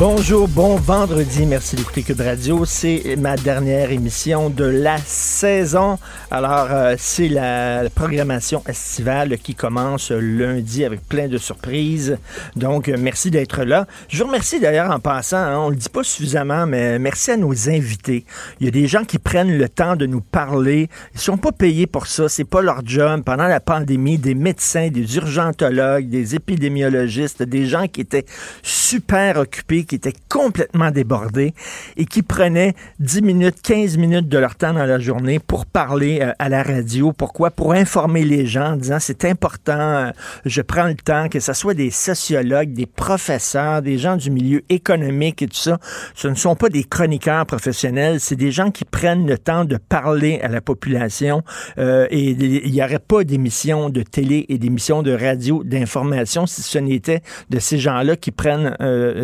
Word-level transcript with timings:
Bonjour, 0.00 0.48
bon 0.48 0.76
vendredi. 0.76 1.44
Merci 1.44 1.76
d'écouter 1.76 2.02
Cube 2.02 2.22
Radio. 2.22 2.64
C'est 2.64 3.16
ma 3.18 3.36
dernière 3.36 3.90
émission 3.90 4.48
de 4.48 4.64
la 4.64 4.96
saison. 4.96 5.98
Alors, 6.30 6.68
euh, 6.70 6.94
c'est 6.96 7.28
la, 7.28 7.82
programmation 7.94 8.62
estivale 8.66 9.36
qui 9.36 9.54
commence 9.54 10.10
lundi 10.10 10.86
avec 10.86 11.06
plein 11.06 11.28
de 11.28 11.36
surprises. 11.36 12.16
Donc, 12.56 12.88
merci 12.88 13.30
d'être 13.30 13.62
là. 13.62 13.86
Je 14.08 14.16
vous 14.22 14.28
remercie 14.28 14.58
d'ailleurs 14.58 14.90
en 14.90 15.00
passant, 15.00 15.36
hein, 15.36 15.58
on 15.58 15.68
le 15.68 15.76
dit 15.76 15.90
pas 15.90 16.02
suffisamment, 16.02 16.64
mais 16.66 16.98
merci 16.98 17.32
à 17.32 17.36
nos 17.36 17.68
invités. 17.68 18.24
Il 18.58 18.64
y 18.64 18.68
a 18.68 18.72
des 18.72 18.86
gens 18.86 19.04
qui 19.04 19.18
prennent 19.18 19.58
le 19.58 19.68
temps 19.68 19.96
de 19.96 20.06
nous 20.06 20.22
parler. 20.22 20.88
Ils 21.12 21.20
sont 21.20 21.36
pas 21.36 21.52
payés 21.52 21.86
pour 21.86 22.06
ça. 22.06 22.26
C'est 22.30 22.44
pas 22.44 22.62
leur 22.62 22.80
job. 22.86 23.22
Pendant 23.22 23.48
la 23.48 23.60
pandémie, 23.60 24.16
des 24.16 24.34
médecins, 24.34 24.88
des 24.88 25.16
urgentologues, 25.16 26.08
des 26.08 26.36
épidémiologistes, 26.36 27.42
des 27.42 27.66
gens 27.66 27.86
qui 27.86 28.00
étaient 28.00 28.24
super 28.62 29.36
occupés 29.36 29.84
qui 29.90 29.96
étaient 29.96 30.14
complètement 30.28 30.92
débordés 30.92 31.52
et 31.96 32.04
qui 32.04 32.22
prenaient 32.22 32.74
10 33.00 33.22
minutes, 33.22 33.56
15 33.60 33.96
minutes 33.96 34.28
de 34.28 34.38
leur 34.38 34.54
temps 34.54 34.72
dans 34.72 34.84
la 34.84 35.00
journée 35.00 35.40
pour 35.40 35.66
parler 35.66 36.20
euh, 36.22 36.32
à 36.38 36.48
la 36.48 36.62
radio. 36.62 37.12
Pourquoi? 37.12 37.50
Pour 37.50 37.72
informer 37.72 38.22
les 38.22 38.46
gens 38.46 38.74
en 38.74 38.76
disant 38.76 38.98
c'est 39.00 39.24
important, 39.24 39.72
euh, 39.80 40.10
je 40.44 40.62
prends 40.62 40.86
le 40.86 40.94
temps, 40.94 41.28
que 41.28 41.40
ce 41.40 41.52
soit 41.54 41.74
des 41.74 41.90
sociologues, 41.90 42.72
des 42.72 42.86
professeurs, 42.86 43.82
des 43.82 43.98
gens 43.98 44.16
du 44.16 44.30
milieu 44.30 44.62
économique 44.68 45.42
et 45.42 45.48
tout 45.48 45.56
ça. 45.56 45.80
Ce 46.14 46.28
ne 46.28 46.36
sont 46.36 46.54
pas 46.54 46.68
des 46.68 46.84
chroniqueurs 46.84 47.44
professionnels, 47.44 48.20
c'est 48.20 48.36
des 48.36 48.52
gens 48.52 48.70
qui 48.70 48.84
prennent 48.84 49.26
le 49.26 49.38
temps 49.38 49.64
de 49.64 49.76
parler 49.76 50.38
à 50.40 50.46
la 50.46 50.60
population 50.60 51.42
euh, 51.78 52.06
et 52.12 52.30
il 52.30 52.70
n'y 52.70 52.80
aurait 52.80 53.00
pas 53.00 53.24
d'émissions 53.24 53.90
de 53.90 54.02
télé 54.02 54.46
et 54.50 54.58
d'émissions 54.58 55.02
de 55.02 55.12
radio 55.12 55.64
d'information 55.64 56.46
si 56.46 56.62
ce 56.62 56.78
n'était 56.78 57.22
de 57.50 57.58
ces 57.58 57.78
gens-là 57.78 58.14
qui 58.14 58.30
prennent 58.30 58.76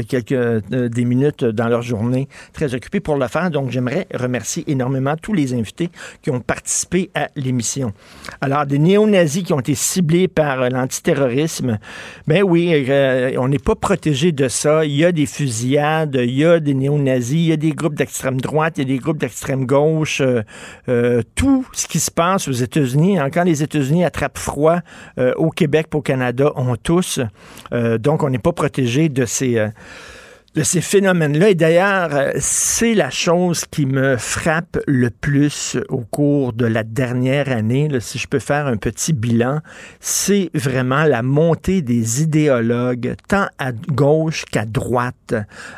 quelques 0.08 0.55
des 0.70 1.04
minutes 1.04 1.44
dans 1.44 1.68
leur 1.68 1.82
journée 1.82 2.28
très 2.52 2.74
occupée 2.74 3.00
pour 3.00 3.16
le 3.16 3.28
faire. 3.28 3.50
Donc, 3.50 3.70
j'aimerais 3.70 4.06
remercier 4.14 4.64
énormément 4.66 5.14
tous 5.20 5.32
les 5.32 5.54
invités 5.54 5.90
qui 6.22 6.30
ont 6.30 6.40
participé 6.40 7.10
à 7.14 7.28
l'émission. 7.36 7.92
Alors, 8.40 8.66
des 8.66 8.78
néo-nazis 8.78 9.42
qui 9.42 9.52
ont 9.52 9.60
été 9.60 9.74
ciblés 9.74 10.28
par 10.28 10.62
euh, 10.62 10.68
l'antiterrorisme, 10.68 11.78
ben 12.26 12.42
oui, 12.42 12.86
euh, 12.88 13.34
on 13.38 13.48
n'est 13.48 13.58
pas 13.58 13.74
protégé 13.74 14.32
de 14.32 14.48
ça. 14.48 14.84
Il 14.84 14.96
y 14.96 15.04
a 15.04 15.12
des 15.12 15.26
fusillades, 15.26 16.18
il 16.20 16.34
y 16.34 16.44
a 16.44 16.60
des 16.60 16.74
néo-nazis, 16.74 17.38
il 17.38 17.46
y 17.46 17.52
a 17.52 17.56
des 17.56 17.72
groupes 17.72 17.94
d'extrême 17.94 18.40
droite, 18.40 18.74
il 18.76 18.88
y 18.88 18.92
a 18.92 18.96
des 18.96 18.98
groupes 18.98 19.18
d'extrême 19.18 19.66
gauche. 19.66 20.22
tout 21.34 21.66
ce 21.72 21.86
qui 21.86 22.00
se 22.00 22.10
passe 22.10 22.48
aux 22.48 22.52
États-Unis, 22.52 23.18
hein, 23.18 23.30
quand 23.30 23.44
les 23.44 23.62
États-Unis 23.62 24.04
attrapent 24.04 24.38
froid 24.38 24.80
au 25.36 25.50
Québec, 25.50 25.88
au 25.94 26.02
Canada, 26.02 26.52
on 26.56 26.76
tous. 26.76 27.20
donc, 27.72 28.22
on 28.22 28.30
n'est 28.30 28.38
pas 28.38 28.52
protégé 28.52 29.08
de 29.08 29.24
ces 29.24 29.70
de 30.56 30.62
ces 30.62 30.80
phénomènes-là. 30.80 31.50
Et 31.50 31.54
d'ailleurs, 31.54 32.14
euh, 32.14 32.30
c'est 32.38 32.94
la 32.94 33.10
chose 33.10 33.66
qui 33.70 33.84
me 33.84 34.16
frappe 34.16 34.78
le 34.86 35.10
plus 35.10 35.76
au 35.90 35.98
cours 35.98 36.54
de 36.54 36.64
la 36.64 36.82
dernière 36.82 37.50
année, 37.50 37.88
si 38.00 38.18
je 38.18 38.26
peux 38.26 38.38
faire 38.38 38.66
un 38.66 38.78
petit 38.78 39.12
bilan, 39.12 39.60
c'est 40.00 40.50
vraiment 40.54 41.04
la 41.04 41.22
montée 41.22 41.82
des 41.82 42.22
idéologues, 42.22 43.16
tant 43.28 43.46
à 43.58 43.72
gauche 43.72 44.46
qu'à 44.50 44.64
droite. 44.64 45.34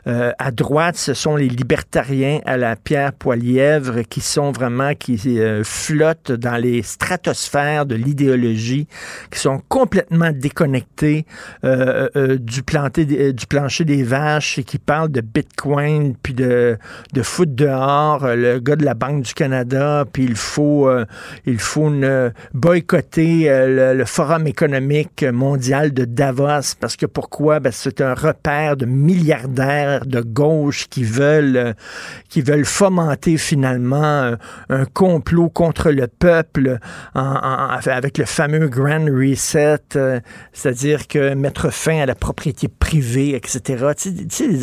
Euh, 0.07 0.31
à 0.39 0.53
droite, 0.53 0.97
ce 0.97 1.13
sont 1.13 1.35
les 1.35 1.49
libertariens 1.49 2.41
à 2.47 2.57
la 2.57 2.77
Pierre 2.77 3.13
Poilièvre 3.13 4.03
qui 4.09 4.21
sont 4.21 4.53
vraiment, 4.53 4.95
qui 4.95 5.19
euh, 5.41 5.65
flottent 5.65 6.31
dans 6.31 6.57
les 6.57 6.83
stratosphères 6.83 7.85
de 7.85 7.97
l'idéologie, 7.97 8.87
qui 9.33 9.41
sont 9.41 9.61
complètement 9.69 10.31
déconnectés 10.31 11.27
du, 11.65 12.39
du 12.39 13.47
plancher 13.49 13.85
des 13.85 14.03
vaches 14.05 14.61
qui 14.69 14.79
parle 14.79 15.11
de 15.11 15.23
Bitcoin, 15.23 16.15
puis 16.23 16.35
de, 16.35 16.77
de 17.15 17.23
foot 17.23 17.55
dehors, 17.55 18.23
euh, 18.25 18.37
le 18.37 18.59
gars 18.61 18.77
de 18.77 18.85
la 18.85 18.93
Banque 18.93 19.23
du 19.23 19.33
Canada, 19.33 20.05
puis 20.13 20.25
il 20.25 20.37
faut, 20.37 20.87
euh, 20.87 21.07
il 21.47 21.59
faut 21.59 21.91
boycotter 22.53 23.49
euh, 23.49 23.95
le, 23.95 24.05
Forum 24.05 24.47
économique 24.47 25.25
mondial 25.25 25.95
de 25.95 26.05
Davos, 26.05 26.75
parce 26.79 26.97
que 26.97 27.07
pourquoi? 27.07 27.61
Ben, 27.61 27.73
c'est 27.73 28.03
un 28.03 28.13
repère 28.13 28.77
de 28.77 28.85
milliardaires 28.85 30.05
de 30.05 30.21
gauche 30.21 30.87
qui 30.91 31.03
veulent, 31.03 31.75
qui 32.29 32.43
veulent 32.43 32.67
fomenter 32.67 33.39
finalement 33.39 34.35
un 34.69 34.85
complot 34.85 35.49
contre 35.49 35.91
le 35.91 36.09
peuple 36.09 36.79
avec 37.15 38.19
le 38.19 38.25
fameux 38.27 38.69
Grand 38.69 39.07
Reset, 39.07 39.79
c'est-à-dire 40.53 41.07
que 41.07 41.33
mettre 41.35 41.73
fin 41.73 42.01
à 42.01 42.07
la 42.07 42.15
propriété 42.15 42.69
privée, 42.69 43.35
etc. 43.35 43.87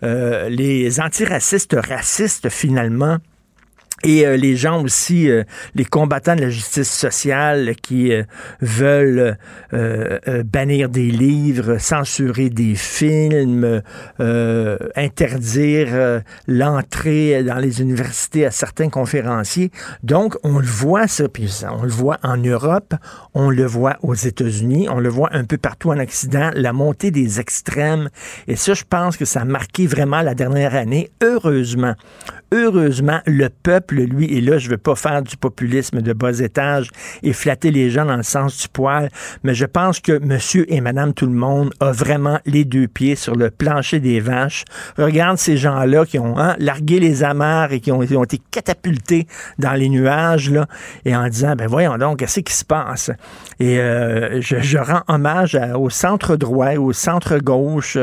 euh, 0.02 0.48
les 0.48 1.00
antiracistes 1.00 1.76
racistes 1.78 2.48
finalement, 2.48 3.18
et 4.04 4.26
euh, 4.26 4.36
les 4.36 4.56
gens 4.56 4.82
aussi, 4.82 5.30
euh, 5.30 5.44
les 5.74 5.84
combattants 5.84 6.34
de 6.34 6.40
la 6.40 6.50
justice 6.50 6.90
sociale 6.90 7.74
qui 7.80 8.12
euh, 8.12 8.24
veulent 8.60 9.36
bannir 10.44 10.88
des 10.88 11.10
livres, 11.10 11.78
censurer 11.78 12.50
des 12.50 12.74
films, 12.74 13.82
interdire 14.96 16.22
l'entrée 16.46 17.42
dans 17.42 17.56
les 17.56 17.80
universités 17.80 18.44
à 18.44 18.50
certains 18.50 18.88
conférenciers. 18.88 19.70
Donc, 20.02 20.36
on 20.42 20.58
le 20.58 20.66
voit 20.66 21.06
ça, 21.06 21.28
puis 21.28 21.50
on 21.70 21.82
le 21.82 21.88
voit 21.88 22.18
en 22.22 22.36
Europe, 22.36 22.94
on 23.34 23.50
le 23.50 23.64
voit 23.64 23.96
aux 24.02 24.14
États-Unis, 24.14 24.88
on 24.90 25.00
le 25.00 25.08
voit 25.08 25.30
un 25.32 25.44
peu 25.44 25.56
partout 25.56 25.90
en 25.90 25.98
Occident, 25.98 26.50
la 26.54 26.72
montée 26.72 27.10
des 27.10 27.40
extrêmes. 27.40 28.10
Et 28.48 28.56
ça, 28.56 28.74
je 28.74 28.84
pense 28.88 29.16
que 29.16 29.24
ça 29.24 29.40
a 29.40 29.44
marqué 29.44 29.86
vraiment 29.86 30.20
la 30.20 30.34
dernière 30.34 30.74
année. 30.74 31.10
Heureusement, 31.22 31.94
heureusement, 32.52 33.20
le 33.26 33.48
peuple, 33.48 33.96
lui, 34.02 34.26
et 34.26 34.40
là, 34.40 34.58
je 34.58 34.68
veux 34.68 34.78
pas 34.78 34.94
faire 34.94 35.22
du 35.22 35.36
populisme 35.36 36.02
de 36.02 36.12
bas 36.12 36.38
étage 36.38 36.90
et 37.22 37.32
flatter 37.32 37.70
les 37.70 37.90
gens 37.90 38.04
dans 38.04 38.16
le 38.16 38.22
sens 38.22 38.58
du 38.58 38.68
poil, 38.68 39.08
mais 39.42 39.54
je 39.54 39.64
pense 39.64 40.00
que 40.00 40.18
monsieur 40.18 40.70
et 40.72 40.80
madame 40.80 41.14
tout 41.14 41.26
le 41.26 41.32
monde 41.32 41.72
a 41.80 41.92
vraiment 41.92 42.38
les 42.44 42.64
deux 42.64 42.86
pieds 42.86 43.16
sur 43.16 43.34
le 43.34 43.50
plancher 43.50 44.00
des 44.00 44.20
vaches. 44.20 44.64
Regarde 44.98 45.38
ces 45.38 45.56
gens-là 45.56 46.04
qui 46.04 46.18
ont 46.18 46.38
hein, 46.38 46.54
largué 46.58 47.00
les 47.00 47.24
amarres 47.24 47.72
et 47.72 47.80
qui 47.80 47.90
ont, 47.90 48.02
été 48.02 48.40
catapultés 48.50 49.26
dans 49.58 49.72
les 49.72 49.88
nuages, 49.88 50.50
là, 50.50 50.66
et 51.04 51.16
en 51.16 51.26
disant, 51.28 51.54
ben 51.56 51.66
voyons 51.66 51.96
donc, 51.96 52.18
qu'est-ce 52.18 52.40
qui 52.40 52.52
se 52.52 52.64
passe? 52.64 53.10
Et 53.58 53.78
euh, 53.78 54.40
je, 54.40 54.78
rends 54.78 55.02
hommage 55.08 55.58
au 55.74 55.88
centre 55.88 56.36
droit, 56.36 56.74
au 56.74 56.92
centre 56.92 57.38
gauche. 57.38 57.96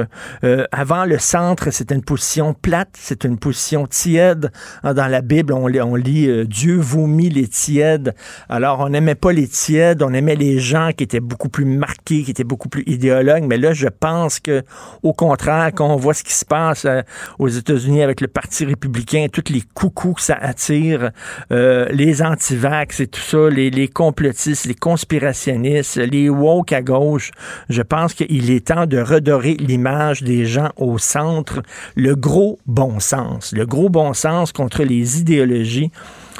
Euh, 0.43 0.65
avant 0.71 1.05
le 1.05 1.19
centre, 1.19 1.71
c'était 1.71 1.95
une 1.95 2.03
position 2.03 2.53
plate, 2.53 2.89
c'est 2.93 3.23
une 3.25 3.37
position 3.37 3.85
tiède 3.85 4.38
Hein, 4.83 4.93
dans 4.93 5.07
la 5.07 5.21
Bible, 5.21 5.53
on, 5.53 5.69
on 5.69 5.95
lit 5.95 6.27
euh, 6.27 6.45
Dieu 6.45 6.77
vomit 6.77 7.29
les 7.29 7.47
tièdes. 7.47 8.13
Alors, 8.49 8.79
on 8.79 8.89
n'aimait 8.89 9.15
pas 9.15 9.31
les 9.31 9.47
tièdes, 9.47 10.03
on 10.03 10.13
aimait 10.13 10.35
les 10.35 10.59
gens 10.59 10.91
qui 10.95 11.03
étaient 11.03 11.19
beaucoup 11.19 11.49
plus 11.49 11.65
marqués, 11.65 12.23
qui 12.23 12.31
étaient 12.31 12.43
beaucoup 12.43 12.69
plus 12.69 12.83
idéologues. 12.85 13.43
Mais 13.43 13.57
là, 13.57 13.73
je 13.73 13.87
pense 13.87 14.39
que, 14.39 14.63
au 15.03 15.13
contraire, 15.13 15.71
quand 15.73 15.87
on 15.87 15.95
voit 15.95 16.13
ce 16.13 16.23
qui 16.23 16.33
se 16.33 16.45
passe 16.45 16.85
euh, 16.85 17.01
aux 17.39 17.47
États-Unis 17.47 18.03
avec 18.03 18.21
le 18.21 18.27
Parti 18.27 18.65
républicain, 18.65 19.27
tous 19.31 19.51
les 19.51 19.63
coucous 19.73 20.13
que 20.15 20.21
ça 20.21 20.37
attire, 20.39 21.11
euh, 21.51 21.87
les 21.91 22.21
antivax 22.21 22.99
et 22.99 23.07
tout 23.07 23.21
ça, 23.21 23.49
les, 23.49 23.69
les 23.69 23.87
complotistes, 23.87 24.65
les 24.65 24.75
conspirationnistes, 24.75 25.97
les 25.97 26.29
woke 26.29 26.73
à 26.73 26.81
gauche, 26.81 27.31
je 27.69 27.81
pense 27.81 28.13
qu'il 28.13 28.51
est 28.51 28.67
temps 28.67 28.85
de 28.85 28.99
redorer 28.99 29.55
l'image 29.55 30.23
des 30.23 30.45
gens 30.45 30.69
au 30.77 30.97
centre, 30.97 31.61
le 31.95 32.15
gros 32.15 32.59
bon 32.65 32.99
sens, 32.99 33.51
le 33.53 33.65
gros 33.65 33.89
bon 33.89 34.13
sens 34.13 34.28
contre 34.53 34.83
les 34.83 35.19
idéologies. 35.19 35.91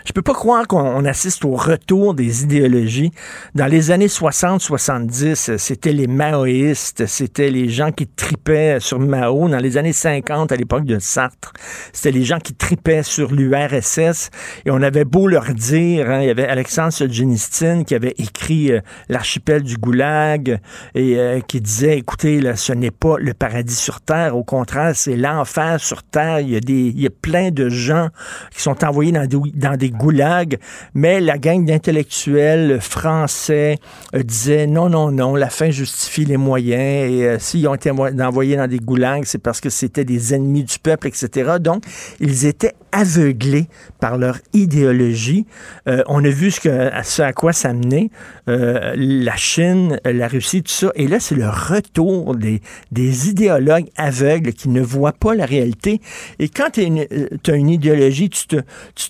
Je 0.06 0.14
peux 0.14 0.22
pas 0.22 0.34
croire 0.34 0.68
qu'on 0.68 1.06
assiste 1.06 1.46
au 1.46 1.56
retour 1.56 2.14
des 2.14 2.44
idéologies. 2.44 3.12
Dans 3.56 3.66
les 3.66 3.92
années 3.92 4.08
60-70, 4.08 5.58
c'était 5.58 5.94
les 5.94 6.08
maoïstes, 6.08 7.06
c'était 7.06 7.50
les 7.50 7.70
gens 7.70 7.92
qui 7.92 8.08
tripaient 8.08 8.80
sur 8.80 9.00
Mao. 9.00 9.50
Dans 9.50 9.58
les 9.58 9.78
années 9.78 9.94
50, 9.94 10.52
à 10.52 10.56
l'époque 10.56 10.86
de 10.86 11.00
Sartre, 11.00 11.54
c'était 11.94 12.12
les 12.12 12.24
gens 12.24 12.40
qui 12.40 12.54
tripaient 12.54 13.04
sur 13.04 13.32
l'URSS. 13.32 14.30
Et 14.66 14.72
on 14.72 14.82
avait 14.82 15.06
beau 15.06 15.28
leur 15.28 15.54
dire, 15.54 16.10
hein, 16.10 16.22
il 16.22 16.28
y 16.28 16.32
avait 16.32 16.48
Alexandre 16.48 16.94
Solzhenitsyn 16.94 17.84
qui 17.84 17.96
avait 17.96 18.16
écrit 18.18 18.72
euh, 18.72 18.82
L'archipel 19.10 19.64
du 19.64 19.78
Goulag 19.78 20.60
et 20.96 21.18
euh, 21.18 21.40
qui 21.42 21.62
disait, 21.62 21.98
écoutez, 21.98 22.42
là, 22.42 22.56
ce 22.56 22.74
n'est 22.74 22.92
pas 22.92 23.18
le 23.18 23.34
paradis 23.34 23.76
sur 23.76 24.02
Terre, 24.02 24.36
au 24.36 24.44
contraire, 24.44 24.96
c'est 24.96 25.16
l'enfer 25.16 25.80
sur 25.80 26.04
Terre. 26.04 26.40
Il 26.42 26.50
y, 26.50 26.56
a 26.56 26.60
des, 26.60 26.74
il 26.74 27.02
y 27.02 27.08
a 27.08 27.12
plein 27.12 27.52
de 27.52 27.70
gens 27.70 28.10
qui 28.54 28.62
sont 28.62 28.84
envoyés 28.84 29.12
dans 29.12 29.26
des, 29.26 29.38
dans 29.56 29.78
des 29.78 29.89
goulags, 29.92 30.58
mais 30.94 31.20
la 31.20 31.38
gang 31.38 31.66
d'intellectuels 31.66 32.80
français 32.82 33.78
euh, 34.16 34.24
disait 34.24 34.68
non, 34.68 34.90
non, 34.90 35.12
non, 35.12 35.36
la 35.36 35.50
fin 35.50 35.70
justifie 35.70 36.26
les 36.26 36.38
moyens, 36.38 37.12
et 37.12 37.26
euh, 37.26 37.40
s'ils 37.40 37.68
ont 37.68 37.76
été 37.76 37.92
envoyés 37.92 38.56
dans 38.56 38.68
des 38.68 38.80
goulags, 38.80 39.26
c'est 39.26 39.42
parce 39.42 39.62
que 39.62 39.70
c'était 39.70 40.06
des 40.06 40.34
ennemis 40.34 40.64
du 40.64 40.80
peuple, 40.80 41.08
etc. 41.08 41.58
Donc, 41.60 41.84
ils 42.20 42.46
étaient 42.46 42.74
aveuglés 42.92 43.68
par 44.00 44.18
leur 44.18 44.40
idéologie. 44.54 45.46
Euh, 45.88 46.04
on 46.08 46.24
a 46.24 46.30
vu 46.30 46.52
ce, 46.52 47.22
à 47.22 47.34
quoi 47.34 47.54
ça 47.54 47.74
menait, 47.74 48.10
la 48.48 49.36
Chine, 49.36 50.00
la 50.06 50.28
Russie, 50.28 50.64
tout 50.64 50.72
ça, 50.72 50.92
et 50.96 51.08
là, 51.08 51.20
c'est 51.20 51.36
le 51.36 51.48
retour 51.48 52.36
des, 52.36 52.62
des 52.92 53.30
idéologues 53.30 53.90
aveugles 53.96 54.54
qui 54.54 54.70
ne 54.70 54.82
voient 54.82 55.14
pas 55.14 55.36
la 55.36 55.46
réalité. 55.46 56.02
Et 56.40 56.50
quand 56.50 56.72
tu 56.72 56.82
as 56.82 57.56
une 57.56 57.70
idéologie, 57.70 58.30
tu 58.30 58.48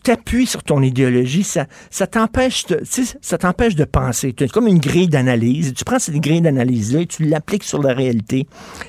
t'appuies 0.03 0.45
sur 0.45 0.63
ton 0.69 0.83
idéologie, 0.83 1.43
ça, 1.43 1.65
ça 1.89 2.05
t'empêche 2.05 2.67
de, 2.67 2.83
ça 3.21 3.37
t'empêche 3.39 3.73
de 3.73 3.85
penser. 3.85 4.33
Tu 4.33 4.47
comme 4.49 4.67
une 4.67 4.77
grille 4.77 5.07
d'analyse. 5.07 5.73
Tu 5.73 5.83
prends 5.83 5.97
cette 5.97 6.17
grille 6.17 6.41
d'analyse-là 6.41 7.01
et 7.01 7.05
tu 7.07 7.23
l'appliques 7.23 7.63
sur 7.63 7.81
la 7.81 7.91
réalité. 7.91 8.45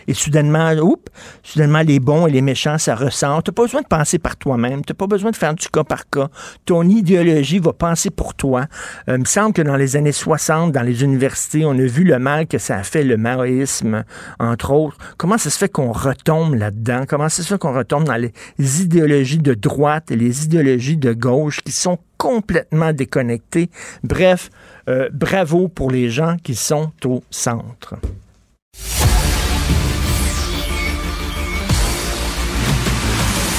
Et 0.06 0.12
soudainement, 0.12 0.72
oups, 0.72 1.10
soudainement, 1.42 1.80
les 1.80 1.98
bons 1.98 2.26
et 2.26 2.32
les 2.32 2.42
méchants, 2.42 2.76
ça 2.76 2.94
ressort. 2.94 3.42
Tu 3.42 3.50
n'as 3.50 3.54
pas 3.54 3.62
besoin 3.62 3.80
de 3.80 3.86
penser 3.86 4.18
par 4.18 4.36
toi-même. 4.36 4.84
Tu 4.84 4.92
n'as 4.92 4.94
pas 4.94 5.06
besoin 5.06 5.30
de 5.30 5.36
faire 5.36 5.54
du 5.54 5.68
cas 5.68 5.82
par 5.82 6.10
cas. 6.10 6.28
Ton 6.66 6.86
idéologie 6.86 7.60
va 7.60 7.72
penser 7.72 8.10
pour 8.10 8.34
toi. 8.34 8.66
Euh, 9.08 9.14
il 9.16 9.20
me 9.20 9.24
semble 9.24 9.54
que 9.54 9.62
dans 9.62 9.76
les 9.76 9.96
années 9.96 10.12
60, 10.12 10.72
dans 10.72 10.82
les 10.82 11.02
universités, 11.02 11.64
on 11.64 11.72
a 11.72 11.86
vu 11.86 12.04
le 12.04 12.18
mal 12.18 12.46
que 12.46 12.58
ça 12.58 12.76
a 12.76 12.82
fait, 12.82 13.04
le 13.04 13.16
maoïsme, 13.16 14.04
entre 14.38 14.72
autres. 14.72 14.98
Comment 15.16 15.38
ça 15.38 15.48
se 15.48 15.56
fait 15.56 15.70
qu'on 15.70 15.92
retombe 15.92 16.56
là-dedans? 16.56 17.04
Comment 17.08 17.30
ça 17.30 17.42
se 17.42 17.48
fait 17.48 17.58
qu'on 17.58 17.72
retombe 17.72 18.04
dans 18.04 18.16
les 18.16 18.82
idéologies 18.82 19.38
de 19.38 19.54
droite 19.54 20.10
et 20.10 20.16
les 20.16 20.44
idéologies 20.44 20.98
de 20.98 21.14
gauche 21.14 21.60
qui 21.70 21.76
sont 21.76 21.98
complètement 22.18 22.92
déconnectés. 22.92 23.70
Bref, 24.02 24.50
euh, 24.88 25.08
bravo 25.12 25.68
pour 25.68 25.92
les 25.92 26.10
gens 26.10 26.36
qui 26.42 26.56
sont 26.56 26.90
au 27.04 27.22
centre. 27.30 27.94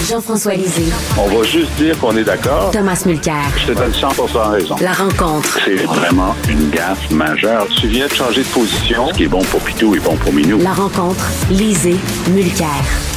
Jean-François 0.09 0.55
Lisée. 0.55 0.91
On 1.17 1.27
va 1.27 1.43
juste 1.43 1.71
dire 1.77 1.97
qu'on 1.99 2.17
est 2.17 2.25
d'accord. 2.25 2.71
Thomas 2.71 3.01
Mulcair. 3.05 3.45
Je 3.55 3.67
te 3.67 3.77
donne 3.77 3.93
100 3.93 4.09
raison. 4.49 4.75
La 4.81 4.91
rencontre. 4.91 5.59
C'est 5.63 5.75
vraiment 5.85 6.35
une 6.49 6.69
gaffe 6.69 7.09
majeure. 7.11 7.65
Tu 7.79 7.87
viens 7.87 8.07
de 8.07 8.13
changer 8.13 8.43
de 8.43 8.49
position. 8.49 9.07
Ce 9.07 9.13
qui 9.13 9.23
est 9.23 9.27
bon 9.29 9.43
pour 9.43 9.61
Pitou 9.61 9.95
est 9.95 10.01
bon 10.01 10.17
pour 10.17 10.33
Minou. 10.33 10.59
La 10.59 10.73
rencontre. 10.73 11.25
Lisée. 11.49 11.95
Mulcair. 12.33 13.10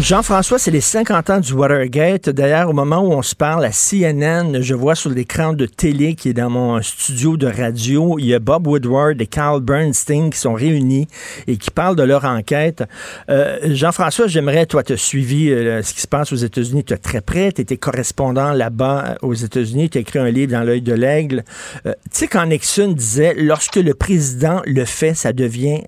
Jean-François, 0.00 0.60
c'est 0.60 0.70
les 0.70 0.80
50 0.80 1.30
ans 1.30 1.40
du 1.40 1.52
Watergate. 1.52 2.30
D'ailleurs, 2.30 2.70
au 2.70 2.72
moment 2.72 3.00
où 3.00 3.12
on 3.12 3.22
se 3.22 3.34
parle 3.34 3.64
à 3.64 3.70
CNN, 3.70 4.62
je 4.62 4.74
vois 4.74 4.94
sur 4.94 5.10
l'écran 5.10 5.54
de 5.54 5.66
télé 5.66 6.14
qui 6.14 6.28
est 6.28 6.34
dans 6.34 6.50
mon 6.50 6.80
studio 6.82 7.36
de 7.36 7.48
radio, 7.48 8.16
il 8.16 8.26
y 8.26 8.34
a 8.34 8.38
Bob 8.38 8.68
Woodward 8.68 9.20
et 9.20 9.26
Carl 9.26 9.60
Bernstein 9.60 10.30
qui 10.30 10.38
sont 10.38 10.54
réunis 10.54 11.08
et 11.48 11.56
qui 11.56 11.72
parlent 11.72 11.96
de 11.96 12.04
leur 12.04 12.24
enquête. 12.26 12.84
Euh, 13.28 13.58
Jean-François, 13.74 14.28
j'aimerais, 14.28 14.66
toi, 14.66 14.84
tu 14.84 14.92
as 14.92 14.96
suivi 14.96 15.50
euh, 15.50 15.82
ce 15.82 15.92
qui 15.92 16.00
se 16.00 16.06
passe 16.06 16.32
aux 16.32 16.36
États-Unis, 16.36 16.84
tu 16.84 16.94
es 16.94 16.96
très 16.96 17.20
près, 17.20 17.50
tu 17.50 17.62
étais 17.62 17.76
correspondant 17.76 18.52
là-bas 18.52 19.04
euh, 19.04 19.26
aux 19.26 19.34
États-Unis, 19.34 19.90
tu 19.90 19.98
as 19.98 20.02
écrit 20.02 20.20
un 20.20 20.30
livre 20.30 20.52
dans 20.52 20.62
l'œil 20.62 20.82
de 20.82 20.94
l'aigle. 20.94 21.42
tu 21.84 21.90
sais, 22.12 22.28
quand 22.28 22.46
Nixon 22.46 22.92
disait, 22.92 23.34
lorsque 23.36 23.76
le 23.76 23.94
président 23.94 24.62
le 24.64 24.84
fait, 24.84 25.14
ça 25.14 25.32
devient 25.32 25.82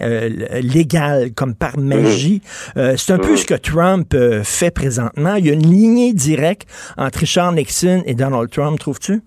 légal, 0.61 1.31
comme 1.33 1.55
par 1.55 1.79
magie, 1.79 2.43
c'est 2.75 3.13
un 3.13 3.19
peu 3.19 3.37
ce 3.37 3.45
que 3.45 3.55
Trump 3.55 4.00
euh, 4.15 4.43
fait 4.45 4.75
présentement. 4.75 5.35
Il 5.37 5.47
y 5.47 5.51
a 5.51 5.53
une 5.53 5.61
lignée 5.61 6.13
directe 6.13 6.69
entre 6.97 7.21
Richard 7.21 7.53
Nixon 7.53 8.03
et 8.07 8.15
Donald 8.15 8.51
Trump, 8.51 8.79
trouves-tu? 8.79 9.21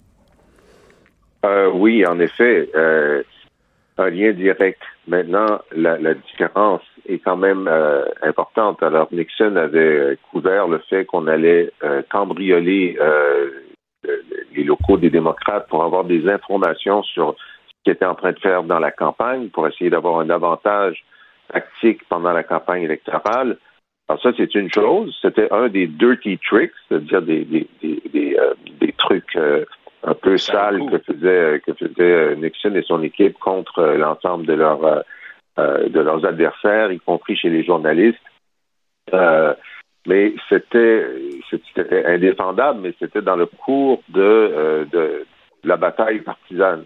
Euh, 1.46 1.70
oui, 1.74 2.06
en 2.06 2.20
effet, 2.20 2.70
euh, 2.76 3.24
un 3.98 4.10
lien 4.10 4.32
direct. 4.32 4.82
Maintenant, 5.08 5.60
la, 5.76 6.14
différence 6.14 6.82
est 7.08 7.20
quand 7.20 7.36
même 7.36 7.70
importante. 8.22 8.82
Alors, 8.82 9.10
Nixon 9.12 9.58
avait 9.58 10.18
couvert 10.32 10.70
le 10.70 10.80
fait 10.90 11.04
qu'on 11.04 11.28
allait 11.28 11.72
cambrioler 12.10 12.98
les 14.56 14.64
locaux 14.64 14.98
des 14.98 15.10
démocrates 15.10 15.68
pour 15.68 15.84
avoir 15.84 16.06
des 16.06 16.30
informations 16.30 17.04
sur 17.04 17.36
ce 17.36 17.74
qu'ils 17.84 17.94
étaient 17.94 18.06
en 18.06 18.16
train 18.16 18.32
de 18.32 18.40
faire 18.40 18.64
dans 18.64 18.80
la 18.80 18.92
campagne, 18.92 19.50
pour 19.50 19.68
essayer 19.68 19.90
d'avoir 19.90 20.20
un 20.20 20.30
avantage 20.30 21.04
tactique 21.52 22.02
pendant 22.10 22.32
la 22.32 22.44
campagne 22.44 22.84
électorale. 22.84 23.58
Alors 24.10 24.22
ça, 24.22 24.32
c'est 24.36 24.54
une 24.56 24.72
chose. 24.72 25.18
C'était 25.22 25.52
un 25.52 25.70
des 25.70 25.88
dirty 25.88 26.38
tricks, 26.38 26.74
c'est-à-dire 26.88 27.22
des, 27.22 27.46
des, 27.46 27.68
des, 27.82 28.38
euh, 28.38 28.54
des, 28.80 28.92
trucs 28.94 29.36
euh, 29.36 29.64
un 30.04 30.14
peu 30.14 30.38
sales 30.38 30.82
que 30.90 30.98
faisait, 31.00 31.62
que 31.66 31.74
faisait 31.74 32.02
euh, 32.02 32.36
Nixon 32.36 32.76
et 32.76 32.84
son 32.84 33.02
équipe 33.02 33.40
contre 33.40 33.82
l'ensemble 33.82 34.46
de, 34.46 34.54
leurs 34.54 35.04
de 35.58 36.00
leurs 36.00 36.26
adversaires, 36.26 36.92
y 36.92 37.00
compris 37.00 37.38
chez 37.38 37.50
les 37.50 37.64
journalistes. 37.64 38.20
mais 40.08 40.34
c'était 40.50 41.08
c'était 41.50 42.06
indéfendable, 42.06 42.82
mais 42.82 42.94
c'était 43.00 43.22
dans 43.22 43.38
le 43.38 43.46
cours 43.46 44.04
de, 44.10 44.86
de 44.92 45.26
la 45.64 45.78
bataille 45.78 46.20
partisane. 46.20 46.84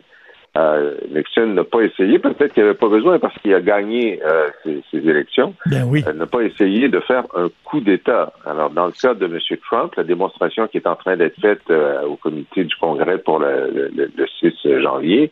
Euh, 0.58 0.96
Nixon 1.12 1.48
n'a 1.48 1.64
pas 1.64 1.82
essayé, 1.82 2.18
peut-être 2.18 2.54
qu'il 2.54 2.64
n'avait 2.64 2.76
pas 2.76 2.88
besoin 2.88 3.20
parce 3.20 3.38
qu'il 3.40 3.54
a 3.54 3.62
gagné 3.62 4.20
euh, 4.26 4.50
ces, 4.64 4.98
élections, 4.98 5.54
ben 5.68 5.84
oui. 5.88 6.04
n'a 6.16 6.26
pas 6.26 6.42
essayé 6.42 6.90
de 6.90 7.00
faire 7.02 7.26
un 7.36 7.50
coup 7.64 7.80
d'État. 7.80 8.34
Alors, 8.44 8.72
dans 8.72 8.88
le 8.88 8.92
cas 8.92 9.14
de 9.14 9.26
M. 9.26 9.38
Trump, 9.70 9.94
la 9.96 10.04
démonstration 10.04 10.68
qui 10.68 10.78
est 10.78 10.88
en 10.88 10.96
train 10.96 11.16
d'être 11.16 11.40
faite 11.40 11.62
euh, 11.70 12.02
au 12.04 12.16
comité 12.16 12.64
du 12.64 12.76
Congrès 12.78 13.20
pour 13.20 13.40
le, 13.40 13.92
6 14.40 14.82
janvier, 14.82 15.32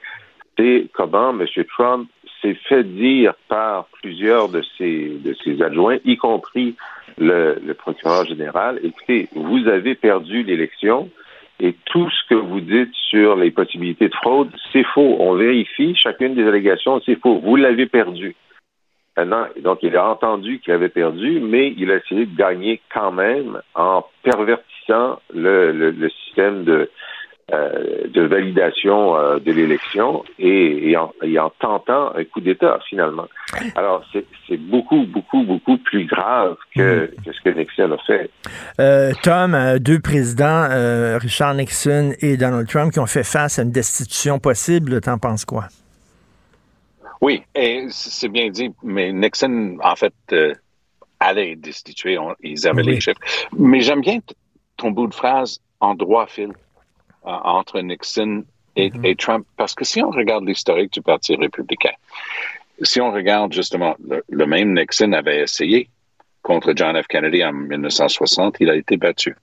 c'est 0.58 0.88
comment 0.94 1.32
M. 1.32 1.46
Trump 1.76 2.08
s'est 2.42 2.58
fait 2.70 2.84
dire 2.84 3.34
par 3.48 3.86
plusieurs 4.04 4.50
de 4.50 4.62
ses, 4.78 5.18
de 5.24 5.34
ses 5.44 5.60
adjoints, 5.64 5.98
y 6.06 6.18
compris 6.18 6.76
le, 7.18 7.58
le 7.66 7.74
procureur 7.74 8.26
général, 8.26 8.80
écoutez, 8.84 9.28
vous 9.34 9.68
avez 9.68 9.96
perdu 9.96 10.44
l'élection, 10.44 11.10
et 11.60 11.76
tout 11.86 12.10
ce 12.10 12.30
que 12.30 12.36
vous 12.36 12.62
dites 12.62 12.94
sur 13.10 13.36
les 13.36 13.52
possibilités 13.52 14.10
de 14.10 14.16
fraude, 14.16 14.50
c'est 14.74 14.84
faux. 14.84 15.18
On 15.20 15.36
vérifie 15.36 15.96
chacune 15.96 16.36
des 16.36 16.48
allégations, 16.48 17.02
c'est 17.06 17.20
faux. 17.20 17.40
Vous 17.40 17.56
l'avez 17.56 17.86
perdu. 17.86 18.36
Maintenant, 19.18 19.46
donc 19.62 19.80
il 19.82 19.96
a 19.96 20.10
entendu 20.10 20.60
qu'il 20.60 20.74
avait 20.74 20.90
perdu, 20.90 21.40
mais 21.40 21.74
il 21.78 21.90
a 21.92 21.96
essayé 21.96 22.26
de 22.26 22.36
gagner 22.36 22.82
quand 22.94 23.14
même 23.14 23.62
en 23.74 24.06
pervertissant 24.24 25.20
le, 25.34 25.72
le 25.72 26.10
système 26.10 26.66
de, 26.66 26.90
euh, 27.54 28.08
de 28.08 28.24
validation 28.24 29.16
euh, 29.16 29.38
de 29.38 29.52
l'élection 29.52 30.24
et, 30.40 30.98
en, 30.98 31.12
tentant 31.60 32.12
un 32.16 32.24
coup 32.24 32.42
d'État 32.42 32.80
finalement. 32.90 33.28
Alors 33.76 34.04
c'est 34.48 34.58
beaucoup, 34.58 35.06
beaucoup, 35.06 35.44
beaucoup 35.44 35.78
plus 35.78 36.08
grave 36.08 36.58
que, 36.76 37.04
mm. 37.06 37.32
ce 37.32 37.42
que 37.44 37.56
Nixon 37.56 37.92
a 37.92 37.98
fait. 38.00 38.32
Euh, 38.80 39.12
Tom, 39.22 39.56
deux 39.78 40.00
présidents, 40.00 40.68
Richard 41.20 41.54
Nixon 41.54 42.14
et 42.20 42.36
Donald 42.36 42.68
Trump, 42.68 42.92
qui 42.92 43.00
ont 43.00 43.06
fait 43.06 43.24
face 43.24 43.60
à 43.60 43.62
une 43.62 43.72
destitution 43.72 44.40
possible, 44.40 45.00
t'en 45.00 45.20
penses 45.20 45.46
quoi? 45.46 45.66
Oui, 47.22 47.44
c'est 47.90 48.30
bien 48.30 48.50
dit, 48.50 48.72
mais 48.82 49.14
Nixon, 49.14 49.78
en 49.84 49.96
fait, 49.96 50.16
allait 51.20 51.56
destituer, 51.56 52.18
ils 52.42 52.68
avaient 52.68 52.82
les 52.82 53.00
chiffres. 53.00 53.22
Mais 53.56 53.82
j'aime 53.82 54.02
bien 54.02 54.18
ton 54.78 54.90
bout 54.90 55.06
de 55.06 55.14
phrase 55.14 55.60
en 55.80 55.94
droit 55.94 56.26
fil 56.26 56.52
entre 57.26 57.82
Nixon 57.82 58.46
mm-hmm. 58.78 59.06
et, 59.06 59.16
Trump. 59.16 59.46
Parce 59.58 59.74
que 59.74 59.86
si 59.86 60.02
on 60.02 60.10
regarde 60.10 60.46
l'historique 60.46 60.94
du 60.94 61.02
Parti 61.02 61.36
républicain, 61.36 61.94
si 62.82 63.02
on 63.02 63.12
regarde 63.12 63.54
justement, 63.54 63.96
le, 64.30 64.46
même 64.46 64.74
Nixon 64.74 65.14
avait 65.14 65.42
essayé 65.42 65.90
contre 66.42 66.74
John 66.76 67.02
F. 67.02 67.08
Kennedy 67.08 67.44
en 67.44 67.54
1960, 67.54 68.58
il 68.60 68.70
a 68.70 68.76
été 68.76 68.98
battu. 68.98 69.36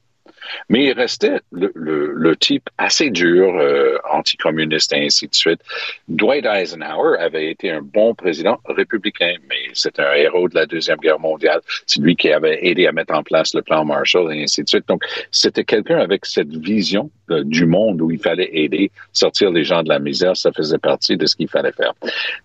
Mais 0.68 0.84
il 0.84 0.92
restait 0.92 1.40
le, 1.52 2.34
type 2.36 2.68
assez 2.78 3.10
dur, 3.10 3.54
euh, 3.56 3.98
anticommuniste 4.10 4.92
et 4.92 5.06
ainsi 5.06 5.28
de 5.28 5.34
suite. 5.34 5.60
Dwight 6.08 6.46
Eisenhower 6.46 7.18
avait 7.18 7.50
été 7.50 7.70
un 7.70 7.82
bon 7.82 8.14
président 8.14 8.58
républicain, 8.64 9.34
mais 9.48 9.70
c'est 9.74 10.00
un 10.00 10.12
héros 10.14 10.48
de 10.48 10.54
la 10.54 10.66
Deuxième 10.66 10.98
Guerre 10.98 11.20
mondiale. 11.20 11.60
C'est 11.86 12.00
lui 12.00 12.16
qui 12.16 12.32
avait 12.32 12.66
aidé 12.66 12.86
à 12.86 12.92
mettre 12.92 13.14
en 13.14 13.22
place 13.22 13.54
le 13.54 13.62
plan 13.62 13.84
Marshall 13.84 14.32
et 14.34 14.42
ainsi 14.42 14.64
de 14.64 14.68
suite. 14.68 14.88
Donc, 14.88 15.04
c'était 15.30 15.64
quelqu'un 15.64 15.98
avec 15.98 16.24
cette 16.24 16.54
vision 16.56 17.10
du 17.28 17.66
monde 17.66 18.00
où 18.02 18.10
il 18.10 18.18
fallait 18.18 18.50
aider, 18.52 18.90
sortir 19.12 19.50
les 19.50 19.64
gens 19.64 19.82
de 19.82 19.88
la 19.88 19.98
misère. 19.98 20.36
Ça 20.36 20.52
faisait 20.52 20.78
partie 20.78 21.16
de 21.16 21.26
ce 21.26 21.36
qu'il 21.36 21.48
fallait 21.48 21.72
faire. 21.72 21.92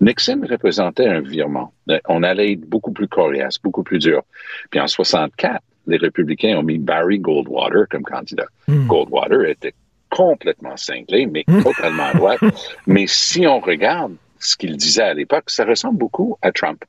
Nixon 0.01 0.42
représentait 0.50 1.08
un 1.08 1.22
virement. 1.22 1.74
On 2.08 2.24
allait 2.24 2.54
être 2.54 2.62
beaucoup 2.62 2.92
plus 2.92 3.08
coriace, 3.08 3.58
beaucoup 3.62 3.84
plus 3.84 4.00
dur. 4.00 4.24
Puis 4.70 4.80
en 4.80 4.88
64, 4.88 5.62
les 5.88 5.98
républicains 5.98 6.58
ont 6.58 6.63
mis 6.63 6.77
Barry 6.77 7.20
Goldwater 7.20 7.88
comme 7.89 8.03
candidat. 8.03 8.48
Hmm. 8.67 8.88
Goldwater 8.88 9.46
était 9.46 9.74
complètement 10.10 10.77
cinglé, 10.77 11.25
mais 11.25 11.44
hmm. 11.48 11.63
totalement 11.63 12.06
à 12.06 12.13
droite. 12.13 12.39
mais 12.88 13.06
si 13.08 13.48
on 13.48 13.60
regarde 13.60 14.15
ce 14.39 14.56
qu'il 14.56 14.77
disait 14.77 15.03
à 15.03 15.13
l'époque, 15.13 15.50
ça 15.50 15.65
ressemble 15.65 15.98
beaucoup 15.98 16.38
à 16.41 16.51
Trump. 16.51 16.84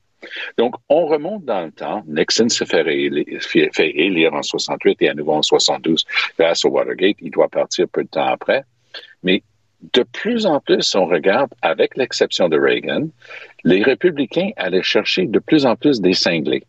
Donc, 0.56 0.74
on 0.88 1.06
remonte 1.06 1.44
dans 1.44 1.64
le 1.64 1.70
temps. 1.70 2.02
Nixon 2.06 2.48
se 2.48 2.64
fait 2.64 2.84
élire, 2.86 4.34
en 4.34 4.42
68 4.42 5.02
et 5.02 5.08
à 5.08 5.14
nouveau 5.14 5.34
en 5.34 5.42
72 5.42 6.04
grâce 6.38 6.64
au 6.64 6.70
Watergate. 6.70 7.16
Il 7.20 7.30
doit 7.30 7.48
partir 7.48 7.86
peu 7.88 8.02
de 8.02 8.08
temps 8.08 8.26
après. 8.26 8.64
Mais 9.22 9.42
de 9.94 10.02
plus 10.02 10.44
en 10.44 10.60
plus, 10.60 10.94
on 10.96 11.06
regarde, 11.06 11.52
avec 11.62 11.96
l'exception 11.96 12.48
de 12.48 12.58
Reagan, 12.58 13.08
les 13.64 13.82
républicains 13.82 14.50
allaient 14.56 14.82
chercher 14.82 15.26
de 15.26 15.38
plus 15.38 15.66
en 15.66 15.76
plus 15.76 16.00
des 16.00 16.14
cinglés. 16.14 16.64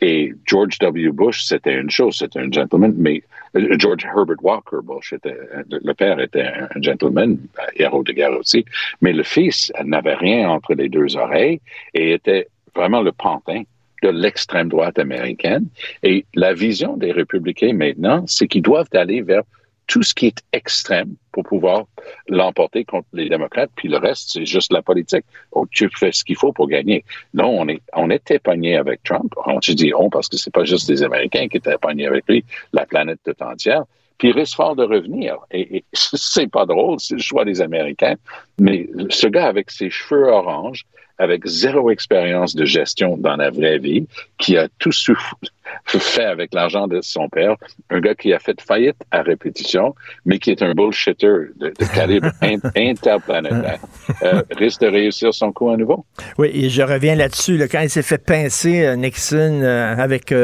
Et 0.00 0.32
George 0.44 0.78
W. 0.78 1.10
Bush, 1.10 1.42
c'était 1.42 1.74
une 1.74 1.90
chose, 1.90 2.16
c'était 2.18 2.40
un 2.40 2.50
gentleman, 2.50 2.94
mais 2.96 3.22
euh, 3.56 3.76
George 3.78 4.04
Herbert 4.04 4.42
Walker 4.42 4.78
Bush, 4.82 5.12
était, 5.12 5.36
le 5.68 5.92
père 5.94 6.20
était 6.20 6.46
un 6.46 6.80
gentleman, 6.80 7.38
héros 7.76 8.02
de 8.02 8.12
guerre 8.12 8.36
aussi, 8.38 8.64
mais 9.00 9.12
le 9.12 9.22
fils 9.22 9.72
n'avait 9.84 10.14
rien 10.14 10.48
entre 10.48 10.74
les 10.74 10.88
deux 10.88 11.16
oreilles 11.16 11.60
et 11.94 12.12
était 12.12 12.48
vraiment 12.74 13.02
le 13.02 13.12
pantin 13.12 13.62
de 14.02 14.08
l'extrême 14.10 14.68
droite 14.68 14.98
américaine. 14.98 15.66
Et 16.02 16.26
la 16.34 16.52
vision 16.52 16.96
des 16.96 17.12
républicains 17.12 17.72
maintenant, 17.72 18.24
c'est 18.26 18.46
qu'ils 18.46 18.62
doivent 18.62 18.88
aller 18.92 19.22
vers 19.22 19.42
tout 19.86 20.02
ce 20.02 20.14
qui 20.14 20.26
est 20.26 20.42
extrême 20.52 21.14
pour 21.32 21.44
pouvoir 21.44 21.84
l'emporter 22.28 22.84
contre 22.84 23.06
les 23.12 23.28
démocrates, 23.28 23.70
puis 23.76 23.88
le 23.88 23.98
reste, 23.98 24.30
c'est 24.32 24.46
juste 24.46 24.72
la 24.72 24.82
politique. 24.82 25.24
Donc, 25.54 25.70
tu 25.70 25.88
fais 25.94 26.12
ce 26.12 26.24
qu'il 26.24 26.36
faut 26.36 26.52
pour 26.52 26.68
gagner. 26.68 27.04
Non, 27.34 27.48
on 27.48 27.68
est, 27.68 27.80
on 27.94 28.10
était 28.10 28.38
pogné 28.38 28.76
avec 28.76 29.02
Trump. 29.02 29.32
On 29.46 29.60
se 29.60 29.72
dit 29.72 29.92
on 29.94 30.10
parce 30.10 30.28
que 30.28 30.36
c'est 30.36 30.52
pas 30.52 30.64
juste 30.64 30.88
les 30.88 31.02
Américains 31.02 31.48
qui 31.48 31.58
étaient 31.58 31.78
pognés 31.78 32.06
avec 32.06 32.24
lui, 32.28 32.44
la 32.72 32.86
planète 32.86 33.20
toute 33.24 33.40
entière. 33.42 33.84
Puis 34.18 34.28
il 34.28 34.34
risque 34.34 34.56
fort 34.56 34.74
de 34.76 34.82
revenir. 34.82 35.36
Et, 35.50 35.78
et 35.78 35.84
c'est 35.92 36.50
pas 36.50 36.66
drôle, 36.66 36.98
c'est 36.98 37.14
le 37.14 37.20
choix 37.20 37.44
des 37.44 37.60
Américains. 37.60 38.14
Mais 38.58 38.88
ce 39.10 39.26
gars 39.26 39.46
avec 39.46 39.70
ses 39.70 39.90
cheveux 39.90 40.26
oranges, 40.26 40.84
avec 41.18 41.46
zéro 41.46 41.90
expérience 41.90 42.54
de 42.54 42.64
gestion 42.64 43.16
dans 43.16 43.36
la 43.36 43.50
vraie 43.50 43.78
vie, 43.78 44.06
qui 44.38 44.56
a 44.56 44.68
tout 44.78 44.92
fait 45.84 46.24
avec 46.24 46.54
l'argent 46.54 46.86
de 46.86 47.00
son 47.02 47.28
père, 47.28 47.56
un 47.90 48.00
gars 48.00 48.14
qui 48.14 48.32
a 48.32 48.38
fait 48.38 48.60
faillite 48.60 48.96
à 49.10 49.22
répétition, 49.22 49.94
mais 50.24 50.38
qui 50.38 50.50
est 50.50 50.62
un 50.62 50.72
bullshitter 50.74 51.32
de, 51.56 51.72
calibre 51.94 52.30
interplanétaire, 52.76 53.78
euh, 54.22 54.42
risque 54.56 54.80
de 54.82 54.88
réussir 54.88 55.32
son 55.32 55.52
coup 55.52 55.70
à 55.70 55.76
nouveau? 55.76 56.04
Oui, 56.38 56.50
et 56.52 56.70
je 56.70 56.82
reviens 56.82 57.14
là-dessus. 57.14 57.58
quand 57.70 57.80
il 57.80 57.90
s'est 57.90 58.02
fait 58.02 58.18
pincer, 58.18 58.84
euh, 58.84 58.96
Nixon, 58.96 59.60
euh, 59.62 59.94
avec 59.96 60.34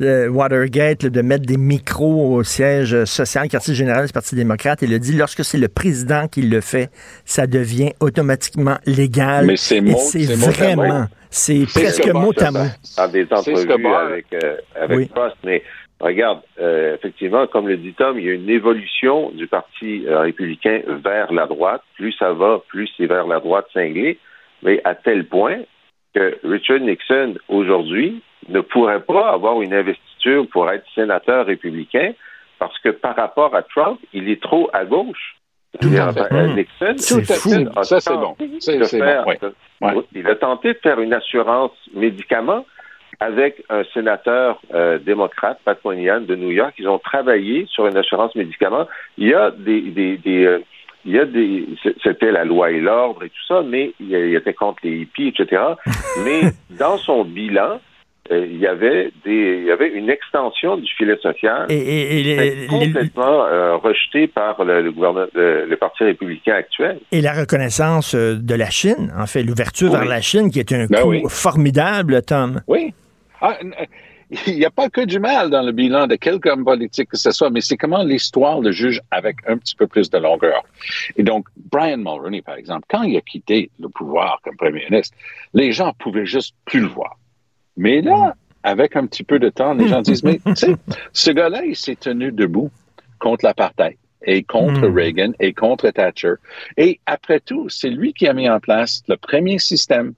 Watergate, 0.00 1.06
de 1.06 1.22
mettre 1.22 1.46
des 1.46 1.56
micros 1.56 2.34
au 2.34 2.42
siège 2.42 3.04
social, 3.04 3.48
quartier 3.48 3.74
général 3.74 4.06
du 4.06 4.12
Parti 4.12 4.34
démocrate, 4.34 4.82
il 4.82 4.92
a 4.94 4.98
dit, 4.98 5.12
lorsque 5.12 5.44
c'est 5.44 5.58
le 5.58 5.68
président 5.68 6.28
qui 6.28 6.42
le 6.42 6.60
fait, 6.60 6.90
ça 7.24 7.46
devient 7.46 7.92
automatiquement 8.00 8.78
légal. 8.86 9.46
Mais 9.46 9.56
c'est 9.56 9.82
c'est 9.96 10.24
vraiment, 10.34 11.06
c'est 11.34 11.66
presque 11.66 12.06
mot 12.12 12.32
à 12.38 12.50
mot. 12.52 12.58
Dans 12.96 13.08
des 13.08 13.26
entrevues 13.32 13.70
avec, 13.72 14.26
euh, 14.32 14.56
avec 14.74 15.10
mais 15.42 15.62
regarde, 16.00 16.40
euh, 16.60 16.94
effectivement, 16.94 17.46
comme 17.48 17.68
le 17.68 17.76
dit 17.76 17.92
Tom, 17.94 18.18
il 18.18 18.24
y 18.24 18.30
a 18.30 18.34
une 18.34 18.48
évolution 18.48 19.30
du 19.30 19.48
Parti 19.48 20.04
euh, 20.06 20.20
républicain 20.20 20.82
vers 20.86 21.32
la 21.32 21.46
droite. 21.46 21.82
Plus 21.96 22.12
ça 22.12 22.32
va, 22.32 22.60
plus 22.68 22.88
c'est 22.96 23.06
vers 23.06 23.26
la 23.26 23.40
droite 23.40 23.66
cinglée, 23.74 24.18
mais 24.62 24.80
à 24.84 24.94
tel 24.94 25.26
point 25.26 25.58
que 26.14 26.38
Richard 26.44 26.80
Nixon, 26.80 27.34
aujourd'hui, 27.48 28.22
ne 28.48 28.60
pourrait 28.60 29.02
pas 29.02 29.30
avoir 29.30 29.60
une 29.60 29.74
investiture 29.74 30.46
pour 30.52 30.70
être 30.70 30.84
sénateur 30.94 31.46
républicain 31.46 32.12
parce 32.60 32.78
que 32.78 32.90
par 32.90 33.16
rapport 33.16 33.54
à 33.56 33.62
Trump, 33.62 33.98
il 34.12 34.28
est 34.28 34.40
trop 34.40 34.70
à 34.72 34.84
gauche. 34.84 35.36
Nixon, 36.54 36.96
Ça, 37.82 38.00
c'est 38.00 38.14
bon. 38.14 38.36
Il 40.14 40.26
a 40.26 40.34
tenté 40.36 40.74
de 40.74 40.78
faire 40.82 41.00
une 41.00 41.12
assurance 41.12 41.72
médicaments 41.94 42.64
avec 43.20 43.62
un 43.70 43.84
sénateur 43.92 44.60
euh, 44.74 44.98
démocrate, 44.98 45.58
Pat 45.64 45.78
Moynihan, 45.84 46.20
de 46.20 46.34
New 46.34 46.50
York. 46.50 46.74
Ils 46.78 46.88
ont 46.88 46.98
travaillé 46.98 47.66
sur 47.70 47.86
une 47.86 47.96
assurance 47.96 48.34
médicaments. 48.34 48.86
Il 49.18 49.28
y 49.28 49.34
a 49.34 49.50
des, 49.50 49.80
des, 49.82 50.16
des 50.18 50.44
euh, 50.44 50.58
il 51.04 51.12
y 51.12 51.18
a 51.18 51.26
des, 51.26 51.66
c'était 52.02 52.32
la 52.32 52.44
loi 52.44 52.70
et 52.70 52.80
l'ordre 52.80 53.24
et 53.24 53.28
tout 53.28 53.44
ça, 53.46 53.62
mais 53.62 53.92
il 54.00 54.14
était 54.14 54.54
contre 54.54 54.80
les 54.84 55.00
hippies, 55.00 55.28
etc. 55.28 55.62
mais 56.24 56.50
dans 56.70 56.96
son 56.96 57.24
bilan, 57.24 57.80
euh, 58.30 58.46
il 58.50 58.58
y 58.58 58.66
avait 58.66 59.12
des, 59.24 59.58
il 59.60 59.64
y 59.64 59.70
avait 59.70 59.90
une 59.90 60.08
extension 60.08 60.78
du 60.78 60.90
filet 60.96 61.18
social 61.22 61.66
et, 61.68 62.66
complètement 62.70 63.44
euh, 63.44 63.76
rejeté 63.76 64.28
par 64.28 64.64
le, 64.64 64.90
gouvernement, 64.90 65.26
le, 65.34 65.74
Parti 65.76 66.04
républicain 66.04 66.54
actuel. 66.54 67.00
Et 67.12 67.20
la 67.20 67.34
reconnaissance 67.34 68.14
euh, 68.14 68.36
de 68.36 68.54
la 68.54 68.70
Chine, 68.70 69.12
en 69.18 69.26
fait, 69.26 69.42
l'ouverture 69.42 69.92
vers 69.92 70.06
la 70.06 70.22
Chine, 70.22 70.50
qui 70.50 70.58
est 70.58 70.72
un 70.72 70.86
ben 70.86 71.02
coup 71.02 71.28
formidable, 71.28 72.22
Tom. 72.22 72.62
Oui. 72.66 72.94
Ah, 73.42 73.58
il 74.46 74.56
n'y 74.56 74.64
a 74.64 74.70
pas 74.70 74.88
que 74.88 75.02
du 75.02 75.18
mal 75.18 75.50
dans 75.50 75.62
le 75.62 75.72
bilan 75.72 76.06
de 76.06 76.16
quelque 76.16 76.48
homme 76.48 76.64
politique 76.64 77.10
que 77.10 77.18
ce 77.18 77.30
soit, 77.30 77.50
mais 77.50 77.60
c'est 77.60 77.76
comment 77.76 78.02
l'histoire 78.02 78.60
le 78.60 78.72
juge 78.72 79.02
avec 79.10 79.36
un 79.46 79.58
petit 79.58 79.76
peu 79.76 79.86
plus 79.86 80.08
de 80.08 80.16
longueur. 80.18 80.62
Et 81.16 81.22
donc, 81.22 81.46
Brian 81.70 81.98
Mulroney, 81.98 82.40
par 82.40 82.56
exemple, 82.56 82.86
quand 82.88 83.02
il 83.02 83.16
a 83.16 83.20
quitté 83.20 83.70
le 83.78 83.90
pouvoir 83.90 84.40
comme 84.42 84.56
premier 84.56 84.84
ministre, 84.88 85.14
les 85.52 85.72
gens 85.72 85.92
pouvaient 85.98 86.26
juste 86.26 86.54
plus 86.64 86.80
le 86.80 86.86
voir. 86.86 87.18
Mais 87.76 88.00
là, 88.00 88.34
avec 88.62 88.96
un 88.96 89.06
petit 89.06 89.24
peu 89.24 89.38
de 89.38 89.48
temps, 89.48 89.74
les 89.74 89.88
gens 89.88 90.00
disent, 90.02 90.24
mais 90.24 90.38
tu 90.46 90.56
sais, 90.56 90.76
ce 91.12 91.30
gars-là, 91.30 91.64
il 91.64 91.76
s'est 91.76 91.96
tenu 91.96 92.32
debout 92.32 92.70
contre 93.18 93.44
l'apartheid 93.44 93.96
et 94.26 94.42
contre 94.42 94.88
hmm. 94.88 94.94
Reagan 94.94 95.32
et 95.38 95.52
contre 95.52 95.90
Thatcher. 95.90 96.34
Et 96.76 97.00
après 97.06 97.40
tout, 97.40 97.68
c'est 97.68 97.90
lui 97.90 98.12
qui 98.12 98.26
a 98.26 98.32
mis 98.32 98.48
en 98.48 98.60
place 98.60 99.02
le 99.08 99.16
premier 99.16 99.58
système 99.58 100.14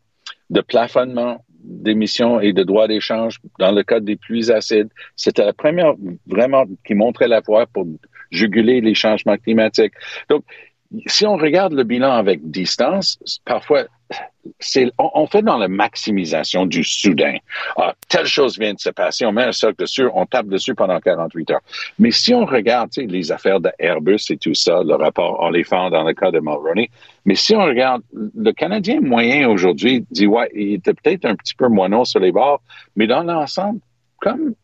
de 0.51 0.61
plafonnement 0.61 1.45
d'émissions 1.67 2.41
et 2.41 2.53
de 2.53 2.63
droits 2.63 2.87
d'échange 2.87 3.41
dans 3.59 3.73
le 3.73 3.83
cas 3.83 3.99
des 3.99 4.17
pluies 4.17 4.53
acides. 4.53 4.89
C'était 5.17 5.45
la 5.45 5.53
première 5.53 5.95
vraiment 6.27 6.65
qui 6.87 6.95
montrait 6.95 7.27
la 7.27 7.41
voie 7.41 7.67
pour 7.67 7.87
juguler 8.31 8.81
les 8.81 8.95
changements 8.95 9.37
climatiques. 9.37 9.95
Donc, 10.29 10.45
si 11.07 11.27
on 11.27 11.37
regarde 11.37 11.73
le 11.73 11.83
bilan 11.83 12.13
avec 12.13 12.49
distance, 12.49 13.19
parfois, 13.45 13.87
c'est, 14.61 14.91
on, 14.99 15.27
fait 15.27 15.43
dans 15.43 15.59
la 15.59 15.69
maximisation 15.69 16.67
du 16.67 16.85
soudain. 16.85 17.37
Ah, 17.77 17.95
telle 18.09 18.27
chose 18.27 18.59
vient 18.59 18.75
de 18.75 18.79
se 18.79 18.91
passer, 18.91 19.27
on 19.27 19.33
met 19.33 19.43
un 19.43 19.53
socle 19.53 19.77
dessus, 19.83 20.09
on 20.15 20.27
tape 20.27 20.47
dessus 20.47 20.75
pendant 20.75 21.01
48 21.01 21.51
heures. 21.51 21.61
Mais 21.99 22.11
si 22.11 22.33
on 22.33 22.45
regarde 22.45 22.91
les 22.97 23.33
affaires 23.33 23.61
d'Airbus 23.61 24.31
et 24.31 24.37
tout 24.37 24.55
ça, 24.55 24.83
le 24.85 24.95
rapport 24.95 25.51
fait 25.53 25.91
dans 25.91 26.05
le 26.05 26.15
cas 26.15 26.31
de 26.31 26.39
Mulroney, 26.39 26.91
mais 27.25 27.35
si 27.35 27.55
on 27.55 27.65
regarde, 27.65 28.03
le 28.13 28.53
Canadien 28.53 29.01
moyen 29.01 29.49
aujourd'hui 29.49 30.05
dit, 30.11 30.27
ouais, 30.27 30.51
il 30.55 30.75
était 30.75 30.95
peut-être 30.95 31.25
un 31.25 31.35
petit 31.35 31.55
peu 31.55 31.69
moineau 31.69 32.05
sur 32.05 32.21
les 32.21 32.33
bords, 32.33 32.63
mais 32.95 33.07
dans 33.07 33.23
l'ensemble, 33.23 33.81
comme 34.21 34.55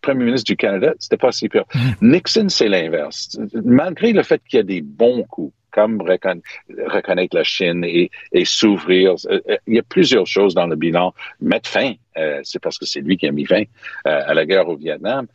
premier 0.00 0.24
ministre 0.24 0.46
du 0.46 0.56
Canada, 0.56 0.94
c'était 0.98 1.16
pas 1.16 1.32
si 1.32 1.48
pire. 1.48 1.64
Mm. 1.74 2.12
Nixon, 2.12 2.48
c'est 2.48 2.68
l'inverse. 2.68 3.38
Malgré 3.64 4.12
le 4.12 4.22
fait 4.22 4.40
qu'il 4.48 4.58
y 4.58 4.60
a 4.60 4.64
des 4.64 4.80
bons 4.80 5.24
coups, 5.24 5.52
comme 5.78 6.02
reconnaître 6.02 7.36
la 7.36 7.44
Chine 7.44 7.84
et, 7.84 8.10
s'ouvrir. 8.44 9.14
Euh, 9.30 9.40
euh, 9.48 9.56
il 9.66 9.76
y 9.76 9.78
a 9.78 9.82
plusieurs 9.82 10.26
choses 10.26 10.54
dans 10.54 10.66
le 10.66 10.74
bilan. 10.74 11.14
Mettre 11.40 11.70
fin, 11.70 11.92
euh, 12.16 12.40
c'est 12.42 12.60
parce 12.60 12.78
que 12.78 12.84
c'est 12.84 13.00
lui 13.00 13.16
qui 13.16 13.28
a 13.28 13.32
mis 13.32 13.44
fin 13.44 13.62
à 14.04 14.34
la 14.34 14.44
guerre 14.44 14.68
au 14.68 14.76
Vietnam, 14.76 15.26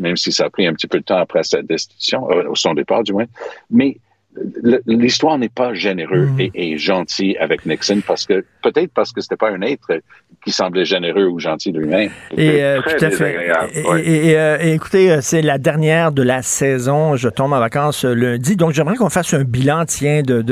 même 0.00 0.16
si 0.16 0.30
ça 0.30 0.44
a 0.44 0.50
pris 0.50 0.66
un 0.66 0.74
petit 0.74 0.86
peu 0.86 0.98
de 0.98 1.04
temps 1.04 1.16
après 1.16 1.42
sa 1.42 1.62
destitution, 1.62 2.28
son 2.54 2.74
départ 2.74 3.02
du 3.02 3.12
moins. 3.12 3.26
Mais 3.70 3.96
l'histoire 4.86 5.38
n'est 5.38 5.48
pas 5.48 5.74
généreux 5.74 6.26
mm. 6.26 6.50
et, 6.54 6.78
gentil 6.78 7.36
avec 7.38 7.66
Nixon 7.66 8.00
parce 8.06 8.26
que 8.26 8.44
peut-être 8.62 8.92
parce 8.92 9.12
que 9.12 9.20
c'était 9.20 9.36
pas 9.36 9.50
un 9.50 9.62
être 9.62 10.00
qui 10.44 10.52
semblait 10.52 10.84
généreux 10.84 11.26
ou 11.26 11.40
gentil 11.40 11.72
lui-même. 11.72 12.10
Et 12.36 12.62
euh, 12.62 12.80
tout 12.80 13.04
à 13.04 13.10
fait. 13.10 13.50
Euh, 13.84 14.58
et, 14.60 14.72
écoutez, 14.72 15.10
euh, 15.10 15.18
c'est 15.20 15.42
la 15.42 15.58
dernière 15.58 16.12
de 16.12 16.22
la 16.22 16.42
saison. 16.42 17.16
Je 17.16 17.28
tombe 17.28 17.52
en 17.52 17.58
vacances 17.58 18.04
lundi, 18.04 18.56
donc 18.56 18.72
j'aimerais 18.72 18.96
qu'on 18.96 19.10
fasse 19.10 19.34
un 19.34 19.42
bilan, 19.42 19.84
tiens, 19.86 20.22
de, 20.22 20.42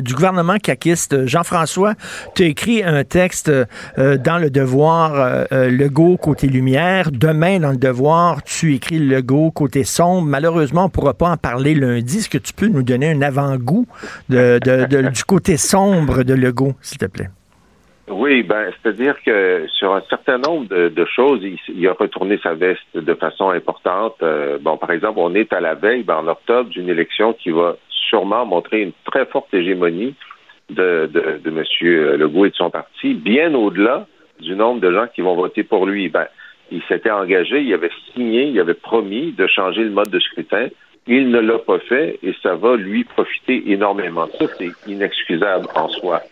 du 0.00 0.14
gouvernement 0.14 0.56
caquiste. 0.56 1.26
Jean-François, 1.26 1.94
tu 2.34 2.42
as 2.42 2.46
écrit 2.46 2.82
un 2.82 3.04
texte 3.04 3.50
dans 3.96 4.38
le 4.40 4.50
Devoir, 4.50 5.46
Legault 5.50 6.16
côté 6.16 6.48
lumière. 6.48 7.10
Demain, 7.12 7.60
dans 7.60 7.70
le 7.70 7.76
Devoir, 7.76 8.42
tu 8.42 8.74
écris 8.74 8.98
Legault 8.98 9.50
côté 9.50 9.84
sombre. 9.84 10.22
Malheureusement, 10.22 10.82
on 10.82 10.86
ne 10.86 10.90
pourra 10.90 11.14
pas 11.14 11.30
en 11.30 11.36
parler 11.36 11.74
lundi. 11.74 12.18
Est-ce 12.18 12.28
que 12.28 12.38
tu 12.38 12.52
peux 12.52 12.68
nous 12.68 12.82
donner 12.82 13.10
un 13.10 13.22
de, 14.28 15.10
du 15.10 15.24
côté 15.24 15.56
sombre 15.56 16.22
de 16.22 16.34
Legault, 16.34 16.74
s'il 16.80 16.98
te 16.98 17.06
plaît? 17.06 17.28
Oui, 18.08 18.42
ben, 18.42 18.70
c'est-à-dire 18.70 19.16
que 19.24 19.66
sur 19.78 19.94
un 19.94 20.02
certain 20.10 20.36
nombre 20.36 20.66
de, 20.66 21.04
choses, 21.06 21.40
il, 21.42 21.88
a 21.88 21.94
retourné 21.94 22.38
sa 22.42 22.52
veste 22.52 22.82
de 22.94 23.14
façon 23.14 23.48
importante. 23.48 24.16
Euh, 24.22 24.58
bon, 24.60 24.76
par 24.76 24.90
exemple, 24.90 25.18
on 25.22 25.34
est 25.34 25.52
à 25.54 25.60
la 25.60 25.74
veille, 25.74 26.02
ben, 26.02 26.16
en 26.16 26.28
octobre, 26.28 26.68
d'une 26.68 26.90
élection 26.90 27.32
qui 27.32 27.50
va 27.50 27.76
sûrement 27.88 28.44
montrer 28.44 28.82
une 28.82 28.92
très 29.06 29.24
forte 29.24 29.52
hégémonie 29.54 30.14
de, 30.68 31.08
de, 31.12 31.40
de 31.42 31.50
M. 31.50 32.18
Legault 32.18 32.44
et 32.44 32.50
de 32.50 32.54
son 32.56 32.68
parti, 32.68 33.14
bien 33.14 33.54
au-delà 33.54 34.06
du 34.40 34.54
nombre 34.54 34.80
de 34.80 34.92
gens 34.92 35.06
qui 35.14 35.22
vont 35.22 35.34
voter 35.34 35.62
pour 35.62 35.86
lui. 35.86 36.10
Ben, 36.10 36.26
il 36.70 36.82
s'était 36.88 37.10
engagé, 37.10 37.62
il 37.62 37.72
avait 37.72 37.90
signé, 38.12 38.48
il 38.48 38.60
avait 38.60 38.74
promis 38.74 39.32
de 39.32 39.46
changer 39.46 39.82
le 39.82 39.90
mode 39.90 40.10
de 40.10 40.20
scrutin. 40.20 40.68
Il 41.06 41.30
ne 41.30 41.38
l'a 41.38 41.58
pas 41.58 41.78
fait 41.80 42.18
et 42.22 42.34
ça 42.42 42.54
va 42.54 42.76
lui 42.76 43.04
profiter 43.04 43.70
énormément. 43.70 44.26
Ça, 44.38 44.46
c'est 44.58 44.70
inexcusable 44.86 45.66
en 45.74 45.88
soi. 45.88 46.22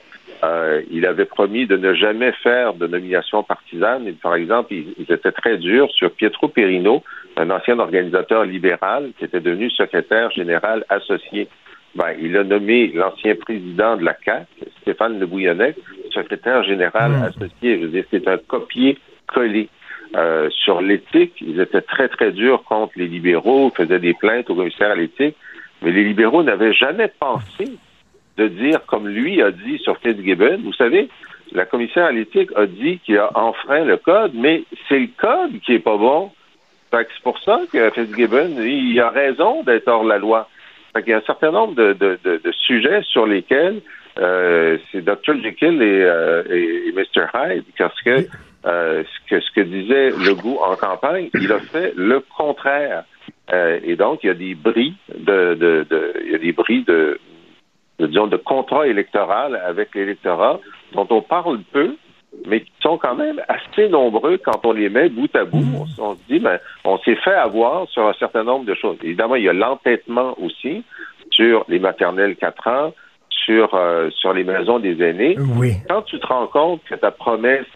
Euh, 0.44 0.82
il 0.90 1.06
avait 1.06 1.26
promis 1.26 1.66
de 1.66 1.76
ne 1.76 1.94
jamais 1.94 2.32
faire 2.42 2.74
de 2.74 2.86
nomination 2.86 3.42
partisane. 3.42 4.08
Et, 4.08 4.12
par 4.12 4.34
exemple, 4.34 4.72
il, 4.72 4.94
était 5.08 5.30
très 5.30 5.58
dur 5.58 5.88
sur 5.92 6.10
Pietro 6.10 6.48
Perino, 6.48 7.04
un 7.36 7.50
ancien 7.50 7.78
organisateur 7.78 8.44
libéral 8.44 9.10
qui 9.18 9.24
était 9.26 9.40
devenu 9.40 9.70
secrétaire 9.70 10.30
général 10.32 10.84
associé. 10.88 11.48
Ben, 11.94 12.14
il 12.20 12.36
a 12.36 12.42
nommé 12.42 12.88
l'ancien 12.88 13.34
président 13.36 13.96
de 13.98 14.04
la 14.04 14.14
CAC, 14.14 14.46
Stéphane 14.80 15.20
Le 15.20 15.26
Bouillonnec, 15.26 15.76
secrétaire 16.12 16.64
général 16.64 17.12
mmh. 17.12 17.22
associé. 17.22 17.78
Je 17.78 17.84
veux 17.84 17.88
dire, 17.88 18.04
c'est 18.10 18.26
un 18.26 18.38
copier-coller. 18.38 19.68
Euh, 20.14 20.50
sur 20.50 20.83
l'éthique, 20.83 21.35
ils 21.40 21.61
étaient 21.61 21.81
très, 21.81 22.09
très 22.09 22.33
durs 22.33 22.64
contre 22.64 22.92
les 22.97 23.09
libéraux, 23.09 23.73
faisaient 23.75 23.99
des 23.99 24.12
plaintes 24.12 24.50
au 24.50 24.54
commissaire 24.54 24.90
à 24.90 24.95
l'éthique, 24.95 25.37
mais 25.81 25.90
les 25.90 26.04
libéraux 26.04 26.42
n'avaient 26.42 26.75
jamais 26.75 27.09
pensé 27.09 27.64
de 28.37 28.49
dire, 28.49 28.85
comme 28.87 29.09
lui 29.09 29.42
a 29.42 29.50
dit 29.50 29.78
sur 29.78 29.97
Fitzgibbon, 29.99 30.61
vous 30.64 30.73
savez, 30.75 31.09
la 31.52 31.64
commissaire 31.64 32.07
à 32.07 32.12
l'éthique 32.12 32.50
a 32.57 32.66
dit 32.66 32.99
qu'il 33.04 33.19
a 33.19 33.31
enfreint 33.38 33.85
le 33.85 33.97
code, 33.97 34.33
mais 34.35 34.64
c'est 34.88 34.99
le 34.99 35.09
code 35.16 35.61
qui 35.61 35.75
est 35.75 35.78
pas 35.78 35.97
bon. 35.97 36.31
c'est 36.90 37.23
pour 37.23 37.38
ça 37.40 37.61
que 37.73 37.90
Fitzgibbon, 37.90 38.57
il 38.62 38.99
a 39.00 39.11
raison 39.11 39.62
d'être 39.62 39.88
hors 39.88 40.04
la 40.04 40.19
loi. 40.19 40.49
Fait 40.95 41.02
il 41.07 41.11
y 41.11 41.12
a 41.14 41.19
un 41.19 41.23
certain 41.23 41.50
nombre 41.50 41.75
de, 41.75 41.95
de, 41.95 42.19
de, 42.23 42.52
sujets 42.52 43.02
sur 43.02 43.26
lesquels 43.26 43.81
euh, 44.19 44.76
c'est 44.90 45.02
Dr. 45.02 45.40
Jekyll 45.42 45.81
et, 45.81 46.02
euh, 46.02 46.42
et, 46.50 46.92
Mr. 46.92 47.26
Hyde, 47.35 47.64
parce 47.78 48.00
que 48.02 48.26
euh, 48.64 49.02
ce 49.02 49.28
que 49.28 49.40
ce 49.40 49.50
que 49.52 49.61
disait 49.61 50.11
Legault 50.11 50.61
en 50.62 50.76
campagne, 50.76 51.31
il 51.35 51.50
a 51.52 51.59
fait 51.59 51.92
le 51.97 52.21
contraire. 52.21 53.04
Euh, 53.52 53.81
et 53.83 53.97
donc, 53.97 54.21
il 54.23 54.28
y 54.28 54.31
a 54.31 54.35
des 54.35 54.54
bris 54.54 54.95
de, 55.09 55.54
de, 55.54 55.87
de 55.88 56.14
il 56.25 56.33
y 56.33 56.35
a 56.35 56.38
des 56.38 56.52
bris 56.52 56.85
de, 56.85 57.19
de 57.99 58.07
disons 58.07 58.26
de 58.26 58.37
contrat 58.37 58.87
électoral 58.87 59.57
avec 59.57 59.95
l'électorat 59.95 60.61
dont 60.92 61.07
on 61.11 61.23
parle 61.23 61.61
peu, 61.73 61.97
mais 62.47 62.61
qui 62.61 62.73
sont 62.81 62.99
quand 62.99 63.14
même 63.14 63.40
assez 63.49 63.88
nombreux 63.88 64.38
quand 64.38 64.64
on 64.64 64.73
les 64.73 64.88
met 64.88 65.09
bout 65.09 65.35
à 65.35 65.45
bout. 65.45 65.64
On, 65.99 66.14
se 66.14 66.21
dit, 66.28 66.38
ben, 66.38 66.59
on 66.85 66.99
s'est 66.99 67.16
fait 67.16 67.35
avoir 67.35 67.88
sur 67.88 68.07
un 68.07 68.14
certain 68.14 68.45
nombre 68.45 68.64
de 68.64 68.75
choses. 68.75 68.97
Évidemment, 69.02 69.37
il 69.37 69.45
y 69.45 69.49
a 69.49 69.52
l'entêtement 69.52 70.37
aussi 70.40 70.85
sur 71.31 71.64
les 71.69 71.78
maternelles 71.78 72.37
4 72.37 72.69
ans, 72.69 72.95
sur, 73.28 73.75
euh, 73.75 74.11
sur 74.11 74.33
les 74.33 74.44
maisons 74.44 74.79
des 74.79 75.03
aînés. 75.03 75.37
Oui. 75.57 75.72
Quand 75.88 76.03
tu 76.03 76.18
te 76.18 76.27
rends 76.27 76.46
compte 76.46 76.83
que 76.85 76.94
ta 76.94 77.11
promesse 77.11 77.66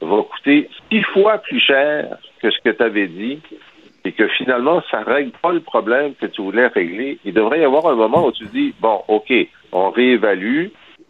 va 0.00 0.22
coûter 0.22 0.68
six 0.90 1.02
fois 1.12 1.38
plus 1.38 1.60
cher 1.60 2.18
que 2.40 2.50
ce 2.50 2.58
que 2.62 2.70
tu 2.70 2.82
avais 2.82 3.08
dit 3.08 3.40
et 4.04 4.12
que 4.12 4.28
finalement, 4.28 4.82
ça 4.90 5.02
règle 5.02 5.32
pas 5.42 5.52
le 5.52 5.60
problème 5.60 6.14
que 6.14 6.26
tu 6.26 6.40
voulais 6.40 6.68
régler, 6.68 7.18
il 7.24 7.34
devrait 7.34 7.60
y 7.60 7.64
avoir 7.64 7.86
un 7.86 7.96
moment 7.96 8.26
où 8.26 8.32
tu 8.32 8.46
dis, 8.46 8.72
bon, 8.80 9.02
OK, 9.08 9.32
on 9.72 9.90
réévalue, 9.90 10.68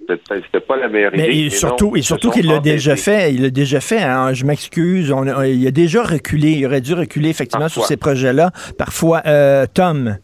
c'était 0.08 0.60
pas 0.60 0.76
la 0.76 0.88
meilleure 0.88 1.14
idée. 1.14 1.24
Et 1.24 1.50
surtout, 1.50 1.96
et 1.96 2.02
surtout 2.02 2.30
qu'il 2.30 2.46
l'a 2.46 2.60
déjà 2.60 2.96
fait. 2.96 3.34
Il 3.34 3.42
l'a 3.42 3.50
déjà 3.50 3.80
fait. 3.80 4.00
Hein, 4.00 4.32
je 4.32 4.44
m'excuse. 4.44 5.14
Il 5.46 5.66
a 5.66 5.70
déjà 5.70 6.02
reculé. 6.02 6.52
Il 6.52 6.66
aurait 6.66 6.80
dû 6.80 6.94
reculer 6.94 7.28
effectivement 7.28 7.68
sur 7.68 7.84
ces 7.84 7.96
projets-là. 7.96 8.50
Parfois, 8.78 9.22
euh, 9.26 9.66
Tom. 9.72 10.16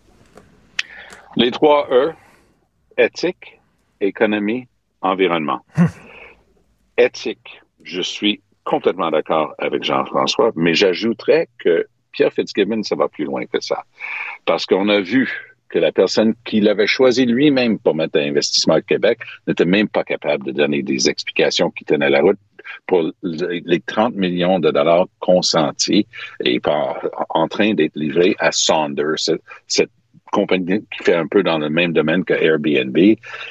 Les 1.36 1.50
trois 1.50 1.88
E 1.90 2.12
éthique, 2.96 3.60
économie, 4.00 4.68
environnement. 5.02 5.60
Hum. 5.76 5.88
éthique. 6.96 7.60
Je 7.82 8.00
suis 8.00 8.40
complètement 8.64 9.10
d'accord 9.10 9.54
avec 9.58 9.84
Jean-François, 9.84 10.52
mais 10.56 10.74
j'ajouterais 10.74 11.48
que 11.58 11.86
Pierre 12.12 12.32
Fitzgibbon, 12.32 12.82
ça 12.82 12.96
va 12.96 13.08
plus 13.08 13.24
loin 13.24 13.44
que 13.46 13.60
ça. 13.60 13.84
Parce 14.44 14.66
qu'on 14.66 14.88
a 14.88 15.00
vu 15.00 15.54
que 15.68 15.78
la 15.78 15.92
personne 15.92 16.34
qui 16.44 16.60
l'avait 16.60 16.86
choisi 16.86 17.26
lui-même 17.26 17.78
pour 17.78 17.94
mettre 17.94 18.18
un 18.18 18.28
investissement 18.28 18.80
Québec 18.80 19.18
n'était 19.46 19.64
même 19.64 19.88
pas 19.88 20.04
capable 20.04 20.44
de 20.44 20.52
donner 20.52 20.82
des 20.82 21.08
explications 21.08 21.70
qui 21.70 21.84
tenaient 21.84 22.10
la 22.10 22.20
route 22.20 22.38
pour 22.86 23.10
les 23.22 23.80
30 23.80 24.14
millions 24.14 24.58
de 24.58 24.70
dollars 24.70 25.06
consentis 25.18 26.06
et 26.44 26.60
en 27.30 27.48
train 27.48 27.74
d'être 27.74 27.96
livrés 27.96 28.36
à 28.38 28.52
Saunders, 28.52 29.28
compagnie 30.34 30.84
qui 30.90 31.04
fait 31.04 31.14
un 31.14 31.28
peu 31.28 31.42
dans 31.42 31.58
le 31.58 31.70
même 31.70 31.92
domaine 31.92 32.24
que 32.24 32.34
Airbnb. 32.34 32.98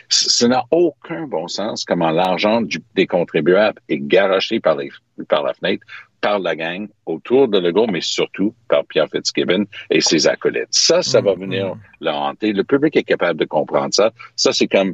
Ça 0.10 0.48
n'a 0.50 0.64
aucun 0.70 1.26
bon 1.28 1.48
sens 1.48 1.86
comment 1.86 2.12
l'argent 2.12 2.62
des 2.96 3.08
contribuables 3.08 3.80
est 3.88 4.00
garoché 4.00 4.60
par, 4.60 4.76
les, 4.76 4.92
par 5.30 5.44
la 5.44 5.54
fenêtre 5.54 5.86
par 6.20 6.40
la 6.40 6.56
gang 6.56 6.88
autour 7.06 7.50
de 7.50 7.60
Legault, 7.60 7.88
mais 7.88 8.00
surtout 8.00 8.56
par 8.70 8.86
Pierre 8.86 9.10
Fitzgibbon 9.10 9.66
et 9.90 10.00
ses 10.00 10.26
acolytes. 10.26 10.70
Ça, 10.72 11.02
ça 11.02 11.20
va 11.20 11.34
venir 11.34 11.66
mm-hmm. 11.66 11.80
le 12.00 12.12
hanter. 12.12 12.54
Le 12.54 12.64
public 12.64 12.96
est 12.96 13.04
capable 13.04 13.38
de 13.42 13.46
comprendre 13.46 13.94
ça. 13.94 14.12
Ça, 14.38 14.54
c'est 14.54 14.68
comme, 14.68 14.94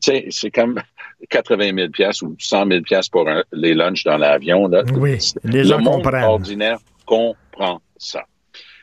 c'est 0.00 0.50
comme 0.50 0.80
80 1.28 1.74
000 1.76 1.88
pièces 1.90 2.22
ou 2.22 2.34
100 2.38 2.66
000 2.68 2.80
pièces 2.84 3.10
pour 3.10 3.28
les 3.52 3.74
lunchs 3.74 4.04
dans 4.04 4.16
l'avion. 4.16 4.70
Oui, 4.94 5.18
les 5.44 5.64
le 5.64 5.76
monde 5.76 6.06
ordinaire 6.06 6.78
comprend 7.04 7.82
ça. 7.98 8.24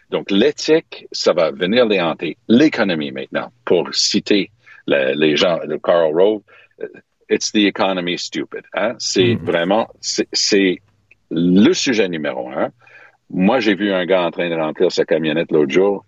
Donc, 0.10 0.32
l'éthique, 0.32 1.08
ça 1.12 1.34
va 1.34 1.52
venir 1.52 1.86
les 1.86 2.02
hanter. 2.02 2.38
L'économie 2.48 3.12
maintenant, 3.12 3.52
pour 3.65 3.93
citer 3.93 4.52
les 4.88 5.36
gens 5.36 5.60
de 5.65 5.78
Carl 5.78 6.13
Rove, 6.13 6.41
euh, 6.82 6.88
it's 7.30 7.52
the 7.52 7.65
economy 7.67 8.17
stupid. 8.17 8.63
Hein? 8.74 8.95
C'est 8.98 9.36
mm-hmm. 9.36 9.45
vraiment, 9.45 9.88
c'est 10.02 10.82
le 11.30 11.74
sujet 11.74 12.10
numéro 12.10 12.50
un. 12.50 12.72
Moi, 13.32 13.60
j'ai 13.60 13.76
vu 13.76 13.91
un 13.91 14.06
gars 14.08 14.24
en 14.24 14.32
train 14.32 14.50
de 14.50 14.56
remplir 14.56 14.91
sa 14.91 15.06
camionnette 15.06 15.52
l'autre 15.52 15.72
jour. 15.72 16.04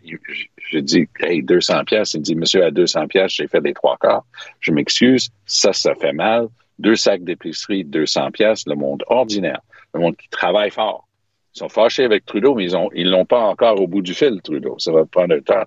J'ai 0.72 0.82
dit, 0.82 1.08
hey, 1.20 1.44
200 1.44 1.84
pièces. 1.86 2.16
Il 2.16 2.22
dit, 2.22 2.36
monsieur, 2.36 2.64
à 2.64 2.72
200 2.72 3.08
pièces, 3.08 3.34
j'ai 3.34 3.48
fait 3.48 3.62
des 3.62 3.74
trois 3.74 3.98
quarts. 3.98 4.26
Je 4.60 4.72
m'excuse. 4.72 5.30
Ça, 5.46 5.72
ça 5.72 5.94
fait 5.94 6.14
mal. 6.14 6.48
Deux 6.80 6.96
sacs 6.96 7.24
d'épicerie, 7.24 7.84
200 7.84 8.32
pièces. 8.32 8.64
Le 8.66 8.74
monde 8.74 9.04
ordinaire. 9.06 9.62
Le 9.94 10.00
monde 10.00 10.18
qui 10.18 10.30
travaille 10.30 10.72
fort. 10.72 11.08
Ils 11.56 11.60
sont 11.60 11.70
fâchés 11.70 12.04
avec 12.04 12.26
Trudeau, 12.26 12.56
mais 12.56 12.64
ils 12.64 12.76
ont, 12.76 12.90
ils 12.94 13.10
l'ont 13.10 13.26
pas 13.26 13.42
encore 13.42 13.80
au 13.82 13.88
bout 13.88 14.02
du 14.02 14.14
fil, 14.14 14.42
Trudeau. 14.42 14.76
Ça 14.78 14.92
va 14.92 15.06
prendre 15.06 15.36
le 15.36 15.42
temps 15.42 15.64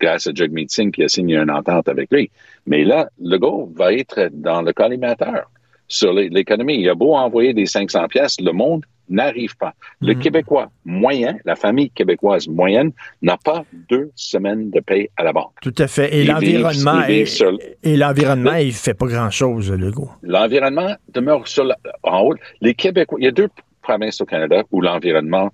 grâce 0.00 0.26
à 0.26 0.32
Jagmeet 0.34 0.66
Singh 0.68 0.90
qui 0.90 1.04
a 1.04 1.08
signé 1.08 1.36
une 1.36 1.50
entente 1.50 1.88
avec 1.88 2.10
lui. 2.10 2.30
Mais 2.66 2.84
là, 2.84 3.08
le 3.20 3.38
gars 3.38 3.66
va 3.74 3.92
être 3.92 4.30
dans 4.32 4.62
le 4.62 4.72
collimateur 4.72 5.50
sur 5.86 6.12
l'économie. 6.12 6.80
Il 6.80 6.88
a 6.88 6.94
beau 6.94 7.14
envoyer 7.14 7.54
des 7.54 7.66
500 7.66 8.08
pièces, 8.08 8.40
le 8.40 8.52
monde 8.52 8.84
n'arrive 9.08 9.56
pas. 9.56 9.74
Le 10.00 10.14
mm. 10.14 10.18
Québécois 10.18 10.70
moyen, 10.84 11.36
la 11.44 11.54
famille 11.54 11.90
québécoise 11.90 12.48
moyenne, 12.48 12.92
n'a 13.20 13.36
pas 13.36 13.64
deux 13.88 14.10
semaines 14.16 14.70
de 14.70 14.80
paye 14.80 15.08
à 15.16 15.24
la 15.24 15.32
banque. 15.32 15.52
Tout 15.60 15.74
à 15.78 15.86
fait. 15.86 16.14
Et 16.16 16.24
l'environnement, 16.24 17.02
et, 17.06 17.96
l'environnement, 17.96 18.54
il 18.54 18.72
fait 18.72 18.94
pas 18.94 19.06
grand-chose, 19.06 19.70
le 19.70 19.90
gars. 19.90 20.16
L'environnement 20.22 20.96
demeure 21.12 21.46
sur 21.46 21.70
en 22.02 22.20
haut. 22.22 22.34
Les 22.60 22.74
Québécois, 22.74 23.18
il 23.20 23.24
y 23.24 23.28
a 23.28 23.32
deux 23.32 23.48
province 23.82 24.20
au 24.20 24.24
Canada 24.24 24.62
où 24.70 24.80
l'environnement 24.80 25.50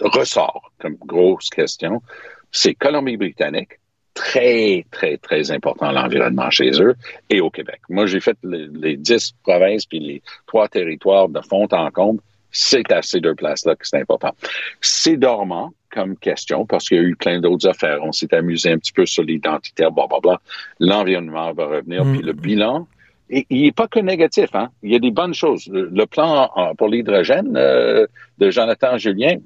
ressort 0.00 0.72
comme 0.78 0.96
grosse 1.06 1.50
question, 1.50 2.02
c'est 2.50 2.74
Colombie-Britannique, 2.74 3.80
très, 4.14 4.84
très, 4.90 5.16
très 5.16 5.50
important 5.50 5.90
l'environnement 5.90 6.50
chez 6.50 6.70
eux, 6.82 6.94
et 7.30 7.40
au 7.40 7.50
Québec. 7.50 7.80
Moi, 7.88 8.06
j'ai 8.06 8.20
fait 8.20 8.36
les, 8.42 8.96
dix 8.96 9.32
provinces 9.42 9.86
puis 9.86 10.00
les 10.00 10.22
trois 10.46 10.68
territoires 10.68 11.28
de 11.28 11.40
fond 11.40 11.66
en 11.72 11.90
comble, 11.90 12.20
C'est 12.50 12.92
à 12.92 13.00
ces 13.00 13.20
deux 13.20 13.34
places-là 13.34 13.74
que 13.76 13.86
c'est 13.86 14.00
important. 14.00 14.34
C'est 14.82 15.16
dormant 15.16 15.72
comme 15.90 16.16
question 16.16 16.66
parce 16.66 16.88
qu'il 16.88 16.98
y 16.98 17.00
a 17.00 17.02
eu 17.02 17.16
plein 17.16 17.40
d'autres 17.40 17.66
affaires. 17.68 18.00
On 18.02 18.12
s'est 18.12 18.34
amusé 18.34 18.70
un 18.70 18.78
petit 18.78 18.92
peu 18.92 19.06
sur 19.06 19.22
l'identité, 19.22 19.86
blablabla. 19.90 20.40
L'environnement 20.78 21.52
va 21.52 21.66
revenir, 21.66 22.04
Mm. 22.04 22.12
puis 22.12 22.22
le 22.22 22.32
bilan, 22.32 22.86
il 23.32 23.62
n'est 23.62 23.72
pas 23.72 23.88
que 23.88 23.98
négatif. 23.98 24.54
Hein? 24.54 24.68
Il 24.82 24.92
y 24.92 24.96
a 24.96 24.98
des 24.98 25.10
bonnes 25.10 25.34
choses. 25.34 25.68
Le, 25.72 26.04
plan 26.06 26.50
pour 26.76 26.88
l'hydrogène 26.88 27.56
euh, 27.56 28.06
de 28.38 28.50
Jonathan 28.50 28.98
Julien, 28.98 29.36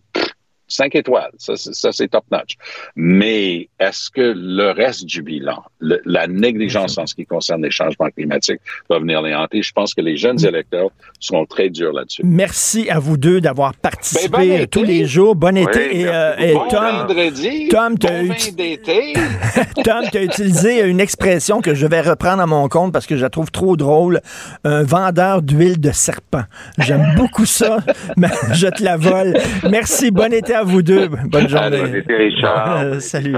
cinq 0.68 0.94
étoiles. 0.94 1.30
Ça, 1.38 1.54
c'est- 1.56 2.08
top-notch. 2.08 2.56
Mais 2.94 3.68
est-ce 3.80 4.10
que 4.10 4.32
le 4.36 4.70
reste 4.70 5.04
du 5.04 5.22
bilan, 5.22 5.62
le- 5.80 6.00
la 6.04 6.26
négligence 6.26 6.98
en 6.98 7.06
ce 7.06 7.14
qui 7.14 7.26
concerne 7.26 7.62
les 7.62 7.70
changements 7.70 8.10
climatiques, 8.10 8.60
va 8.88 8.98
venir 8.98 9.22
les 9.22 9.34
hanter? 9.34 9.62
Je 9.62 9.72
pense 9.72 9.94
que 9.94 10.00
les 10.00 10.16
jeunes 10.16 10.40
Mm. 10.40 10.46
électeurs 10.46 10.90
seront 11.20 11.46
très 11.46 11.68
durs 11.70 11.92
là-dessus. 11.92 12.22
Merci 12.24 12.88
à 12.90 12.98
vous 12.98 13.16
deux 13.16 13.40
d'avoir 13.40 13.74
participé 13.74 14.28
Ben, 14.28 14.38
bon 14.48 14.54
été. 14.54 14.66
tous 14.68 14.84
les 14.84 15.04
jours. 15.06 15.34
Bon 15.36 15.56
été. 15.56 15.88
Oui, 15.92 16.00
et, 16.02 16.06
euh, 16.08 16.36
et 16.38 16.52
Bon 16.54 16.68
Tom, 16.68 16.96
vendredi, 17.06 17.68
bon. 17.70 17.70
Tom, 19.84 20.04
tu 20.10 20.18
as 20.18 20.22
utilisé 20.22 20.80
une 20.82 21.00
expression 21.00 21.60
que 21.60 21.74
je 21.74 21.86
vais 21.86 22.00
reprendre 22.00 22.42
à 22.42 22.46
mon 22.46 22.68
compte 22.68 22.92
parce 22.92 23.06
que 23.06 23.16
je 23.16 23.22
la 23.22 23.30
trouve 23.30 23.50
trop 23.50 23.76
drôle. 23.76 24.20
Un 24.64 24.82
vendeur 24.82 25.42
d'huile 25.42 25.80
de 25.80 25.90
serpent. 25.92 26.42
J'aime 26.78 27.14
beaucoup 27.16 27.46
ça, 27.46 27.78
mais 28.16 28.28
je 28.52 28.66
te 28.68 28.82
la 28.82 28.96
vole. 28.96 29.36
Merci. 29.70 30.10
Bon 30.10 30.32
été 30.32 30.55
à 30.56 30.64
vous 30.64 30.82
deux. 30.82 31.08
Bonne 31.26 31.48
journée. 31.48 32.02
Richard. 32.08 32.66
Euh, 32.86 33.00
salut. 33.00 33.36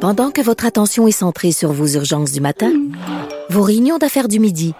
Pendant 0.00 0.30
que 0.30 0.40
votre 0.40 0.66
attention 0.66 1.06
est 1.06 1.12
centrée 1.12 1.52
sur 1.52 1.72
vos 1.72 1.86
urgences 1.86 2.32
du 2.32 2.40
matin, 2.40 2.72
vos 3.50 3.62
réunions 3.62 3.98
d'affaires 3.98 4.28
du 4.28 4.38
midi, 4.38 4.74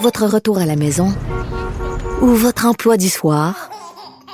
votre 0.00 0.26
retour 0.26 0.58
à 0.58 0.66
la 0.66 0.76
maison 0.76 1.08
ou 2.20 2.26
votre 2.26 2.66
emploi 2.66 2.96
du 2.96 3.08
soir, 3.08 3.70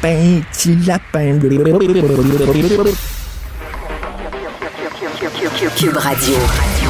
petit 0.00 0.76
lapin. 0.86 1.38
Cube 5.76 5.96
Radio. 5.96 6.34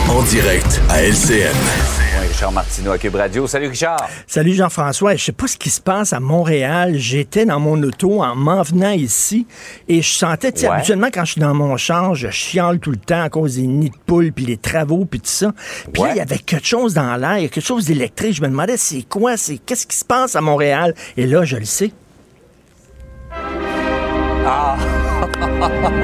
En 0.09 0.23
direct 0.25 0.81
à 0.89 1.03
LCN. 1.03 1.55
Richard 2.29 2.53
Martineau 2.53 2.93
à 2.93 2.99
Cube 2.99 3.15
Radio. 3.15 3.47
Salut 3.47 3.69
Richard. 3.69 4.09
Salut 4.27 4.55
Jean-François. 4.55 5.15
Je 5.17 5.25
sais 5.25 5.33
pas 5.33 5.47
ce 5.47 5.57
qui 5.57 5.71
se 5.71 5.81
passe 5.81 6.13
à 6.13 6.21
Montréal. 6.21 6.95
J'étais 6.97 7.47
dans 7.47 7.61
mon 7.61 7.81
auto 7.83 8.23
en 8.23 8.35
m'en 8.35 8.63
venant 8.63 8.91
ici 8.91 9.47
et 9.89 10.03
je 10.03 10.13
sentais, 10.13 10.53
tu 10.53 10.61
sais, 10.61 10.69
Ouais. 10.69 10.75
habituellement 10.77 11.09
quand 11.13 11.25
je 11.25 11.33
suis 11.33 11.41
dans 11.41 11.55
mon 11.55 11.77
char, 11.77 12.15
je 12.15 12.29
chiale 12.31 12.79
tout 12.81 12.91
le 12.91 12.97
temps 12.99 13.23
à 13.23 13.29
cause 13.29 13.57
des 13.57 13.67
nids 13.67 13.91
de 13.91 13.97
poules 14.07 14.33
puis 14.33 14.47
les 14.47 14.57
travaux 14.57 15.05
puis 15.05 15.21
tout 15.21 15.27
ça. 15.31 15.53
Puis 15.93 16.03
là, 16.03 16.09
Ouais. 16.09 16.15
il 16.15 16.19
y 16.19 16.23
avait 16.23 16.39
quelque 16.39 16.67
chose 16.67 16.95
dans 16.95 17.17
l'air, 17.17 17.39
il 17.39 17.43
y 17.43 17.47
a 17.47 17.49
quelque 17.49 17.67
chose 17.67 17.85
d'électrique. 17.87 18.35
Je 18.35 18.43
me 18.43 18.49
demandais 18.49 18.77
c'est 18.77 19.03
quoi, 19.09 19.37
c'est 19.37 19.59
qu'est-ce 19.59 19.87
qui 19.87 19.97
se 19.97 20.05
passe 20.05 20.37
à 20.37 20.41
Montréal? 20.41 20.95
Et 21.17 21.27
là, 21.27 21.45
je 21.45 21.57
le 21.57 21.65
sais. 21.65 21.93
Ah, 24.53 24.77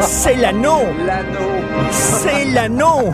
C'est 0.00 0.36
l'anneau! 0.36 0.78
l'anneau. 1.04 1.90
C'est 1.90 2.44
l'anneau! 2.44 3.12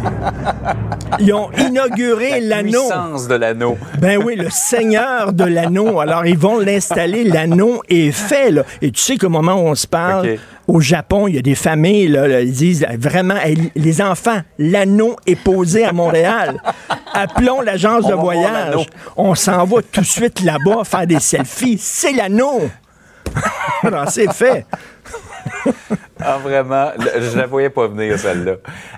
Ils 1.21 1.33
ont 1.33 1.51
inauguré 1.57 2.41
l'anneau. 2.41 2.81
Puissance 2.81 3.29
de 3.29 3.37
l'anneau. 3.37 3.79
Ben 3.99 4.23
oui, 4.23 4.37
le 4.37 4.51
seigneur 4.51 5.33
de 5.33 5.45
l'anneau. 5.45 6.01
Alors, 6.01 6.27
ils 6.27 6.37
vont 6.37 6.59
l'installer. 6.59 7.25
L'anneau 7.25 7.81
est 7.89 8.11
fait, 8.11 8.51
là. 8.51 8.65
Et 8.83 8.91
tu 8.91 9.01
sais 9.01 9.17
qu'au 9.17 9.31
moment 9.31 9.55
où 9.55 9.69
on 9.69 9.75
se 9.75 9.87
parle, 9.87 10.37
au 10.69 10.81
Japon, 10.81 11.29
il 11.29 11.37
y 11.37 11.39
a 11.39 11.43
des 11.43 11.55
familles, 11.55 12.09
là, 12.09 12.29
là, 12.29 12.43
ils 12.43 12.53
disent 12.53 12.87
vraiment, 12.99 13.37
les 13.75 14.03
enfants, 14.03 14.41
l'anneau 14.59 15.17
est 15.27 15.37
posé 15.37 15.87
à 15.87 15.93
Montréal. 15.93 16.63
Appelons 17.15 17.63
l'agence 17.63 18.07
de 18.07 18.15
voyage. 18.15 18.87
On 19.17 19.35
s'en 19.35 19.65
va 19.65 19.81
tout 19.81 20.03
de 20.03 20.07
suite 20.07 20.43
là-bas 20.43 20.85
faire 20.85 21.07
des 21.07 21.21
selfies. 21.21 21.79
C'est 21.81 22.13
l'anneau! 22.13 22.69
Alors, 23.83 24.09
c'est 24.11 24.33
fait. 24.33 24.67
Ah, 26.25 26.39
vraiment, 26.39 26.91
je 26.99 27.37
la 27.37 27.47
voyais 27.47 27.71
pas 27.71 27.87
venir, 27.89 28.19
celle-là. 28.19 28.55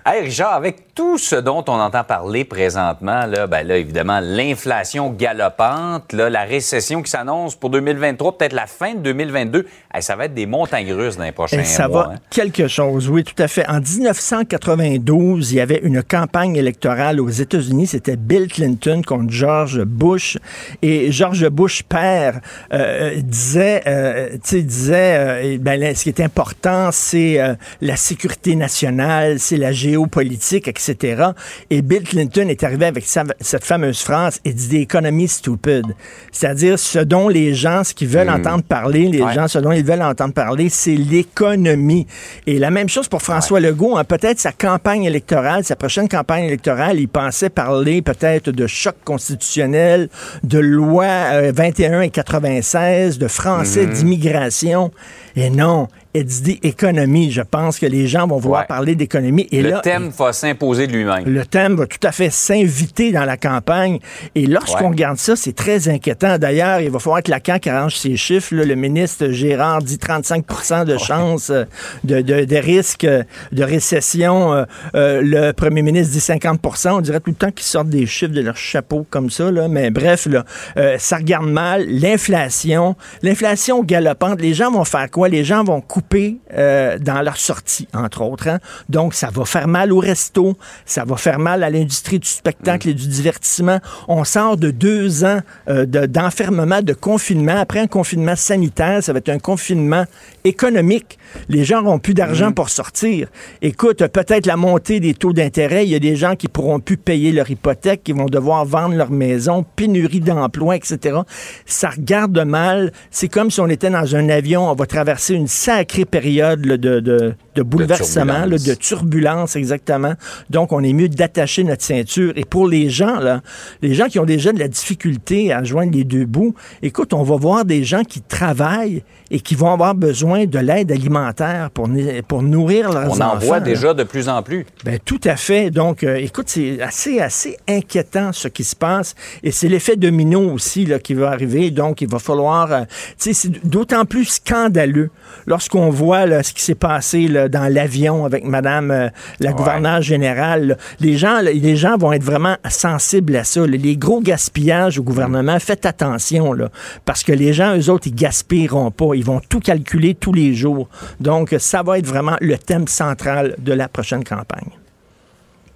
Hey, 0.07 0.23
Richard, 0.25 0.55
avec 0.55 0.95
tout 0.95 1.19
ce 1.19 1.37
dont 1.37 1.65
on 1.69 1.73
entend 1.81 2.05
parler 2.05 2.45
présentement, 2.45 3.27
là, 3.27 3.47
ben 3.47 3.67
là, 3.67 3.77
évidemment, 3.77 4.21
l'inflation 4.23 5.11
galopante, 5.11 6.13
là, 6.13 6.31
la 6.31 6.45
récession 6.45 7.03
qui 7.03 7.11
s'annonce 7.11 7.57
pour 7.57 7.71
2023, 7.71 8.39
peut-être 8.39 8.53
la 8.53 8.67
fin 8.67 8.95
de 8.95 9.01
2022, 9.01 9.67
hey, 9.95 10.03
ça 10.03 10.17
va 10.17 10.27
être 10.27 10.35
des 10.35 10.47
montagnes 10.47 10.93
russes 10.93 11.17
dans 11.17 11.25
les 11.25 11.33
prochains 11.33 11.61
Et 11.61 11.65
ça 11.65 11.89
mois. 11.89 12.05
va 12.05 12.13
hein. 12.15 12.19
quelque 12.31 12.69
chose, 12.69 13.09
oui, 13.09 13.25
tout 13.25 13.41
à 13.43 13.49
fait. 13.49 13.69
En 13.69 13.81
1992, 13.81 15.53
il 15.53 15.57
y 15.57 15.61
avait 15.61 15.81
une 15.83 16.03
campagne 16.03 16.57
électorale 16.57 17.21
aux 17.21 17.29
États-Unis. 17.29 17.89
C'était 17.89 18.17
Bill 18.17 18.49
Clinton 18.49 19.03
contre 19.07 19.31
George 19.31 19.83
Bush. 19.83 20.39
Et 20.83 21.11
George 21.13 21.49
Bush 21.49 21.83
père 21.83 22.41
euh, 22.73 23.21
disait, 23.23 23.83
euh, 23.87 24.31
tu 24.35 24.39
sais, 24.45 24.63
disait, 24.63 25.17
euh, 25.19 25.59
ben, 25.61 25.81
là, 25.81 25.95
ce 25.95 26.05
qui 26.05 26.09
est 26.09 26.21
important, 26.21 26.91
c'est 26.93 27.14
euh, 27.41 27.55
la 27.81 27.97
sécurité 27.97 28.57
nationale, 28.57 29.39
c'est 29.39 29.57
la 29.57 29.73
géopolitique, 29.73 30.69
etc. 30.69 31.31
Et 31.71 31.83
Bill 31.83 32.03
Clinton 32.03 32.49
est 32.49 32.63
arrivé 32.65 32.87
avec 32.87 33.05
sa- 33.07 33.25
cette 33.41 33.65
fameuse 33.65 34.01
phrase, 34.03 34.41
«It's 34.45 34.69
the 34.69 34.75
economy 34.75 35.29
stupid». 35.29 35.87
C'est-à-dire 36.33 36.79
ce 36.79 36.99
dont 36.99 37.29
les 37.29 37.55
gens, 37.55 37.85
ce 37.85 37.95
qu'ils 37.95 38.09
veulent 38.09 38.31
entendre 38.31 38.63
parler, 38.65 39.09
les 39.09 39.23
Ouais. 39.23 39.33
gens, 39.35 39.49
ce 39.49 39.59
dont 39.59 39.73
ils 39.73 39.85
veulent 39.85 40.03
entendre 40.03 40.35
parler, 40.35 40.69
c'est 40.69 40.97
l'économie. 40.97 42.07
Et 42.47 42.59
la 42.59 42.71
même 42.71 42.89
chose 42.89 43.09
pour 43.09 43.23
François 43.23 43.61
Legault. 43.61 43.97
hein. 43.97 44.05
peut-être 44.05 44.39
sa 44.39 44.53
campagne 44.53 45.05
électorale, 45.05 45.65
sa 45.65 45.77
prochaine 45.77 46.09
campagne 46.09 46.45
électorale, 46.45 46.99
il 47.01 47.09
pensait 47.09 47.51
parler 47.51 48.03
peut-être 48.03 48.51
de 48.51 48.67
choc 48.67 48.95
constitutionnel, 49.05 50.09
de 50.43 50.59
loi 50.59 51.05
euh, 51.05 51.53
21 51.55 52.01
et 52.03 52.11
96, 52.11 53.19
de 53.19 53.29
français 53.29 53.87
d'immigration. 53.87 54.91
Et 55.37 55.51
non, 55.51 55.89
it's 56.15 56.43
the 56.43 56.65
economy. 56.65 57.31
Je 57.33 57.43
pense 57.43 57.79
que 57.81 57.87
les 57.87 58.07
gens 58.07 58.27
vont 58.27 58.39
vouloir 58.39 58.61
Ouais. 58.63 58.67
parler 58.69 58.95
d'économie. 58.95 59.49
Et 59.51 59.63
Le 59.63 59.71
là, 59.71 59.81
thème 59.81 60.11
va 60.17 60.33
s'imposer 60.33 60.87
de 60.87 60.93
lui-même. 60.93 61.25
le 61.27 61.45
thème 61.45 61.75
va 61.75 61.87
tout 61.87 61.99
à 62.05 62.13
fait 62.13 62.31
s'inviter 62.31 63.11
dans 63.11 63.25
la 63.25 63.37
campagne. 63.37 63.99
Et 64.37 64.47
lorsqu'on 64.47 64.85
Ouais. 64.85 64.91
regarde 64.91 65.19
ça, 65.19 65.35
c'est 65.35 65.55
très 65.55 65.89
inquiétant. 65.89 66.39
D'ailleurs, 66.39 66.81
il 66.81 66.91
va 66.91 66.99
falloir 67.01 67.23
que 67.23 67.31
la 67.33 67.41
CAQ 67.45 67.69
arrange 67.69 67.97
ses 67.97 68.17
chiffres. 68.17 68.55
là. 68.55 68.65
Le 68.65 68.75
ministre 68.77 69.29
Gérard 69.31 69.83
dit 69.83 69.99
35 69.99 70.85
de 70.87 70.99
chance 70.99 71.51
euh, 71.51 71.65
de, 72.05 72.21
de, 72.21 72.45
de 72.45 72.57
risque 72.57 73.05
euh, 73.05 73.25
de 73.51 73.65
récession. 73.65 74.53
Euh, 74.55 74.65
euh, 74.95 75.21
le 75.23 75.53
premier 75.53 75.83
ministre 75.83 76.13
dit 76.13 76.21
50% 76.21 76.93
On 76.97 77.01
dirait 77.01 77.19
tout 77.21 77.31
le 77.31 77.37
temps 77.37 77.51
qu'ils 77.51 77.67
sortent 77.67 77.89
des 77.89 78.07
chiffres 78.07 78.33
de 78.33 78.41
leur 78.41 78.57
chapeau 78.57 79.05
comme 79.11 79.31
ça. 79.31 79.51
Là. 79.51 79.67
Mais 79.67 79.91
bref, 79.91 80.27
là, 80.27 80.45
euh, 80.77 80.97
ça 80.99 81.17
regarde 81.17 81.47
mal. 81.49 81.87
L'inflation, 81.89 82.95
l'inflation 83.23 83.83
galopante. 83.83 84.41
Les 84.41 84.55
gens 84.55 84.71
vont 84.71 84.85
faire 84.85 85.11
quoi? 85.11 85.24
Les 85.29 85.45
gens 85.45 85.65
vont 85.65 85.81
couper 85.81 86.39
euh, 86.53 86.99
dans 86.99 87.23
leur 87.23 87.37
sortie, 87.37 87.89
entre 87.95 88.23
autres. 88.23 88.49
hein. 88.49 88.59
Donc, 88.89 89.15
ça 89.15 89.31
va 89.33 89.45
faire 89.45 89.69
mal 89.69 89.93
au 89.93 89.99
resto, 89.99 90.57
ça 90.87 91.05
va 91.05 91.17
faire 91.17 91.39
mal 91.39 91.63
à 91.63 91.71
l'industrie 91.71 92.19
du 92.19 92.29
spectacle 92.29 92.89
et 92.89 92.95
du 92.95 93.07
divertissement. 93.09 93.79
On 94.09 94.25
sort 94.25 94.57
de 94.57 94.71
deux 94.71 95.25
ans 95.25 95.41
euh, 95.69 95.87
de- 95.87 96.07
d'enfermement, 96.07 96.83
de, 96.83 96.93
confinement. 96.93 97.57
Après 97.59 97.81
un 97.81 97.87
confinement 97.87 98.37
sanitaire, 98.37 99.03
ça 99.03 99.13
va 99.13 99.19
être 99.19 99.29
un 99.29 99.39
confinement 99.39 100.05
économique. 100.45 101.19
Les 101.49 101.65
gens 101.65 101.83
n'auront 101.83 101.99
plus 101.99 102.15
d'argent 102.15 102.53
pour 102.53 102.69
sortir. 102.69 103.29
Écoute, 103.63 104.07
peut-être 104.09 104.47
la 104.47 104.57
montée 104.57 105.01
des 105.01 105.15
taux 105.15 105.33
d'intérêt. 105.33 105.85
Il 105.85 105.91
y 105.91 105.95
a 105.95 106.01
des 106.01 106.17
gens 106.17 106.37
qui 106.37 106.49
pourront 106.49 106.81
plus 106.81 106.97
payer 106.97 107.33
leur 107.33 107.51
hypothèque, 107.51 108.03
qui 108.05 108.13
vont 108.13 108.27
devoir 108.27 108.65
vendre 108.65 108.95
leur 108.95 109.11
maison, 109.11 109.65
pénurie 109.77 110.21
d'emploi, 110.21 110.77
etc. 110.77 111.19
Ça 111.67 111.91
regarde 111.91 112.39
mal. 112.39 112.93
C'est 113.11 113.29
comme 113.29 113.51
si 113.51 113.61
on 113.61 113.69
était 113.69 113.91
dans 113.91 114.17
un 114.17 114.29
avion. 114.29 114.71
On 114.71 114.75
va 114.75 114.87
traverser 114.87 115.35
une 115.35 115.49
sacrée 115.49 116.05
période 116.05 116.65
là, 116.65 116.77
de, 116.77 117.01
de 117.01 117.35
de 117.55 117.63
bouleversement, 117.63 118.47
là, 118.47 118.57
de 118.59 118.75
turbulence 118.75 119.57
exactement. 119.57 120.15
Donc, 120.51 120.73
on 120.73 120.83
est 120.83 120.93
mieux 120.93 121.09
d'attacher 121.09 121.65
notre 121.65 121.83
ceinture. 121.83 122.33
Et 122.37 122.45
pour 122.45 122.67
les 122.69 122.91
gens, 122.91 123.19
là, 123.21 123.41
les 123.83 123.95
gens 123.95 124.07
qui 124.07 124.19
ont 124.19 124.25
déjà 124.25 124.53
de 124.53 124.59
la 124.59 124.69
difficulté 124.69 125.53
à 125.53 125.63
joindre 125.65 125.93
les 125.93 126.05
deux 126.05 126.25
bouts, 126.27 126.55
écoute, 126.83 127.13
on 127.13 127.23
va 127.23 127.37
voir 127.37 127.65
des 127.65 127.85
gens 127.85 128.03
qui 128.03 128.21
travaillent 128.21 129.03
et 129.31 129.41
qui 129.41 129.55
vont 129.55 129.73
avoir 129.73 129.95
besoin 129.95 130.45
de 130.47 130.59
l'aide 130.59 130.93
alimentaire 130.93 131.71
pour, 131.73 131.89
pour 132.29 132.43
nourrir 132.43 132.93
leurs 132.93 133.09
On 133.11 133.21
enfants. 133.21 133.33
en 133.35 133.39
voit 133.39 133.59
là. 133.59 133.65
déjà 133.65 133.95
de 133.95 134.05
plus 134.05 134.29
en 134.29 134.43
plus. 134.43 134.67
Ben, 134.85 134.99
tout 135.05 135.21
à 135.25 135.37
fait. 135.37 135.71
Donc, 135.71 136.05
euh, 136.05 136.17
écoute, 136.17 136.47
c'est 136.49 136.81
assez, 136.83 137.21
assez 137.21 137.57
inquiétant 137.69 138.33
ce 138.33 138.49
qui 138.49 138.65
se 138.65 138.77
passe. 138.77 139.15
Et 139.43 139.51
c'est 139.51 139.69
l'effet 139.69 139.97
domino 139.97 140.41
aussi 140.53 140.85
là, 140.85 140.99
qui 140.99 141.15
va 141.15 141.31
arriver. 141.31 141.71
Donc, 141.71 142.01
il 142.03 142.09
va 142.09 142.19
falloir. 142.19 142.71
euh, 142.73 142.81
tu 143.19 143.33
sais, 143.33 143.33
c'est 143.35 143.67
d'autant 143.67 144.05
plus 144.05 144.25
scandaleux 144.27 145.11
lorsqu'on 145.47 145.91
voit 145.91 146.27
là, 146.27 146.43
ce 146.43 146.53
qui 146.53 146.63
s'est 146.63 146.75
passé 146.75 147.27
là, 147.27 147.44
dans 147.49 147.73
l'avion 147.73 148.25
avec 148.25 148.45
Madame 148.45 148.91
euh, 148.91 149.09
la 149.41 149.51
Ouais. 149.51 149.57
gouverneure 149.57 150.03
générale. 150.03 150.67
là. 150.69 150.77
Les 151.01 151.17
gens, 151.17 151.41
là, 151.41 151.53
les 151.53 151.77
gens 151.77 151.97
vont 151.97 152.13
être 152.13 152.23
vraiment 152.25 152.57
sensibles 152.69 153.37
à 153.37 153.45
ça. 153.45 153.61
là. 153.61 153.77
Les 153.77 153.97
gros 153.97 154.21
gaspillages 154.21 154.99
au 154.99 155.03
gouvernement, 155.03 155.59
faites 155.61 155.87
attention, 155.87 156.53
là, 156.53 156.69
parce 157.05 157.23
que 157.23 157.33
les 157.33 157.53
gens, 157.53 157.77
eux 157.77 157.91
autres, 157.91 158.07
ils 158.09 158.15
gaspilleront 158.15 158.91
pas. 158.91 159.15
Ils 159.15 159.25
vont 159.25 159.41
tout 159.49 159.61
calculer 159.61 160.15
tous 160.15 160.33
les 160.33 160.55
jours. 160.55 160.89
Donc, 161.21 161.55
ça 161.59 161.83
va 161.83 161.99
être 161.99 162.07
vraiment 162.07 162.37
le 162.41 162.57
thème 162.59 162.89
central 162.89 163.55
de 163.59 163.73
la 163.73 163.89
prochaine 163.89 164.25
campagne. 164.25 164.69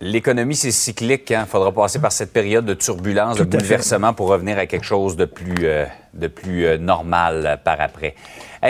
L'économie, 0.01 0.55
c'est 0.55 0.71
cyclique. 0.71 1.31
Il 1.31 1.45
faudra 1.49 1.73
passer 1.73 1.99
par 1.99 2.13
cette 2.13 2.33
période 2.33 2.65
de 2.65 2.75
turbulence, 2.75 3.37
de 3.37 3.43
Tout 3.43 3.51
bouleversement 3.51 4.13
pour 4.13 4.29
revenir 4.29 4.57
à 4.59 4.67
quelque 4.67 4.85
chose 4.85 5.17
de 5.17 5.25
plus, 5.25 5.55
euh, 5.65 5.87
de 6.15 6.29
plus 6.29 6.67
euh, 6.67 6.79
normal 6.79 7.61
par 7.65 7.81
après. 7.81 8.15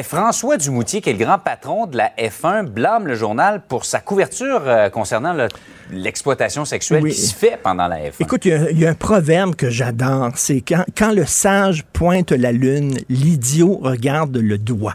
François 0.02 0.56
Dumoutier, 0.56 1.00
qui 1.02 1.10
est 1.10 1.12
le 1.14 1.18
grand 1.24 1.38
patron 1.38 1.86
de 1.86 1.96
la 1.98 2.12
F1, 2.18 2.64
blâme 2.66 3.06
le 3.06 3.14
journal 3.14 3.62
pour 3.68 3.84
sa 3.84 4.00
couverture 4.00 4.62
euh, 4.66 4.88
concernant 4.88 5.32
le- 5.34 5.48
l'exploitation 5.90 6.64
sexuelle 6.64 7.02
Oui. 7.02 7.10
qui 7.12 7.20
se 7.20 7.34
fait 7.34 7.58
pendant 7.62 7.88
la 7.88 7.96
F1. 7.98 8.14
Écoute, 8.20 8.44
il 8.46 8.50
y 8.50 8.54
a- 8.54 8.70
il 8.70 8.78
y, 8.78 8.86
a 8.86 8.90
un 8.90 8.94
proverbe 8.94 9.54
que 9.54 9.68
j'adore, 9.70 10.30
c'est 10.36 10.60
quand, 10.62 10.84
quand 10.96 11.12
le 11.12 11.24
sage 11.26 11.84
pointe 11.92 12.32
la 12.32 12.52
lune, 12.52 12.96
l'idiot 13.10 13.78
regarde 13.82 14.36
le 14.36 14.56
doigt. 14.58 14.94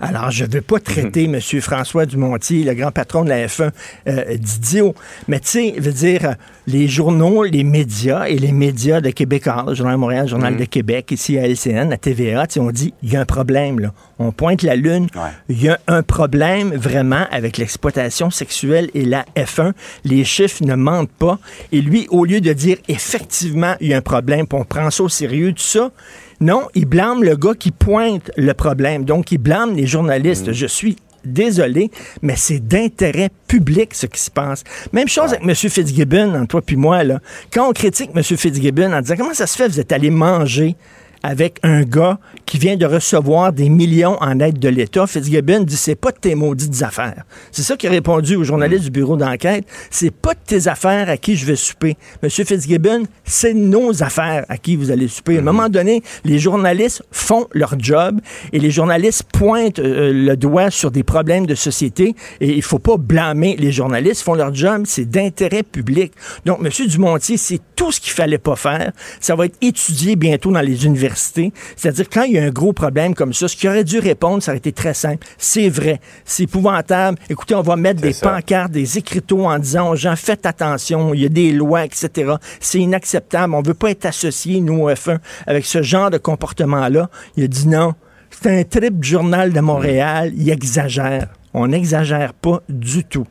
Alors, 0.00 0.30
je 0.30 0.44
ne 0.44 0.50
veux 0.50 0.60
pas 0.60 0.80
traiter 0.80 1.24
M. 1.24 1.40
François 1.60 2.06
Dumontier, 2.06 2.64
le 2.64 2.74
grand 2.74 2.90
patron 2.90 3.24
de 3.24 3.30
la 3.30 3.46
F1, 3.46 3.70
euh, 4.08 4.36
d'idiot. 4.36 4.94
Mais 5.28 5.40
tu 5.40 5.48
sais, 5.48 5.74
veut 5.78 5.92
dire, 5.92 6.36
les 6.66 6.88
journaux, 6.88 7.44
les 7.44 7.64
médias 7.64 8.26
et 8.26 8.38
les 8.38 8.52
médias 8.52 9.00
de 9.00 9.10
Québécois, 9.10 9.64
le 9.68 9.74
Journal 9.74 9.94
de 9.94 10.00
Montréal, 10.00 10.22
le 10.24 10.30
Journal 10.30 10.56
de 10.56 10.64
Québec, 10.64 11.10
ici 11.12 11.38
à 11.38 11.46
LCN, 11.46 11.92
à 11.92 11.96
TVA, 11.96 12.46
on 12.58 12.70
dit, 12.70 12.92
il 13.02 13.12
y 13.12 13.16
a 13.16 13.20
un 13.20 13.24
problème, 13.24 13.80
là. 13.80 13.92
On 14.18 14.32
pointe 14.32 14.62
la 14.62 14.76
lune. 14.76 15.08
Ouais. 15.14 15.30
Il 15.50 15.62
y 15.62 15.68
a 15.68 15.78
un 15.86 16.02
problème 16.02 16.74
vraiment 16.74 17.26
avec 17.30 17.58
l'exploitation 17.58 18.30
sexuelle 18.30 18.90
et 18.94 19.04
la 19.04 19.26
F1. 19.36 19.72
Les 20.04 20.24
chiffres 20.24 20.64
ne 20.64 20.74
mentent 20.74 21.10
pas. 21.10 21.38
Et 21.70 21.82
lui, 21.82 22.06
au 22.10 22.24
lieu 22.24 22.40
de 22.40 22.52
dire 22.52 22.78
effectivement, 22.88 23.74
il 23.80 23.88
y 23.88 23.94
a 23.94 23.98
un 23.98 24.02
problème, 24.02 24.46
puis 24.46 24.58
on 24.58 24.64
prend 24.64 24.90
ça 24.90 25.02
au 25.02 25.08
sérieux, 25.10 25.52
tout 25.52 25.62
ça, 25.62 25.90
non, 26.40 26.68
il 26.74 26.86
blâme 26.86 27.22
le 27.22 27.36
gars 27.36 27.54
qui 27.58 27.70
pointe 27.70 28.30
le 28.36 28.52
problème. 28.52 29.04
Donc, 29.04 29.32
il 29.32 29.38
blâme 29.38 29.74
les 29.74 29.86
journalistes. 29.86 30.52
Je 30.52 30.66
suis 30.66 30.96
désolé, 31.24 31.90
mais 32.22 32.34
c'est 32.36 32.60
d'intérêt 32.60 33.30
public 33.48 33.94
ce 33.94 34.06
qui 34.06 34.20
se 34.20 34.30
passe. 34.30 34.62
Même 34.92 35.08
chose 35.08 35.32
avec 35.32 35.42
M. 35.42 35.54
Fitzgibbon, 35.54 36.34
entre 36.34 36.46
toi 36.46 36.62
puis 36.62 36.76
moi. 36.76 37.04
Là. 37.04 37.20
Quand 37.52 37.68
on 37.68 37.72
critique 37.72 38.10
M. 38.14 38.22
Fitzgibbon 38.22 38.92
en 38.92 39.00
disant 39.00 39.16
comment 39.16 39.34
ça 39.34 39.46
se 39.46 39.56
fait, 39.56 39.68
vous 39.68 39.80
êtes 39.80 39.92
allé 39.92 40.10
manger 40.10 40.76
avec 41.22 41.58
un 41.62 41.82
gars 41.82 42.18
qui 42.44 42.58
vient 42.58 42.76
de 42.76 42.86
recevoir 42.86 43.52
des 43.52 43.68
millions 43.68 44.16
en 44.20 44.38
aide 44.40 44.58
de 44.58 44.68
l'État. 44.68 45.06
Fitzgibbon 45.06 45.60
dit 45.60 45.76
c'est 45.76 45.94
pas 45.94 46.12
de 46.12 46.18
tes 46.18 46.34
maudites 46.34 46.82
affaires. 46.82 47.24
C'est 47.50 47.62
ça 47.62 47.76
qu'il 47.76 47.88
a 47.88 47.92
répondu 47.92 48.36
aux 48.36 48.44
journalistes 48.44 48.84
du 48.84 48.90
bureau 48.90 49.16
d'enquête. 49.16 49.64
C'est 49.90 50.10
pas 50.10 50.34
de 50.34 50.40
tes 50.44 50.68
affaires 50.68 51.08
à 51.08 51.16
qui 51.16 51.36
je 51.36 51.46
vais 51.46 51.56
souper. 51.56 51.96
Monsieur 52.22 52.44
Fitzgibbon, 52.44 53.04
c'est 53.24 53.54
nos 53.54 54.02
affaires 54.02 54.44
à 54.48 54.58
qui 54.58 54.76
vous 54.76 54.90
allez 54.90 55.08
souper. 55.08 55.36
À 55.36 55.40
un 55.40 55.42
moment 55.42 55.68
donné, 55.68 56.02
les 56.24 56.38
journalistes 56.38 57.02
font 57.10 57.46
leur 57.52 57.78
job 57.78 58.20
et 58.52 58.58
les 58.58 58.70
journalistes 58.70 59.24
pointent 59.32 59.78
euh, 59.78 60.12
le 60.12 60.36
doigt 60.36 60.70
sur 60.70 60.90
des 60.90 61.02
problèmes 61.02 61.46
de 61.46 61.54
société 61.54 62.14
et 62.40 62.54
il 62.54 62.62
faut 62.62 62.78
pas 62.78 62.96
blâmer 62.96 63.56
les 63.58 63.72
journalistes. 63.72 64.22
Font 64.22 64.34
leur 64.34 64.54
job, 64.54 64.82
c'est 64.86 65.08
d'intérêt 65.08 65.62
public. 65.62 66.12
Donc, 66.44 66.60
Monsieur 66.60 66.86
Dumontier, 66.86 67.36
c'est 67.36 67.60
tout 67.74 67.92
ce 67.92 68.00
qu'il 68.00 68.12
fallait 68.12 68.38
pas 68.38 68.56
faire. 68.56 68.92
Ça 69.20 69.34
va 69.34 69.46
être 69.46 69.56
étudié 69.60 70.16
bientôt 70.16 70.50
dans 70.50 70.60
les 70.60 70.84
universités. 70.84 71.05
C'est-à-dire, 71.14 72.08
quand 72.10 72.22
il 72.22 72.32
y 72.32 72.38
a 72.38 72.44
un 72.44 72.50
gros 72.50 72.72
problème 72.72 73.14
comme 73.14 73.32
ça, 73.32 73.48
ce 73.48 73.56
qu'il 73.56 73.68
aurait 73.68 73.84
dû 73.84 73.98
répondre, 73.98 74.42
ça 74.42 74.52
aurait 74.52 74.58
été 74.58 74.72
très 74.72 74.94
simple. 74.94 75.26
C'est 75.38 75.68
vrai. 75.68 76.00
C'est 76.24 76.44
épouvantable. 76.44 77.18
Écoutez, 77.28 77.54
on 77.54 77.62
va 77.62 77.76
mettre 77.76 78.00
des 78.00 78.12
ça. 78.12 78.30
pancartes, 78.30 78.72
des 78.72 78.98
écriteaux 78.98 79.46
en 79.46 79.58
disant 79.58 79.90
aux 79.90 79.96
gens, 79.96 80.16
faites 80.16 80.46
attention, 80.46 81.14
il 81.14 81.22
y 81.22 81.26
a 81.26 81.28
des 81.28 81.52
lois, 81.52 81.84
etc. 81.84 82.34
C'est 82.60 82.78
inacceptable. 82.78 83.54
On 83.54 83.62
veut 83.62 83.74
pas 83.74 83.90
être 83.90 84.06
associés, 84.06 84.60
nous, 84.60 84.82
au 84.82 84.90
F1, 84.90 85.18
avec 85.46 85.64
ce 85.66 85.82
genre 85.82 86.10
de 86.10 86.18
comportement-là. 86.18 87.10
Il 87.36 87.44
a 87.44 87.48
dit 87.48 87.68
non. 87.68 87.94
C'est 88.30 88.60
un 88.60 88.64
trip 88.64 89.02
journal 89.02 89.52
de 89.52 89.60
Montréal. 89.60 90.32
Il 90.36 90.50
exagère. 90.50 91.28
On 91.54 91.68
n'exagère 91.68 92.34
pas 92.34 92.62
du 92.68 93.04
tout. 93.04 93.26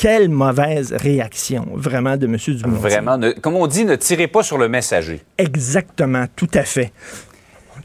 Quelle 0.00 0.28
mauvaise 0.28 0.92
réaction, 0.96 1.66
vraiment, 1.74 2.16
de 2.16 2.26
M. 2.26 2.36
Dumont. 2.36 2.76
Vraiment, 2.76 3.18
ne- 3.18 3.32
comme 3.32 3.56
on 3.56 3.66
dit, 3.66 3.84
ne 3.84 3.96
tirez 3.96 4.28
pas 4.28 4.44
sur 4.44 4.56
le 4.56 4.68
messager. 4.68 5.20
Exactement, 5.36 6.26
tout 6.36 6.46
à 6.54 6.62
fait. 6.62 6.92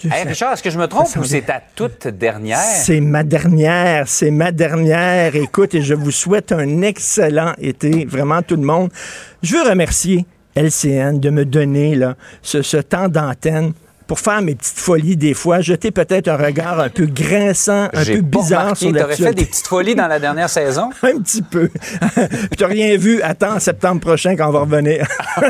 Hey, 0.04 0.12
ça- 0.12 0.30
Richard, 0.30 0.54
est-ce 0.54 0.62
que 0.62 0.70
je 0.70 0.78
me 0.78 0.86
trompe 0.88 1.08
ou 1.16 1.24
c'est 1.24 1.42
ta 1.42 1.60
toute 1.76 2.08
dernière? 2.08 2.60
C'est 2.60 3.00
ma 3.00 3.24
dernière, 3.24 4.08
c'est 4.08 4.30
ma 4.30 4.52
dernière. 4.52 5.36
Écoute, 5.36 5.74
et 5.74 5.82
je 5.82 5.96
vous 5.96 6.12
souhaite 6.12 6.52
un 6.52 6.84
excellent 6.84 7.54
été, 7.60 8.06
vraiment 8.06 8.44
tout 8.44 8.58
le 8.58 8.64
monde. 8.64 8.92
Je 9.42 9.56
veux 9.56 9.64
remercier 9.68 10.28
LCN 10.56 11.20
de 11.20 11.32
me 11.32 11.46
donner 11.46 11.96
là, 11.96 12.16
ce, 12.44 12.62
ce 12.62 12.78
temps 12.78 13.08
d'antenne 13.10 13.74
pour 14.08 14.20
faire 14.20 14.42
mes 14.42 14.56
petites 14.56 14.80
folies 14.80 15.18
des 15.18 15.34
fois, 15.34 15.62
jeter 15.62 15.92
peut-être 15.92 16.28
un 16.28 16.38
regard 16.38 16.80
un 16.80 16.90
peu 16.90 17.06
grinçant, 17.06 17.90
un 17.94 18.06
peu 18.06 18.22
bizarre 18.22 18.78
sur 18.78 18.92
T'aurais 18.94 19.16
fait 19.16 19.34
des 19.34 19.46
petites 19.46 19.68
folies 19.68 19.96
dans 19.96 20.08
la 20.08 20.20
dernière 20.20 20.50
saison? 20.50 20.90
Un 21.02 21.20
petit 21.20 21.42
peu. 21.42 21.70
Puis 21.70 22.58
t'as 22.58 22.68
rien 22.68 22.98
vu. 22.98 23.22
Attends, 23.22 23.60
septembre 23.60 24.02
prochain 24.02 24.36
quand 24.36 24.48
on 24.50 24.52
va 24.52 24.60
revenir. 24.60 25.08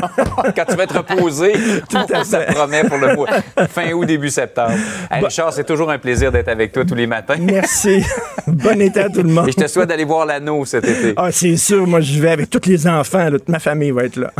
Quand 0.56 0.64
tu 0.68 0.76
vas 0.76 0.84
être 0.84 0.96
reposé, 0.98 1.52
à 1.94 2.24
ça 2.24 2.44
te 2.44 2.52
promet 2.52 2.84
pour 2.84 2.98
le 2.98 3.14
mois. 3.14 3.28
Fin 3.68 3.92
août, 3.92 4.04
début 4.04 4.30
septembre. 4.30 4.74
Hey, 5.10 5.24
Richard, 5.24 5.52
c'est 5.52 5.64
toujours 5.64 5.90
un 5.90 5.98
plaisir 5.98 6.32
d'être 6.32 6.48
avec 6.48 6.72
toi 6.72 6.84
tous 6.84 6.94
les 6.94 7.06
matins. 7.06 7.36
Merci. 7.40 8.02
bon 8.46 8.80
été 8.80 9.00
à 9.00 9.08
tout 9.08 9.22
le 9.22 9.28
monde. 9.30 9.48
Et 9.48 9.52
je 9.52 9.56
te 9.56 9.66
souhaite 9.66 9.88
d'aller 9.88 10.04
voir 10.04 10.26
l'anneau 10.26 10.64
cet 10.64 10.86
été. 10.86 11.14
Ah, 11.16 11.30
c'est 11.32 11.56
sûr, 11.56 11.86
moi 11.86 12.00
je 12.00 12.20
vais 12.20 12.30
avec 12.30 12.50
tous 12.50 12.66
les 12.68 12.86
enfants, 12.86 13.24
là, 13.24 13.30
toute 13.32 13.48
ma 13.48 13.58
famille 13.58 13.90
va 13.90 14.04
être 14.04 14.16
là. 14.16 14.32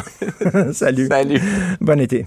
Salut. 0.72 1.09
Salut. 1.09 1.40
Bon 1.81 2.00
été. 2.00 2.27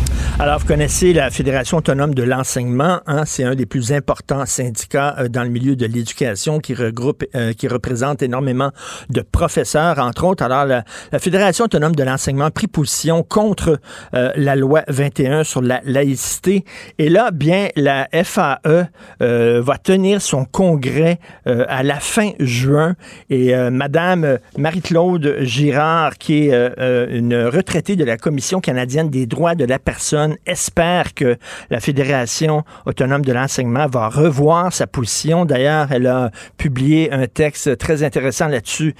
Alors, 0.41 0.57
vous 0.57 0.65
connaissez 0.65 1.13
la 1.13 1.29
Fédération 1.29 1.77
autonome 1.77 2.15
de 2.15 2.23
l'enseignement. 2.23 2.99
Hein, 3.05 3.25
c'est 3.25 3.43
un 3.43 3.53
des 3.53 3.67
plus 3.67 3.93
importants 3.93 4.47
syndicats 4.47 5.15
euh, 5.19 5.27
dans 5.27 5.43
le 5.43 5.49
milieu 5.49 5.75
de 5.75 5.85
l'éducation 5.85 6.57
qui 6.57 6.73
regroupe, 6.73 7.23
euh, 7.35 7.53
qui 7.53 7.67
représente 7.67 8.23
énormément 8.23 8.71
de 9.11 9.21
professeurs, 9.21 9.99
entre 9.99 10.23
autres. 10.23 10.43
Alors, 10.43 10.65
la, 10.65 10.83
Fédération 11.19 11.65
autonome 11.65 11.93
de 11.95 12.01
l'enseignement 12.01 12.45
a 12.45 12.49
pris 12.49 12.65
position 12.65 13.21
contre 13.21 13.79
euh, 14.15 14.31
la 14.35 14.55
loi 14.55 14.81
21 14.87 15.43
sur 15.43 15.61
la 15.61 15.79
laïcité. 15.85 16.65
Et 16.97 17.09
là, 17.09 17.29
bien, 17.29 17.67
la 17.75 18.07
FAE 18.11 18.87
va 19.19 19.77
tenir 19.77 20.23
son 20.23 20.45
congrès 20.45 21.19
à 21.45 21.83
la 21.83 21.99
fin 21.99 22.31
juin. 22.39 22.95
Et 23.29 23.53
Madame 23.69 24.39
Marie-Claude 24.57 25.37
Girard, 25.41 26.17
qui 26.17 26.47
est 26.47 27.09
une 27.11 27.35
retraitée 27.45 27.95
de 27.95 28.03
la 28.03 28.17
Commission 28.17 28.59
canadienne 28.59 29.09
des 29.09 29.27
droits 29.27 29.55
de 29.55 29.65
la 29.65 29.77
personne, 29.77 30.30
espère 30.45 31.13
que 31.13 31.37
la 31.69 31.79
Fédération 31.79 32.63
autonome 32.85 33.23
de 33.23 33.33
l'enseignement 33.33 33.87
va 33.87 34.09
revoir 34.09 34.73
sa 34.73 34.87
position. 34.87 35.45
D'ailleurs, 35.45 35.91
elle 35.91 36.07
a 36.07 36.31
publié 36.57 37.11
un 37.11 37.27
texte 37.27 37.77
très 37.77 38.03
intéressant 38.03 38.47
là-dessus 38.47 38.95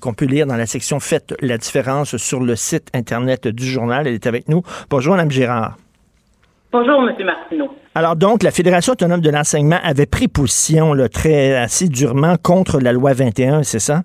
qu'on 0.00 0.14
peut 0.14 0.26
lire 0.26 0.46
dans 0.46 0.56
la 0.56 0.66
section 0.66 1.00
Faites 1.00 1.34
la 1.40 1.58
différence 1.58 2.16
sur 2.16 2.40
le 2.40 2.56
site 2.56 2.88
Internet 2.94 3.48
du 3.48 3.66
journal. 3.66 4.06
Elle 4.06 4.14
est 4.14 4.26
avec 4.26 4.48
nous. 4.48 4.62
Bonjour, 4.90 5.14
Mme 5.14 5.30
Girard. 5.30 5.76
Bonjour, 6.70 7.02
M. 7.08 7.24
Martineau. 7.24 7.68
Alors 7.94 8.14
donc, 8.14 8.42
la 8.42 8.50
Fédération 8.50 8.92
autonome 8.92 9.22
de 9.22 9.30
l'enseignement 9.30 9.78
avait 9.82 10.06
pris 10.06 10.28
position 10.28 10.92
là, 10.92 11.08
très 11.08 11.56
assez 11.56 11.88
durement 11.88 12.36
contre 12.36 12.78
la 12.78 12.92
loi 12.92 13.14
21, 13.14 13.62
c'est 13.62 13.78
ça? 13.78 14.02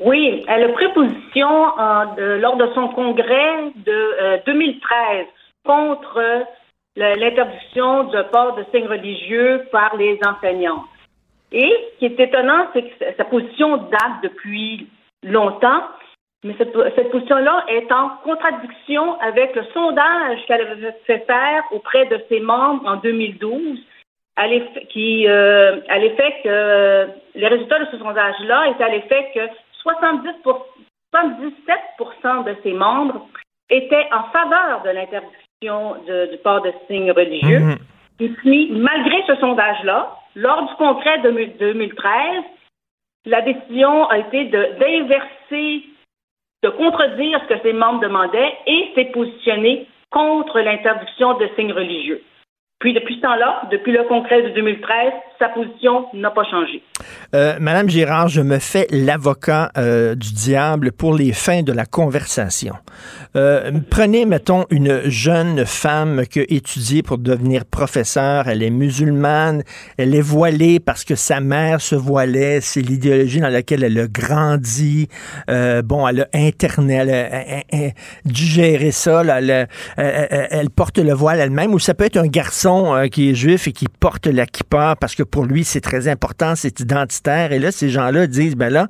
Oui, 0.00 0.44
elle 0.46 0.64
a 0.64 0.68
pris 0.68 0.88
position 0.92 1.72
lors 2.16 2.56
de 2.56 2.68
son 2.74 2.88
congrès 2.88 3.72
de 3.74 4.44
2013 4.46 5.26
contre 5.64 6.44
l'interdiction 6.96 8.04
de 8.04 8.22
port 8.22 8.54
de 8.56 8.64
signes 8.72 8.88
religieux 8.88 9.66
par 9.72 9.96
les 9.96 10.18
enseignants. 10.24 10.84
Et 11.52 11.74
ce 11.92 11.98
qui 11.98 12.04
est 12.06 12.20
étonnant, 12.20 12.66
c'est 12.72 12.82
que 12.82 13.04
sa 13.16 13.24
position 13.24 13.76
date 13.76 14.22
depuis 14.22 14.88
longtemps, 15.22 15.82
mais 16.44 16.54
cette, 16.58 16.72
position-là 17.10 17.64
est 17.68 17.90
en 17.90 18.10
contradiction 18.22 19.18
avec 19.20 19.56
le 19.56 19.64
sondage 19.74 20.38
qu'elle 20.46 20.60
avait 20.60 20.94
fait 21.04 21.26
faire 21.26 21.64
auprès 21.72 22.06
de 22.06 22.20
ses 22.28 22.40
membres 22.40 22.86
en 22.86 22.96
2012, 22.96 23.78
à 24.36 24.46
qui, 24.90 25.26
euh, 25.26 25.80
à 25.88 25.98
l'effet 25.98 26.34
que 26.44 27.08
les 27.34 27.48
résultats 27.48 27.80
de 27.80 27.86
ce 27.90 27.98
sondage-là 27.98 28.68
étaient 28.68 28.84
à 28.84 28.88
l'effet 28.88 29.30
que 29.34 29.40
70 29.82 30.28
77 30.42 32.46
de 32.46 32.56
ses 32.62 32.72
membres 32.72 33.26
étaient 33.70 34.08
en 34.12 34.24
faveur 34.24 34.82
de 34.82 34.90
l'interdiction 34.90 35.96
du 36.06 36.38
port 36.38 36.62
de 36.62 36.72
signes 36.86 37.12
religieux. 37.12 37.60
Mhm. 37.60 37.78
Et 38.20 38.28
puis, 38.28 38.70
malgré 38.72 39.22
ce 39.26 39.36
sondage-là, 39.36 40.16
lors 40.34 40.68
du 40.68 40.74
congrès 40.74 41.18
de 41.18 41.30
2013, 41.58 42.44
la 43.26 43.42
décision 43.42 44.08
a 44.08 44.18
été 44.18 44.46
d'inverser, 44.46 45.84
de, 46.62 46.68
contredire 46.70 47.40
ce 47.42 47.54
que 47.54 47.62
ses 47.62 47.72
membres 47.72 48.00
demandaient 48.00 48.56
et 48.66 48.90
s'est 48.94 49.12
positionné 49.12 49.86
contre 50.10 50.60
l'interdiction 50.60 51.34
de 51.34 51.48
signes 51.56 51.72
religieux. 51.72 52.22
Puis 52.80 52.94
depuis 52.94 53.16
ce 53.16 53.20
temps-là, 53.20 53.62
depuis 53.70 53.92
le 53.92 54.04
congrès 54.04 54.42
de 54.42 54.48
2013, 54.50 55.12
sa 55.38 55.48
position 55.50 56.06
n'a 56.14 56.30
pas 56.30 56.44
changé. 56.44 56.82
Euh, 57.34 57.56
Madame 57.60 57.88
Girard, 57.88 58.28
je 58.28 58.40
me 58.40 58.58
fais 58.58 58.86
l'avocat 58.90 59.70
euh, 59.76 60.14
du 60.14 60.32
diable 60.32 60.92
pour 60.92 61.14
les 61.14 61.32
fins 61.32 61.62
de 61.62 61.72
la 61.72 61.86
conversation. 61.86 62.74
Euh, 63.36 63.70
prenez, 63.90 64.26
mettons, 64.26 64.64
une 64.70 65.02
jeune 65.08 65.64
femme 65.64 66.26
qui 66.26 66.40
a 66.40 66.44
étudié 66.48 67.02
pour 67.02 67.18
devenir 67.18 67.64
professeure. 67.64 68.48
Elle 68.48 68.62
est 68.62 68.70
musulmane. 68.70 69.62
Elle 69.96 70.14
est 70.14 70.20
voilée 70.20 70.80
parce 70.80 71.04
que 71.04 71.14
sa 71.14 71.40
mère 71.40 71.80
se 71.80 71.94
voilait. 71.94 72.60
C'est 72.60 72.80
l'idéologie 72.80 73.40
dans 73.40 73.48
laquelle 73.48 73.84
elle 73.84 73.98
a 73.98 74.08
grandi. 74.08 75.08
bon, 75.46 76.08
elle 76.08 76.22
a 76.22 76.28
interné, 76.34 76.94
elle 76.94 77.10
a, 77.10 77.90
digéré 78.24 78.90
ça. 78.90 79.22
elle, 79.22 79.68
elle, 79.96 80.70
porte 80.70 80.98
le 80.98 81.12
voile 81.12 81.38
elle-même. 81.38 81.74
Ou 81.74 81.78
ça 81.78 81.94
peut 81.94 82.04
être 82.04 82.16
un 82.16 82.26
garçon 82.26 83.06
qui 83.12 83.30
est 83.30 83.34
juif 83.34 83.68
et 83.68 83.72
qui 83.72 83.86
porte 83.88 84.26
la 84.26 84.46
kippa 84.46 84.96
parce 84.98 85.14
que 85.14 85.22
pour 85.30 85.44
lui, 85.44 85.64
c'est 85.64 85.80
très 85.80 86.08
important, 86.08 86.54
c'est 86.54 86.80
identitaire. 86.80 87.52
Et 87.52 87.58
là, 87.58 87.70
ces 87.70 87.88
gens-là 87.88 88.26
disent, 88.26 88.56
ben 88.56 88.72
là, 88.72 88.86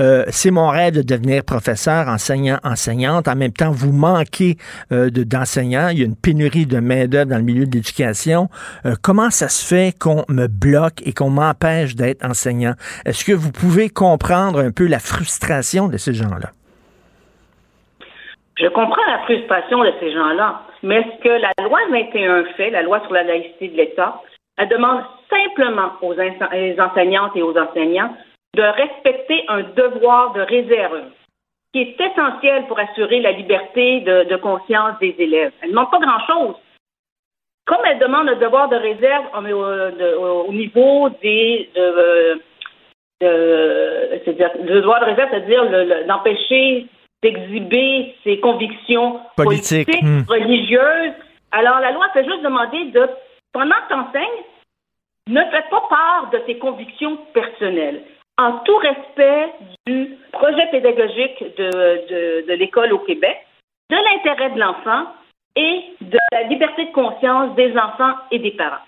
euh, 0.00 0.24
c'est 0.28 0.50
mon 0.50 0.68
rêve 0.68 0.94
de 0.94 1.02
devenir 1.02 1.44
professeur, 1.44 2.08
enseignant, 2.08 2.58
enseignante. 2.64 3.28
En 3.28 3.36
même 3.36 3.52
temps, 3.52 3.70
vous 3.70 3.92
manquez 3.92 4.56
euh, 4.92 5.10
d'enseignants. 5.10 5.88
Il 5.88 5.98
y 5.98 6.02
a 6.02 6.06
une 6.06 6.16
pénurie 6.16 6.66
de 6.66 6.80
main-d'œuvre 6.80 7.30
dans 7.30 7.38
le 7.38 7.42
milieu 7.42 7.66
de 7.66 7.72
l'éducation. 7.72 8.48
Euh, 8.84 8.94
comment 9.02 9.30
ça 9.30 9.48
se 9.48 9.64
fait 9.66 9.96
qu'on 9.98 10.24
me 10.28 10.46
bloque 10.46 11.02
et 11.04 11.12
qu'on 11.12 11.30
m'empêche 11.30 11.94
d'être 11.94 12.24
enseignant? 12.24 12.74
Est-ce 13.04 13.24
que 13.24 13.32
vous 13.32 13.52
pouvez 13.52 13.88
comprendre 13.88 14.60
un 14.60 14.70
peu 14.70 14.86
la 14.86 14.98
frustration 14.98 15.88
de 15.88 15.96
ces 15.96 16.14
gens-là? 16.14 16.50
Je 18.58 18.68
comprends 18.68 19.04
la 19.08 19.18
frustration 19.24 19.84
de 19.84 19.92
ces 20.00 20.12
gens-là, 20.12 20.62
mais 20.82 21.02
ce 21.02 21.22
que 21.22 21.28
la 21.28 21.52
loi 21.62 21.78
21 21.90 22.44
fait, 22.56 22.70
la 22.70 22.82
loi 22.82 23.00
sur 23.00 23.12
la 23.12 23.22
laïcité 23.22 23.68
de 23.68 23.76
l'État, 23.76 24.22
elle 24.56 24.68
demande 24.68 25.02
simplement 25.30 25.92
aux 26.02 26.14
enseignantes 26.14 27.36
et 27.36 27.42
aux 27.42 27.56
enseignants 27.56 28.14
de 28.56 28.62
respecter 28.62 29.44
un 29.48 29.62
devoir 29.62 30.32
de 30.32 30.40
réserve 30.40 31.02
qui 31.72 31.80
est 31.80 32.00
essentiel 32.00 32.66
pour 32.66 32.78
assurer 32.78 33.20
la 33.20 33.32
liberté 33.32 34.00
de, 34.00 34.36
conscience 34.36 34.98
des 35.00 35.14
élèves. 35.18 35.52
Elle 35.60 35.68
ne 35.68 35.72
demande 35.74 35.90
pas 35.90 35.98
grand-chose. 35.98 36.54
Comme 37.66 37.84
elle 37.84 37.98
demande 37.98 38.28
un 38.28 38.36
devoir 38.36 38.68
de 38.68 38.76
réserve 38.76 39.26
au, 39.34 40.52
niveau 40.52 41.10
des... 41.20 41.68
De, 41.74 42.40
dire 44.32 44.50
le 44.62 44.80
devoir 44.80 45.00
de 45.00 45.06
réserve, 45.06 45.30
c'est-à-dire 45.30 46.06
d'empêcher 46.06 46.86
d'exhiber 47.22 48.14
ses 48.24 48.40
convictions 48.40 49.20
politiques, 49.36 50.02
hmm. 50.02 50.22
religieuses. 50.28 51.14
Alors, 51.50 51.80
la 51.80 51.92
loi 51.92 52.06
fait 52.12 52.24
juste 52.24 52.42
demander 52.42 52.84
de 52.90 53.08
pendant 53.52 53.74
que 53.74 53.88
tu 53.88 53.94
enseignes, 53.94 54.44
ne 55.28 55.40
fais 55.50 55.64
pas 55.70 55.82
part 55.88 56.30
de 56.32 56.38
tes 56.38 56.58
convictions 56.58 57.16
personnelles. 57.32 58.02
En 58.38 58.58
tout 58.58 58.76
respect 58.76 59.52
du 59.86 60.16
projet 60.32 60.66
pédagogique 60.70 61.42
de, 61.56 62.52
l'école 62.52 62.92
au 62.92 62.98
Québec, 62.98 63.38
de 63.90 63.96
l'intérêt 63.96 64.50
de 64.50 64.60
l'enfant 64.60 65.06
et 65.56 65.84
de 66.02 66.18
la 66.32 66.42
liberté 66.42 66.84
de 66.84 66.92
conscience 66.92 67.54
des 67.54 67.76
enfants 67.78 68.14
et 68.30 68.38
des 68.38 68.50
parents. 68.50 68.84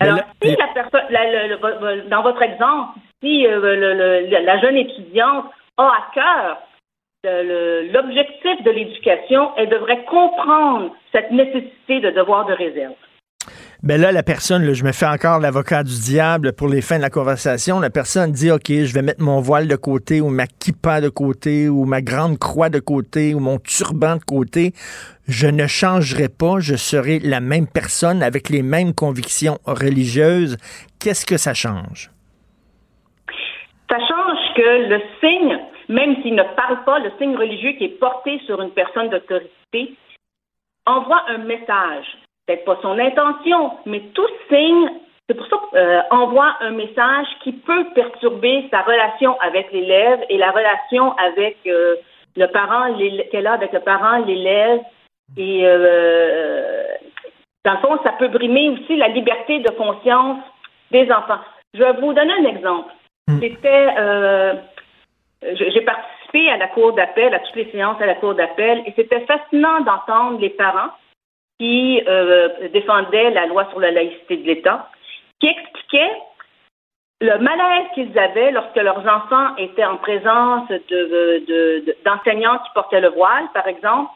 Alors, 0.00 0.18
si 0.42 0.56
la 0.56 0.68
personne, 0.74 2.08
dans 2.08 2.22
votre 2.22 2.42
exemple, 2.42 2.98
si 3.22 3.46
euh, 3.46 4.26
la 4.28 4.60
jeune 4.60 4.76
étudiante 4.76 5.46
a 5.76 5.86
à 5.86 6.10
cœur 6.12 6.58
l'objectif 7.24 8.62
de 8.64 8.70
l'éducation, 8.72 9.52
elle 9.56 9.68
devrait 9.68 10.04
comprendre 10.04 10.92
cette 11.12 11.30
nécessité 11.30 12.00
de 12.00 12.10
devoir 12.10 12.46
de 12.46 12.52
réserve. 12.52 12.94
Ben 13.82 14.00
là, 14.00 14.12
la 14.12 14.22
personne, 14.22 14.72
je 14.74 14.84
me 14.84 14.92
fais 14.92 15.06
encore 15.06 15.40
l'avocat 15.40 15.82
du 15.82 15.98
diable 15.98 16.52
pour 16.52 16.68
les 16.68 16.82
fins 16.82 16.98
de 16.98 17.02
la 17.02 17.10
conversation. 17.10 17.80
La 17.80 17.90
personne 17.90 18.30
dit, 18.30 18.48
OK, 18.48 18.68
je 18.68 18.94
vais 18.94 19.02
mettre 19.02 19.20
mon 19.20 19.40
voile 19.40 19.66
de 19.66 19.74
côté 19.74 20.20
ou 20.20 20.28
ma 20.28 20.46
kippa 20.46 21.00
de 21.00 21.08
côté 21.08 21.68
ou 21.68 21.84
ma 21.84 22.00
grande 22.00 22.38
croix 22.38 22.68
de 22.68 22.78
côté 22.78 23.34
ou 23.34 23.40
mon 23.40 23.58
turban 23.58 24.14
de 24.14 24.22
côté. 24.22 24.70
Je 25.26 25.48
ne 25.48 25.66
changerai 25.66 26.28
pas, 26.28 26.60
je 26.60 26.76
serai 26.76 27.18
la 27.18 27.40
même 27.40 27.66
personne 27.66 28.22
avec 28.22 28.50
les 28.50 28.62
mêmes 28.62 28.94
convictions 28.94 29.58
religieuses. 29.66 30.58
Qu'est-ce 31.00 31.26
que 31.26 31.36
ça 31.36 31.52
change? 31.52 32.12
Ça 33.90 33.98
change 33.98 34.54
que 34.54 34.90
le 34.90 35.00
signe, 35.18 35.58
même 35.88 36.22
s'il 36.22 36.36
ne 36.36 36.44
parle 36.54 36.84
pas, 36.84 37.00
le 37.00 37.10
signe 37.18 37.36
religieux 37.36 37.72
qui 37.78 37.86
est 37.86 37.98
porté 37.98 38.40
sur 38.46 38.62
une 38.62 38.70
personne 38.70 39.10
d'autorité, 39.10 39.96
envoie 40.86 41.24
un 41.30 41.38
message 41.38 42.21
peut-être 42.46 42.64
pas 42.64 42.78
son 42.82 42.98
intention, 42.98 43.72
mais 43.86 44.00
tout 44.14 44.26
signe, 44.48 44.90
c'est 45.28 45.36
pour 45.36 45.46
ça 45.46 45.56
qu'on 45.56 45.76
euh, 45.76 46.00
envoie 46.10 46.56
un 46.60 46.72
message 46.72 47.26
qui 47.42 47.52
peut 47.52 47.86
perturber 47.94 48.68
sa 48.70 48.82
relation 48.82 49.38
avec 49.40 49.72
l'élève 49.72 50.20
et 50.28 50.36
la 50.36 50.50
relation 50.50 51.12
avec 51.16 51.58
euh, 51.66 51.96
le 52.36 52.46
parent 52.46 52.94
qu'elle 53.30 53.46
a 53.46 53.52
avec 53.52 53.72
le 53.72 53.80
parent, 53.80 54.18
l'élève. 54.18 54.80
Et 55.36 55.60
euh, 55.64 56.84
dans 57.64 57.72
le 57.72 57.78
fond, 57.78 57.98
ça 58.04 58.12
peut 58.18 58.28
brimer 58.28 58.70
aussi 58.70 58.96
la 58.96 59.08
liberté 59.08 59.60
de 59.60 59.70
conscience 59.70 60.38
des 60.90 61.10
enfants. 61.10 61.40
Je 61.74 61.82
vais 61.82 61.92
vous 61.94 62.12
donner 62.12 62.32
un 62.32 62.46
exemple. 62.46 62.92
Hmm. 63.28 63.40
C'était 63.40 64.58
j'ai 65.54 65.80
participé 65.80 66.50
à 66.50 66.56
la 66.56 66.68
cour 66.68 66.92
d'appel, 66.92 67.34
à 67.34 67.40
toutes 67.40 67.56
les 67.56 67.70
séances 67.72 68.00
à 68.00 68.06
la 68.06 68.14
cour 68.14 68.34
d'appel, 68.34 68.82
et 68.86 68.92
c'était 68.94 69.26
fascinant 69.26 69.80
d'entendre 69.80 70.38
les 70.38 70.50
parents 70.50 70.90
qui 71.62 72.02
euh, 72.08 72.48
défendait 72.72 73.30
la 73.30 73.46
loi 73.46 73.68
sur 73.70 73.78
la 73.78 73.92
laïcité 73.92 74.36
de 74.36 74.46
l'État, 74.48 74.90
qui 75.38 75.46
expliquait 75.46 76.10
le 77.20 77.38
malaise 77.38 77.86
qu'ils 77.94 78.18
avaient 78.18 78.50
lorsque 78.50 78.74
leurs 78.74 79.06
enfants 79.06 79.54
étaient 79.58 79.84
en 79.84 79.96
présence 79.98 80.68
d'enseignants 82.04 82.58
qui 82.58 82.70
portaient 82.74 83.00
le 83.00 83.10
voile, 83.10 83.44
par 83.54 83.68
exemple, 83.68 84.10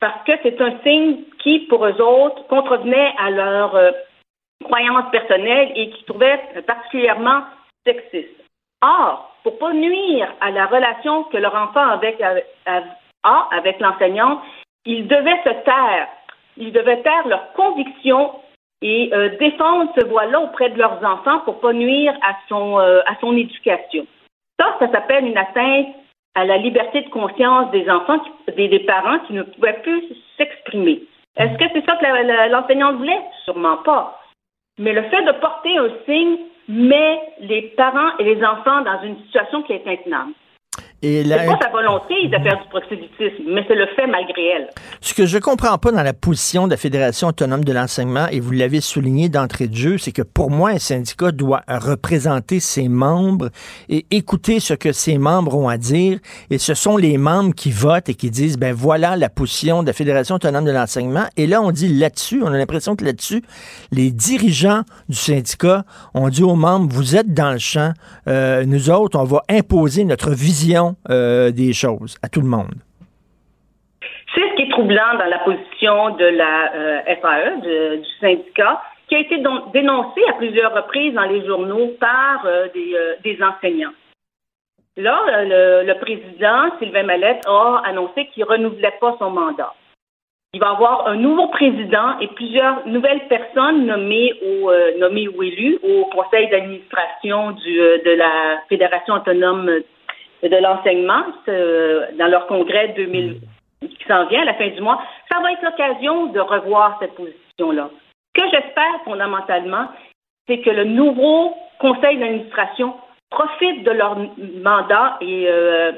parce 0.00 0.24
que 0.24 0.32
c'est 0.42 0.58
un 0.62 0.78
signe 0.82 1.24
qui, 1.40 1.58
pour 1.68 1.84
eux 1.84 2.00
autres, 2.00 2.46
contrevenait 2.46 3.12
à 3.18 3.30
leurs 3.32 3.76
euh, 3.76 3.90
croyances 4.64 5.10
personnelles 5.10 5.72
et 5.74 5.90
qui 5.90 6.04
trouvaient 6.04 6.40
particulièrement 6.66 7.42
sexiste. 7.86 8.34
Or, 8.80 9.36
pour 9.42 9.58
pas 9.58 9.74
nuire 9.74 10.32
à 10.40 10.50
la 10.52 10.64
relation 10.64 11.24
que 11.24 11.36
leur 11.36 11.54
enfant 11.54 11.86
avec, 11.86 12.18
a 12.22 13.48
avec 13.50 13.78
l'enseignant, 13.78 14.40
ils 14.86 15.06
devaient 15.06 15.42
se 15.44 15.64
taire 15.64 16.08
ils 16.58 16.72
devaient 16.72 17.02
taire 17.02 17.26
leurs 17.28 17.52
convictions 17.54 18.32
et 18.82 19.10
euh, 19.12 19.36
défendre 19.38 19.92
ce 19.98 20.04
voile-là 20.04 20.40
auprès 20.40 20.70
de 20.70 20.78
leurs 20.78 21.02
enfants 21.04 21.40
pour 21.40 21.60
pas 21.60 21.72
nuire 21.72 22.14
à 22.22 22.36
son, 22.48 22.78
euh, 22.78 23.00
à 23.06 23.16
son 23.20 23.36
éducation. 23.36 24.06
Ça, 24.60 24.76
ça 24.78 24.90
s'appelle 24.90 25.26
une 25.26 25.38
atteinte 25.38 25.88
à 26.34 26.44
la 26.44 26.58
liberté 26.58 27.02
de 27.02 27.08
conscience 27.08 27.70
des 27.72 27.88
enfants, 27.90 28.20
des, 28.56 28.68
des 28.68 28.80
parents 28.80 29.18
qui 29.26 29.32
ne 29.32 29.42
pouvaient 29.42 29.80
plus 29.82 30.02
s'exprimer. 30.36 31.02
Est-ce 31.36 31.56
que 31.58 31.64
c'est 31.72 31.86
ça 31.86 31.96
que 31.96 32.50
l'enseignant 32.50 32.94
voulait? 32.94 33.20
Sûrement 33.44 33.78
pas. 33.78 34.20
Mais 34.78 34.92
le 34.92 35.02
fait 35.02 35.22
de 35.22 35.32
porter 35.32 35.76
un 35.78 35.90
signe 36.04 36.38
met 36.68 37.20
les 37.40 37.62
parents 37.76 38.16
et 38.18 38.24
les 38.24 38.44
enfants 38.44 38.82
dans 38.82 39.00
une 39.02 39.16
situation 39.24 39.62
qui 39.62 39.72
est 39.72 39.86
intenable. 39.86 40.32
C'est 41.00 41.22
pas 41.28 41.58
sa 41.62 41.70
volonté 41.70 42.26
de 42.26 42.42
faire 42.42 42.58
du 42.58 42.68
proxélytisme, 42.70 43.44
mais 43.46 43.64
c'est 43.68 43.76
le 43.76 43.86
fait 43.94 44.08
malgré 44.08 44.46
elle. 44.56 44.68
Ce 45.00 45.14
que 45.14 45.26
je 45.26 45.38
comprends 45.38 45.78
pas 45.78 45.92
dans 45.92 46.02
la 46.02 46.12
position 46.12 46.66
de 46.66 46.72
la 46.72 46.76
Fédération 46.76 47.28
autonome 47.28 47.62
de 47.62 47.72
l'enseignement, 47.72 48.26
et 48.32 48.40
vous 48.40 48.50
l'avez 48.50 48.80
souligné 48.80 49.28
d'entrée 49.28 49.68
de 49.68 49.76
jeu, 49.76 49.98
c'est 49.98 50.10
que 50.10 50.22
pour 50.22 50.50
moi, 50.50 50.70
un 50.70 50.78
syndicat 50.78 51.30
doit 51.30 51.62
représenter 51.68 52.58
ses 52.58 52.88
membres 52.88 53.50
et 53.88 54.06
écouter 54.10 54.58
ce 54.58 54.74
que 54.74 54.90
ses 54.90 55.18
membres 55.18 55.56
ont 55.56 55.68
à 55.68 55.76
dire. 55.76 56.18
Et 56.50 56.58
ce 56.58 56.74
sont 56.74 56.96
les 56.96 57.16
membres 57.16 57.54
qui 57.54 57.70
votent 57.70 58.08
et 58.08 58.14
qui 58.14 58.30
disent, 58.30 58.58
ben 58.58 58.74
voilà 58.74 59.16
la 59.16 59.28
position 59.28 59.82
de 59.82 59.86
la 59.86 59.92
Fédération 59.92 60.34
autonome 60.34 60.64
de 60.64 60.72
l'enseignement. 60.72 61.26
Et 61.36 61.46
là, 61.46 61.62
on 61.62 61.70
dit 61.70 61.88
là-dessus, 61.96 62.42
on 62.42 62.48
a 62.48 62.58
l'impression 62.58 62.96
que 62.96 63.04
là-dessus, 63.04 63.44
les 63.92 64.10
dirigeants 64.10 64.82
du 65.08 65.16
syndicat 65.16 65.84
ont 66.14 66.28
dit 66.28 66.42
aux 66.42 66.56
membres, 66.56 66.92
vous 66.92 67.14
êtes 67.14 67.32
dans 67.32 67.52
le 67.52 67.58
champ, 67.58 67.92
euh, 68.26 68.64
nous 68.64 68.90
autres, 68.90 69.16
on 69.16 69.24
va 69.24 69.44
imposer 69.48 70.02
notre 70.04 70.32
vision 70.32 70.87
euh, 71.10 71.50
des 71.50 71.72
choses 71.72 72.16
à 72.22 72.28
tout 72.28 72.40
le 72.40 72.48
monde. 72.48 72.74
C'est 74.34 74.42
ce 74.42 74.56
qui 74.56 74.62
est 74.62 74.70
troublant 74.70 75.14
dans 75.18 75.26
la 75.26 75.38
position 75.38 76.16
de 76.16 76.24
la 76.24 76.74
euh, 76.74 77.14
FAE, 77.20 77.60
du 77.62 78.08
syndicat, 78.20 78.82
qui 79.08 79.16
a 79.16 79.20
été 79.20 79.42
dénoncé 79.72 80.20
à 80.28 80.34
plusieurs 80.34 80.74
reprises 80.74 81.14
dans 81.14 81.22
les 81.22 81.44
journaux 81.46 81.92
par 81.98 82.46
des, 82.74 83.38
enseignants. 83.42 83.94
Là, 84.98 85.18
le, 85.44 85.94
président, 85.94 86.76
Sylvain 86.78 87.04
Mallette, 87.04 87.42
a 87.46 87.82
annoncé 87.86 88.26
qu'il 88.26 88.44
ne 88.44 88.48
renouvelait 88.48 88.98
pas 89.00 89.16
son 89.18 89.30
mandat. 89.30 89.72
Il 90.54 90.60
va 90.60 90.66
y 90.66 90.70
avoir 90.70 91.06
un 91.06 91.16
nouveau 91.16 91.48
président 91.48 92.18
et 92.20 92.26
plusieurs 92.28 92.86
nouvelles 92.86 93.26
personnes 93.28 93.86
nommées 93.86 94.32
ou 94.42 95.42
élues 95.42 95.78
au 95.82 96.06
conseil 96.06 96.48
d'administration 96.48 97.52
de 97.52 98.10
la 98.16 98.60
Fédération 98.68 99.14
autonome 99.14 99.70
de 100.42 100.56
l'enseignement 100.56 101.24
dans 101.46 102.26
leur 102.28 102.46
congrès 102.46 102.88
2000 102.88 103.40
qui 103.80 104.04
s'en 104.08 104.26
vient 104.26 104.42
à 104.42 104.46
la 104.46 104.54
fin 104.54 104.68
du 104.68 104.80
mois, 104.80 105.00
ça 105.30 105.40
va 105.40 105.52
être 105.52 105.62
l'occasion 105.62 106.26
de 106.26 106.40
revoir 106.40 106.96
cette 107.00 107.14
position-là. 107.14 107.90
Ce 108.36 108.42
que 108.42 108.48
j'espère 108.50 109.02
fondamentalement, 109.04 109.88
c'est 110.46 110.60
que 110.60 110.70
le 110.70 110.84
nouveau 110.84 111.54
conseil 111.78 112.18
d'administration 112.18 112.94
profite 113.30 113.84
de 113.84 113.90
leur 113.90 114.16
mandat 114.62 115.18
et 115.20 115.46
euh, 115.48 115.92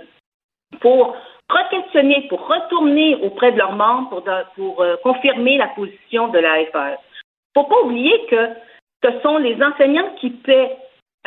pour 0.81 1.17
re 1.49 2.29
pour 2.29 2.47
retourner 2.47 3.17
auprès 3.17 3.53
de 3.53 3.59
leurs 3.59 3.73
membres 3.73 4.23
pour, 4.55 4.83
euh, 4.83 4.97
confirmer 5.03 5.57
la 5.59 5.69
position 5.69 6.29
de 6.29 6.39
la 6.39 6.65
FAE. 6.67 6.97
Il 6.97 7.59
ne 7.59 7.63
faut 7.63 7.69
pas 7.69 7.81
oublier 7.83 8.27
que 8.27 8.51
ce 9.03 9.21
sont 9.21 9.39
les 9.39 9.61
enseignants 9.63 10.11
qui 10.21 10.31
paient 10.31 10.77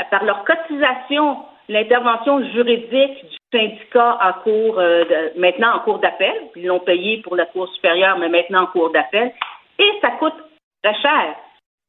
par 0.09 0.23
leur 0.23 0.43
cotisation 0.45 1.39
l'intervention 1.69 2.43
juridique 2.51 3.25
du 3.25 3.37
syndicat 3.51 4.17
en 4.21 4.33
cours, 4.43 4.79
euh, 4.79 5.03
maintenant 5.37 5.75
en 5.75 5.79
cours 5.79 5.99
d'appel. 5.99 6.33
Ils 6.55 6.65
l'ont 6.65 6.79
payé 6.79 7.21
pour 7.21 7.35
la 7.35 7.45
Cour 7.45 7.67
supérieure, 7.69 8.17
mais 8.17 8.29
maintenant 8.29 8.63
en 8.63 8.67
cours 8.67 8.91
d'appel. 8.91 9.31
Et 9.79 9.91
ça 10.01 10.11
coûte 10.11 10.35
très 10.83 10.95
cher. 11.01 11.35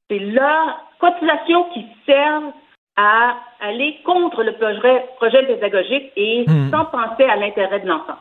C'est 0.09 0.18
leur 0.18 0.81
cotisation 0.99 1.64
qui 1.72 1.87
sert 2.07 2.43
à 2.97 3.35
aller 3.61 3.99
contre 4.05 4.43
le 4.43 4.53
projet, 4.53 5.05
projet 5.16 5.45
pédagogique 5.47 6.12
et 6.16 6.45
hmm. 6.47 6.70
sans 6.70 6.85
penser 6.87 7.25
à 7.25 7.37
l'intérêt 7.37 7.81
de 7.81 7.89
l'enfant. 7.89 8.18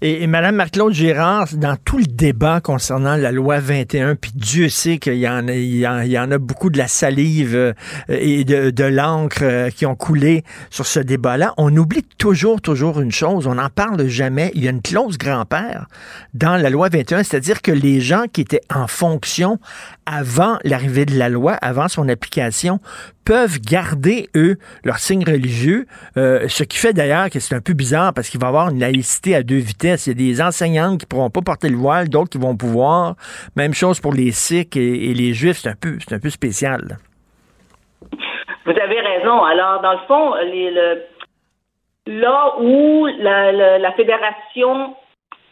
Et, 0.00 0.26
Mme 0.26 0.56
Marc-Claude 0.56 0.92
Gérard, 0.92 1.48
dans 1.54 1.76
tout 1.76 1.98
le 1.98 2.04
débat 2.04 2.60
concernant 2.60 3.16
la 3.16 3.32
loi 3.32 3.58
21, 3.58 4.14
puis 4.14 4.30
Dieu 4.34 4.68
sait 4.68 4.98
qu'il 4.98 5.14
y, 5.14 5.28
en 5.28 5.48
a, 5.48 5.52
y, 5.52 6.18
en, 6.18 6.30
a 6.30 6.38
beaucoup 6.38 6.70
de 6.70 6.78
la 6.78 6.88
salive 6.88 7.54
euh, 7.56 7.72
et 8.08 8.44
de, 8.44 8.70
de 8.70 8.84
l'encre 8.84 9.40
euh, 9.42 9.70
qui 9.70 9.86
ont 9.86 9.96
coulé 9.96 10.44
sur 10.70 10.86
ce 10.86 11.00
débat-là, 11.00 11.54
on 11.56 11.74
oublie 11.76 12.04
toujours, 12.18 12.60
toujours 12.60 13.00
une 13.00 13.12
chose, 13.12 13.46
on 13.46 13.56
n'en 13.56 13.70
parle 13.70 14.06
jamais. 14.06 14.52
Il 14.54 14.64
y 14.64 14.68
a 14.68 14.70
une 14.70 14.82
clause 14.82 15.18
grand-père 15.18 15.86
dans 16.34 16.56
la 16.56 16.70
loi 16.70 16.88
21, 16.88 17.24
c'est-à-dire 17.24 17.62
que 17.62 17.72
les 17.72 18.00
gens 18.00 18.24
qui 18.32 18.40
étaient 18.40 18.60
en 18.72 18.86
fonction 18.86 19.58
avant 20.06 20.58
l'arrivée 20.64 21.06
de 21.06 21.18
la 21.18 21.28
loi, 21.28 21.54
avant 21.54 21.88
son 21.88 22.08
application, 22.08 22.80
peuvent 23.28 23.60
garder, 23.60 24.30
eux, 24.34 24.56
leur 24.84 24.96
signe 24.96 25.22
religieux, 25.22 25.84
euh, 26.16 26.48
ce 26.48 26.64
qui 26.64 26.78
fait 26.78 26.94
d'ailleurs 26.94 27.28
que 27.28 27.40
c'est 27.40 27.54
un 27.54 27.60
peu 27.60 27.74
bizarre 27.74 28.14
parce 28.14 28.30
qu'il 28.30 28.40
va 28.40 28.46
y 28.46 28.48
avoir 28.48 28.70
une 28.70 28.80
laïcité 28.80 29.36
à 29.36 29.42
deux 29.42 29.58
vitesses. 29.58 30.06
Il 30.06 30.18
y 30.18 30.30
a 30.30 30.32
des 30.32 30.40
enseignantes 30.40 31.00
qui 31.00 31.06
pourront 31.06 31.28
pas 31.28 31.42
porter 31.42 31.68
le 31.68 31.76
voile, 31.76 32.08
d'autres 32.08 32.30
qui 32.30 32.38
vont 32.38 32.56
pouvoir. 32.56 33.16
Même 33.54 33.74
chose 33.74 34.00
pour 34.00 34.14
les 34.14 34.30
Sikhs 34.32 34.78
et, 34.78 35.12
les 35.12 35.34
Juifs, 35.34 35.58
c'est 35.58 35.68
un 35.68 35.76
peu, 35.78 35.98
c'est 36.00 36.14
un 36.14 36.20
peu 36.20 36.30
spécial. 36.30 36.96
Vous 38.64 38.72
avez 38.72 39.00
raison. 39.00 39.44
Alors, 39.44 39.82
dans 39.82 39.92
le 39.92 40.06
fond, 40.08 40.32
là 42.06 42.54
où 42.60 43.06
la, 43.20 43.92
fédération 43.92 44.96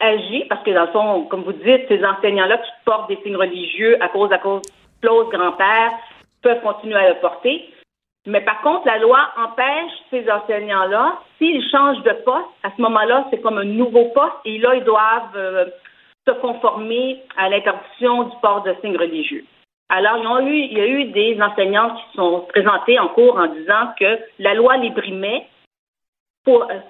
agit, 0.01 0.47
parce 0.49 0.63
que 0.65 0.71
dans 0.71 0.87
le 0.87 0.93
fond, 0.93 1.25
comme 1.25 1.43
vous 1.43 1.53
dites, 1.53 1.89
ces 1.89 2.03
enseignants-là 2.03 2.57
qui 2.57 2.71
portent 2.87 3.11
des 3.11 3.19
signes 3.23 3.37
religieux 3.37 4.03
à 4.03 4.09
cause 4.09 4.33
à 4.33 4.39
cause 4.39 4.63
clause 5.03 5.29
grand-père, 5.31 5.93
peuvent 6.47 6.63
continuer 6.63 6.95
à 6.95 7.09
le 7.09 7.17
porter. 7.17 7.69
Mais 8.27 8.41
par 8.41 8.61
contre, 8.61 8.87
la 8.87 8.99
loi 8.99 9.19
empêche 9.37 9.93
ces 10.11 10.31
enseignants-là, 10.31 11.19
s'ils 11.39 11.69
changent 11.71 12.03
de 12.03 12.13
poste, 12.25 12.47
à 12.63 12.71
ce 12.77 12.83
moment-là, 12.83 13.27
c'est 13.31 13.41
comme 13.41 13.59
un 13.59 13.65
nouveau 13.65 14.07
poste 14.07 14.37
et 14.45 14.59
là, 14.59 14.75
ils 14.75 14.85
doivent 14.85 15.37
euh, 15.37 15.67
se 16.27 16.33
conformer 16.35 17.23
à 17.37 17.49
l'interdiction 17.49 18.25
du 18.25 18.37
port 18.43 18.63
de 18.63 18.75
signes 18.81 18.97
religieux. 18.97 19.45
Alors, 19.89 20.19
il 20.19 20.49
eu, 20.49 20.59
il 20.71 20.79
y 20.79 20.81
a 20.81 20.87
eu 20.87 21.05
des 21.07 21.41
enseignants 21.41 21.95
qui 21.95 22.17
sont 22.17 22.47
présentés 22.49 22.99
en 22.99 23.09
cours 23.09 23.39
en 23.39 23.47
disant 23.47 23.93
que 23.99 24.19
la 24.39 24.55
loi 24.55 24.77
les 24.77 24.91
brimait 24.91 25.47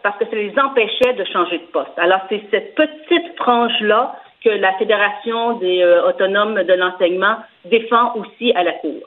parce 0.03 0.19
que 0.19 0.27
ça 0.27 0.37
les 0.37 0.53
empêchait 0.59 1.15
de 1.15 1.25
changer 1.25 1.59
de 1.59 1.67
poste. 1.73 1.99
Alors, 1.99 2.21
c'est 2.29 2.43
cette 2.51 2.75
petite 2.75 3.37
frange-là 3.37 4.17
que 4.45 4.51
la 4.51 4.75
Fédération 4.75 5.55
des 5.59 5.83
euh, 5.83 6.07
autonomes 6.09 6.63
de 6.63 6.73
l'enseignement 6.75 7.37
défend 7.65 8.15
aussi 8.17 8.53
à 8.53 8.63
la 8.63 8.73
Cour. 8.73 9.01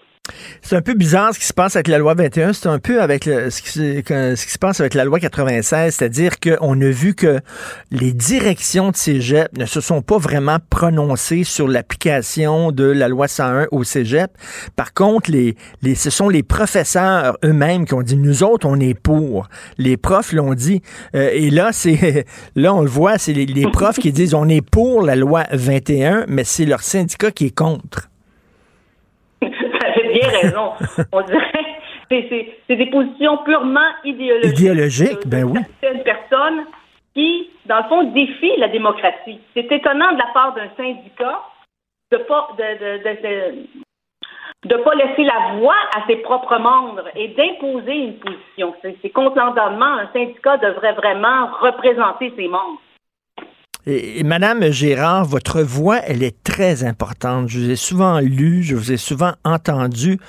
C'est 0.61 0.75
un 0.75 0.82
peu 0.82 0.93
bizarre 0.93 1.34
ce 1.34 1.39
qui 1.39 1.45
se 1.45 1.53
passe 1.53 1.75
avec 1.75 1.88
la 1.88 1.97
loi 1.97 2.13
21. 2.13 2.53
C'est 2.53 2.67
un 2.67 2.80
peu 2.80 3.01
avec 3.01 3.23
ce, 3.23 3.61
qui, 3.61 3.69
se 3.69 4.57
passe 4.57 4.80
avec 4.80 4.93
la 4.93 5.05
loi 5.05 5.19
96, 5.19 5.95
c'est-à-dire 5.95 6.39
qu'on 6.39 6.80
a 6.82 6.89
vu 6.89 7.15
que 7.15 7.39
les 7.91 8.13
directions 8.13 8.91
de 8.91 8.95
cégep 8.95 9.57
ne 9.57 9.65
se 9.65 9.82
sont 9.82 10.01
pas 10.01 10.17
vraiment 10.17 10.57
prononcées 10.69 11.43
sur 11.43 11.67
l'application 11.67 12.71
de 12.71 12.86
la 12.86 13.07
loi 13.07 13.27
101 13.27 13.67
au 13.71 13.84
cégep. 13.84 14.32
Par 14.75 14.93
contre, 14.93 15.32
ce 15.32 16.09
sont 16.09 16.30
les 16.30 16.43
professeurs 16.43 17.38
eux-mêmes 17.43 17.86
qui 17.86 17.93
ont 17.93 18.01
dit, 18.01 18.15
nous 18.15 18.43
autres, 18.43 18.67
on 18.67 18.80
est 18.80 18.93
pour. 18.93 19.47
Les 19.77 19.97
profs 19.97 20.34
l'ont 20.34 20.53
dit. 20.53 20.82
Euh, 21.15 21.30
et 21.34 21.49
là, 21.49 21.71
c'est 21.71 22.25
là, 22.55 22.73
on 22.73 22.82
le 22.82 22.89
voit, 22.89 23.17
c'est 23.17 23.34
les, 23.34 23.45
les 23.45 23.69
profs 23.69 23.99
qui 23.99 24.11
disent, 24.11 24.34
on 24.34 24.47
est 24.47 24.61
pour 24.61 25.01
la 25.01 25.15
loi 25.15 25.45
21, 25.51 26.25
mais 26.27 26.43
c'est 26.43 26.65
leur 26.65 26.82
syndicat 26.82 27.32
qui 27.32 27.47
est 27.47 27.55
contre 27.55 28.09
bien 30.04 30.28
raison. 30.30 30.74
On 31.12 31.22
dirait 31.22 31.66
c'est, 32.10 32.58
c'est 32.68 32.76
des 32.76 32.88
positions 32.88 33.38
purement 33.43 33.89
idéologiques. 34.04 34.60
Idéologiques, 34.60 35.28
ben 35.28 35.43
oui. 35.43 35.60
une 35.84 36.04
personne 36.04 36.66
qui, 37.14 37.50
dans 37.66 37.78
le 37.78 37.84
fond, 37.84 38.04
défie 38.12 38.58
la 38.58 38.68
démocratie. 38.68 39.39
C'est 39.54 39.72
étonnant 39.72 40.14
de 40.14 40.18
la 40.18 40.28
part 40.34 40.54
d'un 40.54 40.70
syndicat 40.78 41.41
de 42.12 42.18
pas 42.18 42.50
de, 42.58 42.97
de, 44.66 44.76
pas 44.78 44.95
laisser 44.95 45.24
la 45.24 45.58
voix 45.58 45.76
à 45.95 46.06
ses 46.08 46.18
propres 46.18 46.58
membres 46.58 47.08
et 47.16 47.30
d'imposer 47.30 47.93
une 47.93 48.18
position. 48.20 48.74
C'est, 48.82 49.10
contre 49.10 49.38
l'entendement. 49.38 49.97
Un 49.97 50.08
syndicat 50.12 50.58
devrait 50.58 50.93
vraiment 50.93 51.47
représenter 51.62 52.34
ses 52.36 52.47
membres. 52.47 52.82
Madame 54.24 54.70
Gérard, 54.70 55.26
votre 55.26 55.62
voix, 55.62 56.00
elle 56.06 56.22
est 56.22 56.44
très 56.44 56.84
importante. 56.84 57.50
Je 57.50 57.60
vous 57.60 57.70
ai 57.72 57.76
souvent 57.76 58.20
lu, 58.20 58.62
je 58.62 58.76
vous 58.76 58.92
ai 58.92 58.98
souvent 58.98 59.34
entendu, 59.44 60.20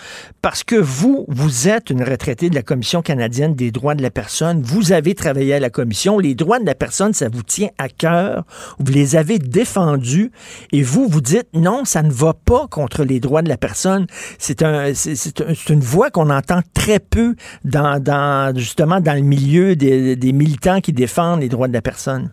parce 0.41 0.65
que 0.65 0.77
vous, 0.77 1.27
vous 1.29 1.69
êtes 1.69 1.91
une 1.91 2.03
retraitée 2.03 2.49
de 2.49 2.55
la 2.55 2.63
Commission 2.63 3.03
canadienne 3.03 3.55
des 3.55 3.71
droits 3.71 3.95
de 3.95 4.03
la 4.03 4.11
personne. 4.11 4.63
Vous 4.63 4.93
avez 4.93 5.15
travaillé 5.15 5.55
à 5.55 5.61
la 5.61 5.71
Commission. 5.71 6.19
Les 6.19 6.35
droits 6.35 6.59
de 6.59 6.67
la 6.67 6.75
personne, 6.75 7.13
ça 7.13 7.29
vous 7.29 7.43
tient 7.43 7.69
à 7.79 7.89
cœur. 7.89 8.45
Vous 8.79 8.93
les 8.93 9.17
avez 9.17 9.39
défendus. 9.39 10.33
Et 10.73 10.83
vous, 10.83 11.07
vous 11.09 11.21
dites, 11.21 11.49
non, 11.53 11.85
ça 11.85 12.03
ne 12.03 12.11
va 12.11 12.33
pas 12.33 12.67
contre 12.69 13.05
les 13.05 13.21
droits 13.21 13.43
de 13.43 13.49
la 13.49 13.59
personne. 13.59 14.07
C'est 14.39 14.63
un, 14.63 14.95
c'est, 14.95 15.39
une 15.69 15.81
voix 15.81 16.11
qu'on 16.11 16.31
entend 16.31 16.61
très 16.73 16.99
peu 16.99 17.35
dans, 17.65 18.53
justement, 18.57 19.01
dans 19.01 19.15
le 19.15 19.23
milieu 19.23 19.77
des 19.77 20.33
militants 20.33 20.81
qui 20.81 20.93
défendent 20.93 21.41
les 21.41 21.49
droits 21.49 21.69
de 21.69 21.75
la 21.75 21.83
personne. 21.83 22.31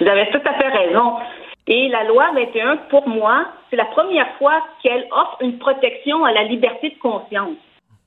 Vous 0.00 0.06
avez 0.06 0.26
tout 0.30 0.40
à 0.44 0.54
fait 0.54 0.68
raison. 0.68 1.14
Et 1.66 1.88
la 1.88 2.04
loi 2.04 2.30
21, 2.34 2.76
pour 2.90 3.08
moi, 3.08 3.46
c'est 3.70 3.76
la 3.76 3.86
première 3.86 4.30
fois 4.36 4.62
qu'elle 4.82 5.06
offre 5.10 5.38
une 5.40 5.58
protection 5.58 6.24
à 6.24 6.32
la 6.32 6.44
liberté 6.44 6.90
de 6.90 6.98
conscience. 6.98 7.56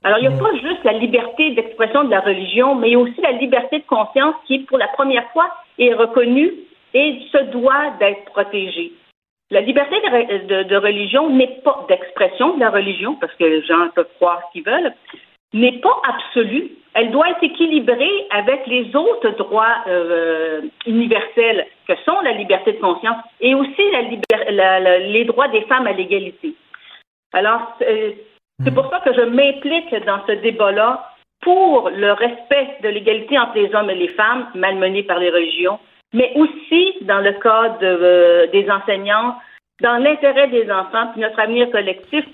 Alors, 0.04 0.18
il 0.18 0.28
n'y 0.28 0.34
a 0.34 0.38
pas 0.38 0.54
juste 0.54 0.84
la 0.84 0.92
liberté 0.92 1.50
d'expression 1.50 2.04
de 2.04 2.10
la 2.10 2.20
religion, 2.20 2.76
mais 2.76 2.88
il 2.88 2.92
y 2.92 2.94
a 2.94 3.00
aussi 3.00 3.20
la 3.20 3.32
liberté 3.32 3.80
de 3.80 3.84
conscience 3.84 4.36
qui, 4.46 4.60
pour 4.60 4.78
la 4.78 4.86
première 4.88 5.28
fois, 5.32 5.50
est 5.78 5.92
reconnue 5.92 6.52
et 6.94 7.20
se 7.32 7.38
doit 7.50 7.90
d'être 7.98 8.24
protégée. 8.26 8.92
La 9.50 9.60
liberté 9.60 9.96
de, 10.00 10.76
religion 10.76 11.30
n'est 11.30 11.60
pas 11.64 11.84
d'expression 11.88 12.54
de 12.54 12.60
la 12.60 12.70
religion, 12.70 13.16
parce 13.16 13.34
que 13.34 13.44
les 13.44 13.62
gens 13.62 13.88
peuvent 13.94 14.08
croire 14.16 14.40
ce 14.46 14.52
qu'ils 14.52 14.64
veulent, 14.64 14.92
n'est 15.52 15.80
pas 15.80 16.02
absolue. 16.06 16.70
Elle 16.94 17.10
doit 17.10 17.30
être 17.30 17.42
équilibrée 17.42 18.26
avec 18.30 18.66
les 18.66 18.94
autres 18.96 19.30
droits 19.36 19.76
euh, 19.86 20.62
universels 20.86 21.66
que 21.86 21.94
sont 22.04 22.20
la 22.22 22.32
liberté 22.32 22.72
de 22.72 22.80
conscience 22.80 23.18
et 23.40 23.54
aussi 23.54 23.82
les 24.30 25.24
droits 25.24 25.48
des 25.48 25.62
femmes 25.62 25.86
à 25.86 25.92
l'égalité. 25.92 26.54
Alors, 27.32 27.78
c'est 27.78 28.74
pour 28.74 28.88
ça 28.90 29.00
que 29.00 29.12
je 29.12 29.20
m'implique 29.20 29.94
dans 30.06 30.20
ce 30.26 30.32
débat-là 30.32 31.08
pour 31.40 31.90
le 31.90 32.12
respect 32.12 32.78
de 32.82 32.88
l'égalité 32.88 33.38
entre 33.38 33.56
les 33.56 33.72
hommes 33.74 33.90
et 33.90 33.94
les 33.94 34.08
femmes 34.08 34.48
malmenés 34.54 35.04
par 35.04 35.18
les 35.18 35.30
religions, 35.30 35.78
mais 36.12 36.32
aussi 36.34 36.94
dans 37.02 37.20
le 37.20 37.32
cas 37.32 37.76
euh, 37.82 38.46
des 38.48 38.68
enseignants, 38.70 39.36
dans 39.80 40.02
l'intérêt 40.02 40.48
des 40.48 40.70
enfants, 40.70 41.08
puis 41.12 41.20
notre 41.20 41.38
avenir 41.38 41.70
collectif, 41.70 42.24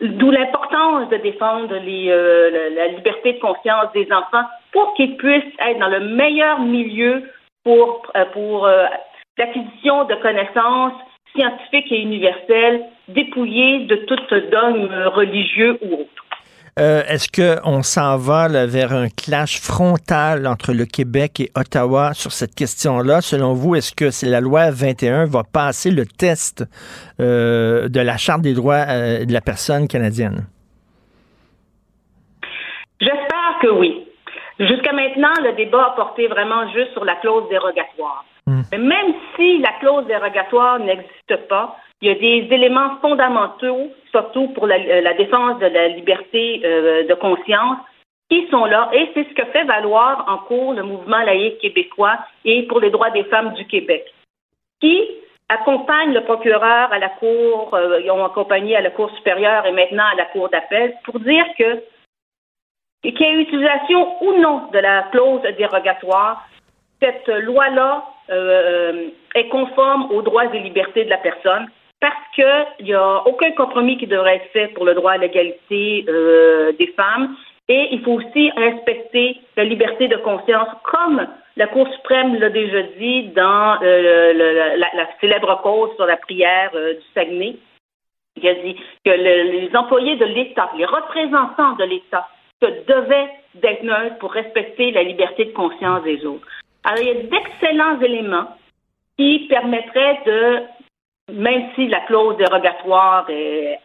d'où 0.00 0.30
l'importance 0.30 1.08
de 1.10 1.16
défendre 1.16 1.74
euh, 1.74 2.70
la, 2.74 2.88
liberté 2.88 3.34
de 3.34 3.40
conscience 3.40 3.92
des 3.92 4.08
enfants 4.12 4.46
pour 4.72 4.94
qu'ils 4.94 5.16
puissent 5.16 5.54
être 5.66 5.78
dans 5.78 5.88
le 5.88 6.00
meilleur 6.00 6.60
milieu 6.60 7.24
pour, 7.64 8.02
euh, 8.16 8.24
pour 8.32 8.68
l'acquisition 9.38 10.04
de 10.04 10.14
connaissances 10.16 11.00
scientifiques 11.34 11.92
et 11.92 12.00
universelles, 12.00 12.84
dépouillées 13.08 13.80
de 13.80 13.96
tout 13.96 14.16
dogme 14.50 14.88
religieux 15.14 15.78
ou 15.82 15.94
autre. 15.94 16.25
Euh, 16.78 17.02
est-ce 17.08 17.28
qu'on 17.32 17.82
s'en 17.82 18.18
va 18.18 18.48
vers 18.66 18.92
un 18.92 19.08
clash 19.08 19.62
frontal 19.62 20.46
entre 20.46 20.74
le 20.74 20.84
Québec 20.84 21.40
et 21.40 21.50
Ottawa 21.56 22.12
sur 22.12 22.32
cette 22.32 22.54
question-là? 22.54 23.22
Selon 23.22 23.54
vous, 23.54 23.76
est-ce 23.76 23.94
que 23.94 24.10
c'est 24.10 24.28
la 24.28 24.42
loi 24.42 24.70
21 24.70 25.24
va 25.24 25.42
passer 25.42 25.90
le 25.90 26.04
test 26.04 26.64
euh, 27.18 27.88
de 27.88 28.00
la 28.00 28.18
Charte 28.18 28.42
des 28.42 28.52
droits 28.52 28.84
euh, 28.90 29.24
de 29.24 29.32
la 29.32 29.40
personne 29.40 29.88
canadienne? 29.88 30.44
J'espère 33.00 33.58
que 33.62 33.68
oui. 33.68 34.06
Jusqu'à 34.60 34.92
maintenant, 34.92 35.32
le 35.44 35.56
débat 35.56 35.92
a 35.92 35.96
porté 35.96 36.28
vraiment 36.28 36.70
juste 36.74 36.92
sur 36.92 37.06
la 37.06 37.14
clause 37.16 37.48
dérogatoire. 37.48 38.26
Hmm. 38.46 38.60
Mais 38.70 38.78
même 38.78 39.14
si 39.34 39.60
la 39.60 39.72
clause 39.80 40.06
dérogatoire 40.06 40.78
n'existe 40.80 41.48
pas, 41.48 41.74
il 42.02 42.08
y 42.08 42.10
a 42.10 42.14
des 42.14 42.54
éléments 42.54 42.96
fondamentaux, 43.00 43.90
surtout 44.10 44.48
pour 44.48 44.66
la, 44.66 44.76
euh, 44.76 45.14
défense 45.16 45.58
de 45.58 45.66
la 45.66 45.88
liberté 45.88 46.60
euh, 46.64 47.06
de 47.06 47.14
conscience, 47.14 47.78
qui 48.28 48.46
sont 48.48 48.64
là, 48.64 48.90
et 48.92 49.08
c'est 49.14 49.24
ce 49.28 49.34
que 49.34 49.44
fait 49.46 49.64
valoir 49.64 50.24
en 50.28 50.38
cours 50.38 50.74
le 50.74 50.82
mouvement 50.82 51.22
laïque 51.22 51.58
québécois 51.58 52.18
et 52.44 52.64
pour 52.64 52.80
les 52.80 52.90
droits 52.90 53.10
des 53.10 53.24
femmes 53.24 53.54
du 53.54 53.66
Québec, 53.66 54.04
qui 54.80 55.00
accompagnent 55.48 56.12
le 56.12 56.24
procureur 56.24 56.92
à 56.92 56.98
la 56.98 57.08
Cour, 57.08 57.72
euh, 57.72 58.00
ils 58.02 58.10
ont 58.10 58.24
accompagné 58.24 58.76
à 58.76 58.80
la 58.80 58.90
Cour 58.90 59.10
supérieure 59.16 59.64
et 59.64 59.72
maintenant 59.72 60.04
à 60.12 60.16
la 60.16 60.24
Cour 60.26 60.48
d'appel 60.48 60.94
pour 61.04 61.20
dire 61.20 61.46
que 61.58 61.82
qu'il 63.02 63.20
y 63.20 63.24
ait 63.24 63.42
utilisation 63.42 64.20
ou 64.24 64.40
non 64.40 64.68
de 64.72 64.78
la 64.80 65.04
clause 65.12 65.42
dérogatoire, 65.56 66.44
cette 67.00 67.28
loi-là 67.28 68.04
est 68.28 69.48
conforme 69.48 70.10
aux 70.10 70.22
droits 70.22 70.46
et 70.46 70.58
libertés 70.58 71.04
de 71.04 71.10
la 71.10 71.18
personne 71.18 71.68
parce 72.00 72.14
qu'il 72.34 72.86
n'y 72.86 72.94
a 72.94 73.26
aucun 73.26 73.52
compromis 73.52 73.98
qui 73.98 74.06
devrait 74.06 74.36
être 74.36 74.50
fait 74.52 74.68
pour 74.68 74.84
le 74.84 74.94
droit 74.94 75.12
à 75.12 75.16
l'égalité 75.16 76.04
euh, 76.08 76.72
des 76.72 76.88
femmes. 76.88 77.36
Et 77.68 77.88
il 77.92 78.02
faut 78.02 78.12
aussi 78.12 78.50
respecter 78.50 79.40
la 79.56 79.64
liberté 79.64 80.06
de 80.06 80.16
conscience, 80.16 80.68
comme 80.84 81.26
la 81.56 81.66
Cour 81.66 81.88
suprême 81.94 82.38
l'a 82.38 82.50
déjà 82.50 82.82
dit 82.98 83.28
dans 83.28 83.78
euh, 83.82 84.76
la, 84.76 85.08
célèbre 85.20 85.60
cause 85.62 85.94
sur 85.96 86.06
la 86.06 86.16
prière 86.16 86.70
euh, 86.74 86.94
du 86.94 87.02
Saguenay. 87.14 87.56
Il 88.36 88.46
a 88.46 88.54
dit 88.54 88.76
que 89.04 89.10
les 89.10 89.74
employés 89.74 90.16
de 90.16 90.26
l'État, 90.26 90.70
les 90.76 90.84
représentants 90.84 91.72
de 91.76 91.84
l'État, 91.84 92.28
devaient 92.60 93.30
d'être 93.54 93.82
neutres 93.82 94.18
pour 94.18 94.32
respecter 94.32 94.90
la 94.92 95.02
liberté 95.02 95.46
de 95.46 95.52
conscience 95.52 96.02
des 96.04 96.24
autres. 96.24 96.46
Alors, 96.84 97.02
il 97.02 97.08
y 97.08 97.10
a 97.10 97.22
d'excellents 97.22 98.00
éléments 98.00 98.48
qui 99.18 99.46
permettraient 99.48 100.20
de 100.26 100.62
même 101.32 101.62
si 101.74 101.88
la 101.88 102.00
clause 102.00 102.36
dérogatoire 102.36 103.26
est 103.28 103.78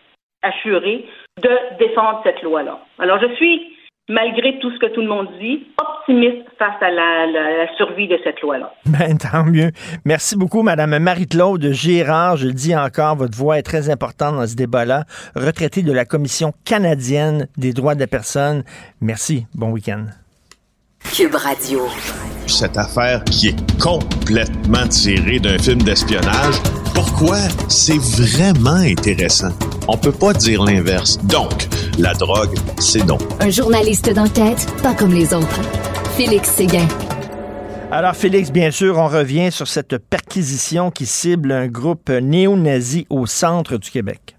assurée, 0.44 1.06
de 1.42 1.78
défendre 1.80 2.22
cette 2.24 2.42
loi-là. 2.42 2.80
Alors, 3.00 3.20
je 3.22 3.34
suis, 3.36 3.78
malgré 4.10 4.60
tout 4.60 4.72
ce 4.72 4.80
que 4.80 4.88
tout 4.88 5.02
le 5.02 5.08
monde 5.08 5.28
dit, 5.40 5.68
optimiste 5.80 6.48
face 6.58 6.82
à 6.82 6.90
la, 6.90 7.76
survie 7.78 8.08
de 8.08 8.20
cette 8.24 8.42
loi-là. 8.42 8.74
Ben, 8.86 9.18
tant 9.18 9.44
mieux. 9.46 9.72
Merci 10.06 10.36
beaucoup, 10.36 10.64
Madame 10.64 10.98
Marie-Claude 11.00 11.72
Girard. 11.72 12.38
Je 12.38 12.48
le 12.48 12.54
dis 12.54 12.76
encore, 12.76 13.16
votre 13.16 13.38
voix 13.38 13.58
est 13.58 13.64
très 13.64 13.90
importante 13.90 14.36
dans 14.36 14.48
ce 14.48 14.56
débat-là. 14.56 15.06
Retraitée 15.36 15.84
de 15.84 15.94
la 15.94 16.06
Commission 16.06 16.54
canadienne 16.66 17.48
des 17.58 17.74
droits 17.74 17.96
de 17.96 18.00
la 18.02 18.08
personne. 18.08 18.64
Merci. 19.00 19.46
Bon 19.56 19.72
week-end. 19.72 20.06
Cube 21.04 21.36
Radio. 21.36 21.88
Cette 22.48 22.78
affaire 22.78 23.24
qui 23.26 23.50
est 23.50 23.80
complètement 23.80 24.88
tirée 24.88 25.40
d'un 25.40 25.58
film 25.58 25.82
d'espionnage 25.82 26.56
pourquoi 26.94 27.38
c'est 27.70 27.98
vraiment 27.98 28.72
intéressant? 28.72 29.52
On 29.88 29.98
peut 29.98 30.12
pas 30.12 30.34
dire 30.34 30.64
l'inverse. 30.64 31.18
Donc, 31.24 31.68
la 31.98 32.14
drogue, 32.14 32.58
c'est 32.80 33.06
donc. 33.06 33.22
Un 33.40 33.50
journaliste 33.50 34.14
d'enquête, 34.14 34.68
pas 34.84 34.94
comme 34.94 35.14
les 35.14 35.34
autres. 35.34 35.62
Félix 36.18 36.50
Séguin. 36.50 36.88
Alors, 37.92 38.16
Félix, 38.16 38.52
bien 38.52 38.72
sûr, 38.72 38.98
on 38.98 39.08
revient 39.08 39.52
sur 39.52 39.68
cette 39.68 39.98
perquisition 39.98 40.92
qui 40.92 41.06
cible 41.06 41.52
un 41.52 41.68
groupe 41.68 42.10
néo-nazi 42.10 43.06
au 43.10 43.26
centre 43.26 43.78
du 43.78 43.90
Québec. 43.90 44.36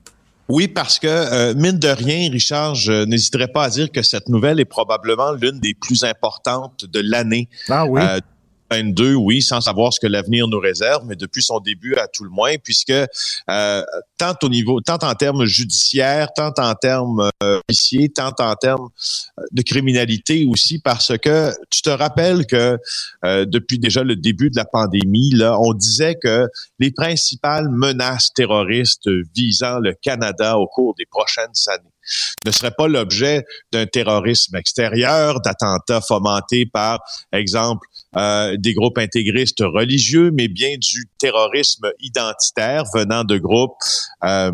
Oui, 0.52 0.68
parce 0.68 0.98
que, 0.98 1.08
euh, 1.08 1.54
mine 1.54 1.78
de 1.78 1.88
rien, 1.88 2.30
Richard, 2.30 2.74
je 2.74 3.06
n'hésiterai 3.06 3.48
pas 3.48 3.64
à 3.64 3.70
dire 3.70 3.90
que 3.90 4.02
cette 4.02 4.28
nouvelle 4.28 4.60
est 4.60 4.66
probablement 4.66 5.32
l'une 5.32 5.58
des 5.60 5.72
plus 5.72 6.04
importantes 6.04 6.84
de 6.84 7.00
l'année. 7.02 7.48
Ah 7.70 7.86
oui. 7.86 8.02
Euh, 8.02 8.20
oui, 9.14 9.42
sans 9.42 9.60
savoir 9.60 9.92
ce 9.92 10.00
que 10.00 10.06
l'avenir 10.06 10.48
nous 10.48 10.58
réserve, 10.58 11.04
mais 11.06 11.16
depuis 11.16 11.42
son 11.42 11.60
début 11.60 11.94
à 11.96 12.08
tout 12.08 12.24
le 12.24 12.30
moins, 12.30 12.56
puisque 12.62 12.90
euh, 12.90 13.82
tant 14.18 14.34
au 14.42 14.48
niveau, 14.48 14.80
tant 14.80 14.98
en 15.02 15.14
termes 15.14 15.44
judiciaires, 15.44 16.28
tant 16.34 16.52
en 16.58 16.74
termes 16.74 17.30
euh, 17.42 17.60
policiers, 17.66 18.08
tant 18.08 18.32
en 18.38 18.54
termes 18.54 18.88
euh, 19.38 19.42
de 19.50 19.62
criminalité 19.62 20.46
aussi, 20.48 20.78
parce 20.78 21.16
que 21.18 21.52
tu 21.70 21.82
te 21.82 21.90
rappelles 21.90 22.46
que 22.46 22.78
depuis 23.22 23.78
déjà 23.78 24.02
le 24.02 24.16
début 24.16 24.50
de 24.50 24.56
la 24.56 24.64
pandémie, 24.64 25.32
on 25.42 25.72
disait 25.74 26.16
que 26.22 26.48
les 26.78 26.90
principales 26.90 27.68
menaces 27.68 28.32
terroristes 28.34 29.08
visant 29.34 29.78
le 29.78 29.94
Canada 29.94 30.58
au 30.58 30.66
cours 30.66 30.94
des 30.96 31.06
prochaines 31.06 31.52
années 31.68 31.92
ne 32.44 32.50
serait 32.50 32.72
pas 32.72 32.88
l'objet 32.88 33.44
d'un 33.72 33.86
terrorisme 33.86 34.56
extérieur, 34.56 35.40
d'attentats 35.40 36.00
fomentés 36.00 36.66
par, 36.66 37.00
exemple, 37.32 37.86
euh, 38.16 38.56
des 38.58 38.74
groupes 38.74 38.98
intégristes 38.98 39.60
religieux, 39.60 40.30
mais 40.32 40.48
bien 40.48 40.76
du 40.78 41.08
terrorisme 41.18 41.90
identitaire 42.00 42.84
venant 42.94 43.24
de 43.24 43.38
groupes 43.38 43.72
euh, 44.24 44.52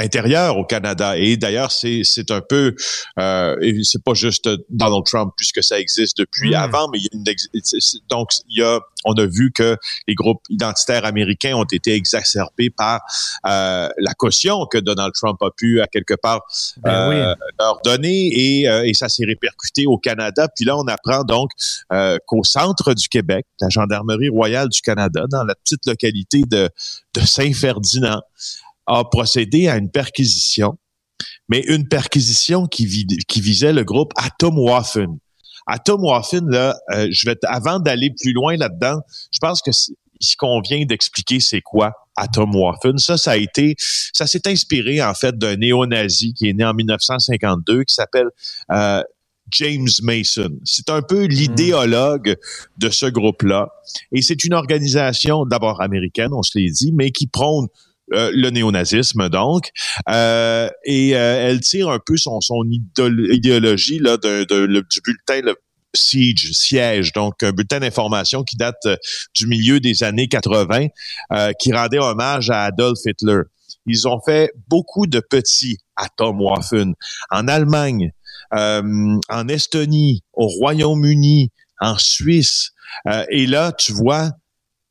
intérieur 0.00 0.56
au 0.56 0.64
Canada. 0.64 1.16
Et 1.16 1.36
d'ailleurs, 1.36 1.72
c'est, 1.72 2.02
c'est 2.04 2.30
un 2.30 2.40
peu, 2.40 2.74
euh, 3.18 3.56
c'est 3.82 4.02
pas 4.02 4.14
juste 4.14 4.48
Donald 4.68 5.04
Trump 5.04 5.32
puisque 5.36 5.62
ça 5.62 5.78
existe 5.78 6.18
depuis 6.18 6.50
hmm. 6.50 6.54
avant, 6.54 6.88
mais 6.92 6.98
il 6.98 7.04
y 7.04 7.08
a 7.08 7.16
une, 7.16 7.24
donc 8.08 8.30
il 8.48 8.60
y 8.60 8.62
a, 8.62 8.80
on 9.04 9.14
a 9.14 9.26
vu 9.26 9.50
que 9.52 9.76
les 10.06 10.14
groupes 10.14 10.42
identitaires 10.50 11.04
américains 11.04 11.54
ont 11.54 11.64
été 11.64 11.94
exacerbés 11.94 12.70
par 12.70 13.00
euh, 13.46 13.88
la 13.98 14.14
caution 14.14 14.66
que 14.66 14.78
Donald 14.78 15.12
Trump 15.14 15.40
a 15.42 15.50
pu 15.56 15.80
à 15.80 15.86
quelque 15.86 16.14
part 16.14 16.40
ben 16.78 17.10
euh, 17.12 17.34
leur 17.58 17.80
donner 17.82 18.30
et, 18.32 18.68
euh, 18.68 18.84
et 18.84 18.94
ça 18.94 19.08
s'est 19.08 19.24
répercuté 19.24 19.86
au 19.86 19.98
Canada. 19.98 20.48
Puis 20.54 20.64
là, 20.64 20.76
on 20.76 20.86
apprend 20.86 21.24
donc 21.24 21.50
euh, 21.92 22.18
qu'au 22.26 22.44
centre 22.44 22.94
du 22.94 23.08
Québec, 23.08 23.46
la 23.60 23.68
gendarmerie 23.68 24.28
royale 24.28 24.68
du 24.68 24.80
Canada, 24.80 25.24
dans 25.30 25.44
la 25.44 25.54
petite 25.54 25.86
localité 25.86 26.42
de, 26.46 26.70
de 27.14 27.20
Saint-Ferdinand, 27.20 28.20
a 28.90 29.04
procédé 29.04 29.68
à 29.68 29.76
une 29.76 29.90
perquisition, 29.90 30.76
mais 31.48 31.60
une 31.60 31.88
perquisition 31.88 32.66
qui, 32.66 33.06
qui 33.28 33.40
visait 33.40 33.72
le 33.72 33.84
groupe 33.84 34.12
Atomwaffen. 34.16 35.18
Atomwaffen, 35.66 36.50
là, 36.50 36.76
euh, 36.92 37.06
je 37.10 37.28
vais 37.28 37.36
avant 37.44 37.78
d'aller 37.78 38.10
plus 38.20 38.32
loin 38.32 38.56
là-dedans, 38.56 39.00
je 39.32 39.38
pense 39.38 39.62
que 39.62 39.70
ce 39.72 40.36
qu'on 40.36 40.60
vient 40.60 40.84
d'expliquer, 40.84 41.38
c'est 41.38 41.60
quoi 41.60 41.92
Atomwaffen? 42.16 42.98
Ça, 42.98 43.16
ça 43.16 43.32
a 43.32 43.36
été, 43.36 43.76
ça 43.78 44.26
s'est 44.26 44.46
inspiré 44.48 45.00
en 45.00 45.14
fait 45.14 45.38
d'un 45.38 45.56
néo-nazi 45.56 46.34
qui 46.34 46.48
est 46.48 46.52
né 46.52 46.64
en 46.64 46.74
1952 46.74 47.84
qui 47.84 47.94
s'appelle 47.94 48.28
euh, 48.72 49.02
James 49.52 49.88
Mason. 50.02 50.50
C'est 50.64 50.90
un 50.90 51.02
peu 51.02 51.24
l'idéologue 51.24 52.36
de 52.76 52.90
ce 52.90 53.06
groupe-là. 53.06 53.68
Et 54.12 54.22
c'est 54.22 54.44
une 54.44 54.54
organisation 54.54 55.46
d'abord 55.46 55.80
américaine, 55.80 56.32
on 56.32 56.42
se 56.42 56.58
l'est 56.58 56.70
dit, 56.70 56.92
mais 56.92 57.12
qui 57.12 57.28
prône 57.28 57.68
euh, 58.12 58.30
le 58.34 58.50
néonazisme 58.50 59.28
donc, 59.28 59.70
euh, 60.08 60.68
et 60.84 61.16
euh, 61.16 61.48
elle 61.48 61.60
tire 61.60 61.88
un 61.88 61.98
peu 62.04 62.16
son, 62.16 62.40
son 62.40 62.64
idéologie 62.68 63.98
là 63.98 64.16
de, 64.16 64.44
du 64.44 65.00
bulletin 65.04 65.40
le 65.42 65.56
Siege, 65.92 66.52
siège, 66.52 67.12
donc 67.12 67.42
un 67.42 67.50
bulletin 67.50 67.80
d'information 67.80 68.44
qui 68.44 68.56
date 68.56 68.86
du 69.34 69.48
milieu 69.48 69.80
des 69.80 70.04
années 70.04 70.28
80, 70.28 70.86
qui 71.58 71.72
rendait 71.72 71.98
hommage 71.98 72.48
à 72.48 72.62
Adolf 72.62 73.00
Hitler. 73.04 73.40
Ils 73.86 74.06
ont 74.06 74.20
fait 74.20 74.52
beaucoup 74.68 75.08
de 75.08 75.18
petits 75.18 75.78
Atomwaffen 75.96 76.94
en 77.30 77.48
Allemagne, 77.48 78.12
euh, 78.54 79.18
en 79.28 79.48
Estonie, 79.48 80.22
au 80.32 80.46
Royaume-Uni, 80.46 81.50
en 81.80 81.96
Suisse. 81.98 82.70
Euh, 83.06 83.24
et 83.30 83.46
là, 83.46 83.72
tu 83.72 83.92
vois, 83.92 84.30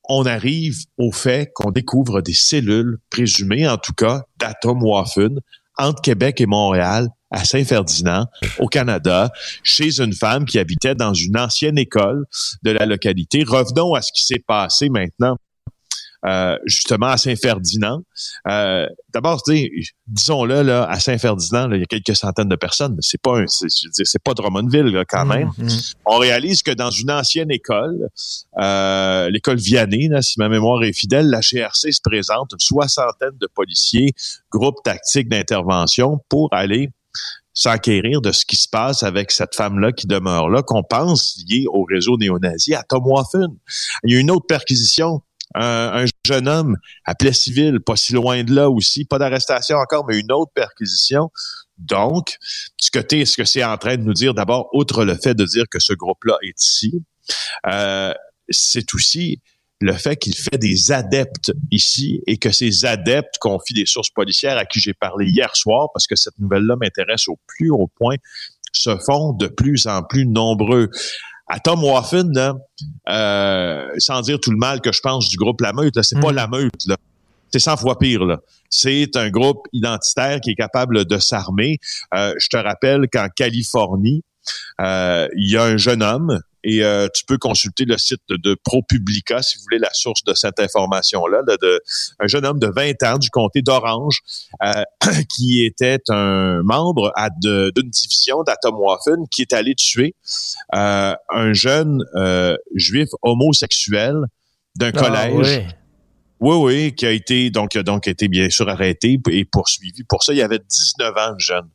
on 0.10 0.26
arrive 0.26 0.76
au 0.98 1.12
fait 1.12 1.52
qu'on 1.54 1.72
découvre 1.72 2.22
des 2.22 2.34
cellules 2.34 2.98
présumées, 3.10 3.68
en 3.68 3.78
tout 3.78 3.94
cas, 3.94 4.24
d'atomwaffen 4.40 5.40
entre 5.78 6.02
Québec 6.02 6.42
et 6.42 6.48
Montréal, 6.48 7.08
à 7.32 7.46
Saint-Ferdinand, 7.46 8.26
au 8.58 8.68
Canada, 8.68 9.30
chez 9.64 10.02
une 10.02 10.14
femme 10.14 10.46
qui 10.46 10.58
habitait 10.60 10.96
dans 10.96 11.14
une 11.14 11.38
ancienne 11.38 11.78
école 11.78 12.26
de 12.64 12.72
la 12.72 12.86
localité. 12.86 13.44
Revenons 13.44 13.94
à 13.94 14.02
ce 14.02 14.12
qui 14.12 14.26
s'est 14.26 14.44
passé 14.46 14.90
maintenant 14.90 15.38
euh, 16.26 16.58
justement 16.66 17.08
à 17.08 17.18
Saint-Ferdinand. 17.18 18.02
Euh, 18.48 18.88
D'abord, 19.14 19.42
disons-le, 20.08 20.62
là, 20.62 20.84
à 20.84 21.00
Saint-Ferdinand, 21.00 21.72
il 21.72 21.80
y 21.80 21.84
a 21.84 21.86
quelques 21.86 22.16
centaines 22.16 22.50
de 22.50 22.56
personnes. 22.56 22.98
C'est 23.00 23.22
pas 23.22 23.42
c'est 23.48 24.24
pas 24.24 24.34
Drummondville 24.34 24.86
là, 24.88 25.06
quand 25.06 25.26
même. 25.26 25.52
Mmh, 25.58 25.68
On 26.06 26.18
réalise 26.18 26.62
que 26.62 26.72
dans 26.72 26.92
une 26.92 27.10
ancienne 27.10 27.50
école, 27.50 28.10
euh, 28.60 29.30
l'école 29.30 29.58
Vianney, 29.58 30.10
là, 30.10 30.22
si 30.22 30.40
ma 30.40 30.50
mémoire 30.50 30.84
est 30.84 30.94
fidèle, 30.94 31.30
la 31.30 31.40
GRC 31.42 31.92
se 31.92 32.02
présente, 32.04 32.52
une 32.54 32.60
soixantaine 32.60 33.38
de 33.40 33.48
policiers, 33.48 34.14
groupe 34.52 34.84
tactique 34.84 35.30
d'intervention 35.30 36.20
pour 36.30 36.50
aller 36.52 36.92
s'enquérir 37.54 38.22
de 38.22 38.32
ce 38.32 38.46
qui 38.46 38.56
se 38.56 38.70
passe 38.70 39.04
avec 39.04 39.32
cette 39.32 39.56
femme-là 39.56 39.92
qui 39.92 40.08
demeure 40.08 40.50
là, 40.50 40.62
qu'on 40.62 40.84
pense 40.84 41.38
liée 41.48 41.66
au 41.68 41.84
réseau 41.84 42.18
néo-nazi 42.18 42.74
à 42.74 42.84
Tom 42.84 43.06
Waffen. 43.06 43.50
Il 44.04 44.14
y 44.14 44.18
a 44.18 44.20
une 44.20 44.32
autre 44.32 44.46
perquisition 44.48 45.22
un, 45.56 46.04
un, 46.04 46.06
jeune 46.26 46.48
homme 46.48 46.78
à 47.06 47.16
Plessisville, 47.16 47.80
pas 47.80 47.96
si 47.96 48.14
loin 48.14 48.44
de 48.44 48.54
là 48.54 48.70
aussi, 48.70 49.06
pas 49.06 49.18
d'arrestation 49.18 49.78
encore, 49.78 50.06
mais 50.08 50.20
une 50.20 50.32
autre 50.32 50.52
perquisition. 50.54 51.32
Donc, 51.78 52.38
ce 52.78 52.92
que, 52.92 53.16
es, 53.16 53.26
ce 53.26 53.38
que 53.38 53.46
c'est 53.46 53.64
en 53.64 53.78
train 53.78 53.98
de 53.98 54.04
nous 54.04 54.14
dire, 54.14 54.34
d'abord, 54.34 54.70
outre 54.74 55.06
le 55.06 55.16
fait 55.16 55.34
de 55.34 55.46
dire 55.46 55.66
que 55.70 55.80
ce 55.80 55.94
groupe-là 55.94 56.38
est 56.44 56.62
ici, 56.62 57.04
euh, 57.68 58.14
c'est 58.50 58.94
aussi 58.94 59.42
le 59.82 59.94
fait 59.94 60.18
qu'il 60.18 60.36
fait 60.36 60.58
des 60.58 60.92
adeptes 60.92 61.54
ici 61.72 62.22
et 62.28 62.38
que 62.38 62.52
ces 62.52 62.86
adeptes 62.86 63.38
confient 63.40 63.74
des 63.74 63.86
sources 63.86 64.10
policières 64.10 64.58
à 64.58 64.66
qui 64.66 64.80
j'ai 64.80 64.94
parlé 64.94 65.28
hier 65.28 65.56
soir, 65.56 65.88
parce 65.94 66.06
que 66.06 66.18
cette 66.18 66.38
nouvelle-là 66.38 66.76
m'intéresse 66.76 67.30
au 67.30 67.40
plus 67.48 67.70
haut 67.72 67.90
point, 67.96 68.18
se 68.74 68.98
font 68.98 69.34
de 69.34 69.48
plus 69.48 69.88
en 69.88 70.04
plus 70.04 70.26
nombreux 70.26 70.90
à 71.50 71.60
Tom 71.60 71.84
Waffen, 71.84 72.32
là, 72.34 72.54
euh, 73.10 73.88
sans 73.98 74.22
dire 74.22 74.40
tout 74.40 74.52
le 74.52 74.58
mal 74.58 74.82
que 74.82 74.92
je 74.92 75.02
pense 75.02 75.30
du 75.30 75.36
groupe 75.36 75.62
La 75.62 75.74
Meute, 75.74 76.02
c'est 76.04 76.20
pas 76.20 76.32
La 76.32 76.48
Meute, 76.48 76.86
là. 76.86 76.96
C'est 77.52 77.60
100 77.60 77.78
fois 77.78 77.98
pire, 77.98 78.24
là. 78.26 78.38
C'est 78.70 79.18
un 79.18 79.32
groupe 79.32 79.68
identitaire 79.74 80.40
qui 80.40 80.52
est 80.52 80.56
capable 80.56 81.06
de 81.06 81.18
s'armer. 81.18 81.80
Euh, 82.14 82.36
je 82.38 82.48
te 82.48 82.58
rappelle 82.58 83.08
qu'en 83.12 83.28
Californie, 83.36 84.24
euh, 84.80 85.28
il 85.36 85.52
y 85.52 85.58
a 85.58 85.64
un 85.64 85.78
jeune 85.78 86.04
homme 86.04 86.40
et 86.64 86.84
euh, 86.84 87.08
tu 87.14 87.24
peux 87.26 87.38
consulter 87.38 87.86
le 87.86 87.98
site 87.98 88.22
de 88.30 88.56
ProPublica 88.64 89.42
si 89.42 89.58
vous 89.58 89.64
voulez 89.64 89.80
la 89.80 89.92
source 89.94 90.24
de 90.24 90.34
cette 90.34 90.60
information-là, 90.60 91.42
de, 91.44 91.82
un 92.20 92.28
jeune 92.28 92.46
homme 92.46 92.60
de 92.60 92.68
20 92.68 93.04
ans 93.04 93.18
du 93.18 93.30
comté 93.30 93.62
d'Orange 93.62 94.20
euh, 94.64 94.84
qui 95.36 95.64
était 95.64 96.00
un 96.10 96.62
membre 96.64 97.14
d'une 97.42 97.90
division 97.90 98.44
d'Atomwaffen 98.44 99.28
qui 99.32 99.44
est 99.44 99.54
allé 99.54 99.76
tuer 99.76 100.16
euh, 100.76 101.16
un 101.30 101.54
jeune 101.54 102.04
euh, 102.16 102.58
juif 102.76 103.10
homosexuel 103.22 104.16
d'un 104.76 104.92
Ah, 104.96 105.00
collège. 105.00 105.34
oui. 105.36 105.74
Oui, 106.42 106.56
oui, 106.56 106.96
qui 106.96 107.06
a 107.06 107.12
été 107.12 107.50
donc 107.50 107.78
donc 107.78 108.08
été 108.08 108.30
bien 108.30 108.50
sûr 108.50 108.70
arrêté 108.70 109.20
et 109.30 109.44
poursuivi. 109.44 110.04
Pour 110.08 110.24
ça, 110.24 110.34
il 110.34 110.42
avait 110.42 110.60
19 110.60 111.18
ans 111.18 111.34
de 111.34 111.40
jeune. 111.40 111.70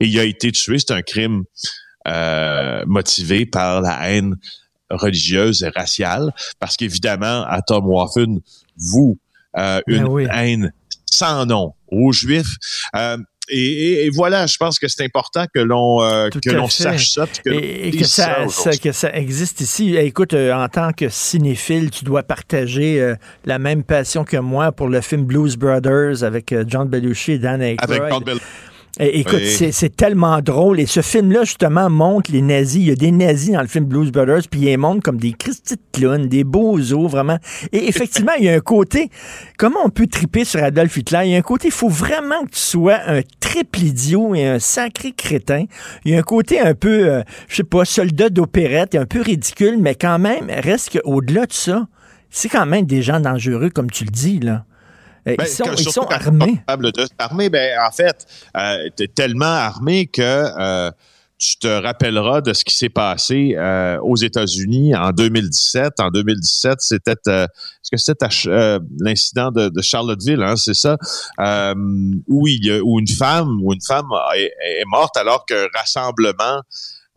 Et 0.00 0.06
il 0.06 0.18
a 0.18 0.24
été 0.24 0.50
tué. 0.50 0.78
C'est 0.80 0.90
un 0.90 1.02
crime 1.02 1.44
euh, 2.08 2.82
motivé 2.86 3.46
par 3.46 3.80
la 3.80 4.10
haine 4.10 4.36
religieuse 4.90 5.62
et 5.62 5.68
raciale. 5.68 6.32
Parce 6.58 6.76
qu'évidemment, 6.76 7.44
à 7.46 7.60
Tom 7.62 7.86
Waffen, 7.86 8.40
vous, 8.76 9.18
euh, 9.56 9.80
une 9.86 10.04
Ben 10.04 10.08
oui. 10.08 10.26
haine 10.32 10.72
sans 11.06 11.44
nom 11.46 11.74
aux 11.88 12.12
Juifs. 12.12 12.56
Euh, 12.96 13.16
et, 13.52 13.58
et- 13.58 14.06
et 14.06 14.10
voilà, 14.10 14.46
je 14.46 14.56
pense 14.58 14.78
que 14.78 14.86
c'est 14.86 15.04
important 15.04 15.44
que 15.52 15.58
l'on 15.58 16.02
euh, 16.04 16.28
que 16.30 16.50
l'on 16.50 16.68
sache 16.68 17.10
ça, 17.10 17.26
que 17.26 17.50
Et, 17.50 17.88
et 17.88 17.90
que, 17.90 18.04
ça, 18.04 18.46
que 18.80 18.92
ça 18.92 19.12
existe 19.12 19.60
ici. 19.60 19.96
Eh, 19.96 20.04
Écoute, 20.06 20.34
euh, 20.34 20.52
en 20.52 20.68
tant 20.68 20.92
que 20.92 21.08
cinéphile, 21.08 21.90
tu 21.90 22.04
dois 22.04 22.22
partager 22.22 23.00
euh, 23.00 23.16
la 23.44 23.58
même 23.58 23.82
passion 23.82 24.22
que 24.24 24.36
moi 24.36 24.70
pour 24.70 24.86
le 24.88 25.00
film 25.00 25.24
Blues 25.24 25.56
Brothers 25.56 26.22
avec 26.22 26.54
John 26.68 26.88
Belushi 26.88 27.32
et 27.32 27.38
Dan 27.40 27.60
Aykroyd. 27.60 28.00
Avec 28.00 28.12
John 28.12 28.22
Bell- 28.24 28.38
écoute, 29.06 29.34
Oui. 29.40 29.48
c'est- 29.50 29.72
c'est 29.72 29.94
tellement 29.96 30.40
drôle. 30.40 30.80
Et 30.80 30.86
ce 30.86 31.00
film-là, 31.00 31.44
justement, 31.44 31.88
montre 31.88 32.30
les 32.32 32.42
nazis. 32.42 32.82
Il 32.82 32.88
y 32.88 32.90
a 32.90 32.94
des 32.94 33.10
nazis 33.12 33.52
dans 33.52 33.60
le 33.62 33.66
film 33.66 33.84
Blues 33.86 34.10
Brothers, 34.12 34.42
puis 34.50 34.60
ils 34.60 34.64
les 34.66 34.76
montrent 34.76 35.02
comme 35.02 35.16
des 35.18 35.32
Christy 35.32 35.74
de 35.76 35.80
clowns, 35.92 36.28
des 36.28 36.44
beaux 36.44 36.78
os, 36.78 37.10
vraiment. 37.10 37.38
Et 37.72 37.88
effectivement, 37.88 38.32
il 38.38 38.44
y 38.44 38.48
a 38.48 38.54
un 38.54 38.60
côté, 38.60 39.08
comment 39.58 39.78
on 39.84 39.90
peut 39.90 40.06
triper 40.06 40.44
sur 40.44 40.62
Adolf 40.62 40.96
Hitler? 40.96 41.20
Il 41.24 41.30
y 41.30 41.34
a 41.34 41.38
un 41.38 41.42
côté, 41.42 41.68
il 41.68 41.72
faut 41.74 41.88
vraiment 41.88 42.44
que 42.44 42.50
tu 42.50 42.60
sois 42.60 42.98
un 43.06 43.20
triple 43.40 43.80
idiot 43.80 44.34
et 44.34 44.46
un 44.46 44.58
sacré 44.58 45.12
crétin. 45.12 45.64
Il 46.04 46.12
y 46.12 46.14
a 46.14 46.18
un 46.18 46.22
côté 46.22 46.60
un 46.60 46.74
peu, 46.74 47.08
euh, 47.08 47.22
je 47.48 47.56
sais 47.56 47.64
pas, 47.64 47.84
soldat 47.84 48.28
d'opérette, 48.28 48.94
un 48.94 49.06
peu 49.06 49.20
ridicule, 49.20 49.76
mais 49.80 49.94
quand 49.94 50.18
même, 50.18 50.46
reste 50.48 50.98
qu'au-delà 51.00 51.46
de 51.46 51.52
ça, 51.52 51.86
c'est 52.30 52.48
quand 52.48 52.66
même 52.66 52.84
des 52.86 53.02
gens 53.02 53.18
dangereux, 53.20 53.70
comme 53.70 53.90
tu 53.90 54.04
le 54.04 54.10
dis, 54.10 54.38
là. 54.40 54.64
Euh, 55.28 55.36
Ben, 55.36 55.46
ils 55.46 55.48
sont, 55.48 55.64
ils 55.76 55.90
sont 55.90 56.06
armés. 56.06 56.38
pas 56.38 56.46
capable 56.46 56.92
de 56.92 57.06
s'armer, 57.18 57.50
ben, 57.50 57.78
en 57.86 57.90
fait, 57.90 58.26
euh, 58.56 58.88
tu 58.96 59.04
es 59.04 59.08
tellement 59.08 59.44
armé 59.44 60.06
que 60.06 60.22
euh, 60.22 60.90
tu 61.38 61.56
te 61.56 61.68
rappelleras 61.68 62.42
de 62.42 62.52
ce 62.52 62.64
qui 62.64 62.76
s'est 62.76 62.90
passé 62.90 63.54
euh, 63.56 63.98
aux 64.00 64.16
États-Unis 64.16 64.94
en 64.94 65.10
2017. 65.10 66.00
En 66.00 66.10
2017, 66.10 66.80
c'était 66.80 67.12
est-ce 67.12 67.90
que 67.90 67.96
c'était 67.96 68.26
l'incident 69.00 69.50
de, 69.50 69.70
de 69.70 69.80
Charlottesville, 69.80 70.42
hein, 70.42 70.56
c'est 70.56 70.74
ça, 70.74 70.96
où, 72.28 72.46
il 72.46 72.80
où 72.84 73.00
une 73.00 73.08
femme 73.08 73.58
où 73.62 73.72
une 73.72 73.80
femme 73.80 74.08
est, 74.36 74.52
est 74.80 74.84
morte 74.86 75.16
alors 75.16 75.46
qu'un 75.46 75.66
rassemblement 75.74 76.60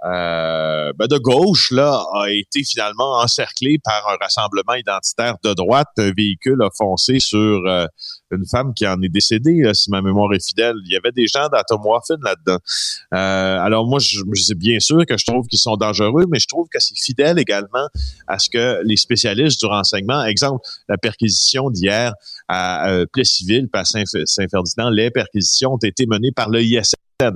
euh, 0.05 0.91
ben, 0.97 1.07
de 1.07 1.17
gauche 1.17 1.71
là 1.71 2.03
a 2.13 2.29
été 2.29 2.63
finalement 2.63 3.19
encerclé 3.21 3.79
par 3.83 4.07
un 4.09 4.17
rassemblement 4.21 4.73
identitaire 4.73 5.35
de 5.43 5.53
droite. 5.53 5.87
Un 5.97 6.11
véhicule 6.11 6.61
a 6.61 6.69
foncé 6.77 7.19
sur 7.19 7.61
euh, 7.65 7.85
une 8.31 8.45
femme 8.45 8.73
qui 8.73 8.85
en 8.87 9.01
est 9.01 9.09
décédée, 9.09 9.61
là, 9.61 9.73
si 9.73 9.89
ma 9.91 10.01
mémoire 10.01 10.33
est 10.33 10.45
fidèle. 10.45 10.75
Il 10.85 10.91
y 10.91 10.97
avait 10.97 11.11
des 11.11 11.27
gens 11.27 11.47
d'Atomoafin 11.49 12.15
là-dedans. 12.23 12.57
Euh, 13.13 13.59
alors 13.59 13.87
moi, 13.87 13.99
je, 13.99 14.19
je 14.33 14.53
bien 14.53 14.79
sûr 14.79 15.05
que 15.05 15.17
je 15.17 15.25
trouve 15.25 15.47
qu'ils 15.47 15.59
sont 15.59 15.77
dangereux, 15.77 16.25
mais 16.29 16.39
je 16.39 16.47
trouve 16.47 16.67
que 16.69 16.79
c'est 16.79 16.97
fidèle 16.97 17.39
également 17.39 17.87
à 18.27 18.39
ce 18.39 18.49
que 18.49 18.81
les 18.83 18.97
spécialistes 18.97 19.59
du 19.59 19.67
renseignement, 19.67 20.23
exemple, 20.25 20.65
la 20.89 20.97
perquisition 20.97 21.69
d'hier 21.69 22.13
à 22.47 22.89
euh, 22.89 23.05
Plessisville, 23.11 23.69
Saint- 23.83 24.03
Saint-Ferdinand, 24.25 24.89
les 24.89 25.11
perquisitions 25.11 25.73
ont 25.73 25.77
été 25.77 26.05
menées 26.07 26.31
par 26.31 26.49
le 26.49 26.61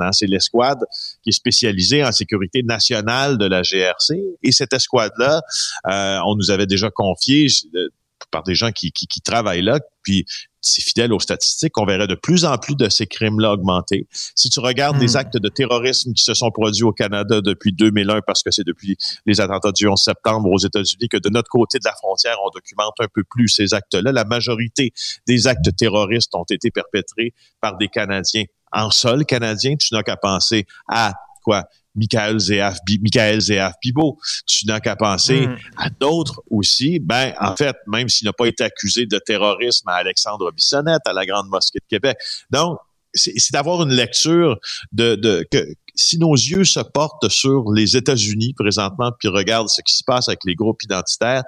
Hein. 0.02 0.12
c'est 0.12 0.28
l'escouade 0.28 0.80
qui 1.24 1.30
est 1.30 1.34
spécialisée 1.34 2.04
en 2.04 2.12
sécurité 2.12 2.64
nationale 2.64 3.38
de 3.38 3.46
la 3.46 3.62
GRC. 3.62 4.22
Et 4.44 4.52
cette 4.52 4.74
escouade-là, 4.74 5.42
euh, 5.88 6.20
on 6.26 6.36
nous 6.36 6.52
avait 6.52 6.68
déjà 6.68 6.90
confié 6.90 7.48
euh, 7.76 7.90
par 8.32 8.44
des 8.44 8.56
gens 8.56 8.72
qui, 8.72 8.92
qui, 8.92 9.08
qui 9.08 9.22
travaillent 9.22 9.62
là, 9.62 9.80
puis 10.04 10.26
c'est 10.60 10.82
fidèle 10.82 11.14
aux 11.14 11.20
statistiques, 11.20 11.78
on 11.78 11.86
verrait 11.86 12.08
de 12.08 12.16
plus 12.16 12.46
en 12.46 12.58
plus 12.58 12.76
de 12.76 12.90
ces 12.90 13.08
crimes-là 13.08 13.54
augmenter. 13.54 14.08
Si 14.36 14.50
tu 14.50 14.60
regardes 14.60 14.98
Hmm. 14.98 15.02
les 15.02 15.16
actes 15.16 15.38
de 15.38 15.50
terrorisme 15.50 16.14
qui 16.14 16.24
se 16.24 16.34
sont 16.34 16.52
produits 16.52 16.84
au 16.84 16.92
Canada 16.92 17.42
depuis 17.42 17.74
2001, 17.74 18.22
parce 18.22 18.44
que 18.44 18.52
c'est 18.52 18.66
depuis 18.66 18.98
les 19.26 19.42
attentats 19.42 19.72
du 19.72 19.88
11 19.88 20.00
septembre 20.00 20.50
aux 20.50 20.58
États-Unis 20.58 21.08
que 21.10 21.18
de 21.18 21.30
notre 21.30 21.50
côté 21.50 21.80
de 21.80 21.86
la 21.86 21.94
frontière, 21.94 22.38
on 22.46 22.50
documente 22.50 22.96
un 23.00 23.08
peu 23.14 23.24
plus 23.24 23.50
ces 23.50 23.74
actes-là. 23.74 24.12
La 24.12 24.26
majorité 24.26 24.92
des 25.28 25.48
actes 25.48 25.76
terroristes 25.76 26.34
ont 26.36 26.46
été 26.50 26.72
perpétrés 26.72 27.34
par 27.62 27.78
des 27.78 27.88
Canadiens. 27.88 28.46
En 28.72 28.92
sol 28.92 29.26
canadien, 29.26 29.76
tu 29.76 29.94
n'as 29.94 30.04
qu'à 30.04 30.18
penser 30.18 30.66
à 30.88 31.14
quoi? 31.44 31.64
Michael 31.96 32.40
Zéaf, 32.40 32.78
Michael 33.02 33.42
Zéaf 33.42 33.74
Bibo. 33.84 34.20
Tu 34.46 34.68
n'as 34.68 34.80
qu'à 34.80 34.96
penser 34.96 35.48
Mm. 35.48 35.58
à 35.78 35.90
d'autres 35.90 36.42
aussi. 36.52 37.00
Ben, 37.00 37.34
en 37.40 37.56
fait, 37.56 37.76
même 37.88 38.08
s'il 38.08 38.26
n'a 38.26 38.34
pas 38.34 38.46
été 38.46 38.64
accusé 38.64 39.08
de 39.08 39.18
terrorisme 39.18 39.90
à 39.90 39.94
Alexandre 39.96 40.52
Bissonnette, 40.52 41.02
à 41.06 41.14
la 41.14 41.26
Grande 41.26 41.48
Mosquée 41.48 41.80
de 41.80 41.88
Québec. 41.90 42.18
Donc, 42.52 42.78
c'est 43.14 43.34
c'est 43.38 43.52
d'avoir 43.54 43.82
une 43.82 43.94
lecture 43.94 44.60
de, 44.92 45.16
de 45.16 45.44
que 45.50 45.66
si 45.98 46.18
nos 46.20 46.34
yeux 46.34 46.64
se 46.64 46.80
portent 46.80 47.28
sur 47.30 47.72
les 47.74 47.98
États-Unis 47.98 48.54
présentement, 48.54 49.12
puis 49.20 49.28
regardent 49.28 49.68
ce 49.70 49.82
qui 49.82 49.96
se 49.96 50.04
passe 50.06 50.30
avec 50.30 50.40
les 50.46 50.56
groupes 50.56 50.82
identitaires, 50.84 51.44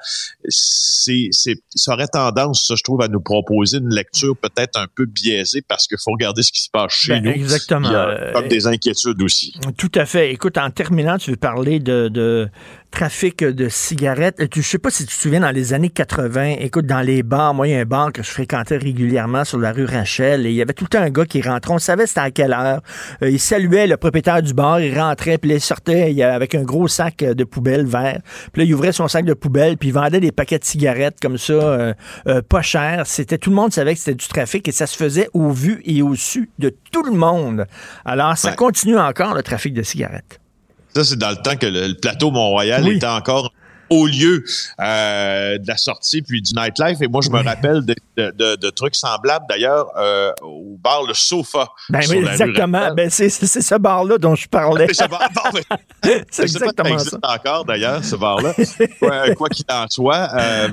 c'est, 0.47 1.29
ça 1.75 1.93
aurait 1.93 2.07
tendance, 2.07 2.65
ça, 2.67 2.75
je 2.75 2.83
trouve, 2.83 3.01
à 3.01 3.07
nous 3.07 3.21
proposer 3.21 3.77
une 3.77 3.93
lecture 3.93 4.35
peut-être 4.35 4.77
un 4.79 4.87
peu 4.93 5.05
biaisée 5.05 5.61
parce 5.61 5.87
qu'il 5.87 5.97
faut 6.03 6.11
regarder 6.11 6.41
ce 6.43 6.51
qui 6.51 6.61
se 6.61 6.69
passe 6.69 6.91
chez 6.91 7.13
Ben, 7.13 7.23
nous. 7.25 7.31
exactement. 7.31 7.87
Il 7.89 7.91
y 7.93 7.95
a 7.95 8.07
Euh, 8.09 8.33
comme 8.33 8.47
des 8.47 8.65
inquiétudes 8.67 9.21
aussi. 9.21 9.53
Tout 9.77 9.91
à 9.95 10.05
fait. 10.05 10.31
Écoute, 10.33 10.57
en 10.57 10.69
terminant, 10.71 11.17
tu 11.17 11.29
veux 11.31 11.37
parler 11.37 11.79
de, 11.79 12.07
de 12.07 12.49
trafic 12.91 13.43
de 13.43 13.69
cigarettes. 13.69 14.41
Je 14.55 14.61
sais 14.61 14.79
pas 14.79 14.89
si 14.89 15.05
tu 15.05 15.13
te 15.15 15.21
souviens, 15.21 15.41
dans 15.41 15.51
les 15.51 15.73
années 15.73 15.89
80, 15.91 16.55
écoute, 16.59 16.85
dans 16.87 17.01
les 17.01 17.21
bars, 17.21 17.53
moi, 17.53 17.67
il 17.67 17.71
y 17.71 17.75
a 17.75 17.79
un 17.79 17.85
bar 17.85 18.11
que 18.11 18.23
je 18.23 18.29
fréquentais 18.29 18.77
régulièrement 18.77 19.45
sur 19.45 19.59
la 19.59 19.71
rue 19.71 19.85
Rachel, 19.85 20.47
et 20.47 20.49
il 20.49 20.55
y 20.55 20.61
avait 20.61 20.73
tout 20.73 20.85
le 20.85 20.89
temps 20.89 21.01
un 21.01 21.09
gars 21.11 21.25
qui 21.25 21.41
rentrait, 21.41 21.73
on 21.73 21.77
savait 21.79 22.07
c'était 22.07 22.21
à 22.21 22.31
quelle 22.31 22.53
heure. 22.53 22.81
Euh, 23.21 23.29
il 23.29 23.39
saluait 23.39 23.85
le 23.85 23.97
propriétaire 23.97 24.38
du 24.41 24.53
bar, 24.53 24.79
il 24.81 24.97
rentrait, 24.97 25.37
puis 25.37 25.51
il 25.51 25.61
sortait 25.61 26.11
il, 26.11 26.21
avec 26.23 26.55
un 26.55 26.63
gros 26.63 26.87
sac 26.87 27.17
de 27.17 27.43
poubelle 27.43 27.85
vert. 27.85 28.19
Puis 28.53 28.61
là, 28.61 28.67
il 28.67 28.73
ouvrait 28.73 28.91
son 28.91 29.07
sac 29.07 29.25
de 29.25 29.33
poubelle, 29.33 29.77
puis 29.77 29.89
il 29.89 29.91
vendait 29.93 30.19
des 30.19 30.31
paquets 30.31 30.59
de 30.59 30.65
cigarettes 30.65 31.17
comme 31.21 31.37
ça, 31.37 31.53
euh, 31.53 31.93
euh, 32.27 32.41
pas 32.41 32.61
cher. 32.61 33.03
C'était 33.05 33.37
tout 33.37 33.49
le 33.49 33.55
monde 33.55 33.71
savait 33.73 33.93
que 33.93 33.99
c'était 33.99 34.15
du 34.15 34.27
trafic 34.27 34.67
et 34.67 34.71
ça 34.71 34.87
se 34.87 34.95
faisait 34.97 35.29
au 35.33 35.49
vu 35.51 35.81
et 35.85 36.01
au 36.01 36.15
su 36.15 36.49
de 36.59 36.73
tout 36.91 37.03
le 37.03 37.11
monde. 37.13 37.65
Alors, 38.05 38.37
ça 38.37 38.49
Ouais. 38.49 38.55
continue 38.55 38.97
encore 38.97 39.33
le 39.33 39.43
trafic 39.43 39.73
de 39.73 39.83
cigarettes. 39.83 40.39
Ça, 40.95 41.03
c'est 41.03 41.17
dans 41.19 41.29
le 41.29 41.35
temps 41.37 41.55
que 41.55 41.67
le, 41.67 41.87
le 41.89 41.93
plateau 41.95 42.31
Mont-Royal 42.31 42.83
Oui. 42.83 42.95
était 42.95 43.05
encore 43.05 43.53
au 43.89 44.05
lieu 44.07 44.43
euh, 44.79 45.57
de 45.57 45.67
la 45.67 45.77
sortie 45.77 46.21
puis 46.21 46.41
du 46.41 46.53
nightlife. 46.53 47.01
Et 47.01 47.07
moi, 47.07 47.21
je 47.23 47.29
me 47.29 47.43
rappelle 47.43 47.85
de, 47.85 47.95
de- 48.17 48.31
de- 48.37 48.55
de 48.55 48.69
trucs 48.69 48.95
semblables, 48.95 49.45
d'ailleurs, 49.49 49.87
euh, 49.97 50.31
au 50.41 50.77
bar 50.81 51.03
Le 51.07 51.13
Sofa. 51.13 51.67
Ben 51.89 52.01
oui, 52.09 52.17
exactement. 52.17 52.93
Ben, 52.93 53.09
c'est 53.09 53.29
ce 53.29 53.75
bar-là 53.75 54.17
dont 54.17 54.35
je 54.35 54.47
parlais. 54.47 54.87
C'est 54.89 55.03
ce 55.05 55.09
bar- 55.09 55.29
si 56.03 56.11
ça 56.31 56.43
exactement 56.43 56.89
existe 56.89 57.17
encore, 57.23 57.65
d'ailleurs, 57.65 58.03
ce 58.03 58.15
bar-là. 58.15 58.53
Quoi 59.35 59.49
qu'il 59.49 59.65
en 59.69 59.85
soit, 59.89 60.29
euh, 60.35 60.67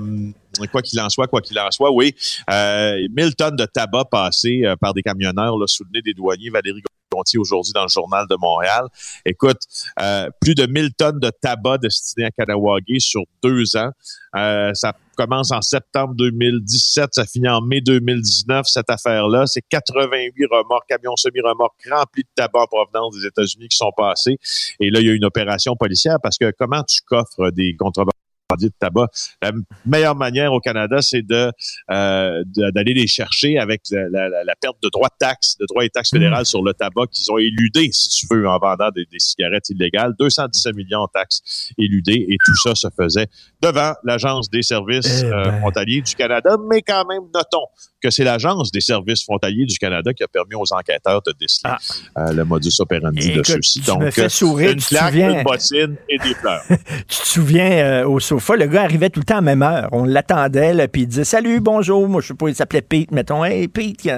quoi 0.70 0.82
qu'il 0.82 1.00
en 1.00 1.08
soit, 1.08 1.26
quoi 1.26 1.40
qu'il 1.40 1.58
en 1.58 1.70
soit, 1.70 1.90
oui, 1.90 2.14
euh, 2.50 2.96
1000 3.16 3.34
tonnes 3.34 3.56
de 3.56 3.66
tabac 3.66 4.06
passées 4.10 4.62
euh, 4.64 4.76
par 4.76 4.94
des 4.94 5.02
camionneurs 5.02 5.58
là, 5.58 5.66
sous 5.66 5.84
des 5.92 6.14
douaniers. 6.14 6.50
Valérie 6.50 6.82
Gontier 7.12 7.38
aujourd'hui 7.38 7.72
dans 7.72 7.82
le 7.82 7.88
journal 7.88 8.26
de 8.28 8.36
Montréal. 8.36 8.86
Écoute, 9.24 9.60
euh, 10.00 10.28
plus 10.40 10.54
de 10.54 10.66
1000 10.66 10.94
tonnes 10.94 11.20
de 11.20 11.30
tabac 11.30 11.78
destiné 11.78 12.26
à 12.26 12.30
Kanawagé 12.30 12.98
sur 12.98 13.22
deux 13.42 13.76
ans. 13.76 13.90
Euh, 14.34 14.72
ça 14.74 14.92
commence 15.16 15.50
en 15.50 15.62
septembre 15.62 16.14
2017, 16.14 17.14
ça 17.14 17.24
finit 17.24 17.48
en 17.48 17.62
mai 17.62 17.80
2019, 17.80 18.66
cette 18.66 18.90
affaire-là. 18.90 19.46
C'est 19.46 19.62
88 19.68 20.46
remorques, 20.50 20.88
camions 20.88 21.16
semi-remorques 21.16 21.88
remplis 21.90 22.24
de 22.24 22.28
tabac 22.34 22.60
en 22.60 22.66
provenance 22.66 23.16
des 23.16 23.26
États-Unis 23.26 23.68
qui 23.68 23.76
sont 23.76 23.92
passés. 23.96 24.36
Et 24.80 24.90
là, 24.90 25.00
il 25.00 25.06
y 25.06 25.10
a 25.10 25.14
une 25.14 25.24
opération 25.24 25.74
policière 25.76 26.18
parce 26.22 26.36
que 26.36 26.52
comment 26.58 26.82
tu 26.82 27.00
coffres 27.02 27.50
des 27.50 27.74
contrebandiers 27.76 28.25
de 28.54 28.70
tabac? 28.78 29.08
La 29.42 29.50
meilleure 29.84 30.14
manière 30.14 30.52
au 30.52 30.60
Canada, 30.60 31.02
c'est 31.02 31.22
de 31.22 31.50
euh, 31.90 32.44
d'aller 32.72 32.94
les 32.94 33.06
chercher 33.08 33.58
avec 33.58 33.82
la, 33.90 34.08
la- 34.28 34.44
la- 34.44 34.54
perte 34.60 34.76
de 34.82 34.88
droits 34.88 35.08
de 35.08 35.16
taxes, 35.18 35.56
de 35.58 35.66
droits 35.68 35.84
et 35.84 35.90
taxes 35.90 36.10
fédérales 36.10 36.46
sur 36.46 36.62
le 36.62 36.72
tabac 36.72 37.06
qu'ils 37.10 37.30
ont 37.32 37.38
éludé, 37.38 37.90
si 37.92 38.08
tu 38.08 38.26
veux, 38.30 38.48
en 38.48 38.58
vendant 38.58 38.90
des, 38.90 39.04
des 39.10 39.18
cigarettes 39.18 39.68
illégales. 39.70 40.14
217 40.18 40.74
millions 40.76 41.04
de 41.04 41.10
taxes 41.12 41.72
éludées 41.76 42.24
et 42.28 42.36
tout 42.44 42.56
ça 42.56 42.74
se 42.74 42.86
faisait 42.96 43.26
devant 43.60 43.94
l'Agence 44.04 44.48
des 44.48 44.62
services 44.62 45.22
Eh 45.22 45.26
euh, 45.26 45.44
ben. 45.44 45.58
frontaliers 45.60 46.02
du 46.02 46.14
Canada. 46.14 46.56
Mais 46.70 46.82
quand 46.82 47.04
même, 47.06 47.22
notons 47.34 47.66
que 48.02 48.10
c'est 48.10 48.24
l'Agence 48.24 48.70
des 48.70 48.80
services 48.80 49.24
frontaliers 49.24 49.64
du 49.66 49.78
Canada 49.78 50.12
qui 50.12 50.22
a 50.22 50.28
permis 50.28 50.54
aux 50.54 50.72
enquêteurs 50.72 51.22
de 51.26 51.32
déceler 51.40 51.72
euh, 52.18 52.32
le 52.32 52.44
modus 52.44 52.72
operandi 52.80 53.28
de 53.28 53.32
Ah. 53.32 53.32
Écoute, 53.34 53.46
ceux-ci. 53.46 53.80
tu 53.80 53.90
me 53.92 53.96
Donc, 54.04 54.10
fais 54.10 54.28
sourire, 54.28 54.70
une 54.72 54.80
claque, 54.80 55.08
souviens- 55.12 55.38
une 55.38 55.42
bottine 55.44 55.96
et 56.08 56.18
des 56.18 56.34
fleurs. 56.34 56.62
Tu 57.08 57.18
te 57.18 57.26
souviens, 57.26 57.70
euh, 57.70 58.06
au 58.08 58.20
sofa, 58.20 58.56
le 58.56 58.66
gars 58.66 58.82
arrivait 58.82 59.10
tout 59.10 59.20
le 59.20 59.24
temps 59.24 59.34
à 59.34 59.38
la 59.38 59.42
même 59.42 59.62
heure. 59.62 59.88
On 59.92 60.04
l'attendait, 60.04 60.74
là, 60.74 60.88
puis 60.88 61.02
il 61.02 61.06
disait 61.08 61.24
Salut, 61.24 61.60
bonjour. 61.60 62.08
Moi, 62.08 62.20
je 62.20 62.28
sais 62.28 62.34
pas, 62.34 62.48
il 62.48 62.54
s'appelait 62.54 62.82
Pete, 62.82 63.10
mettons. 63.12 63.44
Hey, 63.44 63.68
Pete, 63.68 64.08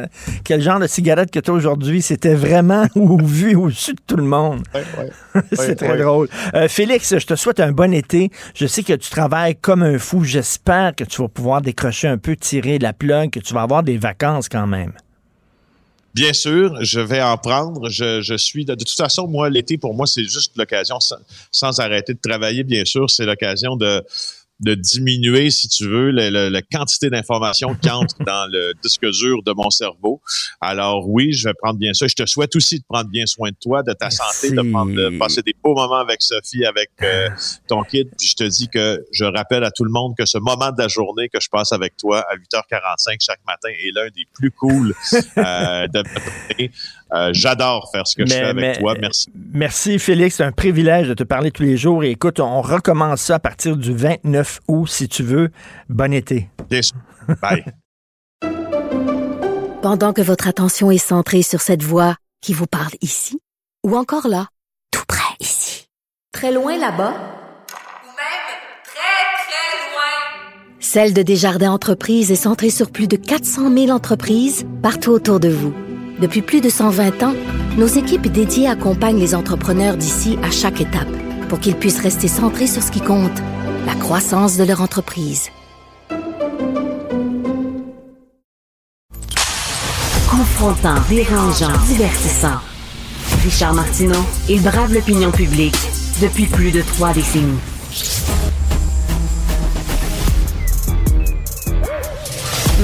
quel, 0.44 0.60
genre 0.62 0.80
de 0.80 0.86
cigarette 0.86 1.30
que 1.30 1.38
tu 1.40 1.50
as 1.50 1.54
aujourd'hui? 1.54 2.02
C'était 2.02 2.34
vraiment 2.34 2.86
au 2.96 3.18
vu, 3.18 3.54
au-dessus 3.56 3.94
de 3.94 4.00
tout 4.06 4.16
le 4.16 4.24
monde. 4.24 4.62
C'est 5.52 5.58
Ouais, 5.68 5.74
très 5.76 5.90
ouais. 5.92 5.98
drôle. 5.98 6.28
Euh, 6.54 6.68
Félix, 6.68 7.16
je 7.18 7.26
te 7.26 7.34
souhaite 7.36 7.60
un 7.60 7.70
bon 7.72 7.92
été. 7.94 8.30
Je 8.54 8.66
sais 8.66 8.82
que 8.82 8.92
tu 8.94 9.10
travailles 9.10 9.54
comme 9.56 9.82
un 9.82 9.98
fou. 9.98 10.24
J'espère 10.24 10.94
que 10.96 11.04
tu 11.04 11.22
vas 11.22 11.28
pouvoir 11.28 11.60
décrocher 11.62 12.08
un 12.08 12.18
peu, 12.18 12.34
tirer 12.36 12.78
la 12.78 12.92
plug, 12.92 13.30
que 13.30 13.38
tu 13.40 13.54
vas 13.54 13.62
avoir 13.62 13.67
des 13.82 13.98
vacances 13.98 14.48
quand 14.48 14.66
même. 14.66 14.92
Bien 16.14 16.32
sûr, 16.32 16.76
je 16.82 17.00
vais 17.00 17.22
en 17.22 17.36
prendre. 17.36 17.88
Je, 17.90 18.36
suis 18.36 18.64
de, 18.64 18.74
toute 18.74 18.90
façon, 18.90 19.28
moi, 19.28 19.50
l'été 19.50 19.78
pour 19.78 19.94
moi, 19.94 20.06
c'est 20.06 20.24
juste 20.24 20.56
l'occasion, 20.56 20.98
sans 21.52 21.80
arrêter 21.80 22.14
de 22.14 22.18
travailler. 22.20 22.64
Bien 22.64 22.84
sûr, 22.84 23.08
c'est 23.08 23.24
l'occasion 23.24 23.76
de 23.76 24.04
de 24.60 24.74
diminuer, 24.74 25.50
si 25.50 25.68
tu 25.68 25.86
veux, 25.88 26.10
la 26.10 26.62
quantité 26.62 27.10
d'informations 27.10 27.74
qui 27.74 27.90
entrent 27.90 28.22
dans 28.24 28.50
le 28.50 28.72
disque 28.82 29.08
dur 29.10 29.42
de 29.44 29.52
mon 29.52 29.70
cerveau. 29.70 30.20
Alors 30.60 31.08
oui, 31.08 31.32
je 31.32 31.48
vais 31.48 31.54
prendre 31.54 31.78
bien 31.78 31.92
ça. 31.94 32.06
Je 32.06 32.14
te 32.14 32.26
souhaite 32.26 32.54
aussi 32.56 32.78
de 32.78 32.84
prendre 32.88 33.08
bien 33.08 33.26
soin 33.26 33.50
de 33.50 33.56
toi, 33.60 33.82
de 33.82 33.92
ta 33.92 34.10
santé, 34.10 34.50
de, 34.50 34.62
prendre, 34.70 34.92
de 34.92 35.16
passer 35.18 35.42
des 35.42 35.54
beaux 35.62 35.74
moments 35.74 36.00
avec 36.00 36.22
Sophie, 36.22 36.64
avec 36.64 36.90
euh, 37.02 37.28
ton 37.68 37.82
kid. 37.82 38.08
Puis 38.18 38.28
je 38.28 38.36
te 38.36 38.44
dis 38.44 38.68
que 38.68 39.04
je 39.12 39.24
rappelle 39.24 39.64
à 39.64 39.70
tout 39.70 39.84
le 39.84 39.90
monde 39.90 40.14
que 40.18 40.26
ce 40.26 40.38
moment 40.38 40.70
de 40.72 40.82
la 40.82 40.88
journée 40.88 41.28
que 41.28 41.40
je 41.40 41.48
passe 41.48 41.72
avec 41.72 41.96
toi 41.96 42.24
à 42.28 42.36
8h45 42.36 43.18
chaque 43.20 43.40
matin 43.46 43.68
est 43.68 43.94
l'un 43.94 44.06
des 44.06 44.26
plus 44.34 44.50
cool 44.50 44.94
euh, 45.14 45.86
de 45.86 46.02
ma 46.02 46.20
journée. 46.20 46.70
Euh, 47.14 47.30
J'adore 47.32 47.88
faire 47.90 48.06
ce 48.06 48.16
que 48.16 48.26
je 48.26 48.34
fais 48.34 48.40
avec 48.40 48.78
toi. 48.78 48.94
Merci. 49.00 49.28
Merci, 49.52 49.98
Félix. 49.98 50.36
C'est 50.36 50.44
un 50.44 50.52
privilège 50.52 51.08
de 51.08 51.14
te 51.14 51.24
parler 51.24 51.50
tous 51.50 51.62
les 51.62 51.76
jours. 51.76 52.04
Et 52.04 52.10
écoute, 52.10 52.40
on 52.40 52.60
recommence 52.60 53.22
ça 53.22 53.36
à 53.36 53.38
partir 53.38 53.76
du 53.76 53.94
29 53.94 54.60
août, 54.68 54.86
si 54.86 55.08
tu 55.08 55.22
veux. 55.22 55.50
Bon 55.88 56.12
été. 56.12 56.48
Sûr. 56.70 56.96
Bye. 57.40 57.64
Pendant 59.82 60.12
que 60.12 60.20
votre 60.20 60.48
attention 60.48 60.90
est 60.90 60.98
centrée 60.98 61.42
sur 61.42 61.60
cette 61.60 61.82
voix 61.82 62.16
qui 62.42 62.52
vous 62.52 62.66
parle 62.66 62.92
ici, 63.00 63.38
ou 63.86 63.96
encore 63.96 64.28
là, 64.28 64.48
tout 64.90 65.04
près 65.06 65.34
ici, 65.40 65.86
très 66.32 66.52
loin 66.52 66.72
là-bas, 66.76 67.12
Ou 67.12 68.10
même 68.10 68.48
très, 68.84 69.38
très 69.46 69.78
loin. 69.92 70.76
Celle 70.80 71.14
de 71.14 71.22
Desjardins 71.22 71.70
Entreprises 71.70 72.32
est 72.32 72.36
centrée 72.36 72.70
sur 72.70 72.90
plus 72.90 73.06
de 73.06 73.16
400 73.16 73.72
000 73.72 73.90
entreprises 73.90 74.66
partout 74.82 75.12
autour 75.12 75.38
de 75.40 75.48
vous. 75.48 75.72
Depuis 76.20 76.42
plus 76.42 76.60
de 76.60 76.68
120 76.68 77.22
ans, 77.22 77.34
nos 77.76 77.86
équipes 77.86 78.26
dédiées 78.26 78.66
accompagnent 78.66 79.20
les 79.20 79.36
entrepreneurs 79.36 79.96
d'ici 79.96 80.36
à 80.42 80.50
chaque 80.50 80.80
étape 80.80 81.08
pour 81.48 81.60
qu'ils 81.60 81.76
puissent 81.76 82.00
rester 82.00 82.26
centrés 82.26 82.66
sur 82.66 82.82
ce 82.82 82.90
qui 82.90 83.00
compte, 83.00 83.38
la 83.86 83.94
croissance 83.94 84.56
de 84.56 84.64
leur 84.64 84.82
entreprise. 84.82 85.50
Confrontant, 90.28 90.96
dérangeant, 91.08 91.72
divertissant. 91.86 92.58
Richard 93.44 93.74
Martineau, 93.74 94.24
il 94.48 94.60
brave 94.60 94.92
l'opinion 94.92 95.30
publique 95.30 95.76
depuis 96.20 96.46
plus 96.46 96.72
de 96.72 96.82
trois 96.82 97.12
décennies. 97.12 97.60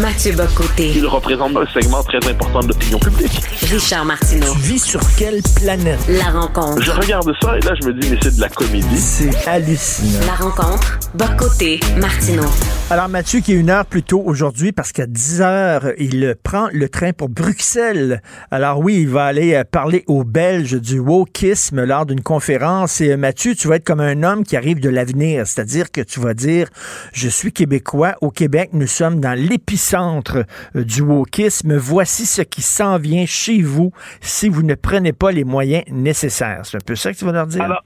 Mathieu 0.01 0.33
Bocoté, 0.33 0.91
Il 0.97 1.07
représente 1.07 1.57
un 1.57 1.67
segment 1.67 2.03
très 2.03 2.19
important 2.29 2.59
de 2.61 2.69
l'opinion 2.69 2.99
publique. 2.99 3.41
Richard 3.71 4.05
Martineau. 4.05 4.53
Tu 4.55 4.59
vis 4.59 4.83
sur 4.83 5.01
quelle 5.17 5.41
planète? 5.55 6.01
La 6.09 6.31
rencontre. 6.31 6.83
Je 6.83 6.91
regarde 6.91 7.33
ça 7.41 7.57
et 7.57 7.61
là, 7.61 7.75
je 7.81 7.87
me 7.87 7.95
dis, 7.95 8.11
mais 8.11 8.19
c'est 8.21 8.35
de 8.35 8.41
la 8.41 8.49
comédie. 8.49 8.99
C'est 8.99 9.47
hallucinant. 9.47 10.27
La 10.27 10.35
rencontre. 10.35 10.99
Bocoté, 11.15 11.79
Martineau. 11.97 12.43
Alors, 12.91 13.09
Mathieu, 13.09 13.39
qui 13.39 13.53
est 13.53 13.57
une 13.57 13.71
heure 13.71 13.87
plus 13.87 14.03
tôt 14.03 14.21
aujourd'hui, 14.27 14.73
parce 14.73 14.91
qu'à 14.91 15.07
10 15.07 15.41
heures, 15.43 15.87
il 15.99 16.35
prend 16.43 16.69
le 16.73 16.89
train 16.89 17.13
pour 17.13 17.29
Bruxelles. 17.29 18.21
Alors 18.51 18.81
oui, 18.81 18.99
il 19.03 19.09
va 19.09 19.27
aller 19.27 19.55
euh, 19.55 19.63
parler 19.63 20.03
aux 20.09 20.25
Belges 20.25 20.81
du 20.81 20.99
wokisme 20.99 21.85
lors 21.85 22.05
d'une 22.05 22.21
conférence. 22.21 23.01
Et 23.01 23.13
euh, 23.13 23.17
Mathieu, 23.17 23.55
tu 23.55 23.69
vas 23.69 23.77
être 23.77 23.85
comme 23.85 24.01
un 24.01 24.25
homme 24.25 24.43
qui 24.43 24.57
arrive 24.57 24.81
de 24.81 24.89
l'avenir, 24.89 25.47
c'est-à-dire 25.47 25.93
que 25.93 26.01
tu 26.01 26.19
vas 26.19 26.35
dire, 26.35 26.69
je 27.13 27.29
suis 27.29 27.53
québécois. 27.53 28.17
Au 28.21 28.31
Québec, 28.31 28.71
nous 28.73 28.89
sommes 28.89 29.21
dans 29.21 29.39
l'épicentre 29.39 29.84
euh, 29.95 30.85
du 30.85 31.03
wokisme. 31.03 31.76
Voici 31.76 32.26
ce 32.26 32.43
qui 32.43 32.62
s'en 32.62 32.99
vient 32.99 33.26
chez 33.26 33.61
vous 33.62 33.93
si 34.20 34.49
vous 34.49 34.62
ne 34.62 34.74
prenez 34.74 35.12
pas 35.12 35.30
les 35.30 35.45
moyens 35.45 35.85
nécessaires. 35.89 36.61
C'est 36.64 36.76
un 36.76 36.87
peu 36.87 36.95
ça 36.95 37.12
que 37.12 37.18
tu 37.18 37.24
vas 37.24 37.32
leur 37.32 37.47
dire? 37.47 37.62
Alors, 37.62 37.82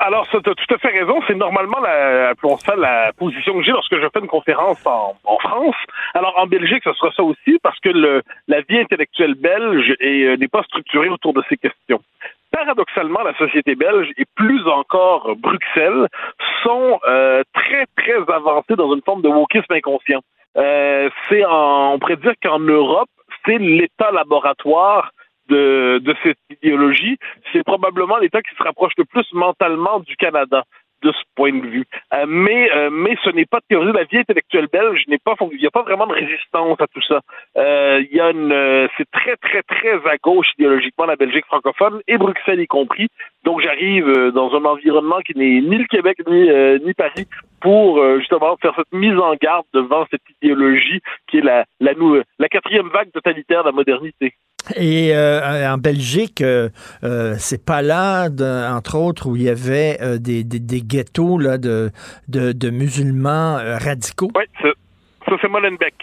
alors 0.00 0.26
ça, 0.30 0.38
tu 0.42 0.50
as 0.50 0.54
tout 0.54 0.74
à 0.74 0.78
fait 0.78 0.98
raison. 0.98 1.20
C'est 1.26 1.34
normalement, 1.34 1.80
la, 1.80 2.34
ça 2.58 2.76
la 2.76 3.12
position 3.12 3.54
que 3.54 3.62
j'ai 3.62 3.72
lorsque 3.72 3.94
je 3.94 4.08
fais 4.12 4.20
une 4.20 4.26
conférence 4.26 4.84
en, 4.86 5.14
France. 5.38 5.76
Alors, 6.14 6.34
en 6.38 6.46
Belgique, 6.46 6.82
ce 6.84 6.92
sera 6.94 7.10
ça 7.12 7.22
aussi 7.22 7.58
parce 7.62 7.78
que 7.80 7.90
la 8.48 8.60
vie 8.62 8.78
intellectuelle 8.78 9.34
belge 9.34 9.94
est, 10.00 10.24
euh, 10.24 10.36
n'est 10.36 10.48
pas 10.48 10.62
structurée 10.64 11.08
autour 11.08 11.32
de 11.32 11.42
ces 11.48 11.56
questions. 11.56 12.00
Paradoxalement, 12.50 13.22
la 13.22 13.34
société 13.34 13.74
belge 13.76 14.08
et 14.16 14.24
plus 14.34 14.66
encore 14.66 15.36
Bruxelles 15.36 16.08
sont 16.64 16.98
euh, 17.08 17.42
très, 17.54 17.86
très 17.96 18.18
avancés 18.34 18.76
dans 18.76 18.92
une 18.94 19.02
forme 19.02 19.22
de 19.22 19.28
wokisme 19.28 19.72
inconscient. 19.72 20.20
Euh, 20.56 21.08
c'est 21.28 21.44
en, 21.44 21.94
on 21.94 21.98
pourrait 21.98 22.16
dire 22.16 22.34
qu'en 22.42 22.58
Europe, 22.58 23.08
c'est 23.44 23.58
l'État 23.58 24.10
laboratoire 24.10 25.12
de, 25.48 26.00
de 26.02 26.14
cette 26.22 26.38
idéologie. 26.50 27.18
C'est 27.52 27.64
probablement 27.64 28.18
l'État 28.18 28.42
qui 28.42 28.54
se 28.56 28.62
rapproche 28.62 28.92
le 28.98 29.04
plus 29.04 29.26
mentalement 29.32 30.00
du 30.00 30.16
Canada 30.16 30.64
de 31.02 31.12
ce 31.12 31.22
point 31.34 31.52
de 31.52 31.66
vue. 31.66 31.84
Euh, 32.14 32.26
mais 32.28 32.70
euh, 32.72 32.90
mais 32.90 33.16
ce 33.24 33.30
n'est 33.30 33.46
pas 33.46 33.60
théorisé. 33.68 33.92
La 33.92 34.04
vie 34.04 34.18
intellectuelle 34.18 34.68
belge 34.72 35.04
n'est 35.08 35.18
pas 35.18 35.34
il 35.52 35.58
n'y 35.58 35.66
a 35.66 35.70
pas 35.70 35.82
vraiment 35.82 36.06
de 36.06 36.12
résistance 36.12 36.80
à 36.80 36.86
tout 36.86 37.02
ça. 37.02 37.20
Euh, 37.56 38.02
Il 38.10 38.16
y 38.16 38.20
a 38.20 38.30
c'est 38.96 39.10
très 39.10 39.36
très 39.36 39.62
très 39.62 39.94
à 40.08 40.16
gauche 40.22 40.48
idéologiquement 40.58 41.06
la 41.06 41.16
Belgique 41.16 41.46
francophone 41.46 42.00
et 42.06 42.18
Bruxelles 42.18 42.60
y 42.60 42.66
compris. 42.66 43.08
Donc 43.44 43.60
j'arrive 43.60 44.30
dans 44.32 44.54
un 44.54 44.64
environnement 44.64 45.20
qui 45.20 45.36
n'est 45.36 45.60
ni 45.60 45.78
le 45.78 45.86
Québec 45.86 46.18
ni 46.26 46.94
Paris 46.94 47.26
pour 47.60 48.02
justement 48.18 48.56
faire 48.56 48.74
cette 48.76 48.92
mise 48.92 49.18
en 49.18 49.34
garde 49.34 49.66
devant 49.72 50.06
cette 50.10 50.22
idéologie 50.42 51.00
qui 51.28 51.38
est 51.38 51.42
la 51.42 51.64
la, 51.80 51.92
la 52.38 52.48
quatrième 52.48 52.88
vague 52.88 53.10
totalitaire 53.12 53.62
de 53.62 53.68
la 53.68 53.72
modernité. 53.72 54.34
Et 54.76 55.14
euh, 55.14 55.72
en 55.72 55.78
Belgique, 55.78 56.42
euh, 56.42 56.68
euh, 57.02 57.34
c'est 57.38 57.64
pas 57.64 57.82
là, 57.82 58.28
de- 58.28 58.70
entre 58.72 58.96
autres, 58.96 59.28
où 59.28 59.36
il 59.36 59.42
y 59.42 59.48
avait 59.48 59.98
des, 60.18 60.44
des, 60.44 60.60
des 60.60 60.80
ghettos 60.82 61.38
là, 61.38 61.58
de, 61.58 61.90
de, 62.28 62.52
de 62.52 62.70
musulmans 62.70 63.56
radicaux. 63.56 64.30
Oui, 64.36 64.44
ça, 64.62 64.68
ça, 65.28 65.36
c'est 65.40 65.48
Molenbeek. 65.48 65.94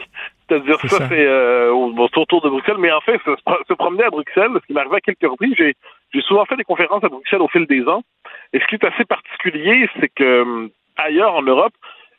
C'est-à-dire, 0.50 0.78
C'est 0.82 0.88
ça, 0.88 0.98
ça. 1.00 1.10
c'est 1.10 1.28
au- 1.70 1.94
autour 2.16 2.42
de 2.42 2.50
Bruxelles. 2.50 2.78
Mais 2.80 2.92
en 2.92 3.02
fait, 3.02 3.20
se, 3.26 3.32
se 3.68 3.74
promener 3.74 4.04
à 4.04 4.10
Bruxelles, 4.10 4.52
ce 4.62 4.66
qui 4.74 4.78
arrivé 4.78 4.96
à 4.96 5.02
quelques 5.02 5.30
reprises, 5.30 5.54
j'ai, 5.58 5.76
j'ai 6.14 6.22
souvent 6.22 6.46
fait 6.46 6.56
des 6.58 6.64
conférences 6.64 7.04
à 7.04 7.10
Bruxelles 7.10 7.42
au 7.42 7.48
fil 7.50 7.66
des 7.68 7.84
ans. 7.88 8.02
Et 8.54 8.60
ce 8.60 8.66
qui 8.68 8.76
est 8.76 8.86
assez 8.86 9.06
particulier, 9.06 9.90
c'est 10.00 10.10
que 10.10 10.70
ailleurs 10.98 11.36
en 11.36 11.42
Europe, 11.44 11.74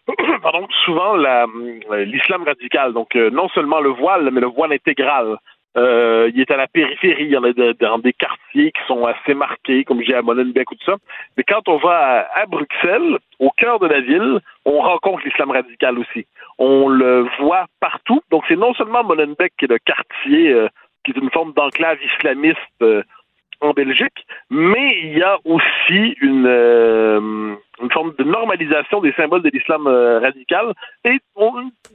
pardon, 0.42 0.66
souvent 0.84 1.16
la, 1.16 1.46
l'islam 2.04 2.42
radical, 2.44 2.92
donc 2.94 3.14
non 3.14 3.48
seulement 3.50 3.80
le 3.80 3.90
voile, 3.90 4.30
mais 4.32 4.40
le 4.40 4.46
voile 4.46 4.72
intégral. 4.72 5.36
Euh, 5.78 6.30
il 6.34 6.40
est 6.40 6.50
à 6.50 6.56
la 6.56 6.66
périphérie, 6.66 7.24
il 7.24 7.30
y 7.30 7.36
en 7.36 7.44
a 7.44 7.52
dans 7.52 7.98
des 7.98 8.12
quartiers 8.12 8.72
qui 8.72 8.80
sont 8.88 9.04
assez 9.06 9.34
marqués, 9.34 9.84
comme 9.84 10.02
j'ai 10.02 10.14
à 10.14 10.22
Molenbeek 10.22 10.70
ou 10.72 10.74
tout 10.74 10.84
ça. 10.84 10.96
Mais 11.36 11.44
quand 11.44 11.68
on 11.68 11.76
va 11.76 12.26
à, 12.34 12.46
Bruxelles, 12.46 13.18
au 13.38 13.50
cœur 13.50 13.78
de 13.78 13.86
la 13.86 14.00
ville, 14.00 14.40
on 14.64 14.80
rencontre 14.80 15.22
l'islam 15.24 15.52
radical 15.52 15.98
aussi. 15.98 16.26
On 16.58 16.88
le 16.88 17.26
voit 17.38 17.66
partout. 17.80 18.20
Donc 18.30 18.44
c'est 18.48 18.56
non 18.56 18.74
seulement 18.74 19.04
Molenbeek 19.04 19.52
qui 19.56 19.66
est 19.66 19.68
le 19.68 19.78
quartier 19.78 20.52
euh, 20.52 20.68
qui 21.04 21.12
est 21.12 21.20
une 21.20 21.30
forme 21.30 21.52
d'enclave 21.52 21.98
islamiste 22.02 22.58
euh, 22.82 23.04
en 23.60 23.70
Belgique, 23.70 24.26
mais 24.50 24.98
il 25.02 25.18
y 25.18 25.22
a 25.22 25.38
aussi 25.44 26.16
une, 26.20 27.56
forme 27.92 28.14
de 28.16 28.24
normalisation 28.24 29.00
des 29.00 29.12
symboles 29.12 29.42
de 29.42 29.50
l'islam 29.50 29.86
radical 29.86 30.74
et 31.04 31.18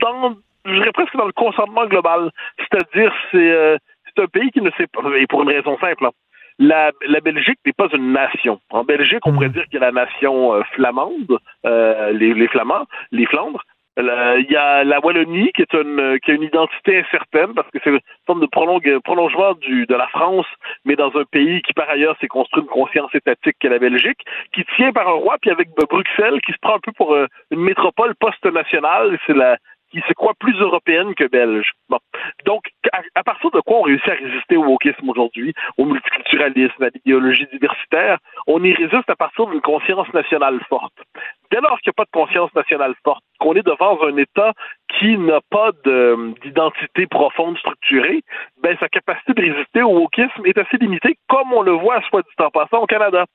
dans, 0.01 0.35
je 0.65 0.73
dirais 0.73 0.91
presque 0.93 1.15
dans 1.15 1.25
le 1.25 1.31
consentement 1.33 1.85
global. 1.85 2.31
C'est-à-dire, 2.59 3.13
c'est 3.31 3.51
euh, 3.51 3.77
c'est 4.15 4.23
un 4.23 4.27
pays 4.27 4.51
qui 4.51 4.61
ne 4.61 4.69
sait 4.77 4.87
pas, 4.87 5.01
et 5.17 5.27
pour 5.27 5.41
une 5.43 5.49
raison 5.49 5.77
simple, 5.79 6.05
hein. 6.05 6.11
la, 6.59 6.91
la 7.07 7.19
Belgique 7.19 7.59
n'est 7.65 7.73
pas 7.73 7.87
une 7.93 8.11
nation. 8.13 8.59
En 8.69 8.83
Belgique, 8.83 9.25
on 9.25 9.33
pourrait 9.33 9.49
dire 9.49 9.63
qu'il 9.65 9.79
y 9.79 9.83
a 9.83 9.91
la 9.91 9.91
nation 9.91 10.53
euh, 10.53 10.61
flamande, 10.73 11.39
euh, 11.65 12.11
les, 12.11 12.33
les 12.33 12.47
Flamands, 12.47 12.85
les 13.11 13.25
Flandres. 13.25 13.63
La- 13.95 14.37
Il 14.39 14.49
y 14.49 14.55
a 14.55 14.83
la 14.83 14.99
Wallonie 14.99 15.51
qui 15.53 15.61
est 15.61 15.73
une 15.73 16.17
qui 16.23 16.31
a 16.31 16.33
une 16.33 16.41
identité 16.41 16.97
incertaine 16.99 17.53
parce 17.53 17.69
que 17.69 17.77
c'est 17.83 17.91
une 17.91 17.99
forme 18.25 18.41
de 18.41 18.47
prolongue- 18.47 18.99
prolongement 19.03 19.53
du, 19.53 19.85
de 19.85 19.93
la 19.95 20.07
France, 20.07 20.47
mais 20.85 20.95
dans 20.95 21.15
un 21.15 21.25
pays 21.25 21.61
qui 21.61 21.73
par 21.73 21.87
ailleurs 21.89 22.15
s'est 22.19 22.27
construit 22.27 22.63
une 22.63 22.69
conscience 22.69 23.13
étatique 23.13 23.55
qu'est 23.59 23.69
la 23.69 23.77
Belgique, 23.77 24.21
qui 24.51 24.63
tient 24.75 24.91
par 24.93 25.07
un 25.07 25.11
roi, 25.23 25.37
puis 25.41 25.51
avec 25.51 25.69
euh, 25.79 25.85
Bruxelles 25.87 26.41
qui 26.41 26.53
se 26.53 26.57
prend 26.59 26.75
un 26.77 26.79
peu 26.79 26.91
pour 26.93 27.13
euh, 27.13 27.27
une 27.51 27.61
métropole 27.61 28.15
post-nationale, 28.15 29.19
c'est 29.27 29.37
la 29.37 29.57
qui 29.93 30.01
se 30.07 30.13
croit 30.13 30.33
plus 30.39 30.59
européenne 30.59 31.13
que 31.13 31.25
belge. 31.25 31.71
Bon. 31.87 31.99
Donc, 32.45 32.63
à, 32.91 33.01
à 33.13 33.23
partir 33.23 33.51
de 33.51 33.59
quoi 33.61 33.77
on 33.77 33.81
réussit 33.83 34.09
à 34.09 34.15
résister 34.15 34.57
au 34.57 34.65
wokisme 34.65 35.07
aujourd'hui, 35.07 35.53
au 35.77 35.85
multiculturalisme, 35.85 36.83
à 36.83 36.89
l'idéologie 36.93 37.47
diversitaire? 37.51 38.17
On 38.47 38.63
y 38.63 38.73
résiste 38.73 39.09
à 39.09 39.15
partir 39.15 39.45
d'une 39.45 39.61
conscience 39.61 40.11
nationale 40.13 40.59
forte. 40.67 40.97
Dès 41.51 41.61
lors 41.61 41.79
qu'il 41.79 41.91
n'y 41.91 41.95
a 41.97 41.99
pas 42.03 42.05
de 42.05 42.19
conscience 42.25 42.53
nationale 42.55 42.95
forte, 43.03 43.23
qu'on 43.39 43.53
est 43.53 43.65
devant 43.65 44.01
un 44.03 44.17
État 44.17 44.53
qui 44.97 45.15
n'a 45.17 45.39
pas 45.51 45.69
de- 45.85 46.33
d'identité 46.41 47.05
profonde 47.05 47.57
structurée, 47.59 48.21
ben 48.63 48.75
sa 48.79 48.89
capacité 48.89 49.33
de 49.33 49.41
résister 49.41 49.83
au 49.83 49.99
wokisme 49.99 50.45
est 50.45 50.57
assez 50.57 50.77
limitée, 50.77 51.17
comme 51.29 51.53
on 51.53 51.61
le 51.61 51.73
voit, 51.73 52.01
soit 52.09 52.23
dit 52.23 52.43
en 52.43 52.49
passant, 52.49 52.79
au 52.81 52.87
Canada. 52.87 53.25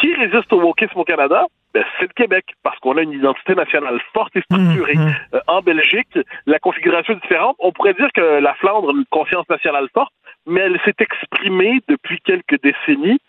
Qui 0.00 0.12
résiste 0.14 0.52
au 0.52 0.60
wokisme 0.60 0.98
au 0.98 1.04
Canada? 1.04 1.46
Ben, 1.74 1.84
c'est 1.98 2.06
le 2.06 2.14
Québec, 2.14 2.46
parce 2.62 2.78
qu'on 2.78 2.96
a 2.96 3.02
une 3.02 3.12
identité 3.12 3.54
nationale 3.54 4.00
forte 4.14 4.34
et 4.36 4.40
structurée. 4.40 4.96
Euh, 5.34 5.40
en 5.46 5.60
Belgique, 5.60 6.18
la 6.46 6.58
configuration 6.58 7.12
est 7.14 7.20
différente. 7.20 7.56
On 7.58 7.72
pourrait 7.72 7.94
dire 7.94 8.08
que 8.14 8.40
la 8.40 8.54
Flandre 8.54 8.88
a 8.88 8.92
une 8.92 9.04
conscience 9.10 9.48
nationale 9.50 9.88
forte, 9.92 10.12
mais 10.46 10.60
elle 10.60 10.80
s'est 10.84 10.94
exprimée 10.98 11.80
depuis 11.88 12.20
quelques 12.20 12.60
décennies. 12.62 13.20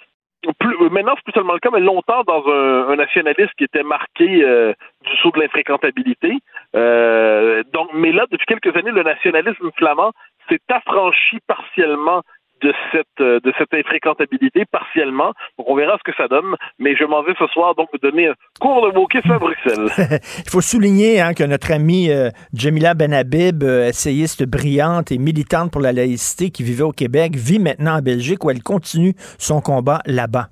Plus, 0.57 0.75
euh, 0.81 0.89
maintenant, 0.89 1.13
c'est 1.17 1.23
plus 1.23 1.33
seulement 1.33 1.53
le 1.53 1.59
cas, 1.59 1.69
mais 1.71 1.81
longtemps 1.81 2.23
dans 2.23 2.47
un, 2.47 2.89
un 2.89 2.95
nationalisme 2.95 3.51
qui 3.57 3.65
était 3.65 3.83
marqué 3.83 4.41
euh, 4.43 4.73
du 5.03 5.17
saut 5.17 5.31
de 5.31 5.41
l'infréquentabilité. 5.41 6.37
Euh, 6.75 7.63
donc, 7.73 7.89
mais 7.93 8.13
là, 8.13 8.25
depuis 8.31 8.45
quelques 8.45 8.73
années, 8.77 8.91
le 8.91 9.03
nationalisme 9.03 9.69
flamand 9.75 10.11
s'est 10.47 10.61
affranchi 10.69 11.39
partiellement 11.45 12.21
de 12.61 12.73
cette 12.91 13.07
euh, 13.21 13.39
de 13.43 13.53
cette 13.57 13.73
infréquentabilité 13.73 14.65
partiellement. 14.71 15.33
Donc 15.57 15.69
on 15.69 15.75
verra 15.75 15.97
ce 15.97 16.11
que 16.11 16.15
ça 16.15 16.27
donne. 16.27 16.55
Mais 16.77 16.95
je 16.95 17.05
m'en 17.05 17.23
vais 17.23 17.33
ce 17.37 17.47
soir 17.47 17.75
donc 17.75 17.89
donner 18.01 18.27
un 18.27 18.33
cours 18.59 18.91
de 18.91 18.97
wokisme 18.97 19.31
à 19.31 19.39
Bruxelles. 19.39 19.89
Il 20.45 20.49
faut 20.49 20.61
souligner 20.61 21.21
hein, 21.21 21.33
que 21.33 21.43
notre 21.43 21.71
amie 21.71 22.11
euh, 22.11 22.29
Jamila 22.53 22.93
Benhabib, 22.93 23.63
euh, 23.63 23.87
essayiste 23.87 24.45
brillante 24.45 25.11
et 25.11 25.17
militante 25.17 25.71
pour 25.71 25.81
la 25.81 25.91
laïcité 25.91 26.49
qui 26.49 26.63
vivait 26.63 26.83
au 26.83 26.91
Québec, 26.91 27.35
vit 27.35 27.59
maintenant 27.59 27.97
en 27.97 28.01
Belgique 28.01 28.43
où 28.43 28.49
elle 28.49 28.63
continue 28.63 29.13
son 29.37 29.61
combat 29.61 30.01
là-bas. 30.05 30.49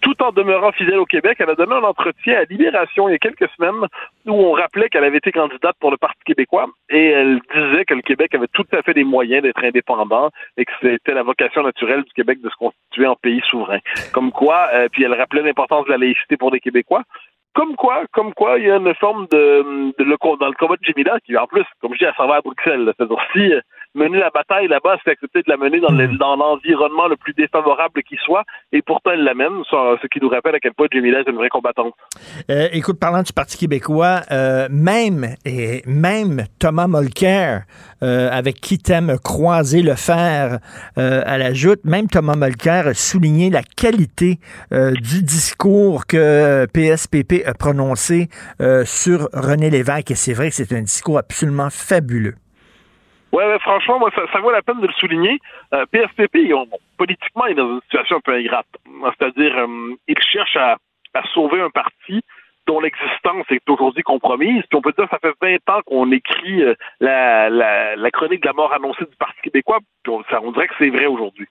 Tout 0.00 0.22
en 0.22 0.32
demeurant 0.32 0.72
fidèle 0.72 0.98
au 0.98 1.06
Québec, 1.06 1.36
elle 1.40 1.50
a 1.50 1.54
donné 1.54 1.74
un 1.74 1.82
entretien 1.82 2.38
à 2.38 2.44
Libération 2.44 3.08
il 3.08 3.12
y 3.12 3.14
a 3.14 3.18
quelques 3.18 3.48
semaines 3.56 3.86
où 4.26 4.32
on 4.32 4.52
rappelait 4.52 4.88
qu'elle 4.88 5.04
avait 5.04 5.18
été 5.18 5.32
candidate 5.32 5.76
pour 5.80 5.90
le 5.90 5.96
Parti 5.96 6.20
québécois 6.24 6.66
et 6.88 7.06
elle 7.06 7.40
disait 7.54 7.84
que 7.84 7.94
le 7.94 8.02
Québec 8.02 8.34
avait 8.34 8.48
tout 8.52 8.66
à 8.72 8.82
fait 8.82 8.92
les 8.92 9.04
moyens 9.04 9.42
d'être 9.42 9.62
indépendant 9.62 10.30
et 10.56 10.64
que 10.64 10.72
c'était 10.80 11.14
la 11.14 11.22
vocation 11.22 11.62
naturelle 11.62 12.02
du 12.02 12.12
Québec 12.12 12.40
de 12.40 12.48
se 12.48 12.56
constituer 12.56 13.06
en 13.06 13.16
pays 13.16 13.42
souverain. 13.48 13.78
Comme 14.12 14.32
quoi, 14.32 14.68
euh, 14.72 14.88
puis 14.90 15.04
elle 15.04 15.14
rappelait 15.14 15.42
l'importance 15.42 15.86
de 15.86 15.90
la 15.90 15.98
laïcité 15.98 16.36
pour 16.36 16.50
les 16.50 16.60
Québécois. 16.60 17.02
Comme 17.52 17.74
quoi, 17.74 18.04
comme 18.12 18.32
quoi, 18.32 18.58
il 18.58 18.66
y 18.66 18.70
a 18.70 18.76
une 18.76 18.94
forme 18.94 19.26
de, 19.32 19.92
le, 19.98 20.36
dans 20.38 20.46
le 20.46 20.54
combat 20.54 20.76
de 20.76 20.84
Jemila 20.84 21.18
qui, 21.26 21.36
en 21.36 21.46
plus, 21.48 21.64
comme 21.80 21.92
je 21.94 21.98
dis, 21.98 22.04
elle 22.04 22.14
s'en 22.16 22.28
va 22.28 22.36
à 22.36 22.40
Bruxelles. 22.40 22.92
C'est-à-dire, 22.96 23.18
si 23.32 23.52
mener 23.94 24.18
la 24.18 24.30
bataille 24.30 24.68
là-bas, 24.68 24.96
c'est 25.04 25.10
accepter 25.10 25.40
de 25.40 25.50
la 25.50 25.56
mener 25.56 25.80
dans 25.80 25.90
le- 25.92 26.16
dans 26.16 26.36
l'environnement 26.36 27.08
le 27.08 27.16
plus 27.16 27.32
défavorable 27.34 28.02
qui 28.02 28.16
soit, 28.24 28.44
et 28.72 28.82
pourtant 28.82 29.10
elle 29.12 29.24
l'amène, 29.24 29.62
ce 29.70 30.06
qui 30.06 30.20
nous 30.20 30.28
rappelle 30.28 30.54
à 30.54 30.60
quel 30.60 30.74
point 30.74 30.86
Jemila 30.92 31.20
est 31.20 31.28
une 31.28 31.36
vraie 31.36 31.48
combattante. 31.48 31.94
Euh, 32.50 32.68
écoute, 32.72 32.98
parlant 33.00 33.22
du 33.22 33.32
Parti 33.32 33.58
québécois, 33.58 34.20
euh, 34.30 34.68
même 34.70 35.34
et 35.44 35.82
même 35.86 36.44
Thomas 36.58 36.86
Mulcair, 36.88 37.64
euh, 38.02 38.28
avec 38.30 38.60
qui 38.60 38.78
t'aimes 38.78 39.16
croiser 39.22 39.82
le 39.82 39.94
fer 39.94 40.58
euh, 40.98 41.22
à 41.26 41.36
la 41.38 41.52
joute, 41.52 41.80
même 41.84 42.06
Thomas 42.08 42.36
Mulcair 42.36 42.86
a 42.86 42.94
souligné 42.94 43.50
la 43.50 43.62
qualité 43.62 44.38
euh, 44.72 44.92
du 44.92 45.22
discours 45.22 46.06
que 46.06 46.66
PSPP 46.72 47.44
a 47.46 47.54
prononcé 47.54 48.28
euh, 48.60 48.84
sur 48.84 49.28
René 49.32 49.70
Lévesque. 49.70 50.10
Et 50.12 50.14
c'est 50.14 50.32
vrai 50.32 50.48
que 50.50 50.54
c'est 50.54 50.72
un 50.72 50.82
discours 50.82 51.18
absolument 51.18 51.68
fabuleux. 51.70 52.34
Ouais, 53.32 53.46
ouais, 53.46 53.58
franchement, 53.60 53.98
moi, 54.00 54.10
ça, 54.14 54.40
vaut 54.40 54.50
la 54.50 54.62
peine 54.62 54.80
de 54.80 54.86
le 54.86 54.92
souligner. 54.94 55.38
Euh, 55.72 55.84
bon, 55.92 56.78
politiquement, 56.98 57.46
il 57.46 57.52
est 57.52 57.54
dans 57.54 57.74
une 57.74 57.80
situation 57.82 58.16
un 58.16 58.20
peu 58.20 58.34
ingrate. 58.34 58.66
C'est-à-dire, 59.18 59.56
euh, 59.56 59.94
il 60.08 60.18
cherche 60.20 60.56
à, 60.56 60.76
sauver 61.34 61.60
un 61.60 61.70
parti 61.70 62.22
dont 62.66 62.80
l'existence 62.80 63.46
est 63.50 63.68
aujourd'hui 63.68 64.02
compromise. 64.02 64.62
Puis 64.68 64.76
on 64.76 64.82
peut 64.82 64.92
dire 64.96 65.08
que 65.08 65.10
ça 65.10 65.18
fait 65.18 65.34
20 65.40 65.74
ans 65.74 65.80
qu'on 65.86 66.10
écrit 66.12 66.62
euh, 66.62 66.74
la, 67.00 67.50
la, 67.50 68.10
chronique 68.10 68.42
de 68.42 68.46
la 68.46 68.52
mort 68.52 68.72
annoncée 68.72 69.04
du 69.04 69.16
Parti 69.16 69.40
québécois, 69.42 69.78
puis 70.02 70.12
on, 70.12 70.22
ça, 70.24 70.40
dirait 70.52 70.68
que 70.68 70.74
c'est 70.78 70.90
vrai 70.90 71.06
aujourd'hui. 71.06 71.46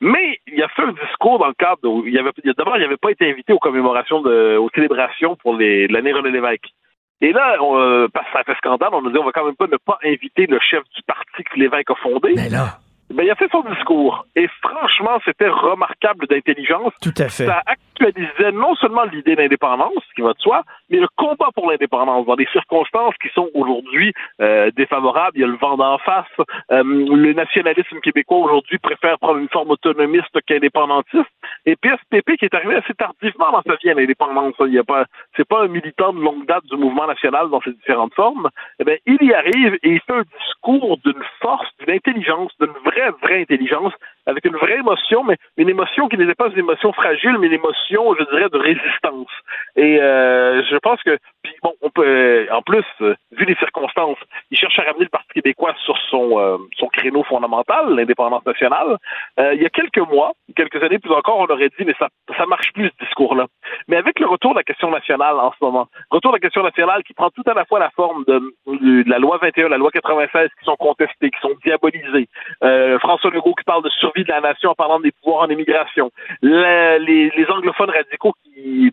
Mais 0.00 0.38
il 0.46 0.62
a 0.62 0.68
fait 0.68 0.82
un 0.82 0.92
discours 0.92 1.38
dans 1.38 1.48
le 1.48 1.54
cadre 1.54 1.88
où 1.88 2.06
il 2.06 2.14
y 2.14 2.18
avait 2.18 2.30
d'abord 2.56 2.76
il 2.76 2.82
n'avait 2.82 2.96
pas 2.96 3.10
été 3.10 3.28
invité 3.28 3.52
aux 3.52 3.58
commémorations 3.58 4.20
de, 4.20 4.56
aux 4.56 4.70
célébrations 4.74 5.36
pour 5.36 5.54
l'année 5.54 6.12
René 6.12 6.30
Lévesque. 6.30 6.68
Et 7.20 7.32
là, 7.32 7.56
on, 7.60 7.76
euh, 7.78 8.08
parce 8.12 8.26
que 8.26 8.32
ça 8.32 8.44
fait 8.44 8.54
scandale, 8.58 8.90
on 8.92 9.04
a 9.06 9.10
dit 9.10 9.18
on 9.18 9.24
va 9.24 9.32
quand 9.32 9.44
même 9.44 9.56
pas 9.56 9.66
ne 9.66 9.76
pas 9.76 9.98
inviter 10.04 10.46
le 10.46 10.58
chef 10.60 10.82
du 10.94 11.02
parti 11.02 11.42
que 11.44 11.58
l'évêque 11.58 11.90
a 11.90 11.94
fondé. 11.96 12.32
Mais 12.36 12.48
là. 12.48 12.78
Ben, 13.10 13.24
il 13.24 13.30
a 13.30 13.34
fait 13.36 13.50
son 13.50 13.62
discours. 13.62 14.26
Et 14.36 14.48
franchement, 14.62 15.18
c'était 15.24 15.48
remarquable 15.48 16.26
d'intelligence. 16.26 16.92
Tout 17.00 17.14
à 17.16 17.28
fait. 17.28 17.46
Ça 17.46 17.62
actualisait 17.66 18.52
non 18.52 18.74
seulement 18.76 19.04
l'idée 19.04 19.34
d'indépendance, 19.34 19.94
ce 20.08 20.14
qui 20.14 20.20
va 20.20 20.34
de 20.34 20.38
soi, 20.40 20.62
mais 20.90 20.98
le 20.98 21.08
combat 21.16 21.48
pour 21.54 21.70
l'indépendance 21.70 22.26
dans 22.26 22.36
des 22.36 22.48
circonstances 22.52 23.14
qui 23.22 23.28
sont 23.34 23.48
aujourd'hui 23.54 24.12
euh, 24.40 24.70
défavorables. 24.76 25.36
Il 25.36 25.40
y 25.40 25.44
a 25.44 25.46
le 25.46 25.56
vent 25.56 25.76
d'en 25.76 25.98
face. 25.98 26.26
Euh, 26.70 26.82
le 26.84 27.32
nationalisme 27.32 27.98
québécois 28.00 28.38
aujourd'hui 28.38 28.78
préfère 28.78 29.18
prendre 29.18 29.38
une 29.38 29.48
forme 29.48 29.70
autonomiste 29.70 30.38
qu'indépendantiste. 30.46 31.24
Et 31.64 31.76
PSPP 31.76 32.36
qui 32.38 32.44
est 32.44 32.54
arrivé 32.54 32.76
assez 32.76 32.94
tardivement 32.94 33.52
dans 33.52 33.62
sa 33.62 33.76
vie 33.76 33.90
à 33.90 33.94
l'indépendance. 33.94 34.54
Il 34.60 34.74
y 34.74 34.78
a 34.78 34.84
pas, 34.84 35.06
c'est 35.36 35.48
pas 35.48 35.62
un 35.62 35.68
militant 35.68 36.12
de 36.12 36.20
longue 36.20 36.46
date 36.46 36.64
du 36.66 36.76
mouvement 36.76 37.06
national 37.06 37.48
dans 37.50 37.60
ses 37.62 37.72
différentes 37.72 38.14
formes. 38.14 38.48
Eh 38.80 38.84
ben, 38.84 38.98
il 39.06 39.18
y 39.22 39.32
arrive 39.32 39.78
et 39.82 39.90
il 39.94 40.00
fait 40.00 40.12
un 40.12 40.24
discours 40.46 40.98
d'une 41.04 41.22
force, 41.40 41.68
d'une 41.80 41.94
intelligence, 41.94 42.52
d'une 42.60 42.72
vraie, 42.84 42.97
vraie 43.22 43.40
intelligence, 43.40 43.92
avec 44.28 44.44
une 44.44 44.56
vraie 44.56 44.78
émotion, 44.78 45.24
mais 45.24 45.36
une 45.56 45.70
émotion 45.70 46.08
qui 46.08 46.18
n'était 46.18 46.34
pas 46.34 46.48
une 46.48 46.58
émotion 46.58 46.92
fragile, 46.92 47.38
mais 47.38 47.46
une 47.46 47.54
émotion, 47.54 48.14
je 48.18 48.24
dirais, 48.24 48.48
de 48.50 48.58
résistance. 48.58 49.30
Et 49.74 50.00
euh, 50.00 50.62
je 50.70 50.76
pense 50.76 51.02
que, 51.02 51.18
puis 51.42 51.54
bon, 51.62 51.72
on 51.80 51.88
peut, 51.88 52.04
euh, 52.04 52.46
en 52.52 52.60
plus, 52.60 52.84
euh, 53.00 53.14
vu 53.32 53.46
les 53.46 53.54
circonstances, 53.56 54.18
il 54.50 54.58
cherche 54.58 54.78
à 54.78 54.82
ramener 54.82 55.04
le 55.04 55.10
Parti 55.10 55.28
québécois 55.34 55.74
sur 55.84 55.96
son 56.10 56.58
son 56.76 56.86
créneau 56.88 57.22
fondamental, 57.24 57.94
l'indépendance 57.94 58.44
nationale. 58.44 58.96
Il 59.38 59.62
y 59.62 59.66
a 59.66 59.70
quelques 59.70 59.98
mois, 59.98 60.32
quelques 60.56 60.82
années 60.82 60.98
plus 60.98 61.12
encore, 61.12 61.38
on 61.38 61.46
aurait 61.46 61.70
dit, 61.78 61.84
mais 61.84 61.94
ça 61.98 62.08
ça 62.36 62.46
marche 62.46 62.72
plus 62.72 62.88
ce 62.88 63.04
discours-là. 63.04 63.46
Mais 63.88 63.96
avec 63.96 64.20
le 64.20 64.26
retour 64.26 64.52
de 64.52 64.58
la 64.58 64.62
question 64.62 64.90
nationale 64.90 65.36
en 65.36 65.52
ce 65.52 65.64
moment, 65.64 65.86
retour 66.10 66.32
de 66.32 66.36
la 66.36 66.40
question 66.40 66.62
nationale 66.62 67.02
qui 67.04 67.14
prend 67.14 67.30
tout 67.30 67.42
à 67.46 67.54
la 67.54 67.64
fois 67.64 67.78
la 67.78 67.90
forme 67.90 68.24
de, 68.26 68.54
de 68.66 69.08
la 69.08 69.18
loi 69.18 69.38
21, 69.40 69.68
la 69.68 69.78
loi 69.78 69.90
96 69.90 70.48
qui 70.58 70.64
sont 70.64 70.76
contestées, 70.76 71.30
qui 71.30 71.40
sont 71.40 71.54
diabolisées, 71.64 72.28
euh, 72.88 72.98
François 72.98 73.30
Legault 73.30 73.54
qui 73.54 73.64
parle 73.64 73.82
de 73.82 73.90
survie 73.90 74.24
de 74.24 74.28
la 74.28 74.40
nation 74.40 74.70
en 74.70 74.74
parlant 74.74 75.00
des 75.00 75.12
pouvoirs 75.12 75.42
en 75.42 75.48
immigration, 75.48 76.10
les, 76.42 77.46
anglophones 77.48 77.90
radicaux 77.90 78.34
qui 78.44 78.90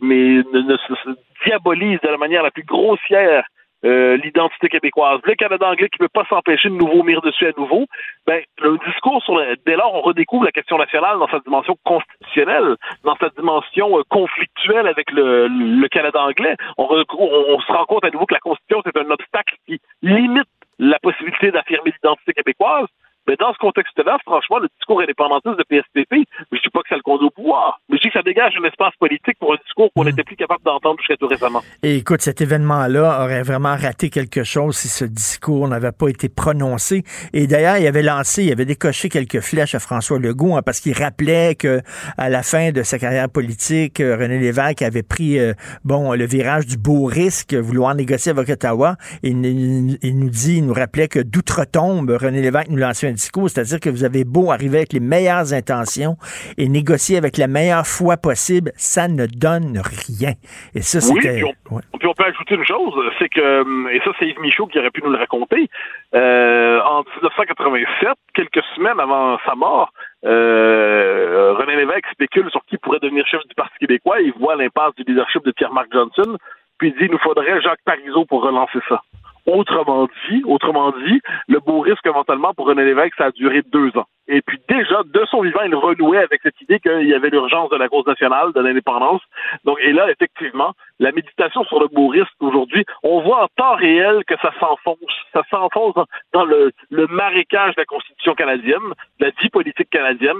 diabolisent 1.46 2.02
de 2.02 2.10
la 2.10 2.18
manière 2.18 2.44
la 2.44 2.52
plus 2.52 2.64
grossière 2.64 3.46
euh, 3.86 4.18
l'identité 4.18 4.68
québécoise. 4.68 5.20
Le 5.26 5.36
Canada 5.36 5.70
anglais 5.70 5.90
qui 5.90 6.02
ne 6.02 6.08
peut 6.08 6.22
pas 6.22 6.26
s'empêcher 6.28 6.70
de 6.70 6.74
nous 6.74 6.88
vomir 6.88 7.22
dessus 7.22 7.46
à 7.46 7.52
nouveau. 7.56 7.86
Ben, 8.26 8.42
le 8.60 8.80
discours 8.88 9.22
sur 9.22 9.38
le, 9.38 9.58
dès 9.66 9.76
lors, 9.76 9.94
on 9.94 10.02
redécouvre 10.02 10.44
la 10.44 10.52
question 10.52 10.78
nationale 10.80 11.20
dans 11.20 11.28
sa 11.28 11.40
dimension 11.40 11.78
constitutionnelle, 11.84 12.78
dans 13.04 13.16
sa 13.18 13.30
dimension 13.30 14.00
euh, 14.00 14.02
conflictuelle 14.10 14.88
avec 14.88 15.12
le, 15.12 15.88
Canada 15.90 16.20
anglais. 16.20 16.56
On, 16.80 16.88
on 16.90 17.60
se 17.60 17.72
rend 17.72 17.86
compte 17.86 18.06
à 18.06 18.10
nouveau 18.10 18.26
que 18.26 18.34
la 18.34 18.40
Constitution, 18.40 18.82
c'est 18.84 18.98
un 18.98 19.12
obstacle 19.12 19.56
qui 19.68 19.80
limite 20.02 20.50
la 20.80 20.98
possibilité 20.98 21.52
d'affirmer 21.52 21.92
l'identité 21.92 22.34
québécoise. 22.34 22.88
Mais 23.28 23.36
dans 23.38 23.52
ce 23.54 23.58
contexte-là, 23.58 24.18
franchement, 24.26 24.60
le 24.60 24.68
discours 24.78 25.02
indépendantiste 25.02 25.58
de 25.58 25.64
PSPP, 25.64 26.28
je 26.52 26.58
ne 26.58 26.62
dis 26.62 26.70
pas 26.72 26.82
que 26.82 26.90
ça 26.90 26.96
le 26.96 27.02
conduit 27.02 27.28
au 27.28 27.32
pouvoir, 27.32 27.80
mais 27.90 27.98
je 27.98 28.02
dis 28.04 28.08
que 28.10 28.20
ça 28.20 28.22
dégage 28.22 28.54
un 28.62 28.64
espace 28.68 28.94
politique 29.00 29.38
pour 29.40 29.54
un 29.54 29.58
discours 29.64 29.90
qu'on 29.96 30.04
n'était 30.04 30.24
plus 30.24 30.36
capable 30.36 30.64
d'entendre 30.64 30.98
jusqu'à 31.00 31.18
tout 31.18 31.28
récemment. 31.28 31.62
Et 31.82 31.98
écoute, 31.98 32.22
cet 32.22 32.42
événement-là 32.42 33.24
aurait 33.24 33.42
vraiment 33.42 33.76
raté 33.76 34.10
quelque 34.10 34.44
chose 34.44 34.78
si 34.78 34.90
ce 34.90 35.06
discours 35.06 35.68
n'avait 35.68 35.92
pas 35.92 36.08
été 36.10 36.30
prononcé. 36.30 37.04
Et 37.34 37.48
d'ailleurs, 37.48 37.78
il 37.78 37.88
avait 37.88 38.04
lancé, 38.04 38.44
il 38.44 38.52
avait 38.52 38.66
décoché 38.66 39.10
quelques 39.10 39.40
flèches 39.40 39.74
à 39.74 39.80
François 39.80 40.20
Legault 40.20 40.56
hein, 40.56 40.62
parce 40.64 40.80
qu'il 40.80 40.94
rappelait 40.94 41.56
que 41.56 41.82
à 42.18 42.30
la 42.30 42.44
fin 42.44 42.72
de 42.72 42.84
sa 42.84 43.00
carrière 43.00 43.30
politique, 43.30 44.02
euh, 44.02 44.16
René 44.16 44.38
Lévesque 44.40 44.84
avait 44.84 45.04
pris 45.04 45.40
euh, 45.40 45.54
bon 45.84 46.14
le 46.14 46.26
virage 46.26 46.68
du 46.68 46.78
beau 46.78 47.06
risque, 47.06 47.56
vouloir 47.56 47.96
négocier 47.96 48.32
avec 48.32 48.50
Ottawa. 48.50 48.98
Et 49.24 49.30
il, 49.30 49.98
il 50.02 50.20
nous 50.20 50.30
dit, 50.30 50.58
il 50.58 50.66
nous 50.66 50.74
rappelait 50.74 51.08
que 51.08 51.20
d'outre-tombe, 51.20 52.12
René 52.22 52.42
Lévesque 52.42 52.70
nous 52.70 52.78
lançait 52.78 53.08
un 53.08 53.15
c'est-à-dire 53.18 53.80
que 53.80 53.90
vous 53.90 54.04
avez 54.04 54.24
beau 54.24 54.52
arriver 54.52 54.78
avec 54.78 54.94
les 54.94 55.00
meilleures 55.00 55.54
intentions 55.54 56.18
et 56.58 56.68
négocier 56.68 57.18
avec 57.18 57.38
la 57.38 57.48
meilleure 57.48 57.86
foi 57.86 58.18
possible, 58.18 58.72
ça 58.76 59.08
ne 59.08 59.26
donne 59.26 59.80
rien. 59.80 60.34
Et 60.74 60.82
ça, 60.82 61.02
c'était... 61.02 61.44
Oui, 61.44 61.54
puis, 61.66 61.72
on, 61.72 61.98
puis 61.98 62.08
on 62.08 62.14
peut 62.14 62.26
ajouter 62.26 62.56
une 62.56 62.66
chose, 62.66 62.94
c'est 63.20 63.30
que, 63.30 63.92
et 63.92 64.00
ça 64.00 64.12
c'est 64.20 64.28
Yves 64.28 64.40
Michaud 64.40 64.68
qui 64.68 64.80
aurait 64.80 64.92
pu 64.92 65.02
nous 65.04 65.12
le 65.12 65.18
raconter, 65.18 65.70
euh, 66.14 66.82
en 66.82 67.04
1987, 67.22 68.10
quelques 68.34 68.64
semaines 68.76 69.00
avant 69.00 69.38
sa 69.46 69.56
mort, 69.56 69.92
euh, 70.26 71.54
René 71.58 71.76
Lévesque 71.76 72.08
spécule 72.12 72.50
sur 72.52 72.64
qui 72.66 72.78
pourrait 72.78 73.00
devenir 73.02 73.26
chef 73.28 73.42
du 73.48 73.56
Parti 73.56 73.78
québécois, 73.80 74.22
il 74.22 74.34
voit 74.34 74.56
l'impasse 74.56 74.96
du 74.96 75.04
leadership 75.04 75.44
de 75.46 75.52
Pierre-Marc 75.52 75.88
Johnson, 75.92 76.38
puis 76.78 76.90
il 76.90 76.94
dit, 76.94 77.06
il 77.06 77.12
nous 77.12 77.20
faudrait 77.20 77.62
Jacques 77.62 77.84
Parizeau 77.86 78.26
pour 78.26 78.44
relancer 78.44 78.80
ça. 78.90 79.02
Autrement 79.46 80.08
dit, 80.30 80.44
autrement 80.46 80.92
dit, 81.06 81.22
le 81.48 81.60
beau 81.60 81.80
risque 81.80 82.06
éventuellement 82.06 82.54
pour 82.54 82.68
René 82.68 82.84
Lévesque, 82.84 83.14
ça 83.18 83.26
a 83.26 83.32
duré 83.32 83.62
deux 83.62 83.96
ans. 83.98 84.08
Et 84.28 84.42
puis 84.42 84.60
déjà, 84.68 85.04
de 85.04 85.26
son 85.30 85.42
vivant, 85.42 85.62
il 85.66 85.76
renouait 85.76 86.24
avec 86.24 86.42
cette 86.42 86.60
idée 86.62 86.80
qu'il 86.80 87.08
y 87.08 87.14
avait 87.14 87.30
l'urgence 87.30 87.70
de 87.70 87.76
la 87.76 87.88
cause 87.88 88.08
nationale, 88.08 88.54
de 88.54 88.60
l'indépendance. 88.60 89.22
Donc, 89.64 89.78
et 89.82 89.94
là, 89.94 90.10
effectivement, 90.10 90.74
la 91.00 91.12
méditation 91.12 91.64
sur 91.66 91.80
le 91.80 91.88
beau 91.88 92.08
risque 92.08 92.34
aujourd'hui, 92.40 92.86
on 93.04 93.22
voit 93.22 93.44
en 93.44 93.48
temps 93.56 93.76
réel 93.76 94.24
que 94.26 94.36
ça 94.42 94.52
s'enfonce. 94.60 94.98
Ça 95.32 95.44
s'enfonce 95.52 95.94
dans 96.34 96.46
le, 96.46 96.72
le 96.90 97.06
marécage 97.08 97.76
de 97.76 97.82
la 97.82 97.86
Constitution 97.86 98.34
canadienne, 98.34 98.94
de 99.20 99.26
la 99.26 99.32
vie 99.42 99.50
politique 99.50 99.92
canadienne. 99.92 100.38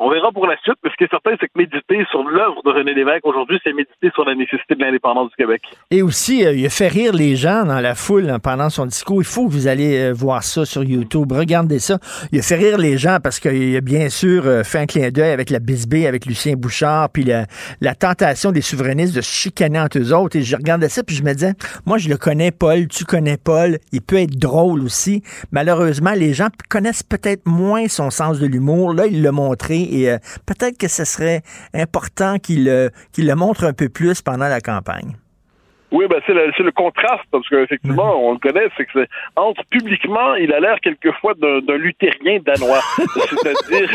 On 0.00 0.10
verra 0.10 0.30
pour 0.30 0.46
la 0.46 0.56
suite, 0.58 0.76
mais 0.84 0.90
ce 0.90 0.96
qui 0.96 1.04
est 1.04 1.10
certain, 1.10 1.32
c'est 1.40 1.48
que 1.48 1.58
méditer 1.58 2.06
sur 2.12 2.22
l'œuvre 2.22 2.62
de 2.64 2.70
René 2.70 2.94
Lévesque 2.94 3.26
aujourd'hui, 3.26 3.58
c'est 3.64 3.72
méditer 3.72 4.10
sur 4.14 4.24
la 4.24 4.36
nécessité 4.36 4.76
de 4.76 4.80
l'indépendance 4.80 5.28
du 5.30 5.34
Québec. 5.34 5.62
Et 5.90 6.02
aussi, 6.02 6.46
euh, 6.46 6.52
il 6.52 6.64
a 6.64 6.70
fait 6.70 6.86
rire 6.86 7.12
les 7.12 7.34
gens 7.34 7.64
dans 7.64 7.80
la 7.80 7.96
foule 7.96 8.30
hein, 8.30 8.38
pendant 8.38 8.70
son 8.70 8.86
discours. 8.86 9.20
Il 9.20 9.26
faut 9.26 9.48
que 9.48 9.52
vous 9.52 9.66
allez 9.66 9.98
euh, 9.98 10.12
voir 10.12 10.44
ça 10.44 10.64
sur 10.64 10.84
YouTube. 10.84 11.32
Regardez 11.32 11.80
ça. 11.80 11.98
Il 12.30 12.38
a 12.38 12.42
fait 12.42 12.54
rire 12.54 12.78
les 12.78 12.96
gens 12.96 13.18
parce 13.20 13.40
qu'il 13.40 13.76
a 13.76 13.80
bien 13.80 14.08
sûr 14.08 14.46
euh, 14.46 14.62
fait 14.62 14.78
un 14.78 14.86
clin 14.86 15.10
d'œil 15.10 15.32
avec 15.32 15.50
la 15.50 15.58
bisbée, 15.58 16.06
avec 16.06 16.26
Lucien 16.26 16.54
Bouchard, 16.54 17.10
puis 17.10 17.24
la, 17.24 17.46
la, 17.80 17.96
tentation 17.96 18.52
des 18.52 18.60
souverainistes 18.60 19.16
de 19.16 19.20
se 19.20 19.32
chicaner 19.32 19.80
entre 19.80 19.98
eux 19.98 20.14
autres. 20.14 20.36
Et 20.36 20.42
je 20.42 20.54
regardais 20.54 20.88
ça, 20.88 21.02
puis 21.02 21.16
je 21.16 21.24
me 21.24 21.32
disais, 21.32 21.54
moi, 21.86 21.98
je 21.98 22.08
le 22.08 22.16
connais, 22.16 22.52
Paul, 22.52 22.86
tu 22.86 23.04
connais 23.04 23.36
Paul. 23.36 23.78
Il 23.90 24.02
peut 24.02 24.20
être 24.20 24.38
drôle 24.38 24.84
aussi. 24.84 25.24
Malheureusement, 25.50 26.12
les 26.14 26.34
gens 26.34 26.50
connaissent 26.68 27.02
peut-être 27.02 27.46
moins 27.46 27.88
son 27.88 28.10
sens 28.10 28.38
de 28.38 28.46
l'humour. 28.46 28.94
Là, 28.94 29.06
il 29.08 29.22
l'a 29.22 29.32
montré 29.32 29.87
et 29.88 30.10
euh, 30.10 30.18
peut-être 30.46 30.78
que 30.78 30.88
ce 30.88 31.04
serait 31.04 31.42
important 31.74 32.34
euh, 32.34 32.90
qu'il 33.12 33.26
le 33.26 33.34
montre 33.34 33.64
un 33.64 33.72
peu 33.72 33.88
plus 33.88 34.22
pendant 34.22 34.48
la 34.48 34.60
campagne. 34.60 35.16
Oui, 35.90 36.06
ben 36.08 36.20
c'est 36.26 36.34
le, 36.34 36.52
le, 36.58 36.72
contraste, 36.72 37.24
parce 37.30 37.48
qu'effectivement, 37.48 38.12
-hmm. 38.12 38.28
on 38.28 38.32
le 38.32 38.38
connaît, 38.38 38.68
c'est 38.76 38.84
que 38.84 39.06
entre 39.36 39.62
publiquement, 39.70 40.34
il 40.34 40.52
a 40.52 40.60
l'air 40.60 40.78
quelquefois 40.80 41.32
d'un 41.34 41.76
luthérien 41.76 42.38
danois. 42.44 42.82
C'est-à-dire, 43.30 43.88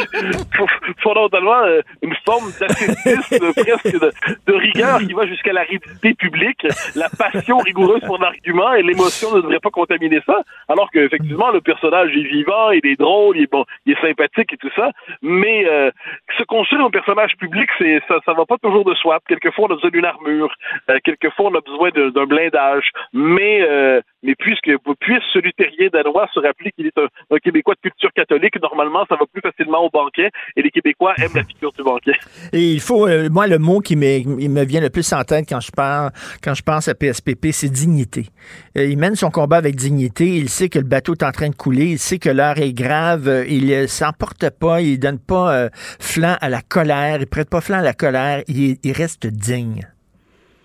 fondamentalement, 1.03 1.61
euh, 1.65 1.81
une 2.01 2.15
forme 2.25 2.47
d'ascétisme, 2.59 3.53
presque 3.53 3.99
de, 3.99 4.11
de, 4.47 4.53
rigueur 4.53 4.99
qui 4.99 5.13
va 5.13 5.27
jusqu'à 5.27 5.53
la 5.53 5.63
ridicule 5.63 6.15
publique, 6.15 6.65
la 6.95 7.09
passion 7.09 7.57
rigoureuse 7.57 8.01
pour 8.01 8.17
l'argument 8.17 8.73
et 8.73 8.81
l'émotion 8.81 9.35
ne 9.35 9.41
devrait 9.41 9.59
pas 9.59 9.69
contaminer 9.69 10.21
ça. 10.25 10.41
Alors 10.69 10.89
qu'effectivement, 10.91 11.51
le 11.51 11.61
personnage 11.61 12.11
est 12.15 12.27
vivant, 12.37 12.71
il 12.71 12.85
est 12.85 12.99
drôle, 12.99 13.37
il 13.37 13.43
est 13.43 13.51
bon, 13.51 13.65
il 13.85 13.93
est 13.93 14.01
sympathique 14.01 14.53
et 14.53 14.57
tout 14.57 14.71
ça. 14.75 14.91
Mais 15.21 15.65
euh, 15.67 15.91
se 16.37 16.43
construire 16.43 16.85
un 16.85 16.89
personnage 16.89 17.33
public, 17.37 17.69
c'est 17.77 18.01
ça, 18.07 18.15
ça 18.25 18.33
va 18.33 18.45
pas 18.45 18.57
toujours 18.57 18.85
de 18.85 18.95
soi. 18.95 19.19
Quelquefois, 19.27 19.67
on 19.69 19.73
a 19.73 19.75
besoin 19.75 19.91
d'une 19.91 20.05
armure. 20.05 20.53
Euh, 20.89 20.99
quelquefois, 21.03 21.51
on 21.51 21.55
a 21.55 21.61
besoin 21.61 21.82
d'un 21.91 22.25
blindage. 22.25 22.89
Mais, 23.13 23.61
euh, 23.61 24.01
mais 24.23 24.35
puisque 24.35 24.71
puisse 24.99 25.23
ce 25.33 25.39
luthérien 25.39 25.89
danois 25.91 26.27
se 26.33 26.39
rappeler 26.39 26.71
qu'il 26.71 26.87
est 26.87 26.97
un, 26.97 27.07
Québécois 27.43 27.75
de 27.75 27.89
culture 27.89 28.11
catholique, 28.13 28.61
normalement, 28.61 29.05
ça 29.09 29.15
va 29.15 29.25
plus 29.31 29.41
facilement 29.41 29.83
au 29.85 29.89
banquet 29.89 30.29
et 30.55 30.61
les 30.61 30.71
Québécois 30.71 31.13
aiment 31.17 31.35
la 31.35 31.43
figure 31.43 31.73
du 31.73 31.83
banquet. 31.83 32.13
Et 32.53 32.71
il 32.71 32.79
faut, 32.79 33.07
euh, 33.07 33.29
moi, 33.29 33.47
le 33.47 33.57
mot 33.57 33.79
qui 33.79 33.95
me, 33.95 34.63
vient 34.63 34.81
le 34.81 34.89
plus 34.89 35.11
en 35.13 35.23
tête 35.23 35.45
quand 35.47 35.59
je 35.59 35.71
parle, 35.71 36.11
quand 36.41 36.53
je 36.53 36.61
pense 36.61 36.87
à 36.87 36.95
PSPP, 36.95 37.47
c'est 37.51 37.69
dignité. 37.69 38.27
Euh, 38.77 38.85
il 38.85 38.97
mène 38.97 39.15
son 39.15 39.29
combat 39.29 39.57
avec 39.57 39.75
dignité. 39.75 40.25
Il 40.25 40.49
sait 40.49 40.69
que 40.69 40.79
le 40.79 40.85
bateau 40.85 41.13
est 41.13 41.23
en 41.23 41.31
train 41.31 41.49
de 41.49 41.55
couler. 41.55 41.85
Il 41.85 41.99
sait 41.99 42.19
que 42.19 42.29
l'heure 42.29 42.57
est 42.59 42.73
grave. 42.73 43.45
Il 43.49 43.67
ne 43.67 43.87
s'emporte 43.87 44.49
pas. 44.51 44.81
Il 44.81 44.99
donne 44.99 45.19
pas 45.19 45.53
euh, 45.53 45.69
flanc 45.73 46.37
à 46.39 46.49
la 46.49 46.61
colère. 46.61 47.17
Il 47.19 47.27
prête 47.27 47.49
pas 47.49 47.61
flanc 47.61 47.79
à 47.79 47.83
la 47.83 47.93
colère. 47.93 48.43
Il 48.47 48.91
reste 48.91 49.27
digne. 49.27 49.81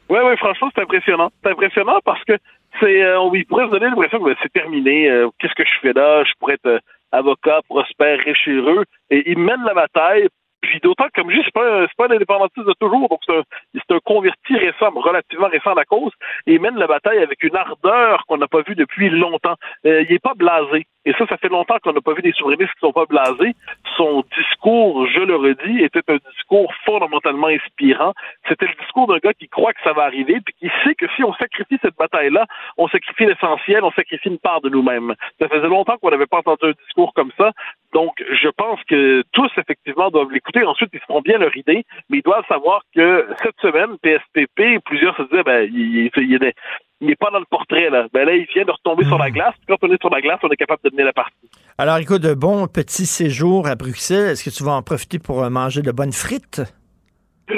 Oui, 0.09 0.19
oui, 0.25 0.37
franchement, 0.39 0.71
c'est 0.75 0.83
impressionnant. 0.83 1.31
C'est 1.43 1.51
impressionnant 1.51 1.99
parce 2.05 2.23
que 2.25 2.39
c'est, 2.81 3.03
euh, 3.03 3.21
on, 3.21 3.31
pourrait 3.45 3.67
se 3.67 3.71
donner 3.71 3.87
l'impression 3.87 4.19
que 4.19 4.25
ben, 4.25 4.37
c'est 4.43 4.53
terminé. 4.53 5.11
Euh, 5.11 5.29
qu'est-ce 5.39 5.55
que 5.55 5.65
je 5.65 5.81
fais 5.81 5.93
là? 5.93 6.25
Je 6.25 6.33
pourrais 6.39 6.55
être 6.55 6.67
euh, 6.67 6.79
avocat, 7.13 7.61
prospère, 7.69 8.19
riche 8.21 8.49
heureux. 8.49 8.85
Et 9.11 9.31
il 9.31 9.39
mène 9.39 9.63
la 9.65 9.75
bataille. 9.75 10.29
Puis 10.61 10.81
d'autant 10.81 11.07
que, 11.07 11.21
comme 11.21 11.31
je 11.31 11.37
dis, 11.37 11.43
c'est 11.45 11.55
pas, 11.55 11.87
pas 11.97 12.07
un 12.07 12.17
indépendantiste 12.17 12.67
de 12.67 12.75
toujours, 12.81 13.09
donc 13.09 13.21
c'est 13.27 13.37
un, 13.37 13.43
c'est 13.75 13.95
un 13.95 14.01
converti 14.01 14.57
récent, 14.57 14.91
relativement 14.95 15.49
récent 15.49 15.73
à 15.73 15.75
la 15.75 15.85
cause, 15.85 16.13
et 16.47 16.55
il 16.55 16.61
mène 16.61 16.77
la 16.77 16.87
bataille 16.87 17.19
avec 17.19 17.43
une 17.43 17.57
ardeur 17.57 18.25
qu'on 18.27 18.39
n'a 18.39 18.49
pas 18.49 18.63
vue 18.63 18.75
depuis 18.75 19.11
longtemps. 19.11 19.55
Euh, 19.87 20.03
il 20.03 20.13
est 20.13 20.23
pas 20.23 20.35
blasé. 20.35 20.87
Et 21.05 21.13
ça, 21.13 21.27
ça 21.27 21.39
fait 21.39 21.49
longtemps 21.49 21.79
qu'on 21.83 21.95
n'a 21.95 22.03
pas 22.03 22.13
vu 22.13 22.21
des 22.21 22.33
souverainistes 22.33 22.73
qui 22.75 22.81
sont 22.81 22.93
pas 22.93 23.07
blasés. 23.07 23.55
Son 23.97 24.23
discours, 24.37 25.07
je 25.07 25.21
le 25.21 25.37
redis, 25.37 25.83
était 25.83 26.03
un 26.09 26.19
discours 26.35 26.71
fondamentalement 26.85 27.47
inspirant. 27.47 28.13
C'était 28.47 28.67
le 28.67 28.75
discours 28.79 29.07
d'un 29.07 29.17
gars 29.17 29.33
qui 29.33 29.49
croit 29.49 29.73
que 29.73 29.81
ça 29.83 29.93
va 29.93 30.03
arriver, 30.03 30.39
puis 30.45 30.55
qui 30.59 30.71
sait 30.85 30.95
que 30.95 31.07
si 31.17 31.25
on 31.25 31.33
sacrifie 31.35 31.79
cette 31.81 31.97
bataille-là, 31.97 32.47
on 32.77 32.89
sacrifie 32.89 33.25
l'essentiel, 33.25 33.85
on 33.85 33.93
sacrifie 33.93 34.29
une 34.29 34.39
part 34.39 34.61
de 34.61 34.69
nous-mêmes. 34.69 35.15
Ça 35.41 35.49
faisait 35.49 35.69
longtemps 35.69 35.97
qu'on 35.97 36.11
n'avait 36.11 36.27
pas 36.27 36.39
entendu 36.39 36.67
un 36.67 36.85
discours 36.85 37.15
comme 37.15 37.31
ça. 37.39 37.53
Donc, 37.95 38.13
je 38.19 38.49
pense 38.49 38.81
que 38.89 39.23
tous, 39.33 39.51
effectivement, 39.57 40.11
doivent 40.11 40.31
l'écouter. 40.31 40.63
Ensuite, 40.65 40.91
ils 40.93 41.01
se 41.01 41.05
feront 41.07 41.23
bien 41.23 41.39
leur 41.39 41.57
idée, 41.57 41.85
mais 42.11 42.19
ils 42.19 42.23
doivent 42.23 42.45
savoir 42.49 42.83
que 42.95 43.27
cette 43.43 43.59
semaine, 43.61 43.97
PSPP, 44.03 44.83
plusieurs 44.85 45.17
se 45.17 45.23
disaient, 45.23 45.43
ben, 45.43 45.69
il, 45.73 45.97
il, 45.97 46.11
il, 46.17 46.53
il 47.01 47.07
n'est 47.07 47.17
pas 47.17 47.31
dans 47.31 47.39
le 47.39 47.47
portrait. 47.49 47.91
Là. 47.91 48.07
Ben 48.13 48.27
là, 48.27 48.35
il 48.35 48.47
vient 48.55 48.65
de 48.65 48.73
retomber 48.73 49.05
mmh. 49.05 49.09
sur 49.09 49.19
la 49.19 49.31
glace. 49.31 49.55
Quand 49.67 49.77
on 49.83 49.93
est 49.93 50.01
sur 50.01 50.11
la 50.11 50.21
glace, 50.21 50.39
on 50.43 50.49
est 50.49 50.57
capable 50.57 50.83
de 50.85 50.91
mener 50.91 51.05
la 51.05 51.13
partie. 51.13 51.51
Alors, 51.79 51.97
écoute, 51.99 52.23
de 52.23 52.35
bon 52.35 52.67
petit 52.67 53.07
séjour 53.07 53.67
à 53.69 53.75
Bruxelles. 53.75 54.33
Est-ce 54.33 54.45
que 54.45 54.51
tu 54.51 54.65
vas 54.65 54.73
en 54.73 54.83
profiter 54.83 55.19
pour 55.19 55.49
manger 55.51 55.83
de 55.83 55.93
bonnes 55.93 56.13
frites? 56.13 56.63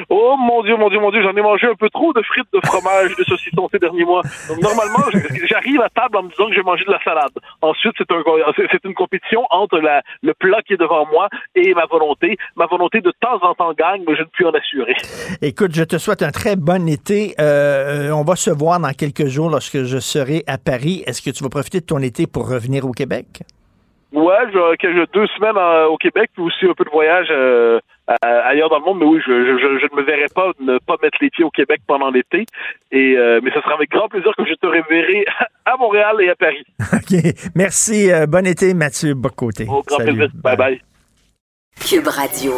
Oh 0.09 0.36
mon 0.38 0.62
Dieu, 0.62 0.76
mon 0.76 0.88
Dieu, 0.88 1.01
mon 1.01 1.11
Dieu, 1.11 1.22
j'en 1.22 1.36
ai 1.36 1.43
mangé 1.43 1.66
un 1.66 1.74
peu 1.74 1.88
trop 1.91 2.12
de 2.12 2.22
frites, 2.22 2.49
de 2.53 2.61
fromage, 2.64 3.16
de 3.16 3.24
saucisson 3.24 3.68
ces 3.72 3.78
derniers 3.78 4.05
mois. 4.05 4.22
Normalement, 4.61 5.05
j'arrive 5.49 5.80
à 5.80 5.88
table 5.88 6.16
en 6.16 6.22
me 6.24 6.30
disant 6.30 6.47
que 6.49 6.55
j'ai 6.55 6.62
mangé 6.62 6.84
de 6.84 6.91
la 6.93 7.03
salade. 7.03 7.32
Ensuite, 7.62 7.93
c'est 7.99 8.11
un, 8.11 8.22
c'est 8.57 8.84
une 8.84 8.95
compétition 8.95 9.47
entre 9.51 9.80
le 10.22 10.34
plat 10.34 10.62
qui 10.62 10.74
est 10.74 10.80
devant 10.80 11.07
moi 11.07 11.28
et 11.55 11.74
ma 11.74 11.86
volonté. 11.86 12.36
Ma 12.57 12.66
volonté 12.66 13.01
de 13.01 13.12
temps 13.20 13.38
en 13.43 13.55
temps 13.55 13.72
gagne, 13.72 14.03
mais 14.07 14.16
je 14.16 14.22
ne 14.22 14.28
puis 14.32 14.45
en 14.45 14.51
assurer. 14.51 14.97
Écoute, 15.43 15.74
je 15.74 15.84
te 15.84 15.99
souhaite 15.99 16.22
un 16.22 16.30
très 16.30 16.57
bon 16.57 16.88
été. 16.88 17.34
Euh, 17.41 18.11
on 18.11 18.24
va 18.24 18.36
se 18.36 18.51
voir 18.51 18.80
dans 18.80 18.93
quelques 18.93 19.26
jours 19.26 19.51
lorsque 19.51 19.84
je 19.84 19.99
serai 19.99 20.45
à 20.47 20.59
Paris. 20.59 21.03
Est-ce 21.07 21.22
que 21.22 21.30
tu 21.30 21.43
vas 21.43 21.51
profiter 21.51 21.80
de 21.80 21.86
ton 21.86 21.99
été 21.99 22.26
pour 22.26 22.49
revenir 22.49 22.84
au 22.86 22.93
Québec? 22.93 23.43
Ouais, 24.12 24.34
je, 24.52 24.76
que 24.76 24.92
j'ai 24.92 25.04
deux 25.14 25.26
semaines 25.38 25.56
au 25.88 25.96
Québec, 25.96 26.30
puis 26.34 26.42
aussi 26.42 26.66
un 26.66 26.74
peu 26.74 26.84
de 26.84 26.90
voyage 26.90 27.28
euh, 27.30 27.78
ailleurs 28.44 28.68
dans 28.68 28.78
le 28.80 28.84
monde. 28.84 28.98
Mais 28.98 29.06
oui, 29.06 29.20
je, 29.24 29.30
je, 29.32 29.56
je- 29.58 29.78
je 29.78 29.86
ne 29.94 30.00
me 30.00 30.04
verrai 30.04 30.26
pas 30.34 30.50
ne 30.61 30.78
pas 30.78 30.96
mettre 31.02 31.18
les 31.20 31.30
pieds 31.30 31.44
au 31.44 31.50
Québec 31.50 31.80
pendant 31.86 32.11
l'été. 32.11 32.44
Et 32.90 33.14
euh, 33.16 33.40
mais 33.42 33.50
ce 33.54 33.61
sera 33.61 33.74
avec 33.74 33.88
grand 33.90 34.08
plaisir 34.08 34.32
que 34.36 34.44
je 34.44 34.54
te 34.54 34.66
reverrai 34.66 35.24
à 35.64 35.76
Montréal 35.78 36.16
et 36.20 36.30
à 36.30 36.34
Paris. 36.34 36.64
OK. 36.92 37.34
Merci. 37.54 38.11
euh, 38.11 38.26
bon 38.26 38.44
été, 38.46 38.74
Mathieu 38.74 39.14
Bocoté. 39.14 39.66
Au 39.68 39.82
grand 39.86 39.98
Salut. 39.98 40.16
plaisir. 40.16 40.32
Bye 40.42 40.56
bye. 40.56 40.80
Cube 41.88 42.08
Radio. 42.08 42.54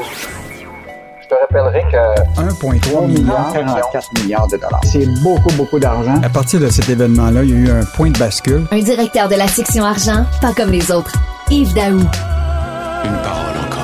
Je 1.23 1.29
te 1.29 1.35
rappellerai 1.35 1.83
que 1.91 2.41
1,3 2.41 3.07
milliard, 3.09 3.53
44 3.53 4.23
milliards 4.23 4.49
de 4.49 4.57
dollars. 4.57 4.81
C'est 4.85 5.07
beaucoup, 5.23 5.53
beaucoup 5.57 5.79
d'argent. 5.79 6.15
À 6.23 6.29
partir 6.29 6.61
de 6.61 6.67
cet 6.69 6.89
événement-là, 6.89 7.43
il 7.45 7.51
y 7.51 7.55
a 7.55 7.57
eu 7.57 7.71
un 7.81 7.85
point 7.97 8.11
de 8.11 8.19
bascule. 8.19 8.63
Un 8.71 8.81
directeur 8.81 9.29
de 9.29 9.37
la 9.37 9.47
section 9.47 9.85
argent, 9.85 10.25
pas 10.41 10.53
comme 10.57 10.71
les 10.71 10.91
autres. 10.91 11.13
Yves 11.53 11.75
Daou. 11.75 11.99
Une 11.99 13.19
parole 13.23 13.59
encore. 13.67 13.82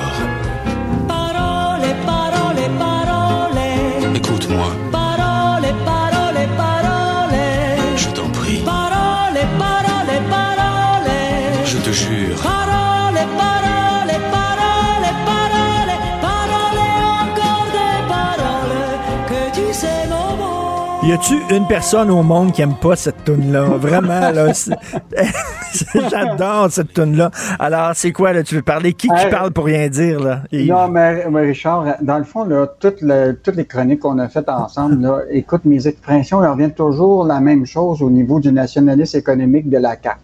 Y 21.08 21.12
a-tu 21.12 21.36
une 21.56 21.66
personne 21.66 22.10
au 22.10 22.22
monde 22.22 22.52
qui 22.52 22.60
aime 22.60 22.74
pas 22.74 22.94
cette 22.94 23.24
tune 23.24 23.50
là 23.50 23.62
Vraiment, 23.62 24.30
là. 24.30 24.52
J'adore 26.10 26.70
cette 26.70 26.92
tune 26.92 27.16
là 27.16 27.30
Alors, 27.58 27.92
c'est 27.94 28.12
quoi, 28.12 28.34
là? 28.34 28.42
Tu 28.42 28.56
veux 28.56 28.62
parler? 28.62 28.92
Qui 28.92 29.08
qui 29.08 29.14
Hey. 29.14 29.30
parle 29.30 29.50
pour 29.52 29.64
rien 29.64 29.88
dire, 29.88 30.20
là? 30.20 30.42
Non, 30.52 30.88
mais, 30.88 31.24
mais 31.30 31.40
Richard, 31.46 31.94
dans 32.02 32.18
le 32.18 32.24
fond, 32.24 32.44
là, 32.44 32.66
toutes, 32.78 33.00
le- 33.00 33.32
toutes 33.42 33.56
les 33.56 33.64
chroniques 33.64 34.00
qu'on 34.00 34.18
a 34.18 34.28
faites 34.28 34.50
ensemble, 34.50 35.00
là, 35.00 35.20
écoute, 35.30 35.64
mes 35.64 35.86
expressions, 35.86 36.44
elles 36.44 36.50
reviennent 36.50 36.74
toujours 36.74 37.24
la 37.24 37.40
même 37.40 37.64
chose 37.64 38.02
au 38.02 38.10
niveau 38.10 38.38
du 38.38 38.52
nationalisme 38.52 39.16
économique 39.16 39.70
de 39.70 39.78
la 39.78 39.96
CAQ. 40.02 40.18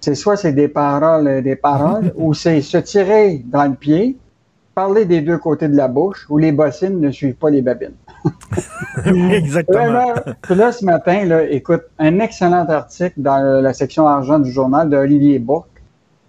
C'est 0.00 0.16
soit 0.16 0.36
c'est 0.36 0.52
des 0.52 0.66
paroles, 0.66 1.28
euh, 1.28 1.42
des 1.42 1.54
paroles, 1.54 2.12
ou 2.16 2.34
c'est 2.34 2.60
se 2.60 2.78
tirer 2.78 3.40
dans 3.46 3.66
le 3.66 3.74
pied, 3.74 4.16
parler 4.74 5.04
des 5.04 5.20
deux 5.20 5.38
côtés 5.38 5.68
de 5.68 5.76
la 5.76 5.86
bouche, 5.86 6.26
où 6.28 6.38
les 6.38 6.50
bossines 6.50 6.98
ne 7.00 7.12
suivent 7.12 7.36
pas 7.36 7.50
les 7.50 7.62
babines. 7.62 7.92
Exactement. 9.06 10.14
Là, 10.50 10.72
ce 10.72 10.84
matin, 10.84 11.28
écoute, 11.50 11.82
un 11.98 12.18
excellent 12.20 12.66
article 12.66 13.14
dans 13.16 13.60
la 13.62 13.72
section 13.72 14.06
argent 14.06 14.38
du 14.38 14.50
journal 14.50 14.88
d'Olivier 14.88 15.38
Bourque. 15.38 15.68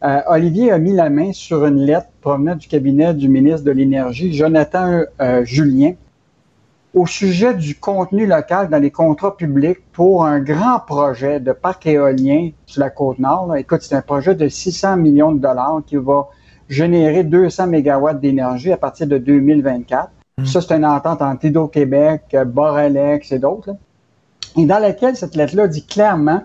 Euh, 0.03 0.21
Olivier 0.27 0.71
a 0.71 0.77
mis 0.77 0.93
la 0.93 1.09
main 1.09 1.31
sur 1.31 1.65
une 1.65 1.79
lettre 1.79 2.07
provenant 2.21 2.55
du 2.55 2.67
cabinet 2.67 3.13
du 3.13 3.29
ministre 3.29 3.63
de 3.63 3.71
l'Énergie, 3.71 4.33
Jonathan 4.33 5.01
euh, 5.21 5.45
Julien, 5.45 5.93
au 6.93 7.05
sujet 7.05 7.53
du 7.53 7.75
contenu 7.75 8.25
local 8.25 8.69
dans 8.69 8.77
les 8.77 8.91
contrats 8.91 9.35
publics 9.35 9.79
pour 9.93 10.25
un 10.25 10.39
grand 10.39 10.79
projet 10.79 11.39
de 11.39 11.53
parc 11.53 11.87
éolien 11.87 12.51
sur 12.65 12.81
la 12.81 12.89
côte 12.89 13.19
nord. 13.19 13.55
Écoute, 13.55 13.81
c'est 13.81 13.95
un 13.95 14.01
projet 14.01 14.35
de 14.35 14.47
600 14.47 14.97
millions 14.97 15.31
de 15.31 15.39
dollars 15.39 15.81
qui 15.85 15.95
va 15.95 16.27
générer 16.69 17.23
200 17.23 17.67
mégawatts 17.67 18.19
d'énergie 18.19 18.71
à 18.71 18.77
partir 18.77 19.07
de 19.07 19.17
2024. 19.17 20.09
Ça, 20.43 20.59
c'est 20.59 20.73
une 20.75 20.85
entente 20.85 21.21
entre 21.21 21.45
Hydro-Québec, 21.45 22.23
euh, 22.33 22.43
Boralex 22.43 23.31
et 23.31 23.39
d'autres. 23.39 23.69
Et 24.57 24.65
dans 24.65 24.79
laquelle 24.79 25.15
cette 25.15 25.35
lettre-là 25.35 25.67
dit 25.69 25.85
clairement 25.85 26.43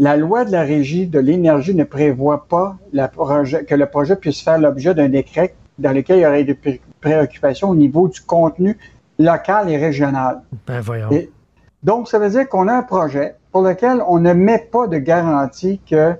la 0.00 0.16
loi 0.16 0.44
de 0.44 0.50
la 0.50 0.62
régie 0.62 1.06
de 1.06 1.20
l'énergie 1.20 1.74
ne 1.74 1.84
prévoit 1.84 2.46
pas 2.48 2.76
la 2.92 3.06
projet- 3.06 3.64
que 3.64 3.76
le 3.76 3.86
projet 3.86 4.16
puisse 4.16 4.40
faire 4.40 4.58
l'objet 4.58 4.92
d'un 4.94 5.08
décret 5.08 5.54
dans 5.78 5.92
lequel 5.92 6.18
il 6.18 6.22
y 6.22 6.26
aurait 6.26 6.42
des 6.42 6.54
pré- 6.54 6.80
préoccupations 7.00 7.68
au 7.70 7.76
niveau 7.76 8.08
du 8.08 8.20
contenu 8.20 8.76
local 9.20 9.70
et 9.70 9.76
régional. 9.76 10.40
Ben, 10.66 10.80
voyons. 10.80 11.10
Et 11.12 11.30
donc, 11.84 12.08
ça 12.08 12.18
veut 12.18 12.30
dire 12.30 12.48
qu'on 12.48 12.66
a 12.66 12.72
un 12.74 12.82
projet 12.82 13.36
pour 13.52 13.62
lequel 13.62 14.02
on 14.08 14.18
ne 14.18 14.32
met 14.32 14.66
pas 14.72 14.88
de 14.88 14.98
garantie 14.98 15.80
que 15.88 16.14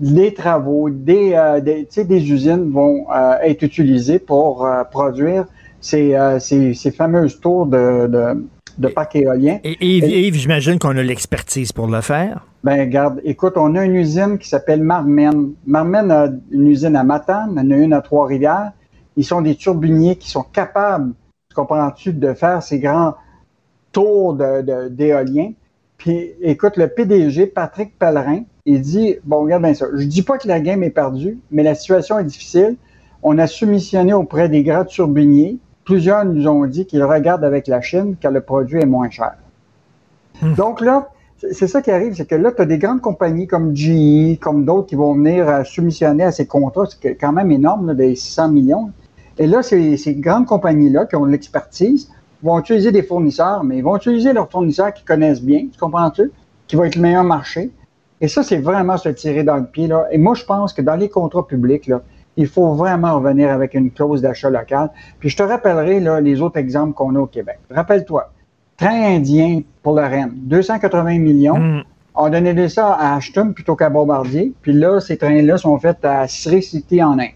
les 0.00 0.34
travaux 0.34 0.90
des, 0.90 1.34
euh, 1.34 1.60
des 1.60 2.32
usines 2.32 2.68
vont 2.72 3.06
euh, 3.14 3.36
être 3.42 3.62
utilisés 3.62 4.18
pour 4.18 4.66
euh, 4.66 4.82
produire 4.84 5.46
ces, 5.80 6.14
euh, 6.14 6.38
ces, 6.38 6.74
ces 6.74 6.90
fameuses 6.90 7.40
tours 7.40 7.66
de, 7.66 8.06
de, 8.06 8.46
de 8.78 8.88
parcs 8.88 9.16
éoliens. 9.16 9.58
Et 9.64 9.76
Yves, 9.80 10.08
Yves, 10.08 10.34
j'imagine 10.34 10.78
qu'on 10.78 10.96
a 10.96 11.02
l'expertise 11.02 11.72
pour 11.72 11.86
le 11.86 12.00
faire. 12.00 12.44
Ben, 12.64 12.80
regarde, 12.80 13.20
écoute, 13.24 13.54
on 13.56 13.74
a 13.76 13.84
une 13.84 13.94
usine 13.96 14.38
qui 14.38 14.48
s'appelle 14.48 14.82
Marmen. 14.82 15.52
Marmen 15.66 16.10
a 16.10 16.28
une 16.50 16.66
usine 16.66 16.96
à 16.96 17.04
Matane, 17.04 17.58
en 17.58 17.70
a 17.70 17.76
une 17.76 17.92
à 17.92 18.00
Trois-Rivières. 18.00 18.72
Ils 19.16 19.24
sont 19.24 19.40
des 19.40 19.54
turbiniers 19.54 20.16
qui 20.16 20.28
sont 20.30 20.42
capables, 20.42 21.12
tu 21.48 21.54
comprends-tu, 21.54 22.12
de 22.12 22.34
faire 22.34 22.62
ces 22.62 22.80
grands 22.80 23.14
tours 23.92 24.34
de- 24.34 24.88
d'éoliens. 24.88 25.52
Puis, 25.96 26.32
écoute, 26.42 26.76
le 26.76 26.88
PDG, 26.88 27.46
Patrick 27.46 27.98
Pellerin, 27.98 28.42
il 28.66 28.80
dit, 28.82 29.14
bon, 29.24 29.44
regarde 29.44 29.62
bien 29.62 29.72
ça, 29.74 29.86
je 29.94 30.04
dis 30.04 30.22
pas 30.22 30.36
que 30.36 30.46
la 30.48 30.60
game 30.60 30.82
est 30.82 30.90
perdue, 30.90 31.38
mais 31.50 31.62
la 31.62 31.74
situation 31.74 32.18
est 32.18 32.24
difficile. 32.24 32.76
On 33.22 33.38
a 33.38 33.46
soumissionné 33.46 34.12
auprès 34.12 34.48
des 34.48 34.62
grands 34.62 34.84
turbiniers. 34.84 35.56
Plusieurs 35.86 36.24
nous 36.24 36.48
ont 36.48 36.66
dit 36.66 36.84
qu'ils 36.84 37.04
regardent 37.04 37.44
avec 37.44 37.68
la 37.68 37.80
Chine 37.80 38.16
car 38.20 38.32
le 38.32 38.40
produit 38.40 38.80
est 38.80 38.86
moins 38.86 39.08
cher. 39.08 39.36
Donc 40.56 40.80
là, 40.80 41.08
c'est 41.52 41.68
ça 41.68 41.80
qui 41.80 41.92
arrive, 41.92 42.14
c'est 42.14 42.26
que 42.26 42.34
là, 42.34 42.50
tu 42.50 42.60
as 42.60 42.66
des 42.66 42.78
grandes 42.78 43.00
compagnies 43.00 43.46
comme 43.46 43.74
GE, 43.74 44.38
comme 44.40 44.64
d'autres 44.64 44.88
qui 44.88 44.96
vont 44.96 45.14
venir 45.14 45.48
euh, 45.48 45.62
soumissionner 45.64 46.24
à 46.24 46.32
ces 46.32 46.46
contrats, 46.46 46.86
c'est 46.86 47.14
quand 47.14 47.32
même 47.32 47.52
énorme, 47.52 47.86
là, 47.86 47.94
des 47.94 48.16
600 48.16 48.48
millions. 48.48 48.90
Et 49.38 49.46
là, 49.46 49.62
ces, 49.62 49.96
ces 49.96 50.14
grandes 50.14 50.46
compagnies-là 50.46 51.06
qui 51.06 51.14
ont 51.14 51.24
l'expertise 51.24 52.10
vont 52.42 52.58
utiliser 52.58 52.90
des 52.90 53.02
fournisseurs, 53.02 53.64
mais 53.64 53.78
ils 53.78 53.84
vont 53.84 53.96
utiliser 53.96 54.32
leurs 54.32 54.50
fournisseurs 54.50 54.92
qui 54.92 55.04
connaissent 55.04 55.42
bien, 55.42 55.66
tu 55.72 55.78
comprends-tu? 55.78 56.32
Qui 56.66 56.74
vont 56.76 56.84
être 56.84 56.96
le 56.96 57.02
meilleur 57.02 57.24
marché. 57.24 57.70
Et 58.20 58.28
ça, 58.28 58.42
c'est 58.42 58.58
vraiment 58.58 58.96
se 58.96 59.08
tirer 59.10 59.44
dans 59.44 59.56
le 59.56 59.66
pied. 59.66 59.86
Là. 59.86 60.06
Et 60.10 60.18
moi, 60.18 60.34
je 60.34 60.44
pense 60.44 60.72
que 60.72 60.82
dans 60.82 60.96
les 60.96 61.08
contrats 61.08 61.46
publics, 61.46 61.86
là, 61.86 62.02
il 62.36 62.46
faut 62.46 62.74
vraiment 62.74 63.14
revenir 63.16 63.50
avec 63.50 63.74
une 63.74 63.90
clause 63.90 64.20
d'achat 64.22 64.50
local. 64.50 64.90
Puis 65.18 65.28
je 65.30 65.36
te 65.36 65.42
rappellerai 65.42 66.00
là, 66.00 66.20
les 66.20 66.40
autres 66.40 66.58
exemples 66.58 66.92
qu'on 66.94 67.14
a 67.16 67.20
au 67.20 67.26
Québec. 67.26 67.58
Rappelle-toi, 67.70 68.30
train 68.76 69.16
indien 69.16 69.60
pour 69.82 69.96
le 69.96 70.02
REM, 70.02 70.32
280 70.34 71.18
millions. 71.18 71.82
On 72.14 72.28
donnait 72.30 72.68
ça 72.68 72.92
à 72.94 73.16
Ashton 73.16 73.52
plutôt 73.52 73.76
qu'à 73.76 73.90
Bombardier. 73.90 74.52
Puis 74.62 74.72
là, 74.72 75.00
ces 75.00 75.16
trains-là 75.18 75.58
sont 75.58 75.78
faits 75.78 76.04
à 76.04 76.26
Sri 76.28 76.62
City 76.62 77.02
en 77.02 77.18
Inde. 77.18 77.30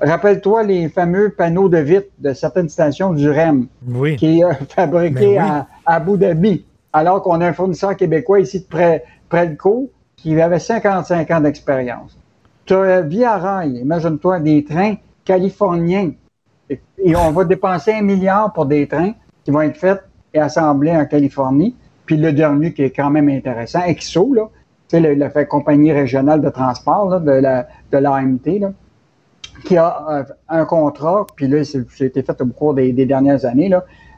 Rappelle-toi 0.00 0.62
les 0.64 0.88
fameux 0.90 1.30
panneaux 1.30 1.68
de 1.70 1.78
vitre 1.78 2.08
de 2.18 2.32
certaines 2.34 2.68
stations 2.68 3.14
du 3.14 3.30
REM 3.30 3.66
Oui. 3.88 4.16
qui 4.16 4.40
est 4.40 4.44
euh, 4.44 4.52
fabriqué 4.68 5.14
Ben 5.14 5.28
oui. 5.30 5.38
à, 5.38 5.66
à 5.86 5.94
Abu 5.96 6.18
Dhabi, 6.18 6.66
alors 6.92 7.22
qu'on 7.22 7.40
a 7.40 7.46
un 7.46 7.52
fournisseur 7.54 7.96
québécois 7.96 8.40
ici 8.40 8.60
de 8.60 8.66
près, 8.66 9.04
près 9.30 9.46
de 9.48 9.54
Caux 9.54 9.90
qui 10.16 10.38
avait 10.40 10.58
55 10.58 11.30
ans 11.30 11.40
d'expérience. 11.40 12.18
Tu 12.66 12.74
as 12.74 13.02
Via 13.02 13.36
Rail, 13.36 13.78
imagine-toi, 13.78 14.40
des 14.40 14.64
trains 14.64 14.94
californiens. 15.24 16.12
Et, 16.70 17.14
on 17.14 17.30
va 17.30 17.44
dépenser 17.44 17.92
un 17.92 18.02
milliard 18.02 18.52
pour 18.52 18.66
des 18.66 18.88
trains 18.88 19.12
qui 19.44 19.50
vont 19.50 19.60
être 19.60 19.76
faits 19.76 20.02
et 20.32 20.38
assemblés 20.38 20.92
en 20.92 21.04
Californie. 21.04 21.76
Puis 22.06 22.16
le 22.16 22.32
dernier 22.32 22.72
qui 22.72 22.82
est 22.82 22.90
quand 22.90 23.10
même 23.10 23.28
intéressant, 23.28 23.80
EXO, 23.86 24.34
là, 24.34 24.48
le- 24.92 25.14
la 25.14 25.44
compagnie 25.44 25.92
régionale 25.92 26.40
de 26.40 26.48
transport 26.48 27.20
de 27.20 27.30
la 27.32 27.66
de 27.92 27.98
l'AMT, 27.98 28.72
qui 29.64 29.76
a 29.76 30.06
euh, 30.10 30.24
un 30.48 30.64
contrat, 30.64 31.26
puis 31.36 31.48
là, 31.48 31.64
c'est- 31.64 32.00
été 32.00 32.22
fait 32.22 32.40
au 32.40 32.46
cours 32.46 32.74
des, 32.74 32.92
dernières 32.92 33.44
années, 33.44 33.70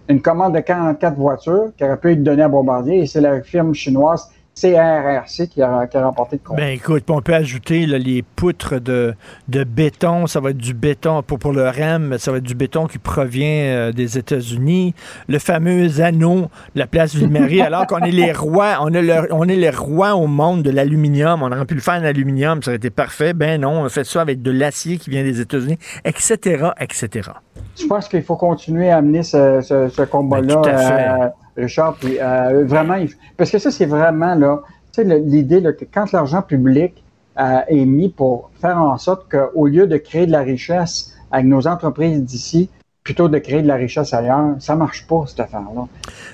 une 0.09 0.21
commande 0.23 0.55
de 0.55 0.61
44 0.61 1.17
voitures 1.17 1.73
qui 1.77 1.85
aurait 1.85 1.97
pu 1.99 2.13
être 2.13 2.23
donnée 2.23 2.43
à 2.43 2.49
Bombardier, 2.49 3.01
et 3.01 3.07
c'est 3.07 3.21
la 3.21 3.43
firme 3.43 3.75
chinoise 3.75 4.31
CRRC 4.59 5.49
qui 5.49 5.61
a, 5.63 5.87
qui 5.87 5.97
a 5.99 6.05
remporté 6.07 6.37
le 6.43 6.49
contrat. 6.49 6.63
Ben 6.63 6.73
écoute, 6.73 7.05
on 7.11 7.21
peut 7.21 7.35
ajouter 7.35 7.85
là, 7.85 7.99
les 7.99 8.23
poutres 8.23 8.81
de, 8.81 9.15
de 9.49 9.65
béton. 9.65 10.27
Ça 10.27 10.41
va 10.41 10.51
être 10.51 10.57
du 10.57 10.73
béton 10.73 11.23
pour, 11.23 11.39
pour 11.39 11.53
le 11.53 11.69
REM, 11.69 12.17
ça 12.19 12.31
va 12.33 12.39
être 12.39 12.45
du 12.45 12.55
béton 12.55 12.87
qui 12.87 12.99
provient 12.99 13.47
euh, 13.49 13.93
des 13.93 14.17
États-Unis. 14.17 14.95
Le 15.29 15.39
fameux 15.39 16.01
anneau 16.01 16.43
de 16.75 16.81
la 16.81 16.87
place 16.87 17.15
Ville-Marie, 17.15 17.61
alors 17.63 17.87
qu'on 17.87 17.99
est 17.99 18.11
les 18.11 18.33
rois, 18.33 18.79
on 18.81 18.93
est, 18.95 19.03
le- 19.03 19.29
on 19.33 19.47
est 19.47 19.57
les 19.57 19.71
rois 19.71 20.15
au 20.15 20.27
monde 20.27 20.63
de 20.63 20.71
l'aluminium. 20.71 21.43
On 21.43 21.53
aurait 21.53 21.67
pu 21.67 21.75
le 21.75 21.81
faire 21.81 22.01
en 22.01 22.05
aluminium, 22.05 22.63
ça 22.63 22.71
aurait 22.71 22.77
été 22.77 22.91
parfait. 22.91 23.35
Ben 23.35 23.61
non, 23.61 23.83
on 23.83 23.89
fait 23.91 24.05
ça 24.05 24.23
avec 24.23 24.41
de 24.41 24.51
l'acier 24.51 24.97
qui 24.97 25.11
vient 25.11 25.23
des 25.23 25.41
États-Unis, 25.41 25.79
etc., 26.05 26.71
etc. 26.81 27.31
Je 27.79 27.87
pense 27.87 28.09
qu'il 28.09 28.23
faut 28.23 28.37
continuer 28.37 28.91
à 28.91 28.97
amener 28.99 29.23
ce, 29.23 29.61
ce, 29.61 29.89
ce 29.89 30.03
combat-là, 30.03 30.57
Ben, 30.65 31.30
Richard. 31.57 31.95
Puis, 31.95 32.18
euh, 32.20 32.64
vraiment, 32.66 32.96
parce 33.37 33.50
que 33.50 33.58
ça, 33.58 33.70
c'est 33.70 33.87
vraiment 33.87 34.34
là, 34.34 34.62
tu 34.92 35.03
sais, 35.03 35.18
l'idée 35.18 35.62
que 35.62 35.84
quand 35.92 36.11
l'argent 36.12 36.42
public 36.42 37.03
euh, 37.38 37.61
est 37.68 37.84
mis 37.84 38.08
pour 38.08 38.50
faire 38.61 38.78
en 38.78 38.96
sorte 38.99 39.30
qu'au 39.30 39.66
lieu 39.66 39.87
de 39.87 39.96
créer 39.96 40.26
de 40.26 40.33
la 40.33 40.42
richesse 40.42 41.12
avec 41.30 41.46
nos 41.46 41.66
entreprises 41.66 42.22
d'ici, 42.22 42.70
plutôt 43.07 43.28
de 43.28 43.38
créer 43.38 43.62
de 43.62 43.68
la 43.68 43.76
richesse 43.76 44.12
ailleurs. 44.12 44.57
Ça 44.58 44.74
marche 44.74 45.07
pas, 45.07 45.24
cette 45.28 45.38
affaire-là. 45.38 45.87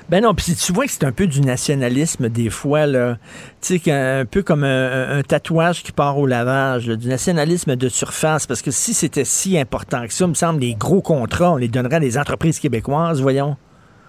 Ben 0.09 0.23
non, 0.23 0.35
puis 0.35 0.55
tu 0.55 0.73
vois 0.73 0.87
que 0.87 0.91
c'est 0.91 1.05
un 1.05 1.13
peu 1.13 1.27
du 1.27 1.43
nationalisme 1.43 2.31
des 2.31 2.49
fois, 2.49 2.87
là. 2.87 3.19
Tu 3.61 3.79
sais, 3.79 3.93
un 3.93 4.25
peu 4.25 4.43
comme 4.43 4.65
un, 4.65 5.21
tatouage 5.23 5.83
qui 5.83 5.93
part 5.93 6.19
au 6.19 6.27
lavage, 6.27 6.87
du 6.87 7.09
nationalisme 7.09 7.77
de 7.77 7.89
surface. 7.91 8.47
Parce 8.47 8.63
que 8.63 8.71
si 8.71 8.95
c'était 8.95 9.27
si 9.27 9.59
important 9.59 10.07
que 10.07 10.15
ça, 10.15 10.25
il 10.25 10.29
me 10.29 10.35
semble, 10.35 10.61
les 10.61 10.75
gros 10.75 11.03
contrats, 11.03 11.53
on 11.53 11.57
les 11.57 11.69
donnerait 11.69 11.97
à 11.97 12.01
des 12.01 12.17
entreprises 12.17 12.59
québécoises, 12.59 13.21
voyons. 13.21 13.57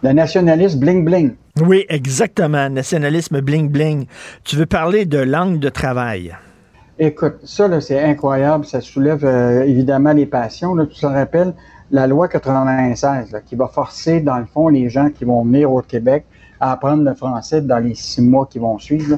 Le 0.03 0.11
nationalisme 0.11 0.81
bling-bling. 0.83 1.31
Oui, 1.65 1.85
exactement. 1.87 2.69
Nationalisme 2.69 3.39
bling-bling. 3.39 4.07
Tu 4.43 4.57
veux 4.57 4.65
parler 4.65 5.05
de 5.05 5.19
langue 5.19 5.59
de 5.59 5.69
travail? 5.69 6.35
Écoute, 6.99 7.35
ça, 7.45 7.69
là, 7.69 7.79
c'est 7.79 8.03
incroyable. 8.03 8.65
Ça 8.65 8.81
soulève 8.81 9.23
euh, 9.23 9.63
évidemment 9.63 10.11
les 10.11 10.25
passions. 10.25 10.75
Là. 10.75 10.87
Tu 10.87 10.99
te 10.99 11.05
rappelles 11.05 11.53
la 11.89 12.07
loi 12.07 12.27
96 12.27 13.31
là, 13.31 13.39
qui 13.39 13.55
va 13.55 13.67
forcer, 13.67 14.19
dans 14.19 14.39
le 14.39 14.45
fond, 14.45 14.67
les 14.67 14.89
gens 14.89 15.09
qui 15.09 15.23
vont 15.23 15.45
venir 15.45 15.71
au 15.71 15.81
Québec 15.81 16.25
à 16.59 16.73
apprendre 16.73 17.03
le 17.03 17.13
français 17.13 17.61
dans 17.61 17.79
les 17.79 17.95
six 17.95 18.21
mois 18.21 18.45
qui 18.51 18.59
vont 18.59 18.77
suivre. 18.79 19.11
là. 19.11 19.17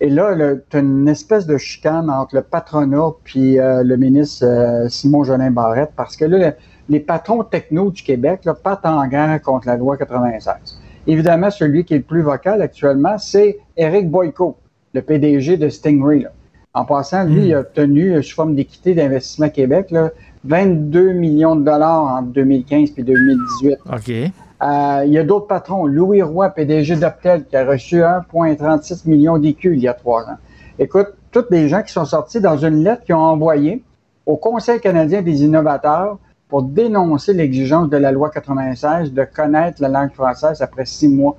Et 0.00 0.08
là, 0.08 0.36
tu 0.70 0.76
as 0.76 0.80
une 0.80 1.08
espèce 1.08 1.46
de 1.46 1.56
chicane 1.58 2.08
entre 2.08 2.36
le 2.36 2.42
patronat 2.42 3.10
puis 3.24 3.58
euh, 3.58 3.82
le 3.82 3.96
ministre 3.96 4.46
euh, 4.46 4.88
Simon 4.88 5.24
Jolin 5.24 5.50
Barrette 5.50 5.92
parce 5.96 6.16
que 6.16 6.24
là, 6.24 6.54
les 6.88 7.00
patrons 7.00 7.44
techno 7.44 7.90
du 7.90 8.02
Québec 8.02 8.40
là, 8.44 8.54
partent 8.54 8.86
en 8.86 9.06
guerre 9.06 9.40
contre 9.42 9.66
la 9.66 9.76
loi 9.76 9.96
96. 9.96 10.78
Évidemment, 11.06 11.50
celui 11.50 11.84
qui 11.84 11.94
est 11.94 11.98
le 11.98 12.02
plus 12.02 12.22
vocal 12.22 12.62
actuellement, 12.62 13.18
c'est 13.18 13.58
Éric 13.76 14.10
Boyko, 14.10 14.56
le 14.94 15.02
PDG 15.02 15.56
de 15.56 15.68
Stingray. 15.68 16.20
là. 16.20 16.30
En 16.74 16.86
passant, 16.86 17.24
lui, 17.24 17.48
il 17.48 17.54
a 17.54 17.60
obtenu, 17.60 18.14
euh, 18.14 18.22
sous 18.22 18.34
forme 18.34 18.54
d'équité 18.54 18.94
d'investissement 18.94 19.50
Québec, 19.50 19.90
là, 19.90 20.10
22 20.44 21.12
millions 21.12 21.54
de 21.54 21.64
dollars 21.64 22.16
entre 22.16 22.28
2015 22.28 22.92
et 22.96 23.02
2018. 23.02 23.78
OK. 23.92 24.32
Euh, 24.62 25.02
il 25.04 25.12
y 25.12 25.18
a 25.18 25.24
d'autres 25.24 25.48
patrons. 25.48 25.84
Louis 25.86 26.22
Roy, 26.22 26.48
PDG 26.48 26.96
d'Optel, 26.96 27.44
qui 27.44 27.56
a 27.56 27.66
reçu 27.66 28.00
1,36 28.00 29.06
million 29.06 29.36
d'écus 29.36 29.76
il 29.76 29.82
y 29.82 29.88
a 29.88 29.92
trois 29.92 30.22
ans. 30.22 30.38
Écoute, 30.78 31.08
tous 31.30 31.44
les 31.50 31.68
gens 31.68 31.82
qui 31.82 31.92
sont 31.92 32.06
sortis 32.06 32.40
dans 32.40 32.56
une 32.56 32.82
lettre 32.82 33.04
qu'ils 33.04 33.16
ont 33.16 33.20
envoyée 33.20 33.82
au 34.24 34.36
Conseil 34.36 34.80
canadien 34.80 35.20
des 35.20 35.44
innovateurs 35.44 36.18
pour 36.52 36.64
dénoncer 36.64 37.32
l'exigence 37.32 37.88
de 37.88 37.96
la 37.96 38.12
loi 38.12 38.28
96 38.28 39.14
de 39.14 39.24
connaître 39.24 39.80
la 39.80 39.88
langue 39.88 40.12
française 40.12 40.60
après 40.60 40.84
six 40.84 41.08
mois 41.08 41.38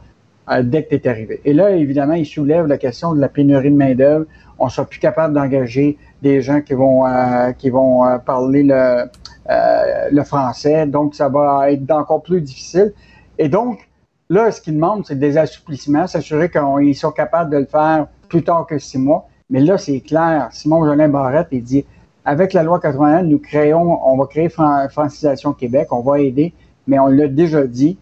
euh, 0.49 0.63
dès 0.63 0.85
que 0.85 0.95
tu 0.95 0.95
es 0.95 1.07
arrivé. 1.07 1.39
Et 1.45 1.53
là, 1.53 1.69
évidemment, 1.69 2.15
il 2.15 2.25
soulève 2.25 2.65
la 2.65 2.79
question 2.79 3.13
de 3.13 3.21
la 3.21 3.29
pénurie 3.29 3.69
de 3.69 3.75
main-d'œuvre. 3.75 4.25
On 4.57 4.65
ne 4.65 4.71
sera 4.71 4.87
plus 4.87 4.97
capable 4.97 5.35
d'engager 5.35 5.99
des 6.23 6.41
gens 6.41 6.61
qui 6.61 6.73
vont, 6.73 7.05
euh, 7.05 7.51
qui 7.51 7.69
vont 7.69 8.03
euh, 8.03 8.17
parler 8.17 8.63
le, 8.63 10.23
français. 10.23 10.87
Donc, 10.87 11.13
ça 11.13 11.29
va 11.29 11.71
être 11.71 11.91
encore 11.91 12.23
plus 12.23 12.41
difficile. 12.41 12.91
Et 13.37 13.49
donc, 13.49 13.87
là, 14.31 14.49
ce 14.49 14.61
qu'ils 14.61 14.73
demandent, 14.73 15.05
c'est 15.05 15.19
des 15.19 15.37
assouplissements, 15.37 16.07
s'assurer 16.07 16.49
qu'ils 16.49 16.95
sont 16.95 17.11
capables 17.11 17.51
de 17.51 17.57
le 17.57 17.65
faire 17.65 18.07
plus 18.29 18.43
tard 18.43 18.65
que 18.65 18.79
six 18.79 18.97
mois. 18.97 19.27
Mais 19.51 19.59
là, 19.59 19.77
c'est 19.77 19.99
clair. 19.99 20.47
Simon 20.49 20.83
Jolin 20.83 21.09
Barrette, 21.09 21.49
il 21.51 21.63
dit, 21.63 21.85
avec 22.25 22.53
la 22.53 22.63
loi 22.63 22.79
81, 22.79 23.23
nous 23.23 23.39
créons, 23.39 23.99
on 24.05 24.17
va 24.17 24.25
créer 24.27 24.49
Fran- 24.49 24.87
Francisation 24.89 25.53
Québec, 25.53 25.87
on 25.91 26.01
va 26.01 26.19
aider, 26.19 26.53
mais 26.87 26.99
on 26.99 27.07
l'a 27.07 27.27
déjà 27.27 27.65
dit, 27.65 27.97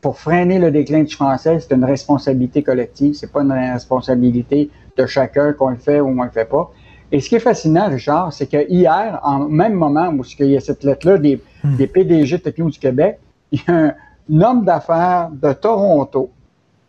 pour 0.00 0.18
freiner 0.18 0.58
le 0.58 0.70
déclin 0.70 1.02
du 1.02 1.14
français, 1.14 1.58
c'est 1.60 1.74
une 1.74 1.84
responsabilité 1.84 2.62
collective, 2.62 3.12
c'est 3.14 3.30
pas 3.30 3.42
une 3.42 3.52
responsabilité 3.52 4.70
de 4.96 5.06
chacun 5.06 5.52
qu'on 5.52 5.68
le 5.70 5.76
fait 5.76 6.00
ou 6.00 6.08
on 6.08 6.22
le 6.22 6.30
fait 6.30 6.46
pas. 6.48 6.70
Et 7.12 7.20
ce 7.20 7.28
qui 7.28 7.34
est 7.34 7.40
fascinant, 7.40 7.88
Richard, 7.88 8.32
c'est 8.32 8.46
que 8.46 8.66
hier, 8.70 9.20
en 9.24 9.40
même 9.40 9.74
moment 9.74 10.08
où 10.08 10.22
il 10.38 10.46
y 10.46 10.56
a 10.56 10.60
cette 10.60 10.84
lettre-là 10.84 11.18
des, 11.18 11.42
des 11.64 11.86
PDG 11.86 12.38
techno 12.38 12.70
du 12.70 12.78
Québec, 12.78 13.18
il 13.52 13.60
y 13.66 13.70
a 13.70 13.74
un, 13.74 13.94
homme 14.42 14.64
d'affaires 14.64 15.28
de 15.32 15.52
Toronto 15.52 16.30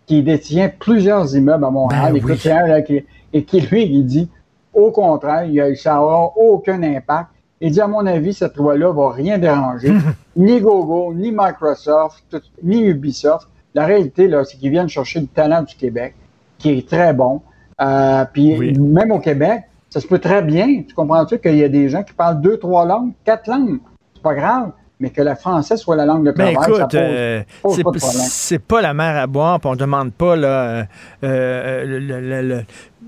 qui 0.06 0.22
détient 0.22 0.70
plusieurs 0.70 1.36
immeubles 1.36 1.66
à 1.66 1.72
Montréal 1.72 2.14
Ben 2.14 2.24
oui. 2.24 2.70
là, 2.70 2.82
qui- 2.84 3.04
et 3.34 3.44
qui, 3.44 3.62
lui, 3.62 3.84
il 3.86 4.06
dit, 4.06 4.30
au 4.74 4.92
contraire, 4.92 5.44
il 5.46 5.60
a, 5.62 5.74
ça 5.76 5.96
n'aura 5.96 6.32
aucun 6.38 6.82
impact. 6.84 7.30
Il 7.60 7.72
dit, 7.72 7.82
à 7.82 7.88
mon 7.88 8.06
avis, 8.06 8.34
cette 8.34 8.56
loi-là 8.56 8.92
va 8.92 9.12
rien 9.12 9.38
déranger. 9.38 9.94
ni 10.36 10.60
Google, 10.60 11.16
ni 11.18 11.32
Microsoft, 11.32 12.24
tout- 12.30 12.42
ni 12.64 12.86
Ubisoft. 12.86 13.48
La 13.76 13.86
réalité, 13.86 14.28
là, 14.28 14.44
c'est 14.44 14.58
qu'ils 14.58 14.72
viennent 14.72 14.90
chercher 14.90 15.20
le 15.22 15.28
talent 15.28 15.62
du 15.62 15.76
Québec, 15.76 16.16
qui 16.58 16.72
est 16.78 16.88
très 16.90 17.14
bon. 17.14 17.42
Euh, 17.80 18.26
puis 18.32 18.78
même 18.80 19.12
au 19.12 19.20
Québec, 19.20 19.62
ça 19.90 20.00
se 20.00 20.08
peut 20.08 20.20
très 20.20 20.42
bien. 20.42 20.84
Tu 20.88 20.94
comprends-tu 20.96 21.40
qu'il 21.40 21.56
y 21.58 21.64
a 21.64 21.70
des 21.70 21.88
gens 21.90 22.04
qui 22.04 22.14
parlent 22.14 22.42
deux, 22.42 22.58
trois 22.58 22.86
langues, 22.86 23.12
quatre 23.24 23.48
langues? 23.48 23.80
C'est 24.14 24.24
pas 24.24 24.34
grave. 24.36 24.72
Mais 25.00 25.10
que 25.10 25.22
le 25.24 25.34
français 25.34 25.78
soit 25.78 25.96
la 25.96 26.06
langue 26.06 26.26
de 26.28 26.32
Ben 26.32 26.54
travail, 26.54 26.70
ça 26.76 26.78
écoute, 26.78 26.92
pose, 26.92 27.00
euh, 27.02 27.42
c'est 27.72 27.84
pas 27.84 27.92
de 27.92 27.98
problème. 27.98 28.22
c'est 28.30 28.60
pas 28.60 28.82
la 28.82 28.94
mer 28.94 29.18
à 29.18 29.26
boire, 29.26 29.60
puis 29.60 29.68
on 29.72 29.76
demande 29.76 30.14
pas 30.14 30.36
là, 30.36 30.48
euh, 30.48 30.84
euh, 31.24 31.86
le, 31.86 32.00
le- 32.00 32.42
le- 32.44 32.62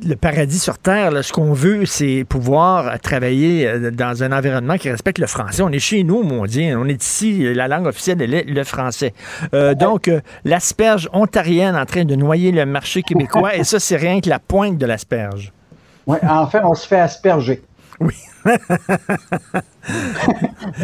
le 0.08 0.16
paradis 0.16 0.60
sur 0.60 0.78
Terre. 0.78 1.12
là. 1.12 1.24
Ce 1.24 1.32
qu'on 1.34 1.54
veut, 1.54 1.86
c'est 1.86 2.26
pouvoir 2.28 3.00
travailler 3.00 3.68
euh, 3.68 3.92
dans 3.92 4.24
un 4.24 4.32
environnement 4.32 4.78
qui 4.78 4.90
respecte 4.90 5.20
le 5.20 5.28
français. 5.28 5.62
On 5.64 5.70
est 5.70 5.80
chez 5.80 6.04
nous, 6.04 6.24
mon 6.24 6.46
Dieu. 6.46 6.76
On 6.78 6.86
est 6.88 7.02
ici. 7.04 7.54
La 7.54 7.68
langue 7.68 7.88
officielle, 7.88 8.22
elle 8.22 8.34
est 8.34 8.44
le 8.44 8.64
français. 8.64 9.14
Euh, 9.54 9.74
donc, 9.74 10.08
euh, 10.08 10.22
l'asperge 10.46 11.10
ontarienne 11.14 11.76
en 11.76 11.86
train 11.86 12.06
de 12.06 12.16
noyer 12.16 12.52
le 12.52 12.66
marché 12.66 13.02
québécois, 13.04 13.56
et 13.58 13.64
ça, 13.64 13.80
c'est 13.80 13.98
rien 13.98 14.20
que 14.22 14.30
la 14.30 14.40
pointe 14.40 14.78
de 14.78 14.86
l'asperge. 14.86 15.52
Ouais, 16.08 16.20
en 16.28 16.48
fait, 16.48 16.62
on 16.64 16.74
se 16.74 16.88
fait 16.88 17.00
asperger. 17.00 17.62
Oui. 18.00 18.14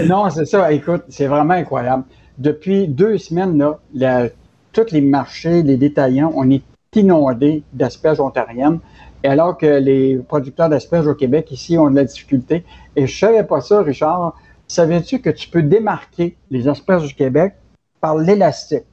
non, 0.07 0.29
c'est 0.29 0.45
ça. 0.45 0.71
Écoute, 0.71 1.03
c'est 1.09 1.27
vraiment 1.27 1.53
incroyable. 1.55 2.03
Depuis 2.37 2.87
deux 2.87 3.17
semaines, 3.17 3.57
là, 3.57 3.79
la- 3.93 4.27
tous 4.71 4.91
les 4.91 5.01
marchés, 5.01 5.63
les 5.63 5.77
détaillants, 5.77 6.31
on 6.35 6.49
est 6.51 6.61
inondés 6.95 7.63
d'asperges 7.73 8.19
ontariennes. 8.19 8.79
Et 9.23 9.27
alors 9.27 9.57
que 9.57 9.65
les 9.65 10.17
producteurs 10.17 10.69
d'asperges 10.69 11.07
au 11.07 11.15
Québec, 11.15 11.51
ici, 11.51 11.77
ont 11.77 11.89
de 11.89 11.95
la 11.95 12.05
difficulté. 12.05 12.63
Et 12.95 13.05
je 13.05 13.19
savais 13.19 13.43
pas 13.43 13.61
ça, 13.61 13.81
Richard. 13.81 14.35
Savais-tu 14.67 15.19
que 15.19 15.29
tu 15.29 15.49
peux 15.49 15.63
démarquer 15.63 16.37
les 16.49 16.67
asperges 16.67 17.07
du 17.07 17.15
Québec 17.15 17.55
par 17.99 18.15
l'élastique? 18.15 18.85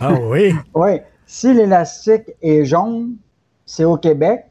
Ah 0.00 0.14
oui? 0.14 0.52
Oui. 0.74 1.00
Si 1.26 1.54
l'élastique 1.54 2.32
est 2.42 2.64
jaune, 2.64 3.14
c'est 3.64 3.84
au 3.84 3.96
Québec 3.96 4.46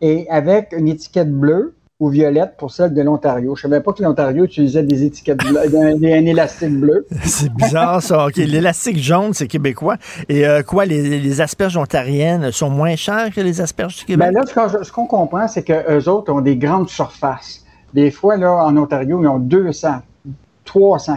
et 0.00 0.26
avec 0.30 0.72
une 0.72 0.88
étiquette 0.88 1.30
bleue 1.30 1.75
ou 1.98 2.08
violette 2.10 2.54
pour 2.58 2.72
celle 2.72 2.92
de 2.92 3.00
l'Ontario. 3.00 3.56
Je 3.56 3.62
savais 3.62 3.80
pas 3.80 3.92
que 3.92 4.02
l'Ontario 4.02 4.44
utilisait 4.44 4.82
des 4.82 5.04
étiquettes 5.04 5.38
bleues, 5.38 5.60
un, 5.74 5.94
un 5.96 6.26
élastique 6.26 6.78
bleu. 6.78 7.06
C'est 7.24 7.50
bizarre, 7.54 8.02
ça. 8.02 8.26
OK, 8.26 8.36
l'élastique 8.36 8.98
jaune, 8.98 9.32
c'est 9.32 9.48
québécois. 9.48 9.96
Et 10.28 10.46
euh, 10.46 10.62
quoi, 10.62 10.84
les, 10.84 11.18
les 11.18 11.40
asperges 11.40 11.76
ontariennes 11.76 12.50
sont 12.52 12.68
moins 12.68 12.96
chères 12.96 13.30
que 13.34 13.40
les 13.40 13.62
asperges 13.62 13.96
du 14.00 14.04
Québec? 14.04 14.28
Ben 14.30 14.34
là, 14.34 14.44
ce 14.82 14.92
qu'on, 14.92 15.06
comprend, 15.06 15.48
c'est 15.48 15.62
qu'eux 15.62 16.08
autres 16.08 16.30
ont 16.32 16.42
des 16.42 16.56
grandes 16.56 16.90
surfaces. 16.90 17.64
Des 17.94 18.10
fois, 18.10 18.36
là, 18.36 18.52
en 18.52 18.76
Ontario, 18.76 19.22
ils 19.22 19.28
ont 19.28 19.38
200, 19.38 20.00
300, 20.66 21.14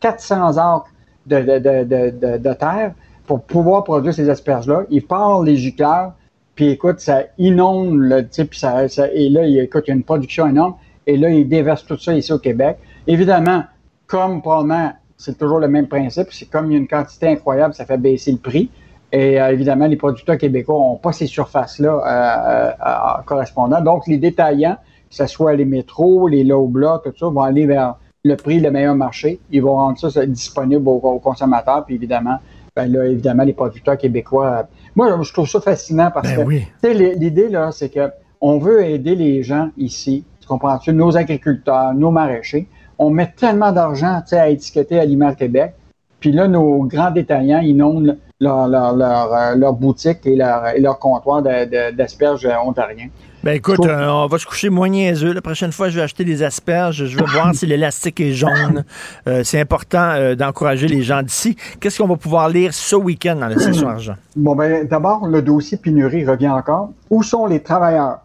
400 0.00 0.56
acres 0.56 0.86
de, 1.26 1.40
de, 1.40 1.58
de, 1.58 1.84
de, 1.84 2.10
de- 2.10 2.38
de 2.38 2.52
terre 2.54 2.92
pour 3.26 3.42
pouvoir 3.42 3.84
produire 3.84 4.14
ces 4.14 4.30
asperges-là. 4.30 4.84
Ils 4.88 5.04
partent 5.04 5.44
les 5.44 5.56
gicleurs, 5.58 6.12
puis 6.56 6.70
écoute, 6.70 7.00
ça 7.00 7.24
inonde, 7.38 7.98
le, 7.98 8.22
puis 8.22 8.58
ça, 8.58 8.86
et 9.12 9.28
là, 9.28 9.46
il, 9.46 9.58
écoute, 9.58 9.84
il 9.86 9.90
y 9.90 9.92
a 9.92 9.96
une 9.96 10.02
production 10.02 10.48
énorme, 10.48 10.74
et 11.06 11.16
là, 11.18 11.28
ils 11.28 11.46
déversent 11.46 11.84
tout 11.84 11.98
ça 11.98 12.14
ici 12.14 12.32
au 12.32 12.38
Québec. 12.38 12.78
Évidemment, 13.06 13.62
comme 14.06 14.40
probablement, 14.40 14.92
c'est 15.18 15.38
toujours 15.38 15.60
le 15.60 15.68
même 15.68 15.86
principe, 15.86 16.28
c'est 16.30 16.46
comme 16.46 16.70
il 16.70 16.72
y 16.72 16.76
a 16.76 16.78
une 16.78 16.88
quantité 16.88 17.28
incroyable, 17.28 17.74
ça 17.74 17.84
fait 17.84 17.98
baisser 17.98 18.32
le 18.32 18.38
prix. 18.38 18.70
Et 19.12 19.40
euh, 19.40 19.52
évidemment, 19.52 19.86
les 19.86 19.96
producteurs 19.96 20.38
québécois 20.38 20.76
n'ont 20.76 20.96
pas 20.96 21.12
ces 21.12 21.26
surfaces-là 21.26 21.90
euh, 21.90 22.00
euh, 22.00 22.72
euh, 22.86 23.22
correspondant. 23.24 23.80
Donc, 23.80 24.06
les 24.06 24.18
détaillants, 24.18 24.76
que 25.08 25.14
ce 25.14 25.26
soit 25.26 25.54
les 25.54 25.64
métros, 25.64 26.26
les 26.26 26.42
low 26.42 26.66
blocs, 26.66 27.04
tout 27.04 27.12
ça, 27.16 27.28
vont 27.28 27.42
aller 27.42 27.66
vers 27.66 27.96
le 28.24 28.34
prix, 28.34 28.60
le 28.60 28.70
meilleur 28.70 28.96
marché. 28.96 29.40
Ils 29.52 29.62
vont 29.62 29.76
rendre 29.76 29.98
ça, 29.98 30.10
ça 30.10 30.26
disponible 30.26 30.88
aux, 30.88 30.96
aux 30.96 31.18
consommateurs. 31.20 31.84
Puis 31.84 31.94
évidemment, 31.94 32.38
ben 32.74 32.90
là, 32.90 33.06
évidemment, 33.06 33.44
les 33.44 33.52
producteurs 33.52 33.96
québécois. 33.96 34.66
Euh, 35.04 35.16
moi, 35.16 35.22
je 35.22 35.32
trouve 35.32 35.48
ça 35.48 35.60
fascinant 35.60 36.10
parce 36.12 36.28
Ben 36.28 36.36
que 36.36 36.42
oui. 36.42 36.66
l'idée, 36.82 37.48
là, 37.48 37.70
c'est 37.72 37.88
que 37.88 38.10
on 38.40 38.58
veut 38.58 38.84
aider 38.84 39.14
les 39.14 39.42
gens 39.42 39.70
ici. 39.76 40.24
Tu 40.40 40.46
comprends-tu? 40.46 40.92
Nos 40.92 41.16
agriculteurs, 41.16 41.94
nos 41.94 42.10
maraîchers. 42.10 42.66
On 42.98 43.10
met 43.10 43.32
tellement 43.36 43.72
d'argent 43.72 44.20
tu 44.22 44.28
sais, 44.28 44.38
à 44.38 44.48
étiqueter 44.48 44.98
Aliments 44.98 45.34
Québec. 45.34 45.74
Puis 46.20 46.32
là, 46.32 46.48
nos 46.48 46.84
grands 46.84 47.10
détaillants 47.10 47.60
inondent 47.60 48.16
leur, 48.40 48.68
leur, 48.68 48.96
leur, 48.96 49.34
euh, 49.34 49.54
leur 49.54 49.72
boutique 49.74 50.24
et 50.24 50.36
leur, 50.36 50.68
et 50.68 50.80
leur 50.80 50.98
comptoir 50.98 51.42
d'asperges 51.42 52.48
ontariens. 52.64 53.08
Ben 53.46 53.54
écoute, 53.54 53.86
euh, 53.86 54.08
on 54.08 54.26
va 54.26 54.38
se 54.38 54.44
coucher 54.44 54.70
moins 54.70 54.88
niaiseux. 54.88 55.32
La 55.32 55.40
prochaine 55.40 55.70
fois, 55.70 55.88
je 55.88 55.94
vais 55.94 56.02
acheter 56.02 56.24
des 56.24 56.42
asperges. 56.42 57.06
Je 57.06 57.16
veux 57.16 57.26
voir 57.26 57.54
si 57.54 57.64
l'élastique 57.64 58.18
est 58.18 58.32
jaune. 58.32 58.84
Euh, 59.28 59.44
c'est 59.44 59.60
important 59.60 60.10
euh, 60.14 60.34
d'encourager 60.34 60.88
les 60.88 61.02
gens 61.02 61.22
d'ici. 61.22 61.56
Qu'est-ce 61.78 62.02
qu'on 62.02 62.08
va 62.08 62.16
pouvoir 62.16 62.48
lire 62.48 62.74
ce 62.74 62.96
week-end 62.96 63.36
dans 63.36 63.46
la 63.46 63.56
section 63.56 63.88
argent? 63.88 64.16
Bon, 64.34 64.56
ben, 64.56 64.84
d'abord, 64.88 65.28
le 65.28 65.42
dossier 65.42 65.78
pénurie 65.78 66.26
revient 66.26 66.48
encore. 66.48 66.90
Où 67.08 67.22
sont 67.22 67.46
les 67.46 67.60
travailleurs? 67.60 68.18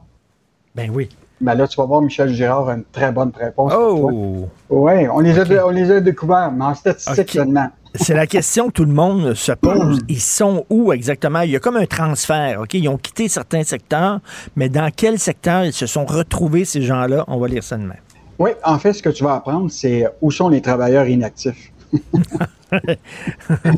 Ben 0.73 0.89
oui. 0.91 1.07
Ben 1.41 1.55
là, 1.55 1.68
tu 1.68 1.76
vas 1.77 1.85
voir, 1.85 2.01
Michel 2.01 2.30
Girard 2.30 2.69
a 2.69 2.73
une 2.76 2.84
très 2.91 3.11
bonne 3.11 3.31
réponse. 3.38 3.73
Oh! 3.76 4.47
Oui, 4.69 5.07
on, 5.11 5.19
les 5.19 5.38
a- 5.39 5.65
on 5.68 5.72
les 5.72 5.91
a 5.91 5.99
découverts, 5.99 6.51
mais 6.51 6.65
en 6.65 6.76
statistique 6.76 7.31
seulement. 7.31 7.69
C'est 7.95 8.13
la 8.13 8.26
question 8.27 8.68
que 8.68 8.73
tout 8.73 8.85
le 8.85 8.93
monde 8.93 9.34
se 9.34 9.51
pose. 9.51 9.99
Ils 10.07 10.22
sont 10.22 10.65
où 10.69 10.93
exactement? 10.93 11.41
Il 11.41 11.51
y 11.51 11.55
a 11.55 11.59
comme 11.59 11.76
un 11.77 11.85
transfert, 11.85 12.61
OK? 12.61 12.73
Ils 12.76 12.88
ont 12.88 12.97
quitté 12.97 13.27
certains 13.27 13.63
secteurs, 13.63 14.19
mais 14.55 14.69
dans 14.69 14.89
quel 14.95 15.19
secteur 15.19 15.65
ils 15.65 15.73
se 15.73 15.88
sont 15.88 16.05
retrouvés, 16.05 16.63
ces 16.63 16.81
gens-là? 16.84 17.26
On 17.27 17.38
va 17.38 17.47
lire 17.47 17.63
ça 17.63 17.76
demain. 17.77 17.95
Oui, 18.39 18.51
en 18.63 18.80
fait, 18.80 18.93
ce 18.93 19.03
que 19.03 19.09
tu 19.09 19.23
vas 19.23 19.35
apprendre, 19.35 19.69
c'est 19.69 20.07
où 20.22 20.31
sont 20.31 20.47
les 20.49 20.61
travailleurs 20.61 21.07
inactifs. 21.07 21.70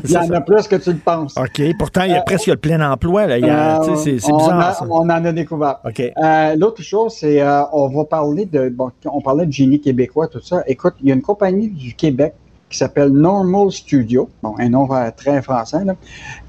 Il 0.04 0.10
y 0.10 0.16
en 0.16 0.30
a 0.30 0.40
plus 0.40 0.68
que 0.68 0.76
tu 0.76 0.92
le 0.92 0.98
penses. 0.98 1.34
OK. 1.36 1.62
Pourtant, 1.78 2.02
il 2.04 2.12
y 2.12 2.14
a 2.14 2.20
presque 2.22 2.46
le 2.46 2.56
plein 2.56 2.80
emploi. 2.92 3.26
Là. 3.26 3.38
Il 3.38 3.46
y 3.46 3.50
a- 3.50 3.80
Euh, 3.82 3.84
tu 3.88 3.96
sais, 3.96 4.18
c'est 4.20 4.32
on, 4.32 4.36
bizarre, 4.36 4.60
a- 4.60 4.74
ça. 4.74 4.86
on 4.88 5.00
en 5.00 5.08
a 5.10 5.32
découvert. 5.32 5.78
OK. 5.84 6.00
Euh, 6.00 6.56
L'autre 6.56 6.82
chose, 6.82 7.16
c'est 7.18 7.40
euh, 7.42 7.62
on 7.72 7.88
va 7.88 8.04
parler 8.04 8.46
de. 8.46 8.68
Bon, 8.68 8.90
on 9.06 9.20
parlait 9.20 9.46
de 9.46 9.52
génie 9.52 9.80
québécois, 9.80 10.28
tout 10.28 10.40
ça. 10.40 10.62
Écoute, 10.68 10.94
il 11.02 11.08
y 11.08 11.12
a 11.12 11.14
une 11.14 11.22
compagnie 11.22 11.68
du 11.68 11.94
Québec 11.94 12.34
qui 12.70 12.78
s'appelle 12.78 13.08
Normal 13.10 13.70
Studio, 13.72 14.28
bon, 14.42 14.54
un 14.58 14.68
nom 14.68 14.88
euh, 14.92 15.10
très 15.16 15.42
français, 15.42 15.84
là, 15.84 15.94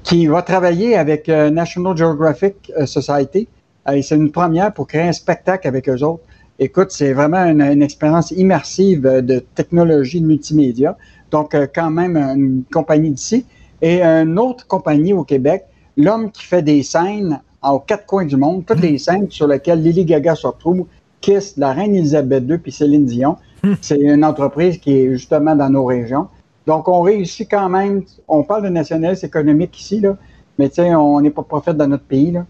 qui 0.04 0.26
va 0.28 0.42
travailler 0.42 0.96
avec 0.96 1.28
euh, 1.28 1.50
National 1.50 1.96
Geographic 1.96 2.70
euh, 2.78 2.86
Society. 2.86 3.48
Euh, 3.88 3.92
et 3.92 4.02
c'est 4.02 4.16
une 4.16 4.30
première 4.30 4.72
pour 4.72 4.86
créer 4.86 5.02
un 5.08 5.12
spectacle 5.12 5.66
avec 5.66 5.88
eux 5.88 6.02
autres. 6.02 6.22
Écoute, 6.58 6.90
c'est 6.90 7.12
vraiment 7.12 7.44
une, 7.44 7.60
une 7.60 7.82
expérience 7.82 8.30
immersive 8.30 9.04
euh, 9.06 9.20
de 9.20 9.40
technologie 9.40 10.20
de 10.20 10.26
multimédia. 10.26 10.96
Donc, 11.30 11.54
euh, 11.54 11.66
quand 11.72 11.90
même, 11.90 12.16
une 12.16 12.64
compagnie 12.72 13.10
d'ici. 13.10 13.44
Et 13.82 14.02
une 14.02 14.38
autre 14.38 14.66
compagnie 14.66 15.12
au 15.12 15.22
Québec, 15.22 15.64
l'homme 15.98 16.30
qui 16.30 16.44
fait 16.44 16.62
des 16.62 16.82
scènes 16.82 17.40
aux 17.62 17.78
quatre 17.78 18.06
coins 18.06 18.24
du 18.24 18.36
monde, 18.36 18.64
toutes 18.64 18.80
les 18.80 18.96
scènes 18.96 19.30
sur 19.30 19.46
lesquelles 19.46 19.82
Lily 19.82 20.04
Gaga 20.06 20.34
se 20.34 20.46
retrouve, 20.46 20.86
Kiss, 21.20 21.56
la 21.56 21.72
reine 21.72 21.94
Elisabeth 21.94 22.44
II 22.48 22.58
puis 22.58 22.72
Céline 22.72 23.04
Dion. 23.04 23.36
C'est 23.80 23.98
une 23.98 24.24
entreprise 24.24 24.78
qui 24.78 24.96
est 24.96 25.12
justement 25.12 25.56
dans 25.56 25.68
nos 25.68 25.84
régions. 25.84 26.28
Donc, 26.66 26.88
on 26.88 27.00
réussit 27.02 27.48
quand 27.50 27.68
même. 27.68 28.02
On 28.28 28.42
parle 28.42 28.64
de 28.64 28.68
nationalisme 28.68 29.26
économique 29.26 29.78
ici, 29.78 30.00
là, 30.00 30.16
mais 30.58 30.68
tu 30.68 30.76
sais, 30.76 30.94
on 30.94 31.20
n'est 31.20 31.30
pas 31.30 31.42
prophète 31.42 31.76
dans 31.76 31.88
notre 31.88 32.04
pays. 32.04 32.32
Là. 32.32 32.44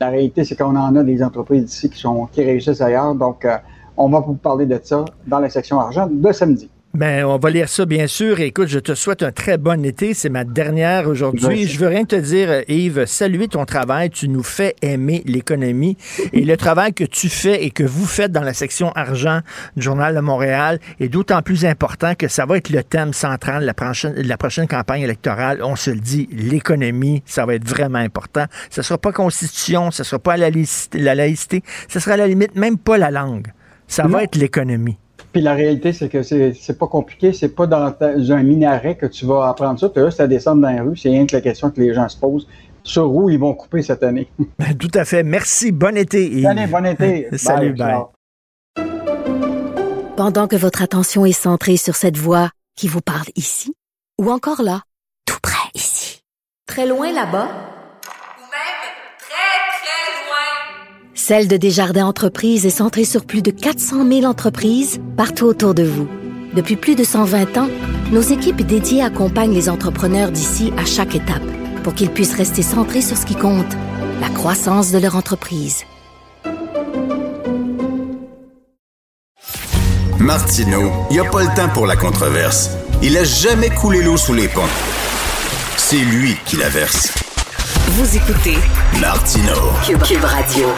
La 0.00 0.10
réalité, 0.10 0.44
c'est 0.44 0.56
qu'on 0.56 0.76
en 0.76 0.96
a 0.96 1.02
des 1.02 1.22
entreprises 1.22 1.72
ici 1.72 1.90
qui, 1.90 1.98
sont, 1.98 2.26
qui 2.26 2.42
réussissent 2.42 2.80
ailleurs. 2.80 3.14
Donc, 3.14 3.44
euh, 3.44 3.56
on 3.96 4.08
va 4.08 4.20
vous 4.20 4.34
parler 4.34 4.66
de 4.66 4.80
ça 4.82 5.04
dans 5.26 5.40
la 5.40 5.50
section 5.50 5.78
argent 5.78 6.08
de 6.10 6.32
samedi. 6.32 6.70
Ben, 6.92 7.24
on 7.24 7.38
va 7.38 7.50
lire 7.50 7.68
ça, 7.68 7.86
bien 7.86 8.08
sûr. 8.08 8.40
Et 8.40 8.46
écoute, 8.46 8.66
je 8.66 8.80
te 8.80 8.96
souhaite 8.96 9.22
un 9.22 9.30
très 9.30 9.58
bon 9.58 9.84
été. 9.84 10.12
C'est 10.12 10.28
ma 10.28 10.42
dernière 10.42 11.06
aujourd'hui. 11.06 11.66
Je 11.68 11.78
veux 11.78 11.86
rien 11.86 12.04
te 12.04 12.16
dire, 12.16 12.50
euh, 12.50 12.62
Yves. 12.66 13.06
Saluer 13.06 13.46
ton 13.46 13.64
travail. 13.64 14.10
Tu 14.10 14.28
nous 14.28 14.42
fais 14.42 14.74
aimer 14.82 15.22
l'économie. 15.24 15.96
Et 16.32 16.40
le 16.44 16.56
travail 16.56 16.92
que 16.92 17.04
tu 17.04 17.28
fais 17.28 17.62
et 17.64 17.70
que 17.70 17.84
vous 17.84 18.06
faites 18.06 18.32
dans 18.32 18.42
la 18.42 18.54
section 18.54 18.90
argent 18.92 19.40
du 19.76 19.82
Journal 19.82 20.16
de 20.16 20.20
Montréal 20.20 20.80
est 20.98 21.08
d'autant 21.08 21.42
plus 21.42 21.64
important 21.64 22.16
que 22.16 22.26
ça 22.26 22.44
va 22.44 22.56
être 22.56 22.70
le 22.70 22.82
thème 22.82 23.12
central 23.12 23.60
de 23.62 23.66
la 23.66 23.74
prochaine, 23.74 24.14
de 24.14 24.22
la 24.28 24.36
prochaine 24.36 24.66
campagne 24.66 25.02
électorale. 25.02 25.60
On 25.62 25.76
se 25.76 25.90
le 25.90 26.00
dit, 26.00 26.28
l'économie, 26.32 27.22
ça 27.24 27.46
va 27.46 27.54
être 27.54 27.68
vraiment 27.68 27.98
important. 28.00 28.46
Ce 28.68 28.82
sera 28.82 28.98
pas 28.98 29.12
constitution, 29.12 29.92
ce 29.92 30.02
sera 30.02 30.18
pas 30.18 30.36
la, 30.36 30.50
laïcité- 30.50 30.98
la 30.98 31.14
laïcité, 31.14 31.62
ce 31.88 32.00
sera 32.00 32.14
à 32.14 32.16
la 32.16 32.26
limite 32.26 32.56
même 32.56 32.78
pas 32.78 32.98
la 32.98 33.12
langue. 33.12 33.46
Ça 33.86 34.02
Non. 34.02 34.08
va 34.10 34.24
être 34.24 34.34
l'économie. 34.34 34.98
Puis 35.32 35.40
la 35.42 35.54
réalité, 35.54 35.92
c'est 35.92 36.08
que 36.08 36.22
c'est 36.22 36.54
c'est 36.54 36.76
pas 36.78 36.88
compliqué. 36.88 37.32
C'est 37.32 37.50
pas 37.54 37.66
dans 37.66 37.92
ta- 37.92 38.14
un 38.14 38.42
minaret 38.42 38.96
que 38.96 39.06
tu 39.06 39.24
vas 39.26 39.48
apprendre 39.48 39.78
ça. 39.78 39.88
Tu 39.88 40.00
as 40.00 40.06
juste 40.06 40.20
à 40.20 40.26
descendre 40.26 40.62
dans 40.62 40.70
la 40.70 40.82
rue. 40.82 40.96
C'est 40.96 41.08
rien 41.10 41.24
que 41.26 41.36
la 41.36 41.40
question 41.40 41.70
que 41.70 41.80
les 41.80 41.94
gens 41.94 42.08
se 42.08 42.16
posent. 42.18 42.48
Sur 42.82 43.14
où 43.14 43.28
ils 43.30 43.38
vont 43.38 43.54
couper 43.54 43.82
cette 43.82 44.02
année. 44.02 44.26
Ben, 44.58 44.74
Tout 44.76 44.90
à 44.94 45.04
fait. 45.04 45.22
Merci. 45.22 45.70
Bon 45.70 45.96
été. 45.96 46.26
Yves. 46.26 46.46
Allez, 46.46 46.66
bon 46.66 46.84
été. 46.86 47.28
Salut, 47.36 47.74
Bye. 47.74 47.98
Pendant 50.16 50.48
que 50.48 50.56
votre 50.56 50.82
attention 50.82 51.24
est 51.24 51.32
centrée 51.32 51.76
sur 51.76 51.94
cette 51.96 52.16
voix 52.16 52.50
qui 52.76 52.88
vous 52.88 53.00
parle 53.00 53.26
ici, 53.36 53.74
ou 54.20 54.30
encore 54.30 54.62
là, 54.62 54.82
tout 55.26 55.38
près 55.42 55.68
ici, 55.74 56.22
très 56.66 56.86
loin 56.86 57.12
là-bas, 57.12 57.48
Ou 57.48 58.42
même 58.42 58.80
très, 59.18 59.60
très 59.78 60.10
loin. 60.26 61.09
Celle 61.20 61.48
de 61.48 61.58
Desjardins 61.58 62.06
Entreprises 62.06 62.64
est 62.64 62.70
centrée 62.70 63.04
sur 63.04 63.26
plus 63.26 63.42
de 63.42 63.50
400 63.50 64.08
000 64.08 64.24
entreprises 64.24 65.00
partout 65.18 65.44
autour 65.44 65.74
de 65.74 65.82
vous. 65.82 66.08
Depuis 66.54 66.76
plus 66.76 66.96
de 66.96 67.04
120 67.04 67.58
ans, 67.58 67.68
nos 68.10 68.22
équipes 68.22 68.62
dédiées 68.62 69.02
accompagnent 69.02 69.52
les 69.52 69.68
entrepreneurs 69.68 70.32
d'ici 70.32 70.72
à 70.78 70.86
chaque 70.86 71.14
étape 71.14 71.42
pour 71.84 71.94
qu'ils 71.94 72.10
puissent 72.10 72.34
rester 72.34 72.62
centrés 72.62 73.02
sur 73.02 73.18
ce 73.18 73.26
qui 73.26 73.36
compte, 73.36 73.76
la 74.20 74.30
croissance 74.30 74.92
de 74.92 74.98
leur 74.98 75.14
entreprise. 75.14 75.84
Martineau, 80.18 80.90
il 81.10 81.14
n'y 81.14 81.20
a 81.20 81.30
pas 81.30 81.42
le 81.42 81.54
temps 81.54 81.68
pour 81.68 81.86
la 81.86 81.96
controverse. 81.96 82.70
Il 83.02 83.16
a 83.18 83.24
jamais 83.24 83.68
coulé 83.68 84.02
l'eau 84.02 84.16
sous 84.16 84.34
les 84.34 84.48
ponts. 84.48 84.62
C'est 85.76 85.98
lui 85.98 86.34
qui 86.46 86.56
la 86.56 86.68
verse. 86.70 87.12
Vous 87.88 88.16
écoutez 88.16 88.56
Martineau. 89.00 89.72
Cube, 89.84 90.02
Cube 90.02 90.24
Radio. 90.24 90.68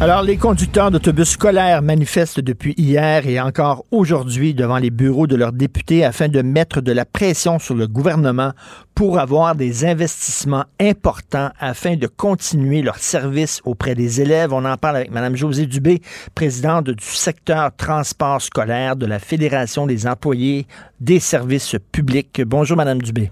Alors, 0.00 0.22
les 0.22 0.36
conducteurs 0.36 0.90
d'autobus 0.90 1.30
scolaires 1.30 1.80
manifestent 1.80 2.40
depuis 2.40 2.74
hier 2.76 3.28
et 3.28 3.40
encore 3.40 3.84
aujourd'hui 3.92 4.52
devant 4.52 4.78
les 4.78 4.90
bureaux 4.90 5.28
de 5.28 5.36
leurs 5.36 5.52
députés 5.52 6.04
afin 6.04 6.26
de 6.28 6.42
mettre 6.42 6.80
de 6.80 6.90
la 6.90 7.04
pression 7.04 7.60
sur 7.60 7.76
le 7.76 7.86
gouvernement 7.86 8.52
pour 8.96 9.20
avoir 9.20 9.54
des 9.54 9.84
investissements 9.84 10.64
importants 10.80 11.50
afin 11.60 11.94
de 11.94 12.08
continuer 12.08 12.82
leur 12.82 12.98
service 12.98 13.60
auprès 13.64 13.94
des 13.94 14.20
élèves. 14.20 14.52
On 14.52 14.64
en 14.64 14.76
parle 14.76 14.96
avec 14.96 15.12
Mme 15.12 15.36
Josée 15.36 15.66
Dubé, 15.66 16.02
présidente 16.34 16.90
du 16.90 17.04
secteur 17.04 17.70
transport 17.76 18.42
scolaire 18.42 18.96
de 18.96 19.06
la 19.06 19.20
Fédération 19.20 19.86
des 19.86 20.08
employés 20.08 20.66
des 21.00 21.20
services 21.20 21.76
publics. 21.92 22.42
Bonjour, 22.44 22.76
Mme 22.76 23.00
Dubé. 23.00 23.30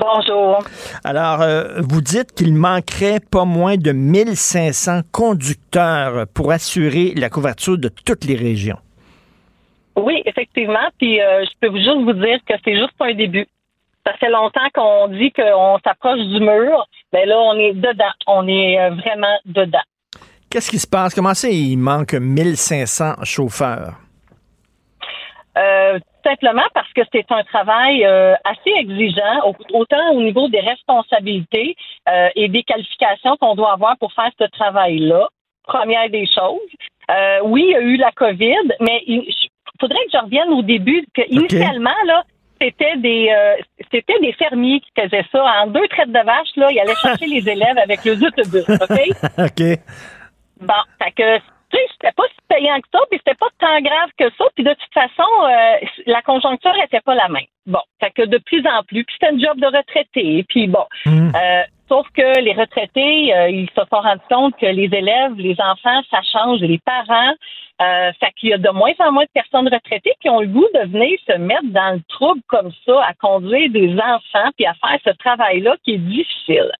Bonjour. 0.00 0.64
Alors, 1.04 1.42
euh, 1.42 1.80
vous 1.80 2.00
dites 2.00 2.32
qu'il 2.32 2.54
manquerait 2.54 3.20
pas 3.20 3.44
moins 3.44 3.76
de 3.76 3.92
1500 3.92 5.02
conducteurs 5.12 6.26
pour 6.34 6.52
assurer 6.52 7.12
la 7.14 7.28
couverture 7.28 7.76
de 7.76 7.88
toutes 7.88 8.24
les 8.24 8.36
régions. 8.36 8.78
Oui, 9.96 10.22
effectivement. 10.24 10.88
Puis 10.98 11.20
euh, 11.20 11.44
je 11.44 11.50
peux 11.60 11.76
juste 11.76 12.02
vous 12.02 12.12
dire 12.14 12.38
que 12.48 12.54
c'est 12.64 12.76
juste 12.76 12.94
un 13.00 13.14
début. 13.14 13.46
Ça 14.06 14.14
fait 14.14 14.30
longtemps 14.30 14.68
qu'on 14.74 15.08
dit 15.08 15.30
qu'on 15.32 15.78
s'approche 15.84 16.20
du 16.20 16.40
mur, 16.40 16.86
mais 17.12 17.26
là, 17.26 17.38
on 17.38 17.54
est 17.58 17.74
dedans. 17.74 18.12
On 18.26 18.48
est 18.48 18.80
euh, 18.80 18.90
vraiment 18.90 19.38
dedans. 19.44 19.82
Qu'est-ce 20.48 20.70
qui 20.70 20.78
se 20.78 20.86
passe? 20.86 21.14
Comment 21.14 21.34
ça, 21.34 21.48
il 21.48 21.76
manque 21.76 22.14
1500 22.14 23.24
chauffeurs? 23.24 23.94
Euh, 25.58 25.98
simplement 26.24 26.66
parce 26.74 26.92
que 26.92 27.02
c'est 27.12 27.30
un 27.30 27.42
travail 27.44 28.04
euh, 28.04 28.34
assez 28.44 28.70
exigeant, 28.76 29.46
au- 29.48 29.78
autant 29.78 30.10
au 30.12 30.22
niveau 30.22 30.48
des 30.48 30.60
responsabilités 30.60 31.76
euh, 32.08 32.28
et 32.36 32.48
des 32.48 32.62
qualifications 32.62 33.36
qu'on 33.36 33.54
doit 33.54 33.72
avoir 33.72 33.96
pour 33.98 34.12
faire 34.12 34.30
ce 34.38 34.44
travail-là. 34.44 35.26
Première 35.64 36.08
des 36.10 36.26
choses. 36.26 36.60
Euh, 37.10 37.38
oui, 37.44 37.64
il 37.68 37.72
y 37.72 37.76
a 37.76 37.80
eu 37.80 37.96
la 37.96 38.10
COVID, 38.12 38.72
mais 38.80 39.02
il 39.06 39.22
faudrait 39.80 40.04
que 40.06 40.10
je 40.12 40.18
revienne 40.18 40.50
au 40.52 40.62
début, 40.62 41.04
que 41.14 41.22
initialement, 41.28 41.94
là, 42.06 42.22
c'était 42.60 42.96
des 42.96 43.30
c'était 43.90 44.18
des 44.20 44.32
fermiers 44.34 44.80
qui 44.80 44.90
faisaient 44.98 45.24
ça. 45.32 45.44
En 45.62 45.66
deux 45.68 45.86
traites 45.88 46.12
de 46.12 46.24
vache, 46.24 46.48
là, 46.56 46.70
ils 46.70 46.78
allaient 46.78 46.94
chercher 46.96 47.26
les 47.26 47.48
élèves 47.48 47.78
avec 47.78 48.04
les 48.04 48.22
autobus, 48.22 48.64
OK? 48.68 49.00
OK. 49.38 49.78
Bon, 50.60 50.74
fait 51.02 51.12
que, 51.12 51.38
tu 51.70 51.76
sais, 51.76 51.86
c'était 51.92 52.12
pas 52.12 52.24
si 52.28 52.36
payant 52.48 52.80
que 52.80 52.88
ça, 52.92 53.00
puis 53.10 53.20
c'était 53.24 53.38
pas 53.38 53.48
tant 53.58 53.80
grave 53.80 54.10
que 54.18 54.30
ça, 54.36 54.44
puis 54.54 54.64
de 54.64 54.74
toute 54.74 54.94
façon, 54.94 55.30
euh, 55.44 55.86
la 56.06 56.22
conjoncture 56.22 56.74
était 56.84 57.00
pas 57.00 57.14
la 57.14 57.28
même. 57.28 57.46
Bon, 57.66 57.80
fait 58.00 58.10
que 58.10 58.22
de 58.22 58.38
plus 58.38 58.66
en 58.66 58.82
plus, 58.82 59.04
puis 59.04 59.14
c'était 59.20 59.34
un 59.34 59.38
job 59.38 59.60
de 59.60 59.66
retraité, 59.66 60.44
puis 60.48 60.66
bon. 60.66 60.84
Euh, 61.06 61.62
sauf 61.88 62.06
que 62.16 62.40
les 62.40 62.52
retraités, 62.52 63.34
euh, 63.34 63.48
ils 63.50 63.68
se 63.70 63.74
sont 63.74 64.00
rendus 64.00 64.20
compte 64.28 64.56
que 64.56 64.66
les 64.66 64.90
élèves, 64.92 65.34
les 65.36 65.56
enfants, 65.60 66.00
ça 66.10 66.20
change, 66.32 66.60
les 66.60 66.78
parents, 66.78 67.34
euh, 67.82 68.12
fait 68.20 68.32
qu'il 68.36 68.50
y 68.50 68.52
a 68.52 68.58
de 68.58 68.70
moins 68.70 68.92
en 68.98 69.12
moins 69.12 69.24
de 69.24 69.30
personnes 69.32 69.68
retraitées 69.68 70.14
qui 70.20 70.28
ont 70.28 70.40
le 70.40 70.48
goût 70.48 70.66
de 70.74 70.90
venir 70.90 71.18
se 71.26 71.36
mettre 71.38 71.66
dans 71.66 71.94
le 71.94 72.02
trouble 72.08 72.40
comme 72.48 72.70
ça, 72.84 73.04
à 73.04 73.14
conduire 73.14 73.70
des 73.70 73.94
enfants, 73.94 74.50
puis 74.56 74.66
à 74.66 74.74
faire 74.74 74.98
ce 75.04 75.10
travail-là 75.18 75.76
qui 75.84 75.94
est 75.94 75.98
difficile. 75.98 76.70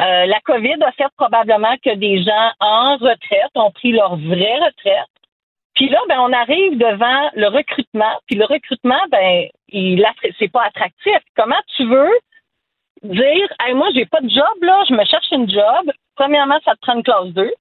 Euh, 0.00 0.26
la 0.26 0.40
COVID 0.40 0.82
a 0.82 0.92
fait 0.92 1.08
probablement 1.16 1.76
que 1.84 1.94
des 1.94 2.22
gens 2.22 2.52
en 2.60 2.96
retraite 2.96 3.50
ont 3.56 3.72
pris 3.72 3.92
leur 3.92 4.16
vraie 4.16 4.58
retraite. 4.58 5.08
Puis 5.74 5.88
là, 5.88 5.98
ben, 6.08 6.18
on 6.20 6.32
arrive 6.32 6.76
devant 6.76 7.30
le 7.34 7.48
recrutement. 7.48 8.18
Puis 8.26 8.36
le 8.36 8.44
recrutement, 8.44 9.00
ben, 9.10 9.48
il 9.68 10.04
c'est 10.38 10.50
pas 10.50 10.64
attractif. 10.64 11.18
Comment 11.36 11.60
tu 11.76 11.84
veux 11.84 12.18
dire, 13.02 13.48
hey, 13.60 13.74
moi, 13.74 13.88
j'ai 13.94 14.06
pas 14.06 14.20
de 14.20 14.28
job, 14.28 14.62
là, 14.62 14.82
je 14.88 14.94
me 14.94 15.04
cherche 15.04 15.30
une 15.30 15.48
job. 15.48 15.92
Premièrement, 16.16 16.58
ça 16.64 16.74
te 16.74 16.80
prend 16.80 16.94
une 16.94 17.02
classe 17.02 17.28
2 17.28 17.52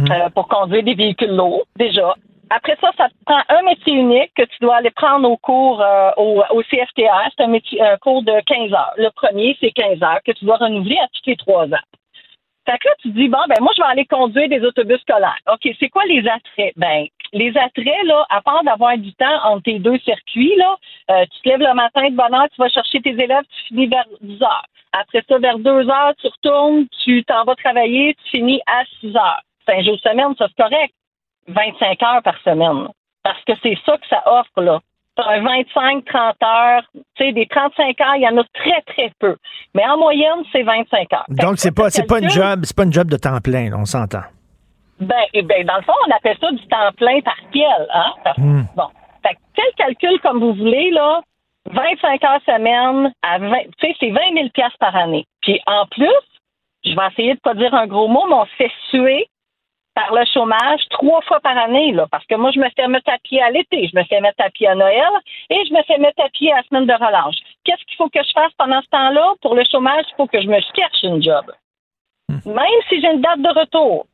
euh, 0.00 0.30
pour 0.30 0.48
conduire 0.48 0.82
des 0.82 0.94
véhicules 0.94 1.34
lourds, 1.34 1.66
déjà. 1.76 2.14
Après 2.54 2.76
ça, 2.82 2.90
ça 2.98 3.08
te 3.08 3.14
prend 3.24 3.40
un 3.48 3.62
métier 3.62 3.94
unique 3.94 4.34
que 4.34 4.42
tu 4.42 4.56
dois 4.60 4.76
aller 4.76 4.90
prendre 4.90 5.26
au 5.26 5.38
cours 5.38 5.80
euh, 5.80 6.10
au, 6.18 6.42
au 6.50 6.62
CFTR. 6.62 7.30
C'est 7.34 7.44
un, 7.44 7.46
métier, 7.46 7.80
un 7.80 7.96
cours 7.96 8.22
de 8.22 8.38
15 8.44 8.74
heures. 8.74 8.92
Le 8.98 9.08
premier, 9.10 9.56
c'est 9.58 9.70
15 9.70 10.02
heures 10.02 10.20
que 10.22 10.32
tu 10.32 10.44
dois 10.44 10.58
renouveler 10.58 10.98
à 10.98 11.08
tous 11.08 11.30
les 11.30 11.36
trois 11.36 11.64
ans. 11.64 11.86
Fait 12.66 12.78
que 12.78 12.88
là, 12.88 12.94
tu 13.00 13.08
dis, 13.08 13.28
bon, 13.28 13.38
ben 13.48 13.56
moi, 13.60 13.72
je 13.74 13.82
vais 13.82 13.88
aller 13.88 14.04
conduire 14.04 14.50
des 14.50 14.60
autobus 14.60 15.00
scolaires. 15.00 15.38
OK, 15.50 15.66
c'est 15.80 15.88
quoi 15.88 16.04
les 16.04 16.28
attraits? 16.28 16.74
Ben, 16.76 17.06
les 17.32 17.56
attraits, 17.56 18.04
là, 18.04 18.26
à 18.28 18.42
part 18.42 18.62
d'avoir 18.64 18.98
du 18.98 19.14
temps 19.14 19.44
entre 19.44 19.62
tes 19.62 19.78
deux 19.78 19.98
circuits, 20.00 20.54
là, 20.56 20.76
euh, 21.10 21.24
tu 21.32 21.40
te 21.40 21.48
lèves 21.48 21.66
le 21.66 21.74
matin 21.74 22.10
de 22.10 22.14
bonne 22.14 22.34
heure, 22.34 22.48
tu 22.54 22.60
vas 22.60 22.68
chercher 22.68 23.00
tes 23.00 23.12
élèves, 23.12 23.44
tu 23.48 23.68
finis 23.68 23.86
vers 23.86 24.04
10 24.20 24.42
heures. 24.42 24.66
Après 24.92 25.24
ça, 25.26 25.38
vers 25.38 25.58
2 25.58 25.88
heures, 25.88 26.12
tu 26.20 26.26
retournes, 26.26 26.86
tu 27.02 27.24
t'en 27.24 27.44
vas 27.44 27.54
travailler, 27.56 28.14
tu 28.24 28.30
finis 28.36 28.60
à 28.66 28.84
6 29.00 29.16
heures. 29.16 29.40
C'est 29.64 29.74
un 29.74 29.82
jour 29.82 29.96
de 29.96 30.00
semaine, 30.00 30.34
ça, 30.36 30.48
c'est 30.48 30.62
correct. 30.62 30.92
25 31.48 32.02
heures 32.02 32.22
par 32.22 32.38
semaine. 32.42 32.88
Parce 33.22 33.42
que 33.44 33.52
c'est 33.62 33.78
ça 33.86 33.96
que 33.98 34.06
ça 34.08 34.22
offre, 34.26 34.60
là. 34.62 34.80
T'as 35.14 35.28
un 35.28 35.42
25, 35.42 36.04
30 36.06 36.36
heures, 36.42 36.82
tu 36.94 37.02
sais, 37.18 37.32
des 37.32 37.46
35 37.46 38.00
heures, 38.00 38.16
il 38.16 38.22
y 38.22 38.28
en 38.28 38.38
a 38.38 38.44
très, 38.54 38.80
très 38.86 39.12
peu. 39.18 39.36
Mais 39.74 39.84
en 39.86 39.98
moyenne, 39.98 40.42
c'est 40.50 40.62
25 40.62 41.12
heures. 41.12 41.24
Donc, 41.28 41.58
c'est 41.58 41.70
pas, 41.74 41.90
c'est 41.90 42.06
pas 42.06 42.18
une 42.20 42.30
job, 42.30 42.60
c'est 42.64 42.74
pas 42.76 42.84
une 42.84 42.92
job 42.92 43.08
de 43.10 43.16
temps 43.18 43.38
plein, 43.40 43.68
là, 43.70 43.76
on 43.78 43.84
s'entend. 43.84 44.22
Ben, 45.00 45.24
eh 45.34 45.42
ben, 45.42 45.66
dans 45.66 45.76
le 45.76 45.82
fond, 45.82 45.92
on 46.08 46.10
appelle 46.16 46.38
ça 46.40 46.50
du 46.50 46.66
temps 46.66 46.90
plein 46.96 47.20
partiel, 47.20 47.88
hein? 47.92 48.12
Parce- 48.24 48.38
Hmm. 48.38 48.62
Bon. 48.74 48.86
Fait 49.22 49.34
que 49.34 49.40
quel 49.54 49.72
calcul 49.76 50.18
comme 50.20 50.40
vous 50.40 50.54
voulez, 50.54 50.90
là, 50.92 51.20
25 51.66 52.24
heures 52.24 52.40
semaine 52.46 53.12
à 53.22 53.38
20, 53.38 53.56
tu 53.78 53.86
sais, 53.88 53.96
c'est 54.00 54.10
20 54.10 54.32
000 54.34 54.48
piastres 54.54 54.78
par 54.78 54.96
année. 54.96 55.26
Puis 55.42 55.60
en 55.66 55.84
plus, 55.86 56.08
je 56.84 56.94
vais 56.94 57.06
essayer 57.10 57.34
de 57.34 57.40
pas 57.40 57.54
dire 57.54 57.74
un 57.74 57.86
gros 57.86 58.08
mot, 58.08 58.24
mais 58.28 58.34
on 58.34 58.46
se 58.46 58.54
fait 58.56 58.72
suer 58.90 59.26
par 59.94 60.12
le 60.14 60.24
chômage 60.32 60.80
trois 60.90 61.20
fois 61.22 61.40
par 61.40 61.56
année, 61.58 61.92
là. 61.92 62.06
Parce 62.10 62.24
que 62.26 62.34
moi, 62.34 62.50
je 62.54 62.58
me 62.60 62.68
fais 62.74 62.88
mettre 62.88 63.10
à 63.12 63.18
pied 63.22 63.42
à 63.42 63.50
l'été, 63.50 63.88
je 63.92 63.98
me 63.98 64.04
fais 64.04 64.20
mettre 64.20 64.42
à 64.44 64.48
pied 64.50 64.66
à 64.66 64.74
Noël 64.74 65.12
et 65.50 65.58
je 65.68 65.74
me 65.74 65.82
fais 65.82 65.98
mettre 65.98 66.22
à 66.24 66.28
pied 66.30 66.50
à 66.52 66.56
la 66.56 66.62
semaine 66.64 66.86
de 66.86 66.92
relâche. 66.94 67.36
Qu'est-ce 67.64 67.84
qu'il 67.86 67.96
faut 67.96 68.08
que 68.08 68.20
je 68.22 68.32
fasse 68.34 68.52
pendant 68.58 68.80
ce 68.80 68.88
temps-là? 68.88 69.34
Pour 69.42 69.54
le 69.54 69.64
chômage, 69.70 70.04
il 70.08 70.14
faut 70.16 70.26
que 70.26 70.40
je 70.40 70.46
me 70.48 70.58
cherche 70.74 71.02
une 71.02 71.22
job. 71.22 71.44
Même 72.46 72.80
si 72.88 73.00
j'ai 73.00 73.12
une 73.12 73.20
date 73.20 73.40
de 73.42 73.58
retour. 73.60 74.06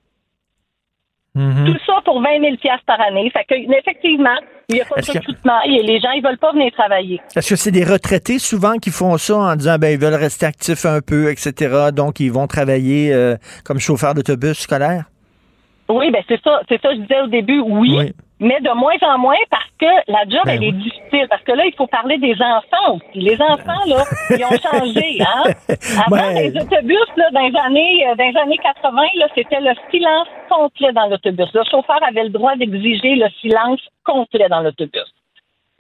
Tout 1.35 1.79
ça 1.87 2.01
pour 2.05 2.21
20 2.21 2.41
000 2.41 2.57
piastres 2.57 2.85
par 2.85 3.01
année. 3.01 3.31
Fait 3.31 3.45
que, 3.45 3.55
effectivement, 3.79 4.35
il 4.69 4.75
n'y 4.75 4.81
a 4.81 4.85
pas 4.85 5.01
de 5.01 5.07
que- 5.07 5.13
recrutement 5.19 5.61
et 5.63 5.83
les 5.85 6.01
gens, 6.01 6.11
ils 6.11 6.23
veulent 6.23 6.39
pas 6.39 6.51
venir 6.51 6.73
travailler. 6.73 7.21
Est-ce 7.37 7.51
que 7.51 7.55
c'est 7.57 7.71
des 7.71 7.85
retraités 7.85 8.41
souvent 8.41 8.79
qui 8.79 8.91
font 8.91 9.17
ça 9.19 9.37
en 9.37 9.55
disant 9.55 9.77
ben 9.79 9.93
ils 9.93 10.01
veulent 10.01 10.15
rester 10.21 10.47
actifs 10.47 10.85
un 10.85 11.01
peu, 11.01 11.31
etc. 11.31 11.91
Donc 11.93 12.19
ils 12.19 12.33
vont 12.33 12.49
travailler 12.49 13.15
euh, 13.15 13.37
comme 13.65 13.79
chauffeur 13.79 14.15
d'autobus 14.15 14.59
scolaire? 14.59 15.05
Oui, 15.89 16.11
ben 16.11 16.23
c'est 16.29 16.41
ça. 16.43 16.61
C'est 16.69 16.81
ça, 16.81 16.95
je 16.95 17.01
disais 17.01 17.21
au 17.21 17.27
début, 17.27 17.61
oui. 17.61 18.13
Mais 18.41 18.61
de 18.61 18.71
moins 18.71 18.95
en 19.03 19.19
moins 19.19 19.37
parce 19.51 19.69
que 19.81 19.87
la 20.07 20.23
job, 20.29 20.43
Ben 20.45 20.57
elle 20.57 20.65
est 20.65 20.73
difficile. 20.73 21.27
Parce 21.29 21.43
que 21.43 21.53
là, 21.53 21.67
il 21.67 21.75
faut 21.75 21.89
parler 21.89 22.19
des 22.19 22.35
enfants 22.35 22.95
aussi. 22.95 23.21
Les 23.21 23.41
enfants, 23.41 23.85
là, 23.87 24.05
ils 24.31 24.45
ont 24.45 24.71
changé, 24.71 25.19
hein? 25.21 25.43
Avant, 26.07 26.31
les 26.31 26.51
autobus, 26.51 27.09
là, 27.17 27.31
dans 27.33 27.41
les 27.41 27.57
années, 27.59 28.07
euh, 28.07 28.15
dans 28.15 28.31
les 28.31 28.37
années 28.37 28.59
80, 28.63 29.03
là, 29.17 29.27
c'était 29.35 29.61
le 29.61 29.73
silence 29.91 30.29
complet 30.49 30.93
dans 30.93 31.09
l'autobus. 31.09 31.49
Le 31.53 31.65
chauffeur 31.69 31.99
avait 32.07 32.25
le 32.25 32.31
droit 32.31 32.55
d'exiger 32.55 33.17
le 33.17 33.29
silence 33.41 33.81
complet 34.05 34.49
dans 34.49 34.61
l'autobus. 34.61 35.13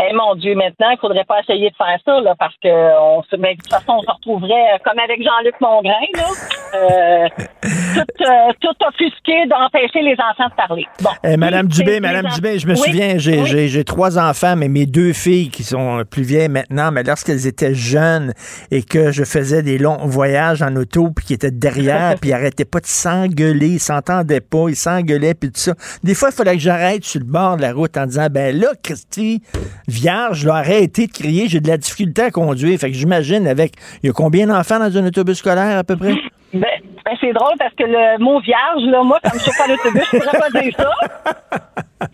Eh 0.00 0.14
mon 0.14 0.36
Dieu, 0.36 0.54
maintenant, 0.54 0.90
il 0.92 0.98
faudrait 1.00 1.24
pas 1.24 1.40
essayer 1.40 1.70
de 1.70 1.74
faire 1.74 1.98
ça, 2.04 2.20
là, 2.20 2.36
parce 2.38 2.54
que 2.62 2.68
on 2.68 3.20
se, 3.24 3.34
ben, 3.34 3.50
de 3.50 3.56
toute 3.60 3.68
façon, 3.68 3.94
on 3.98 4.02
se 4.02 4.10
retrouverait 4.12 4.74
euh, 4.74 4.78
comme 4.84 4.96
avec 5.00 5.20
Jean-Luc 5.20 5.60
Mongrain, 5.60 5.90
là, 6.14 6.28
euh, 6.76 7.28
tout, 7.64 8.24
euh, 8.24 8.52
tout 8.60 8.86
offusqué 8.86 9.46
d'empêcher 9.46 10.02
les 10.02 10.14
enfants 10.30 10.48
de 10.50 10.54
parler. 10.54 10.86
Bon. 11.02 11.10
Eh, 11.24 11.36
Madame 11.36 11.66
Dubé, 11.66 11.98
Madame 11.98 12.26
Dubé, 12.32 12.60
je 12.60 12.68
me 12.68 12.74
Oui, 12.74 12.78
souviens, 12.78 13.18
j'ai 13.18 13.40
oui. 13.40 13.46
j'ai- 13.46 13.66
j'ai 13.66 13.82
trois 13.82 14.20
enfants, 14.20 14.54
mais 14.54 14.68
mes 14.68 14.86
deux 14.86 15.12
filles 15.12 15.50
qui 15.50 15.64
sont 15.64 16.04
plus 16.08 16.22
vieilles 16.22 16.48
maintenant, 16.48 16.92
mais 16.92 17.02
lorsqu'elles 17.02 17.48
étaient 17.48 17.74
jeunes 17.74 18.34
et 18.70 18.84
que 18.84 19.10
je 19.10 19.24
faisais 19.24 19.64
des 19.64 19.78
longs 19.78 20.06
voyages 20.06 20.62
en 20.62 20.76
auto, 20.76 21.10
puis 21.10 21.24
qui 21.26 21.34
étaient 21.34 21.50
derrière, 21.50 22.14
puis 22.20 22.30
ils 22.30 22.34
arrêtaient 22.34 22.64
pas 22.64 22.78
de 22.78 22.86
s'engueuler, 22.86 23.66
ils 23.66 23.80
s'entendaient 23.80 24.40
pas, 24.42 24.66
ils 24.68 24.76
s'engueulaient, 24.76 25.34
puis 25.34 25.50
tout 25.50 25.58
ça. 25.58 25.72
Des 26.04 26.14
fois, 26.14 26.28
il 26.30 26.36
fallait 26.36 26.54
que 26.54 26.62
j'arrête 26.62 27.02
sur 27.02 27.18
le 27.18 27.26
bord 27.26 27.56
de 27.56 27.62
la 27.62 27.72
route 27.72 27.96
en 27.96 28.06
disant, 28.06 28.28
ben 28.30 28.56
là, 28.56 28.68
Christy, 28.80 29.42
vierge, 29.88 30.44
là, 30.46 30.56
arrêtez 30.56 31.06
de 31.08 31.12
crier, 31.12 31.48
j'ai 31.48 31.60
de 31.60 31.68
la 31.68 31.76
difficulté 31.78 32.22
à 32.22 32.30
conduire. 32.30 32.78
Fait 32.78 32.90
que 32.90 32.96
j'imagine 32.96 33.46
avec, 33.48 33.72
il 34.02 34.06
y 34.06 34.10
a 34.10 34.12
combien 34.12 34.46
d'enfants 34.46 34.78
dans 34.78 34.96
un 34.96 35.06
autobus 35.06 35.38
scolaire 35.38 35.78
à 35.78 35.82
peu 35.84 35.96
près? 35.96 36.14
Ben, 36.54 36.62
ben, 37.04 37.16
c'est 37.20 37.32
drôle 37.32 37.54
parce 37.58 37.74
que 37.74 37.84
le 37.84 38.22
mot 38.22 38.40
vierge, 38.40 38.82
là, 38.84 39.02
moi, 39.02 39.18
comme 39.22 39.40
chauffeur 39.40 39.66
d'autobus, 39.68 40.02
je 40.12 40.18
pourrais 40.18 40.38
pas 40.38 40.60
dire 40.60 40.72
ça. 40.78 40.90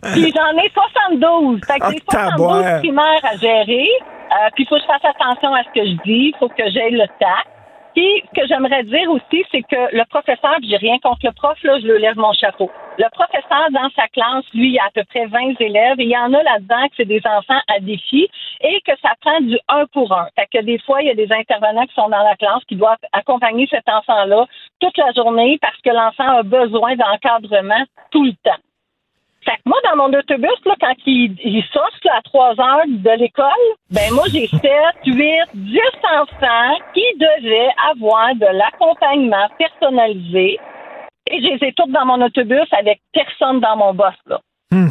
Puis 0.15 0.33
j'en 0.35 0.59
ai 0.63 0.71
72. 1.11 1.61
Fait 1.67 1.79
que 1.79 1.85
Ah, 1.85 1.91
j'ai 1.93 2.03
72 2.11 2.31
taboire. 2.31 2.79
primaires 2.79 3.25
à 3.25 3.37
gérer. 3.37 3.87
Euh, 4.33 4.49
puis 4.55 4.65
il 4.65 4.69
faut 4.69 4.77
que 4.77 4.81
je 4.81 4.87
fasse 4.87 5.05
attention 5.05 5.55
à 5.55 5.63
ce 5.63 5.69
que 5.79 5.87
je 5.87 5.93
dis. 6.05 6.33
Il 6.33 6.35
faut 6.39 6.49
que 6.49 6.65
j'aie 6.73 6.91
le 6.91 7.07
tact. 7.21 7.47
Puis 7.95 8.23
ce 8.27 8.41
que 8.41 8.47
j'aimerais 8.49 8.83
dire 8.85 9.09
aussi, 9.11 9.45
c'est 9.53 9.63
que 9.63 9.97
le 9.97 10.05
professeur, 10.07 10.57
j'ai 10.63 10.77
rien 10.77 10.99
contre 10.99 11.25
le 11.25 11.33
prof, 11.33 11.57
là, 11.63 11.79
je 11.81 11.87
le 11.87 11.99
lève 11.99 12.17
mon 12.17 12.33
chapeau. 12.33 12.71
Le 12.99 13.09
professeur, 13.11 13.71
dans 13.71 13.89
sa 13.95 14.09
classe, 14.09 14.45
lui, 14.53 14.73
il 14.73 14.79
a 14.79 14.87
à 14.87 14.91
peu 14.91 15.05
près 15.05 15.27
20 15.27 15.61
élèves 15.61 16.01
et 16.01 16.05
il 16.05 16.11
y 16.11 16.17
en 16.17 16.33
a 16.33 16.43
là-dedans 16.43 16.89
que 16.89 16.95
c'est 16.97 17.05
des 17.05 17.23
enfants 17.25 17.61
à 17.69 17.79
défi 17.81 18.29
et 18.61 18.81
que 18.87 18.93
ça 19.01 19.11
prend 19.21 19.41
du 19.41 19.59
un 19.69 19.87
pour 19.87 20.13
un. 20.13 20.27
Fait 20.37 20.49
que 20.53 20.65
des 20.65 20.79
fois, 20.81 21.03
il 21.03 21.09
y 21.09 21.11
a 21.11 21.15
des 21.15 21.33
intervenants 21.33 21.87
qui 21.87 21.95
sont 21.95 22.09
dans 22.09 22.23
la 22.23 22.37
classe 22.37 22.65
qui 22.69 22.77
doivent 22.77 22.99
accompagner 23.13 23.67
cet 23.71 23.89
enfant-là 23.89 24.47
toute 24.81 24.97
la 24.99 25.13
journée 25.13 25.59
parce 25.61 25.81
que 25.81 25.91
l'enfant 25.91 26.39
a 26.39 26.43
besoin 26.43 26.97
d'encadrement 26.97 27.85
tout 28.11 28.25
le 28.25 28.33
temps. 28.43 28.61
Fait 29.45 29.57
que 29.57 29.63
moi, 29.67 29.79
dans 29.91 29.97
mon 29.97 30.19
autobus, 30.19 30.59
là, 30.65 30.75
quand 30.81 30.95
il, 31.07 31.37
il 31.45 31.63
sort 31.73 31.91
là, 32.05 32.13
à 32.19 32.23
3 32.23 32.49
heures 32.61 32.87
de 32.89 33.21
l'école, 33.21 33.65
ben 33.91 34.13
moi, 34.13 34.25
j'ai 34.33 34.47
7, 34.47 34.61
8, 35.05 35.15
10 35.55 35.79
enfants 36.19 36.77
qui 36.95 37.05
devaient 37.19 37.71
avoir 37.91 38.35
de 38.37 38.47
l'accompagnement 38.57 39.47
personnalisé. 39.59 40.59
Et 41.31 41.41
je 41.41 41.47
les 41.59 41.69
ai 41.69 41.73
toutes 41.73 41.91
dans 41.93 42.07
mon 42.07 42.23
autobus 42.25 42.67
avec 42.79 43.01
personne 43.13 43.61
dans 43.61 43.77
mon 43.77 43.95
boss, 43.95 44.15
là. 44.27 44.41
Hmm. 44.71 44.89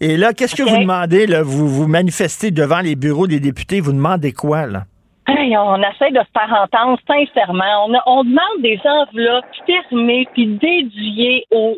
Et 0.00 0.16
là, 0.16 0.32
qu'est-ce 0.32 0.54
que 0.54 0.62
vous 0.62 0.78
demandez? 0.78 1.26
Là? 1.26 1.42
Vous 1.42 1.68
vous 1.68 1.86
manifestez 1.86 2.50
devant 2.50 2.80
les 2.80 2.94
bureaux 2.96 3.26
des 3.26 3.40
députés, 3.40 3.80
vous 3.80 3.92
demandez 3.92 4.32
quoi, 4.32 4.66
là? 4.66 4.82
Hey, 5.28 5.56
on 5.56 5.76
essaie 5.78 6.10
de 6.10 6.18
se 6.18 6.32
faire 6.38 6.52
entendre 6.52 6.98
sincèrement. 7.06 7.86
On, 7.86 7.94
a- 7.94 8.02
on 8.06 8.24
demande 8.24 8.60
des 8.60 8.78
enveloppes 8.84 9.44
fermées 9.66 10.26
puis 10.34 10.46
dédiées 10.46 11.44
aux 11.52 11.76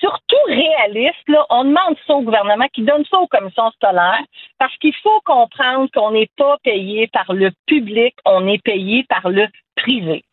surtout 0.00 0.36
réalistes. 0.46 1.28
Là, 1.28 1.44
on 1.50 1.64
demande 1.64 1.96
ça 2.06 2.14
au 2.14 2.22
gouvernement 2.22 2.66
qui 2.72 2.82
donne 2.82 3.04
ça 3.10 3.18
aux 3.18 3.26
commissions 3.26 3.70
scolaires 3.72 4.22
parce 4.58 4.76
qu'il 4.78 4.94
faut 5.02 5.20
comprendre 5.24 5.88
qu'on 5.94 6.12
n'est 6.12 6.30
pas 6.36 6.56
payé 6.62 7.08
par 7.08 7.32
le 7.32 7.50
public, 7.66 8.14
on 8.24 8.46
est 8.46 8.62
payé 8.62 9.04
par 9.08 9.28
le 9.28 9.46
privé. 9.76 10.24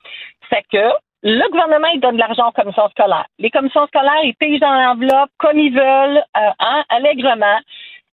Fait 0.50 0.64
que 0.72 0.90
le 1.26 1.50
gouvernement, 1.52 1.88
il 1.94 2.02
donne 2.02 2.16
de 2.16 2.20
l'argent 2.20 2.50
aux 2.50 2.52
commissions 2.52 2.90
scolaires. 2.90 3.26
Les 3.40 3.50
commissions 3.50 3.88
scolaires, 3.88 4.24
ils 4.24 4.36
payent 4.36 4.60
dans 4.60 4.74
l'enveloppe 4.74 5.30
comme 5.38 5.58
ils 5.58 5.74
veulent, 5.74 6.22
euh, 6.38 6.50
hein, 6.60 6.84
allègrement. 6.90 7.60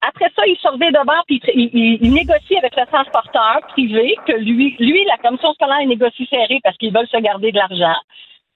Après 0.03 0.31
ça, 0.35 0.47
il 0.47 0.57
surveille 0.57 0.93
de 0.93 1.05
bord 1.05 1.25
puis 1.27 1.43
il, 1.55 1.71
il- 1.75 1.99
il 2.03 2.12
négocie 2.15 2.57
avec 2.57 2.75
le 2.77 2.87
transporteur 2.87 3.61
privé 3.69 4.17
que 4.27 4.33
lui, 4.33 4.77
lui, 4.79 5.05
la 5.05 5.17
commission 5.19 5.53
scolaire, 5.55 5.81
il 5.83 5.89
négocie 5.89 6.27
serré 6.31 6.61
parce 6.62 6.77
qu'ils 6.79 6.95
veulent 6.95 7.09
se 7.09 7.19
garder 7.19 7.53
de 7.53 7.59
l'argent. 7.59 7.97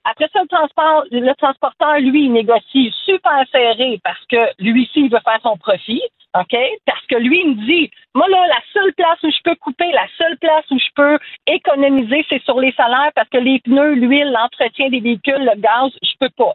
Après 0.04 0.28
ça, 0.32 0.42
le 0.42 0.48
transport, 0.48 1.04
le 1.10 1.34
transporteur, 1.34 1.98
lui, 1.98 2.26
il 2.26 2.32
négocie 2.32 2.92
super 3.04 3.44
serré 3.50 3.98
parce 4.04 4.24
que 4.26 4.36
lui 4.58 4.82
aussi, 4.82 5.00
il 5.06 5.10
veut 5.10 5.20
faire 5.24 5.40
son 5.42 5.56
profit. 5.56 6.02
OK? 6.36 6.56
Parce 6.84 7.06
que 7.06 7.16
lui, 7.16 7.40
il 7.40 7.50
me 7.50 7.66
dit, 7.66 7.90
moi, 8.14 8.28
là, 8.28 8.46
la 8.48 8.60
seule 8.72 8.92
place 8.94 9.22
où 9.22 9.30
je 9.30 9.42
peux 9.44 9.54
couper, 9.54 9.90
la 9.92 10.06
seule 10.18 10.36
place 10.38 10.64
où 10.70 10.78
je 10.78 10.92
peux 10.96 11.18
économiser, 11.46 12.26
c'est 12.28 12.42
sur 12.42 12.60
les 12.60 12.72
salaires 12.72 13.12
parce 13.14 13.28
que 13.28 13.38
les 13.38 13.60
pneus, 13.60 13.94
l'huile, 13.94 14.32
l'entretien 14.32 14.88
des 14.88 15.00
véhicules, 15.00 15.44
le 15.44 15.60
gaz, 15.60 15.92
je 16.02 16.12
peux 16.18 16.30
pas. 16.36 16.52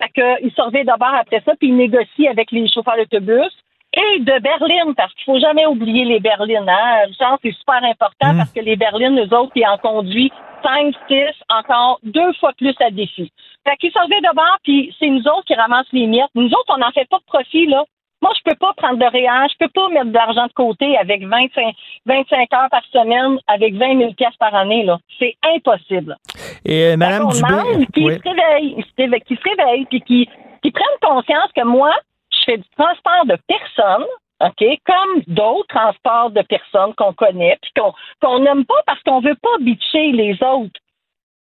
Fait 0.00 0.10
que, 0.10 0.44
il 0.44 0.52
surveille 0.52 0.84
d'abord 0.84 1.14
après 1.14 1.42
ça, 1.44 1.54
puis 1.56 1.68
il 1.68 1.76
négocie 1.76 2.26
avec 2.26 2.50
les 2.50 2.68
chauffeurs 2.68 2.96
d'autobus 2.96 3.52
et 3.92 4.20
de 4.20 4.38
berlines, 4.40 4.94
parce 4.94 5.12
qu'il 5.14 5.24
faut 5.24 5.40
jamais 5.40 5.66
oublier 5.66 6.04
les 6.04 6.20
berlines. 6.20 6.68
Hein? 6.68 7.06
Genre, 7.18 7.38
c'est 7.42 7.52
super 7.52 7.82
important 7.82 8.36
parce 8.36 8.52
que 8.52 8.60
les 8.60 8.76
berlines, 8.76 9.16
nous 9.16 9.34
autres, 9.34 9.52
ils 9.56 9.66
en 9.66 9.78
conduisent 9.78 10.30
5, 10.62 10.94
6, 11.08 11.16
encore 11.48 11.98
deux 12.02 12.32
fois 12.34 12.52
plus 12.56 12.74
à 12.80 12.90
défi. 12.90 13.32
Fait 13.66 13.76
qu'ils 13.76 13.90
surveillent 13.90 14.22
d'abord, 14.22 14.56
puis 14.62 14.94
c'est 14.98 15.08
nous 15.08 15.26
autres 15.26 15.44
qui 15.46 15.54
ramassent 15.54 15.92
les 15.92 16.06
miettes. 16.06 16.30
Nous 16.34 16.46
autres, 16.46 16.74
on 16.74 16.78
n'en 16.78 16.92
fait 16.92 17.08
pas 17.08 17.18
de 17.18 17.24
profit, 17.24 17.66
là. 17.66 17.84
Moi, 18.22 18.32
je 18.36 18.50
peux 18.50 18.56
pas 18.56 18.74
prendre 18.76 18.98
de 18.98 19.04
réel, 19.06 19.48
je 19.50 19.56
peux 19.58 19.70
pas 19.72 19.88
mettre 19.88 20.08
de 20.08 20.12
l'argent 20.12 20.46
de 20.46 20.52
côté 20.52 20.96
avec 20.98 21.26
25, 21.26 21.74
25 22.04 22.52
heures 22.52 22.68
par 22.70 22.84
semaine, 22.92 23.38
avec 23.46 23.74
20 23.74 23.98
000 23.98 24.12
pièces 24.12 24.36
par 24.38 24.54
année, 24.54 24.84
là. 24.84 24.98
C'est 25.18 25.34
impossible. 25.56 26.16
Et 26.66 26.92
euh, 26.92 26.96
Madame 26.96 27.28
Dubé. 27.28 27.86
qu'ils 27.94 28.06
oui. 28.06 28.14
se 28.14 28.28
réveillent, 28.28 28.74
ils 28.76 28.84
se 28.84 29.48
réveillent, 29.48 29.86
puis 29.86 30.02
qu'ils 30.02 30.28
qu'ils 30.62 30.72
prennent 30.72 30.84
conscience 31.00 31.50
que 31.56 31.64
moi, 31.64 31.92
je 32.40 32.44
fais 32.44 32.58
du 32.58 32.68
transport 32.76 33.26
de 33.26 33.36
personnes, 33.46 34.06
OK, 34.40 34.64
comme 34.86 35.22
d'autres 35.26 35.68
transports 35.68 36.30
de 36.30 36.42
personnes 36.42 36.94
qu'on 36.94 37.12
connaît, 37.12 37.58
puis 37.62 37.72
qu'on 38.22 38.38
n'aime 38.40 38.64
pas 38.64 38.82
parce 38.86 39.02
qu'on 39.02 39.20
veut 39.20 39.36
pas 39.36 39.58
bitcher 39.60 40.12
les 40.12 40.42
autres. 40.42 40.80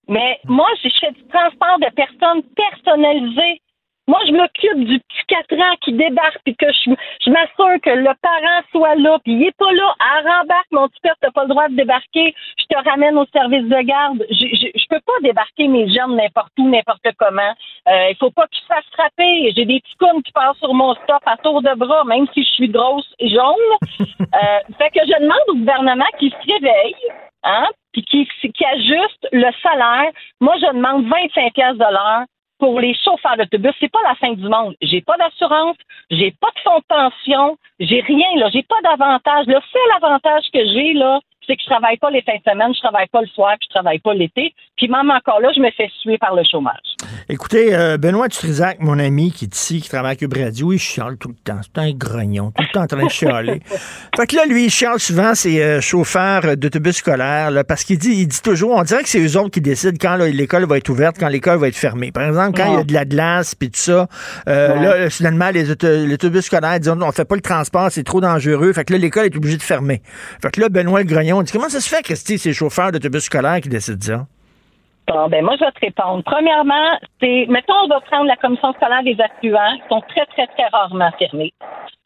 Mais 0.09 0.39
moi, 0.45 0.69
je 0.83 0.89
fais 1.01 1.11
du 1.11 1.27
transport 1.29 1.79
de 1.81 1.93
personnes 1.95 2.43
personnalisé. 2.55 3.61
Moi, 4.09 4.21
je 4.27 4.33
m'occupe 4.33 4.85
du 4.85 5.01
petit 5.01 5.27
4 5.27 5.53
ans 5.61 5.77
qui 5.83 5.93
débarque, 5.93 6.39
puis 6.45 6.55
que 6.55 6.67
je, 6.71 6.91
je 7.25 7.31
m'assure 7.31 7.81
que 7.83 7.91
le 7.91 8.13
parent 8.23 8.63
soit 8.71 8.95
là, 8.95 9.19
puis 9.25 9.33
il 9.33 9.43
est 9.43 9.57
pas 9.57 9.73
là. 9.73 9.95
À 9.99 10.21
rembarque, 10.21 10.71
mon 10.71 10.89
petit 10.89 11.01
père, 11.01 11.15
t'as 11.21 11.33
pas 11.33 11.43
le 11.43 11.49
droit 11.49 11.69
de 11.69 11.75
débarquer. 11.75 12.35
Je 12.57 12.65
te 12.67 12.89
ramène 12.89 13.19
au 13.19 13.27
service 13.33 13.65
de 13.65 13.83
garde. 13.83 14.25
Je, 14.31 14.47
je, 14.47 14.67
je 14.79 14.87
peux 14.89 15.01
pas 15.01 15.21
débarquer 15.23 15.67
mes 15.67 15.89
jeunes 15.93 16.15
n'importe 16.15 16.53
où, 16.59 16.69
n'importe 16.69 17.07
comment. 17.19 17.53
Euh, 17.89 18.11
il 18.11 18.17
faut 18.19 18.31
pas 18.31 18.47
qu'ils 18.47 18.63
se 18.63 18.67
fassent 18.67 18.93
frapper. 18.93 19.53
J'ai 19.57 19.65
des 19.65 19.81
petits 19.81 19.97
counes 19.99 20.23
qui 20.23 20.33
passent 20.33 20.59
sur 20.59 20.73
mon 20.73 20.95
stop 20.95 21.23
à 21.27 21.37
tour 21.39 21.63
de 21.63 21.75
bras, 21.75 22.05
même 22.05 22.27
si 22.33 22.45
je 22.45 22.51
suis 22.51 22.69
grosse 22.69 23.13
et 23.19 23.29
jaune. 23.29 23.55
euh, 24.01 24.61
fait 24.79 24.91
que 24.91 25.01
je 25.05 25.21
demande 25.21 25.49
au 25.49 25.55
gouvernement 25.55 26.07
qu'il 26.21 26.31
se 26.31 26.53
réveille, 26.53 26.95
hein, 27.43 27.67
puis 27.93 28.03
qui, 28.03 28.29
qui 28.41 28.65
ajuste 28.65 29.27
le 29.33 29.51
salaire. 29.63 30.13
Moi, 30.41 30.55
je 30.61 30.67
demande 30.67 31.07
25 31.07 31.53
pièces 31.55 31.77
de 31.77 31.93
l'heure 31.93 32.25
pour 32.59 32.81
les 32.81 32.95
chauffeurs 32.95 33.37
d'autobus. 33.37 33.73
C'est 33.81 33.91
pas 33.91 34.03
la 34.03 34.15
fin 34.15 34.33
du 34.33 34.49
monde. 34.49 34.75
J'ai 34.81 35.01
pas 35.01 35.17
d'assurance, 35.17 35.77
j'ai 36.11 36.33
pas 36.33 36.49
de 36.55 36.61
fonds 36.61 36.79
de 36.79 36.85
pension, 36.89 37.59
j'ai 37.81 38.01
rien 38.01 38.29
là, 38.37 38.49
j'ai 38.53 38.63
pas 38.63 38.81
d'avantage. 38.83 39.47
Le 39.47 39.61
seul 39.73 40.03
avantage 40.03 40.45
que 40.53 40.65
j'ai 40.67 40.93
là, 40.95 41.21
c'est 41.47 41.57
que 41.57 41.63
je 41.63 41.69
travaille 41.69 41.97
pas 41.99 42.11
les 42.11 42.23
fins 42.23 42.37
de 42.37 42.51
semaine, 42.51 42.75
je 42.75 42.81
travaille 42.81 43.07
pas 43.09 43.21
le 43.21 43.29
soir, 43.29 43.57
puis 43.59 43.69
je 43.69 43.75
travaille 43.75 44.01
pas 44.01 44.15
l'été. 44.15 44.55
Puis 44.77 44.89
même 44.89 45.11
encore 45.11 45.41
là, 45.41 45.53
je 45.55 45.61
me 45.61 45.71
fais 45.71 45.91
suer 46.01 46.19
par 46.19 46.35
le 46.35 46.43
chômage. 46.45 46.96
Écoutez, 47.29 47.75
euh, 47.75 47.97
Benoît 47.99 48.29
Dutrisac, 48.29 48.79
mon 48.81 48.99
ami 48.99 49.33
qui 49.33 49.47
est 49.47 49.55
ici, 49.57 49.81
qui 49.81 49.89
travaille 49.89 50.13
à 50.13 50.17
Cube 50.17 50.35
Radio, 50.37 50.73
il 50.73 50.79
chiale 50.79 51.17
tout 51.17 51.29
le 51.29 51.35
temps. 51.35 51.61
C'est 51.63 51.81
un 51.81 51.93
grognon, 51.93 52.53
tout 52.57 52.63
le 52.63 52.73
temps 52.73 52.83
en 52.83 52.87
train 52.87 53.05
de 53.05 53.11
chialer. 53.11 53.61
fait 54.17 54.27
que 54.27 54.37
là, 54.37 54.47
lui, 54.47 54.67
il 54.67 54.71
chiale 54.71 54.99
souvent 55.01 55.35
ses 55.35 55.61
euh, 55.63 55.81
chauffeurs 55.81 56.57
d'autobus 56.57 56.97
scolaires, 56.97 57.51
là, 57.51 57.65
parce 57.65 57.85
qu'il 57.85 57.99
dit, 57.99 58.13
il 58.13 58.29
dit 58.29 58.41
toujours, 58.43 58.71
on 58.77 58.83
dirait 58.83 59.03
que 59.03 59.09
c'est 59.09 59.21
eux 59.21 59.37
autres 59.39 59.51
qui 59.51 59.61
décident 59.61 59.97
quand 60.01 60.17
l'école 60.17 60.65
va 60.67 60.79
être 60.79 60.89
ouverte, 60.89 61.17
quand 61.19 61.29
l'école 61.29 61.59
va 61.59 61.69
être 61.69 61.77
fermée. 61.77 62.13
Par 62.13 62.25
exemple, 62.29 62.57
quand 62.57 62.67
il 62.73 62.75
y 62.75 62.81
a 62.81 62.85
de 62.85 62.93
la 62.93 63.05
glace, 63.05 63.55
puis 63.55 63.71
tout 63.71 63.81
ça, 63.81 64.09
euh, 64.49 64.75
Ouais. 64.77 64.83
là, 65.05 65.11
soudainement, 65.11 65.51
les 65.51 65.71
auto- 65.71 66.07
l'autobus 66.07 66.45
scolaire 66.47 66.79
disent, 66.81 66.91
on 67.01 67.13
fait 67.13 67.25
pas 67.25 67.35
le 67.37 67.41
transport, 67.41 67.89
c'est 67.91 68.05
trop 68.05 68.21
dangereux. 68.21 68.73
Fait 68.73 68.85
que 68.85 68.93
là, 68.93 68.99
l'école 68.99 69.27
est 69.27 69.37
obligée 69.37 69.57
de 69.57 69.63
fermer. 69.63 70.03
Fait 70.43 70.51
que 70.51 70.61
là, 70.61 70.69
Benoît 70.69 71.01
le 71.01 71.07
grognon 71.07 71.43
dit, 71.43 71.53
comment 71.53 71.69
ça 71.69 71.81
se 71.81 71.89
fait, 71.89 72.03
Christy, 72.03 72.39
ces 72.39 72.53
chauffeurs 72.53 72.93
d'autobus 72.93 73.25
scolaires 73.25 73.61
qui 73.61 73.69
décident 73.69 74.05
ça? 74.05 74.27
Bon, 75.09 75.29
ben 75.29 75.45
moi, 75.45 75.55
je 75.59 75.65
vais 75.65 75.71
te 75.71 75.81
répondre. 75.81 76.25
Premièrement, 76.25 76.99
c'est, 77.21 77.47
mettons, 77.49 77.75
on 77.85 77.87
va 77.87 78.01
prendre 78.01 78.25
la 78.25 78.37
commission 78.37 78.73
scolaire 78.73 79.05
des 79.05 79.17
affluents, 79.21 79.77
qui 79.77 79.89
sont 79.89 80.01
très, 80.09 80.27
très, 80.27 80.47
très 80.49 80.67
rarement 80.67 81.13
fermés. 81.13 81.53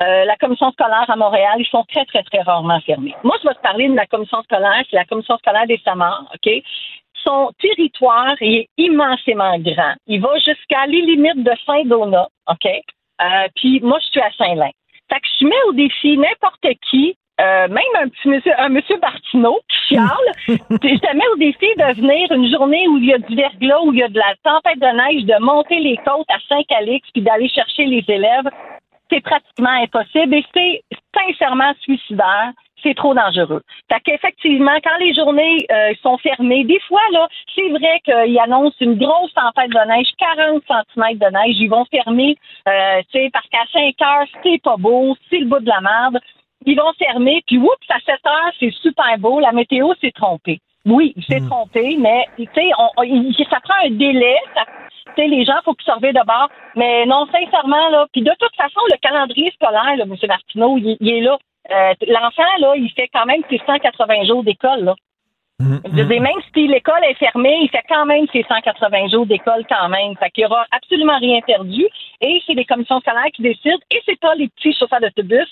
Euh, 0.02 0.24
la 0.24 0.36
commission 0.36 0.70
scolaire 0.72 1.08
à 1.08 1.16
Montréal, 1.16 1.56
ils 1.58 1.66
sont 1.66 1.84
très, 1.84 2.04
très, 2.04 2.22
très 2.24 2.42
rarement 2.42 2.80
fermés. 2.80 3.14
Moi, 3.22 3.36
je 3.42 3.48
vais 3.48 3.54
te 3.54 3.60
parler 3.60 3.88
de 3.88 3.94
la 3.94 4.06
commission 4.06 4.42
scolaire, 4.42 4.84
c'est 4.90 4.96
la 4.96 5.06
commission 5.06 5.38
scolaire 5.38 5.66
des 5.66 5.80
Samars, 5.82 6.24
OK? 6.34 6.52
Son 7.24 7.50
territoire 7.58 8.34
est 8.40 8.68
immensément 8.76 9.58
grand. 9.58 9.94
Il 10.06 10.20
va 10.20 10.34
jusqu'à 10.36 10.86
les 10.86 11.00
limites 11.02 11.42
de 11.42 11.52
Saint-Donat, 11.64 12.28
OK? 12.48 12.66
Euh, 12.66 13.48
puis 13.56 13.80
moi, 13.80 13.98
je 14.02 14.06
suis 14.10 14.20
à 14.20 14.30
Saint-Lin. 14.36 14.70
Fait 15.10 15.20
que 15.20 15.28
je 15.40 15.46
mets 15.46 15.62
au 15.68 15.72
défi 15.72 16.16
n'importe 16.18 16.66
qui, 16.90 17.16
euh, 17.40 17.68
même 17.68 17.94
un 17.98 18.08
petit 18.08 18.28
monsieur, 18.28 18.52
un 18.58 18.68
monsieur 18.68 18.96
Bartineau 18.98 19.60
qui 19.68 19.94
chiale, 19.94 20.08
je 20.48 20.98
te 20.98 21.16
mets 21.16 21.28
au 21.32 21.36
défi 21.36 21.66
de 21.76 21.94
venir 22.00 22.30
une 22.32 22.50
journée 22.50 22.86
où 22.88 22.98
il 22.98 23.06
y 23.06 23.14
a 23.14 23.18
du 23.18 23.34
verglas, 23.34 23.80
où 23.84 23.92
il 23.92 24.00
y 24.00 24.02
a 24.02 24.08
de 24.08 24.18
la 24.18 24.34
tempête 24.42 24.78
de 24.78 24.86
neige, 24.86 25.24
de 25.24 25.42
monter 25.42 25.80
les 25.80 25.96
côtes 25.98 26.28
à 26.28 26.38
Saint-Calix 26.48 27.08
puis 27.12 27.22
d'aller 27.22 27.48
chercher 27.48 27.86
les 27.86 28.04
élèves. 28.08 28.48
C'est 29.10 29.22
pratiquement 29.22 29.82
impossible 29.82 30.34
et 30.34 30.44
c'est 30.54 30.82
sincèrement 31.14 31.72
suicidaire. 31.80 32.52
C'est 32.82 32.94
trop 32.94 33.12
dangereux. 33.12 33.62
Fait 33.92 34.00
qu'effectivement, 34.00 34.76
quand 34.82 34.96
les 35.00 35.12
journées 35.12 35.66
euh, 35.70 35.92
sont 36.02 36.16
fermées, 36.16 36.64
des 36.64 36.80
fois, 36.88 37.02
là, 37.12 37.28
c'est 37.54 37.68
vrai 37.68 38.00
qu'ils 38.04 38.38
annoncent 38.38 38.76
une 38.80 38.96
grosse 38.96 39.34
tempête 39.34 39.68
de 39.68 39.88
neige, 39.88 40.08
40 40.18 40.62
cm 40.66 41.18
de 41.18 41.26
neige, 41.26 41.56
ils 41.58 41.68
vont 41.68 41.84
fermer, 41.90 42.36
euh, 42.66 43.02
tu 43.12 43.18
sais, 43.18 43.30
parce 43.34 43.46
qu'à 43.48 43.66
5 43.70 43.94
heures, 44.00 44.26
c'est 44.42 44.62
pas 44.62 44.76
beau, 44.78 45.14
c'est 45.28 45.40
le 45.40 45.46
bout 45.46 45.60
de 45.60 45.68
la 45.68 45.82
merde. 45.82 46.20
Ils 46.66 46.76
vont 46.76 46.92
fermer, 46.98 47.42
puis 47.46 47.58
oups, 47.58 47.72
à 47.88 47.98
7 48.00 48.20
heures, 48.26 48.52
c'est 48.58 48.72
super 48.82 49.18
beau. 49.18 49.40
La 49.40 49.52
météo 49.52 49.92
s'est 50.00 50.12
trompée. 50.12 50.60
Oui, 50.86 51.12
il 51.16 51.24
s'est 51.24 51.40
trompé, 51.46 51.96
mais 51.98 52.24
tu 52.36 52.46
sais, 52.54 52.70
ça 53.50 53.60
prend 53.60 53.74
un 53.84 53.90
délai. 53.90 54.36
Ça, 54.54 54.64
tu 55.16 55.22
sais, 55.22 55.28
les 55.28 55.44
gens, 55.44 55.56
faut 55.64 55.74
qu'ils 55.74 55.84
surveillent 55.84 56.14
de 56.14 56.26
bord. 56.26 56.48
Mais 56.76 57.04
non, 57.06 57.26
sincèrement, 57.26 57.88
là, 57.90 58.06
puis 58.12 58.22
de 58.22 58.32
toute 58.38 58.56
façon, 58.56 58.80
le 58.90 58.96
calendrier 58.98 59.50
scolaire, 59.52 59.96
là, 59.96 60.04
M. 60.04 60.14
Martineau, 60.26 60.78
il, 60.78 60.96
il 61.00 61.08
est 61.08 61.20
là. 61.20 61.38
Euh, 61.70 61.94
L'enfant, 62.08 62.42
là, 62.58 62.74
il 62.76 62.90
fait 62.90 63.08
quand 63.12 63.26
même 63.26 63.42
ses 63.50 63.60
180 63.66 64.24
jours 64.24 64.42
d'école, 64.42 64.84
là. 64.84 64.94
Je 65.60 65.90
veux 65.90 66.06
dire, 66.06 66.22
même 66.22 66.40
si 66.54 66.66
l'école 66.66 67.04
est 67.04 67.18
fermée, 67.18 67.58
il 67.60 67.68
fait 67.68 67.84
quand 67.86 68.06
même 68.06 68.26
ses 68.32 68.42
180 68.48 69.08
jours 69.08 69.26
d'école 69.26 69.66
quand 69.68 69.90
même. 69.90 70.16
Fait 70.16 70.30
qu'il 70.30 70.42
n'y 70.42 70.46
aura 70.46 70.64
absolument 70.70 71.18
rien 71.18 71.42
perdu. 71.42 71.86
Et 72.22 72.42
c'est 72.46 72.54
les 72.54 72.64
commissions 72.64 72.98
scolaires 73.00 73.30
qui 73.34 73.42
décident. 73.42 73.76
Et 73.90 74.00
c'est 74.06 74.18
pas 74.18 74.34
les 74.36 74.48
petits 74.48 74.72
chauffeurs 74.72 75.00
d'autobus 75.00 75.48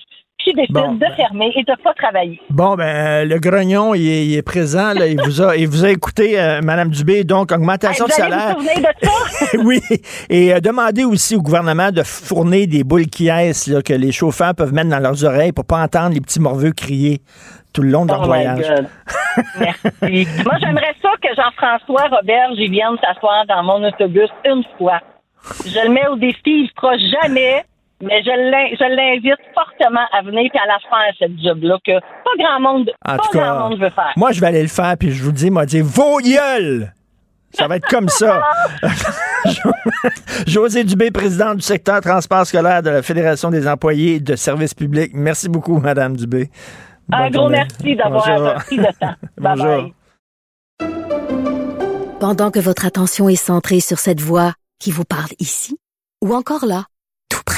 qui 0.48 0.54
décident 0.54 0.88
Bon, 0.88 0.94
de 0.94 1.06
fermer 1.16 1.52
et 1.54 1.62
de 1.62 1.74
pas 1.82 1.92
travailler. 1.94 2.40
Bon, 2.50 2.74
ben, 2.74 2.84
euh, 2.84 3.24
le 3.24 3.38
grognon, 3.38 3.94
il 3.94 4.08
est, 4.08 4.26
il 4.26 4.36
est 4.36 4.42
présent. 4.42 4.92
Là, 4.94 5.06
il, 5.06 5.20
vous 5.20 5.42
a, 5.42 5.56
il 5.56 5.68
vous 5.68 5.84
a 5.84 5.90
écouté, 5.90 6.40
euh, 6.40 6.60
Madame 6.62 6.88
Dubé, 6.90 7.24
donc 7.24 7.52
augmentation 7.52 8.06
Hey, 8.06 8.10
de 8.10 8.14
vous 8.14 8.22
allez 8.22 8.32
salaire. 8.32 8.56
vous 8.56 8.64
souvenir 8.66 8.88
de 9.00 9.06
ça? 9.06 9.58
oui, 9.64 9.80
et 10.28 10.54
euh, 10.54 10.60
demandez 10.60 11.04
aussi 11.04 11.36
au 11.36 11.42
gouvernement 11.42 11.90
de 11.90 12.02
fournir 12.02 12.66
des 12.66 12.84
boules 12.84 13.06
qui 13.06 13.26
là, 13.26 13.52
que 13.82 13.92
les 13.92 14.12
chauffeurs 14.12 14.54
peuvent 14.54 14.72
mettre 14.72 14.88
dans 14.88 14.98
leurs 14.98 15.24
oreilles 15.24 15.52
pour 15.52 15.64
pas 15.64 15.82
entendre 15.82 16.14
les 16.14 16.20
petits 16.20 16.40
morveux 16.40 16.72
crier 16.72 17.20
tout 17.72 17.82
le 17.82 17.90
long 17.90 18.06
de 18.06 18.12
leur 18.12 18.22
Oh 18.22 18.26
voyage. 18.26 18.64
Merci. 19.58 19.82
Moi, 20.44 20.54
j'aimerais 20.60 20.94
ça 21.02 21.10
que 21.22 21.28
Jean-François 21.36 22.08
Robert, 22.16 22.54
j'y 22.56 22.68
vienne 22.68 22.96
s'asseoir 23.00 23.44
dans 23.46 23.62
mon 23.62 23.86
autobus 23.86 24.30
une 24.44 24.64
fois. 24.78 25.00
Je 25.64 25.86
le 25.86 25.90
mets 25.92 26.06
au 26.08 26.16
défi, 26.16 26.38
il 26.46 26.62
le 26.64 26.68
fera 26.80 26.96
jamais, 27.22 27.64
mais 28.02 28.22
je 28.22 28.30
l'in- 28.30 28.70
je 28.78 28.94
l'invite 28.96 29.40
fortement 29.54 30.06
à 30.12 30.22
venir 30.22 30.50
et 30.54 30.58
à 30.58 30.66
la 30.66 30.78
faire, 30.78 31.14
cette 31.18 31.38
job-là, 31.42 31.78
que 31.84 31.98
pas 32.00 32.36
grand 32.38 32.60
monde, 32.60 32.90
En 33.04 33.16
pas 33.16 33.22
tout 33.22 33.30
grand 33.38 33.42
cas, 33.42 33.58
monde 33.60 33.78
veut 33.80 33.90
faire. 33.90 34.12
moi, 34.16 34.32
je 34.32 34.40
vais 34.40 34.46
aller 34.48 34.62
le 34.62 34.68
faire, 34.68 34.96
puis 34.98 35.10
je 35.10 35.22
vous 35.22 35.32
dis, 35.32 35.50
moi, 35.50 35.66
dire 35.66 35.84
vos 35.84 36.18
gueules! 36.18 36.92
Ça 37.50 37.66
va 37.66 37.76
être 37.76 37.88
comme 37.88 38.08
ça. 38.10 38.42
José 40.46 40.84
Dubé, 40.84 41.10
président 41.10 41.54
du 41.54 41.62
secteur 41.62 42.00
transport 42.02 42.44
scolaire 42.46 42.82
de 42.82 42.90
la 42.90 43.02
Fédération 43.02 43.50
des 43.50 43.66
employés 43.66 44.20
de 44.20 44.36
services 44.36 44.74
publics. 44.74 45.12
Merci 45.14 45.48
beaucoup, 45.48 45.78
Madame 45.78 46.14
Dubé. 46.16 46.50
Un 47.10 47.22
Bonne 47.24 47.30
gros 47.32 47.40
journée. 47.44 47.56
merci 47.82 47.96
d'avoir 47.96 48.54
pris 48.56 48.76
le 48.76 48.84
temps. 49.00 49.14
Bye 49.38 49.56
Bonjour. 49.56 49.66
bye. 49.66 49.92
Pendant 52.20 52.50
que 52.50 52.58
votre 52.58 52.84
attention 52.84 53.28
est 53.28 53.36
centrée 53.36 53.80
sur 53.80 53.98
cette 53.98 54.20
voix 54.20 54.52
qui 54.78 54.90
vous 54.90 55.04
parle 55.04 55.30
ici, 55.38 55.78
ou 56.22 56.34
encore 56.34 56.66
là, 56.66 56.84
tout 57.30 57.40
près 57.46 57.57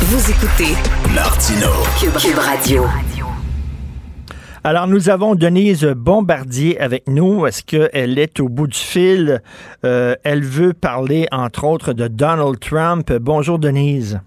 Vous 0.00 0.30
écoutez 0.30 0.74
Martino. 1.12 1.66
Cube, 2.00 2.12
Cube 2.12 2.38
Radio. 2.38 2.84
Alors, 4.62 4.86
nous 4.86 5.10
avons 5.10 5.34
Denise 5.34 5.84
Bombardier 5.84 6.80
avec 6.80 7.08
nous. 7.08 7.46
Est-ce 7.46 7.64
qu'elle 7.64 8.16
est 8.16 8.38
au 8.38 8.48
bout 8.48 8.68
du 8.68 8.78
fil? 8.78 9.42
Euh, 9.84 10.14
elle 10.22 10.44
veut 10.44 10.72
parler, 10.72 11.26
entre 11.32 11.64
autres, 11.64 11.94
de 11.94 12.06
Donald 12.06 12.60
Trump. 12.60 13.12
Bonjour, 13.12 13.58
Denise. 13.58 14.20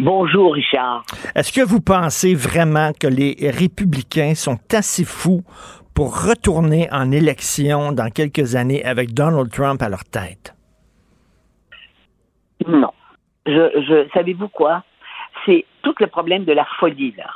Bonjour, 0.00 0.54
Richard. 0.54 1.04
Est-ce 1.36 1.52
que 1.52 1.64
vous 1.64 1.80
pensez 1.80 2.34
vraiment 2.34 2.90
que 2.92 3.06
les 3.06 3.36
républicains 3.56 4.34
sont 4.34 4.58
assez 4.74 5.04
fous 5.04 5.44
pour 5.94 6.24
retourner 6.24 6.88
en 6.90 7.12
élection 7.12 7.92
dans 7.92 8.10
quelques 8.10 8.56
années 8.56 8.84
avec 8.84 9.14
Donald 9.14 9.48
Trump 9.52 9.80
à 9.80 9.88
leur 9.88 10.04
tête? 10.04 10.56
Non. 12.66 12.90
Je, 13.50 13.82
je, 13.82 14.08
savez-vous 14.14 14.48
quoi? 14.48 14.82
C'est 15.44 15.64
tout 15.82 15.94
le 15.98 16.06
problème 16.06 16.44
de 16.44 16.52
la 16.52 16.64
folie, 16.78 17.14
là. 17.16 17.30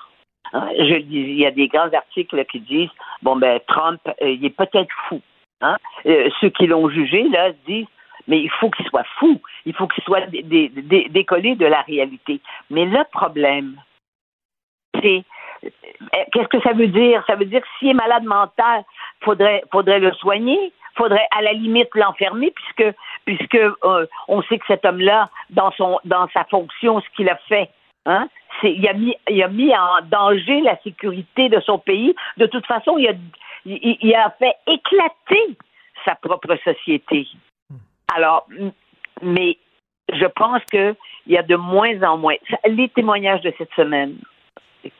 Hein, 0.53 0.69
il 0.79 1.39
y 1.39 1.47
a 1.47 1.51
des 1.51 1.69
grands 1.69 1.93
articles 1.93 2.45
qui 2.47 2.61
disent, 2.61 2.91
bon, 3.23 3.37
ben, 3.37 3.59
Trump, 3.67 4.01
euh, 4.07 4.31
il 4.31 4.45
est 4.45 4.57
peut-être 4.57 4.95
fou. 5.09 5.21
Hein? 5.61 5.77
Euh, 6.07 6.29
ceux 6.41 6.51
qui 6.51 6.67
l'ont 6.67 6.89
jugé, 6.89 7.25
là, 7.29 7.51
disent, 7.67 7.87
mais 8.29 8.41
il 8.41 8.51
faut 8.51 8.71
qu'il 8.71 8.87
soit 8.87 9.07
fou. 9.19 9.41
Il 9.67 9.75
faut 9.75 9.89
qu'il 9.89 10.05
soit 10.05 10.27
dé- 10.27 10.43
dé- 10.43 10.69
dé- 10.69 11.09
décollé 11.11 11.57
de 11.57 11.67
la 11.67 11.83
réalité. 11.83 12.41
Mais 12.71 12.85
le 12.85 13.03
problème, 13.13 13.77
c'est 15.01 15.25
euh, 15.65 16.25
qu'est-ce 16.33 16.49
que 16.49 16.61
ça 16.61 16.73
veut 16.73 16.89
dire? 16.89 17.25
Ça 17.27 17.37
veut 17.37 17.47
dire 17.47 17.61
que 17.61 17.67
s'il 17.79 17.89
est 17.89 17.95
malade 17.95 18.25
mental, 18.25 18.85
faudrait, 19.23 19.63
faudrait 19.73 20.01
le 20.01 20.13
soigner, 20.13 20.73
faudrait 20.97 21.27
à 21.37 21.43
la 21.43 21.53
limite 21.53 21.95
l'enfermer, 21.95 22.53
puisque 22.53 22.97
puisque 23.25 23.55
euh, 23.55 24.07
on 24.29 24.43
sait 24.43 24.59
que 24.59 24.67
cet 24.67 24.85
homme-là, 24.85 25.31
dans 25.51 25.73
son 25.73 25.99
dans 26.05 26.29
sa 26.29 26.45
fonction, 26.45 27.01
ce 27.01 27.09
qu'il 27.17 27.29
a 27.29 27.37
fait, 27.49 27.71
hein, 28.07 28.29
c'est 28.61 28.73
il 28.73 28.87
a 28.89 28.93
mis 28.93 29.17
il 29.29 29.43
a 29.43 29.49
mis 29.49 29.75
en 29.75 30.01
danger 30.05 30.61
la 30.61 30.77
sécurité 30.83 31.49
de 31.49 31.61
son 31.61 31.79
pays. 31.79 32.15
De 32.37 32.47
toute 32.47 32.67
façon, 32.67 32.99
il 32.99 33.09
a 33.09 33.13
il, 33.65 33.97
il 34.01 34.15
a 34.15 34.31
fait 34.39 34.55
éclater 34.67 35.57
sa 36.05 36.15
propre 36.17 36.57
société. 36.65 37.27
Alors, 38.15 38.47
m- 38.51 38.73
mais 39.23 39.57
je 40.13 40.27
pense 40.27 40.63
que 40.71 40.95
il 41.27 41.33
y 41.33 41.39
a 41.39 41.43
de 41.43 41.57
moins 41.57 42.03
en 42.03 42.19
moins 42.19 42.37
les 42.67 42.89
témoignages 42.91 43.41
de 43.41 43.53
cette 43.57 43.73
semaine 43.75 44.17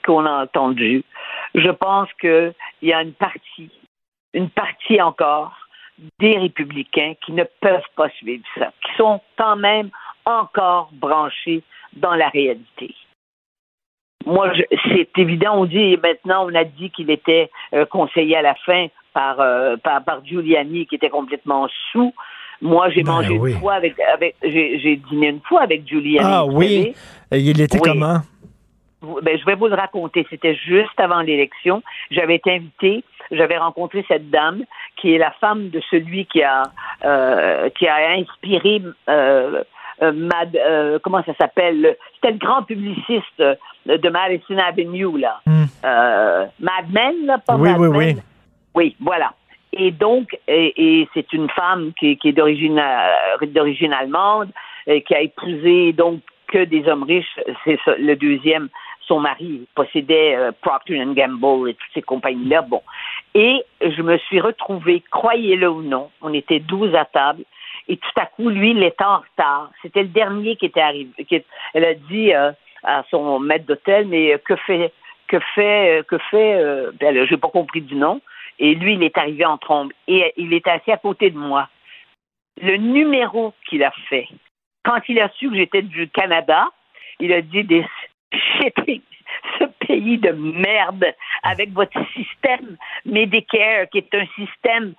qu'on 0.05 0.25
a 0.25 0.45
entendus. 0.45 1.05
Je 1.55 1.71
pense 1.71 2.09
que 2.15 2.55
il 2.81 2.89
y 2.89 2.93
a 2.95 3.03
une 3.03 3.13
partie, 3.13 3.71
une 4.33 4.49
partie 4.49 5.01
encore 5.03 5.53
des 6.19 6.39
républicains 6.39 7.15
qui 7.25 7.33
ne 7.33 7.45
peuvent 7.61 7.91
pas 7.97 8.09
suivre 8.11 8.45
ça, 8.59 8.73
qui 8.85 8.97
sont 8.97 9.21
quand 9.39 9.57
même 9.57 9.91
encore 10.25 10.91
branchés 10.93 11.63
dans 11.95 12.15
la 12.15 12.29
réalité. 12.29 12.95
Moi, 14.27 14.53
c'est 14.89 15.11
évident, 15.19 15.59
on 15.59 15.65
dit 15.67 15.97
maintenant, 16.03 16.47
on 16.47 16.55
a 16.55 16.65
dit 16.65 16.91
qu'il 16.91 17.11
était 17.11 17.51
euh, 17.75 17.85
conseillé 17.85 18.37
à 18.37 18.43
la 18.43 18.55
fin 18.55 18.87
par, 19.13 19.39
euh, 19.41 19.77
par, 19.77 20.03
par 20.03 20.25
Giuliani, 20.25 20.87
qui 20.87 20.95
était 20.95 21.11
complètement 21.11 21.69
sous. 21.93 22.15
Moi, 22.63 22.89
j'ai 22.91 23.03
Ben 23.03 23.13
mangé 23.13 23.37
oui. 23.37 23.53
une 23.53 23.61
fois 23.61 23.75
avec, 23.75 23.99
avec 24.01 24.37
j'ai 24.43 24.97
dîné 25.11 25.29
une 25.29 25.41
fois 25.41 25.63
avec 25.63 25.87
Giuliani. 25.87 26.27
Ah 26.27 26.47
oui. 26.47 26.95
savez. 27.31 27.43
Il 27.43 27.61
était 27.61 27.79
Oui. 27.79 27.91
comment? 27.93 28.21
Ben, 29.23 29.39
je 29.39 29.45
vais 29.45 29.55
vous 29.55 29.67
le 29.69 29.75
raconter. 29.75 30.27
C'était 30.31 30.55
juste 30.55 30.99
avant 30.99 31.21
l'élection. 31.21 31.83
J'avais 32.11 32.37
été 32.37 32.53
invitée. 32.53 33.05
J'avais 33.31 33.57
rencontré 33.59 34.05
cette 34.09 34.31
dame 34.31 34.65
qui 34.97 35.15
est 35.15 35.19
la 35.19 35.31
femme 35.33 35.71
de 35.71 35.81
celui 35.91 36.27
qui 36.27 36.43
a 36.43 36.63
euh, 37.05 37.69
qui 37.71 37.87
a 37.89 38.11
inspiré 38.13 38.83
euh, 39.09 39.63
euh, 40.03 40.13
Mad, 40.13 40.55
euh, 40.57 40.99
comment 41.03 41.23
ça 41.25 41.33
s'appelle? 41.41 41.81
Le- 41.81 41.97
C'était 42.17 42.33
le 42.33 42.39
grand 42.39 42.63
publiciste 42.65 43.43
de 43.87 44.09
Madison 44.09 44.59
Avenue 44.59 45.19
là. 45.19 45.41
Euh, 45.85 46.47
Mad 46.61 46.91
Men 46.93 47.27
là, 47.27 47.39
pas. 47.39 47.57
Oui, 47.57 47.71
Mad 47.71 47.81
oui, 47.81 47.89
Men? 47.89 48.17
oui. 48.17 48.23
Oui, 48.75 48.97
voilà. 49.01 49.33
Et 49.73 49.91
donc, 49.91 50.37
et, 50.49 50.73
et 51.01 51.09
c'est 51.15 51.33
une 51.33 51.49
femme 51.51 51.93
qui, 51.99 52.17
qui 52.19 52.29
est 52.29 52.33
d'origine 52.33 52.81
d'origine 53.43 53.93
allemande, 53.93 54.51
et 54.87 55.03
qui 55.03 55.15
a 55.15 55.21
épousé 55.21 55.93
donc 55.93 56.21
que 56.49 56.65
des 56.65 56.87
hommes 56.89 57.05
riches. 57.05 57.39
C'est 57.65 57.79
le 57.99 58.15
deuxième, 58.17 58.69
son 59.07 59.21
mari 59.21 59.67
possédait 59.75 60.37
euh, 60.37 60.53
Procter 60.61 61.03
Gamble 61.15 61.71
et 61.71 61.75
toutes 61.75 61.93
ces 61.95 62.03
compagnies-là. 62.03 62.63
Bon, 62.63 62.83
et 63.35 63.63
je 63.81 64.03
me 64.03 64.19
suis 64.19 64.41
retrouvée, 64.41 65.03
croyez-le 65.11 65.69
ou 65.69 65.83
non, 65.83 66.11
on 66.23 66.33
était 66.33 66.61
12 66.61 66.95
à 66.95 67.05
table. 67.05 67.45
Et 67.87 67.99
tout 67.99 68.21
à 68.21 68.27
coup, 68.27 68.49
lui, 68.49 68.71
il 68.71 68.83
était 68.83 69.05
en 69.05 69.19
retard. 69.19 69.71
C'était 69.83 70.03
le 70.03 70.09
dernier 70.09 70.57
qui 70.57 70.67
était 70.67 70.81
arrivé. 70.81 71.11
elle 71.75 71.85
a 71.85 71.95
dit 71.95 72.33
euh, 72.33 72.51
à 72.85 73.05
son 73.11 73.41
maître 73.41 73.67
d'hôtel, 73.67 74.07
mais 74.07 74.35
euh, 74.35 74.39
que 74.39 74.57
fait, 74.57 74.93
que 75.27 75.39
fait, 75.55 75.99
euh, 75.99 76.03
que 76.03 76.19
fait, 76.31 76.55
euh, 76.55 76.93
ben, 77.01 77.15
là, 77.15 77.27
j'ai 77.27 77.37
pas 77.37 77.49
compris 77.49 77.81
du 77.81 77.97
nom. 77.97 78.21
Et 78.59 78.75
lui, 78.75 78.95
il 78.95 79.03
est 79.03 79.19
arrivé 79.19 79.45
en 79.45 79.59
trombe. 79.59 79.93
Et 80.07 80.33
il 80.37 80.53
est 80.55 80.67
assis 80.69 80.93
à 80.93 80.97
côté 80.97 81.31
de 81.31 81.39
moi. 81.39 81.69
Le 82.61 82.77
numéro 82.77 83.53
qu'il 83.69 83.83
a 83.83 83.91
fait, 84.09 84.29
quand 84.85 85.01
il 85.09 85.19
a 85.21 85.29
su 85.31 85.51
que 85.51 85.57
j'étais 85.57 85.83
du 85.83 86.09
Canada, 86.09 86.69
il 87.19 87.33
a 87.33 87.41
dit 87.41 87.65
des 87.65 87.85
ce 89.59 89.65
pays 89.87 90.19
de 90.19 90.31
merde 90.31 91.05
avec 91.43 91.71
votre 91.73 91.99
système 92.15 92.77
Medicare 93.05 93.89
qui 93.91 93.99
est 93.99 94.15
un 94.15 94.27
système 94.37 94.95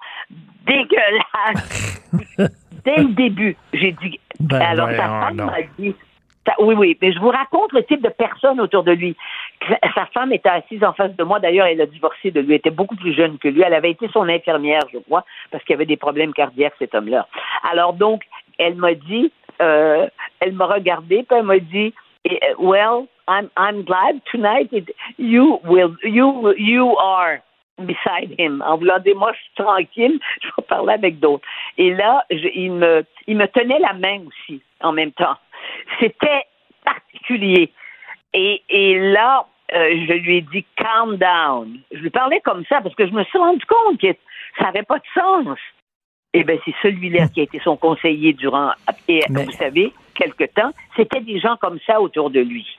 dégueulasse. 0.66 2.02
Dès 2.86 2.98
le 2.98 3.14
début, 3.14 3.56
j'ai 3.74 3.92
dit. 3.94 4.20
Ben, 4.40 4.62
alors 4.62 4.90
sa 4.92 4.96
voyons 5.08 5.22
femme 5.22 5.38
donc. 5.38 5.46
m'a 5.52 5.62
dit. 5.80 5.96
oui, 6.60 6.76
oui, 6.76 6.98
mais 7.02 7.12
je 7.14 7.20
vous 7.20 7.30
raconte 7.30 7.72
le 7.74 7.84
type 7.84 8.02
de 8.02 8.10
personne 8.10 8.60
autour 8.62 8.84
de 8.84 8.92
lui. 8.92 9.16
Sa- 9.68 9.80
Sa 9.96 10.06
femme 10.08 10.32
était 10.34 10.50
assise 10.50 10.84
en 10.84 10.94
face 10.94 11.16
de 11.16 11.24
moi. 11.24 11.40
D'ailleurs, 11.40 11.66
elle 11.68 11.82
a 11.82 11.86
divorcé 11.88 12.30
de 12.32 12.42
lui. 12.42 12.50
Elle 12.54 12.58
était 12.60 12.70
beaucoup 12.70 12.96
plus 12.96 13.14
jeune 13.16 13.38
que 13.40 13.48
lui. 13.48 13.62
Elle 13.62 13.74
avait 13.74 13.92
été 13.92 14.08
son 14.10 14.28
infirmière, 14.30 14.82
je 14.94 15.00
crois, 15.00 15.26
parce 15.52 15.64
qu'il 15.64 15.74
avait 15.76 15.86
des 15.88 15.98
problèmes 15.98 16.34
cardiaques, 16.34 16.76
cet 16.78 16.94
homme-là. 16.94 17.28
Alors 17.72 17.94
donc, 17.94 18.22
elle 18.60 18.76
m'a 18.76 18.94
dit, 18.94 19.32
euh, 19.62 20.08
elle 20.40 20.54
m'a 20.54 20.68
regardé, 20.68 21.24
puis 21.28 21.38
elle 21.40 21.46
m'a 21.46 21.58
dit, 21.60 21.94
eh, 22.26 22.40
well, 22.60 23.06
I'm 23.28 23.50
I'm 23.58 23.84
glad 23.84 24.22
tonight 24.32 24.70
it, 24.72 24.90
you 25.18 25.60
will 25.64 25.96
you 26.04 26.54
you 26.58 26.96
are 26.98 27.42
beside 27.78 28.36
him. 28.40 28.62
En 28.62 28.78
voulant 28.78 29.00
dire, 29.00 29.16
moi, 29.16 29.32
je 29.34 29.40
suis 29.40 29.54
tranquille, 29.66 30.20
je 30.42 30.48
vais 30.58 30.64
parler 30.68 30.94
avec 30.94 31.20
d'autres. 31.20 31.46
Et 31.78 31.94
là, 31.94 32.24
je- 32.30 32.50
il 32.54 32.72
me 32.74 33.04
il 33.28 33.38
me 33.38 33.48
tenait 33.48 33.80
la 33.80 33.94
main 33.94 34.20
aussi 34.28 34.62
en 34.82 34.92
même 34.92 35.12
temps. 35.12 35.36
C'était 36.00 36.44
particulier. 36.84 37.72
Et, 38.34 38.62
et 38.70 39.00
là, 39.00 39.46
euh, 39.74 40.06
je 40.08 40.14
lui 40.14 40.38
ai 40.38 40.42
dit 40.42 40.66
calm 40.76 41.18
down. 41.18 41.80
Je 41.92 42.00
lui 42.00 42.10
parlais 42.10 42.42
comme 42.42 42.64
ça 42.66 42.82
parce 42.82 42.94
que 42.96 43.08
je 43.08 43.12
me 43.14 43.24
suis 43.24 43.38
rendu 43.38 43.66
compte 43.66 44.00
que 44.00 44.14
ça 44.60 44.66
n'avait 44.66 44.84
pas 44.84 44.98
de 45.00 45.04
sens. 45.14 45.58
Eh 46.34 46.44
bien, 46.44 46.58
c'est 46.66 46.76
celui-là 46.82 47.30
qui 47.30 47.40
a 47.40 47.44
été 47.44 47.60
son 47.64 47.78
conseiller 47.78 48.34
durant, 48.34 48.72
et 49.08 49.22
vous 49.30 49.52
savez, 49.54 49.94
quelque 50.16 50.44
temps. 50.44 50.72
C'était 50.98 51.22
des 51.22 51.40
gens 51.40 51.56
comme 51.56 51.80
ça 51.88 52.02
autour 52.02 52.30
de 52.30 52.42
lui. 52.42 52.78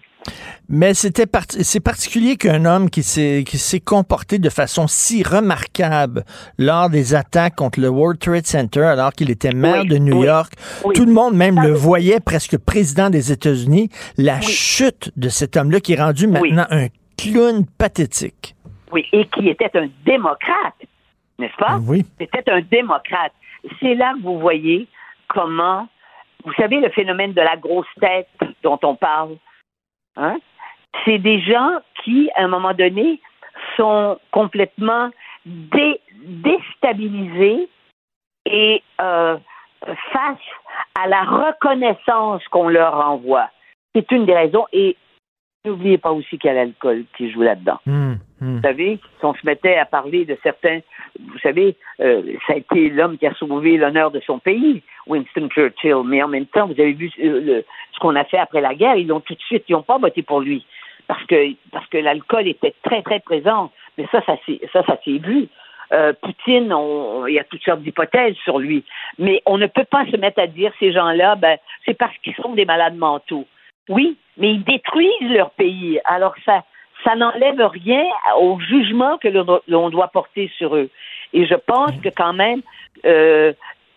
Mais 0.69 0.95
c'était 0.95 1.27
c'est 1.61 1.81
particulier 1.81 2.37
qu'un 2.37 2.65
homme 2.65 2.91
qui 2.91 3.03
s'est 3.05 3.45
qui 3.47 3.57
s'est 3.57 3.79
comporté 3.81 4.39
de 4.39 4.51
façon 4.51 4.89
si 4.89 5.23
remarquable 5.23 6.25
lors 6.59 6.91
des 6.91 7.15
attaques 7.15 7.55
contre 7.55 7.79
le 7.81 7.89
World 7.89 8.19
Trade 8.19 8.47
Center 8.47 8.83
alors 8.83 9.13
qu'il 9.13 9.31
était 9.31 9.53
maire 9.53 9.83
Oui, 9.83 9.89
de 9.89 9.99
New 9.99 10.19
oui, 10.21 10.27
York. 10.27 10.53
oui. 10.85 10.95
Tout 10.95 11.05
le 11.05 11.13
monde 11.13 11.35
même 11.35 11.61
le 11.63 11.73
voyait 11.73 12.19
presque 12.19 12.59
président 12.59 13.11
des 13.11 13.31
États-Unis. 13.31 13.91
La 14.19 14.41
chute 14.41 15.13
de 15.17 15.29
cet 15.29 15.57
homme-là 15.57 15.79
qui 15.81 15.93
est 15.93 16.03
rendu 16.03 16.27
maintenant 16.27 16.67
un 16.71 16.89
clown 17.17 17.65
pathétique. 17.79 18.57
Oui, 18.93 19.05
et 19.13 19.27
qui 19.29 19.49
était 19.49 19.71
un 19.75 19.89
démocrate, 20.05 20.75
n'est-ce 21.39 21.57
pas? 21.59 21.79
Oui. 21.87 22.05
C'était 22.21 22.51
un 22.51 22.61
démocrate. 22.61 23.33
C'est 23.81 23.95
là 23.95 24.15
que 24.17 24.23
vous 24.23 24.39
voyez 24.41 24.87
comment, 25.29 25.89
vous 26.45 26.53
savez, 26.57 26.81
le 26.81 26.89
phénomène 26.91 27.33
de 27.33 27.41
la 27.41 27.57
grosse 27.57 27.87
tête 28.01 28.29
dont 28.63 28.79
on 28.83 28.95
parle, 28.97 29.37
hein? 30.17 30.39
c'est 31.05 31.19
des 31.19 31.41
gens 31.41 31.81
qui, 32.05 32.31
à 32.37 32.45
un 32.45 32.49
moment 32.49 32.75
donné, 32.75 33.21
sont 33.77 34.19
complètement 34.31 35.11
dé- 35.45 36.01
déstabilisés 36.15 37.69
et 38.47 38.83
euh, 39.01 39.37
face 40.13 40.39
à 40.99 41.07
la 41.07 41.23
reconnaissance 41.23 42.47
qu'on 42.49 42.69
leur 42.69 42.95
envoie. 42.95 43.51
C'est 43.95 44.11
une 44.13 44.27
des 44.27 44.35
raisons. 44.35 44.67
Et 44.73 44.97
n'oubliez 45.67 45.99
pas 45.99 46.13
aussi 46.13 46.39
qu'il 46.39 46.49
y 46.49 46.51
a 46.51 46.55
l'alcool 46.55 47.05
qui 47.17 47.31
joue 47.31 47.43
là-dedans. 47.43 47.79
Vous 48.41 48.61
savez, 48.63 48.99
si 49.19 49.25
on 49.25 49.35
se 49.35 49.45
mettait 49.45 49.77
à 49.77 49.85
parler 49.87 50.25
de 50.25 50.37
certains, 50.43 50.81
vous 51.21 51.39
savez, 51.39 51.75
euh, 52.01 52.23
ça 52.47 52.53
a 52.53 52.57
été 52.57 52.91
l'homme 52.91 53.17
qui 53.19 53.27
a 53.27 53.35
sauvé 53.35 53.77
l'honneur 53.77 54.11
de 54.11 54.21
son 54.21 54.39
pays, 54.39 54.83
Winston 55.07 55.49
Churchill, 55.51 56.03
mais 56.05 56.23
en 56.23 56.29
même 56.29 56.47
temps, 56.47 56.67
vous 56.67 56.79
avez 56.81 56.93
vu 56.93 57.11
euh, 57.23 57.41
le- 57.41 57.65
ce 57.93 57.99
qu'on 57.99 58.15
a 58.17 58.25
fait 58.25 58.39
après 58.39 58.61
la 58.61 58.75
guerre, 58.75 58.97
ils 58.97 59.07
l'ont 59.07 59.21
tout 59.21 59.35
de 59.35 59.41
suite, 59.41 59.65
ils 59.69 59.73
n'ont 59.73 59.83
pas 59.83 59.99
voté 59.99 60.23
pour 60.23 60.41
lui, 60.41 60.67
parce 61.09 61.25
que 61.25 61.53
parce 61.73 61.87
que 61.89 61.99
l'alcool 61.99 62.47
était 62.47 62.75
très 62.83 63.03
très 63.03 63.21
présent, 63.21 63.71
mais 63.97 64.07
ça, 64.13 64.23
ça 64.27 64.37
s'est 64.45 64.61
ça, 64.73 64.83
ça 64.85 64.99
s'est 65.05 65.19
vu. 65.19 65.49
Euh, 65.93 66.13
Poutine, 66.21 66.75
il 67.29 67.35
y 67.35 67.39
a 67.39 67.45
toutes 67.45 67.63
sortes 67.63 67.81
d'hypothèses 67.81 68.35
sur 68.43 68.59
lui, 68.59 68.83
mais 69.21 69.41
on 69.47 69.57
ne 69.57 69.67
peut 69.69 69.85
pas 69.89 70.05
se 70.07 70.17
mettre 70.17 70.41
à 70.41 70.49
dire 70.49 70.73
ces 70.81 70.93
gens-là, 70.93 71.37
ben 71.37 71.57
c'est 71.85 71.95
parce 71.95 72.17
qu'ils 72.19 72.35
sont 72.35 72.55
des 72.55 72.65
malades 72.65 72.97
mentaux. 72.97 73.47
Oui, 73.89 74.17
mais 74.37 74.53
ils 74.55 74.65
détruisent 74.65 75.31
leur 75.31 75.51
pays. 75.51 76.01
Alors 76.05 76.35
ça, 76.45 76.65
ça 77.05 77.15
n'enlève 77.15 77.61
rien 77.61 78.05
au 78.39 78.59
jugement 78.61 79.19
que 79.19 79.29
l'on 79.69 79.91
doit 79.91 80.09
porter 80.09 80.51
sur 80.57 80.77
eux. 80.77 80.91
Et 81.33 81.47
je 81.47 81.55
pense 81.55 81.93
que 82.03 82.09
quand 82.09 82.33
même, 82.33 82.63
euh, 83.05 83.53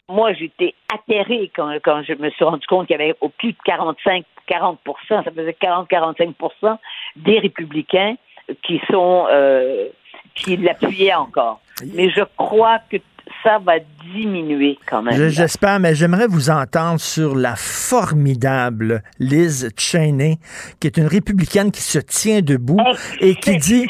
moi 0.08 0.34
j'étais 0.34 0.74
atterrée 0.94 1.52
quand, 1.56 1.72
quand 1.84 2.04
je 2.04 2.14
me 2.14 2.30
suis 2.32 2.44
rendu 2.44 2.66
compte 2.68 2.88
qu'il 2.88 3.00
y 3.00 3.02
avait 3.02 3.16
au 3.22 3.30
plus 3.30 3.54
de 3.54 3.58
45, 3.66 4.26
40 4.48 4.80
ça 5.08 5.24
faisait 5.24 5.56
40-45% 5.62 6.78
des 7.16 7.40
républicains 7.40 8.16
qui 8.64 8.82
sont 8.90 9.28
euh, 9.30 9.88
qui 10.36 10.58
l'appuyaient 10.58 11.14
encore. 11.14 11.62
Mais 11.94 12.10
je 12.10 12.22
crois 12.36 12.80
que 12.90 12.98
ça 13.44 13.58
va 13.66 13.74
diminuer 14.14 14.78
quand 14.90 15.02
même. 15.02 15.16
Je- 15.16 15.30
J'espère, 15.30 15.80
mais 15.80 15.96
j'aimerais 15.96 16.28
vous 16.28 16.50
entendre 16.50 17.00
sur 17.00 17.36
la 17.36 17.56
formidable 17.56 19.04
Liz 19.20 19.70
Cheney, 19.78 20.40
qui 20.80 20.88
est 20.88 20.98
une 20.98 21.06
républicaine 21.08 21.72
qui 21.72 21.82
se 21.82 22.00
tient 22.00 22.42
debout 22.42 22.78
et 23.22 23.36
qui 23.36 23.58
dit 23.58 23.86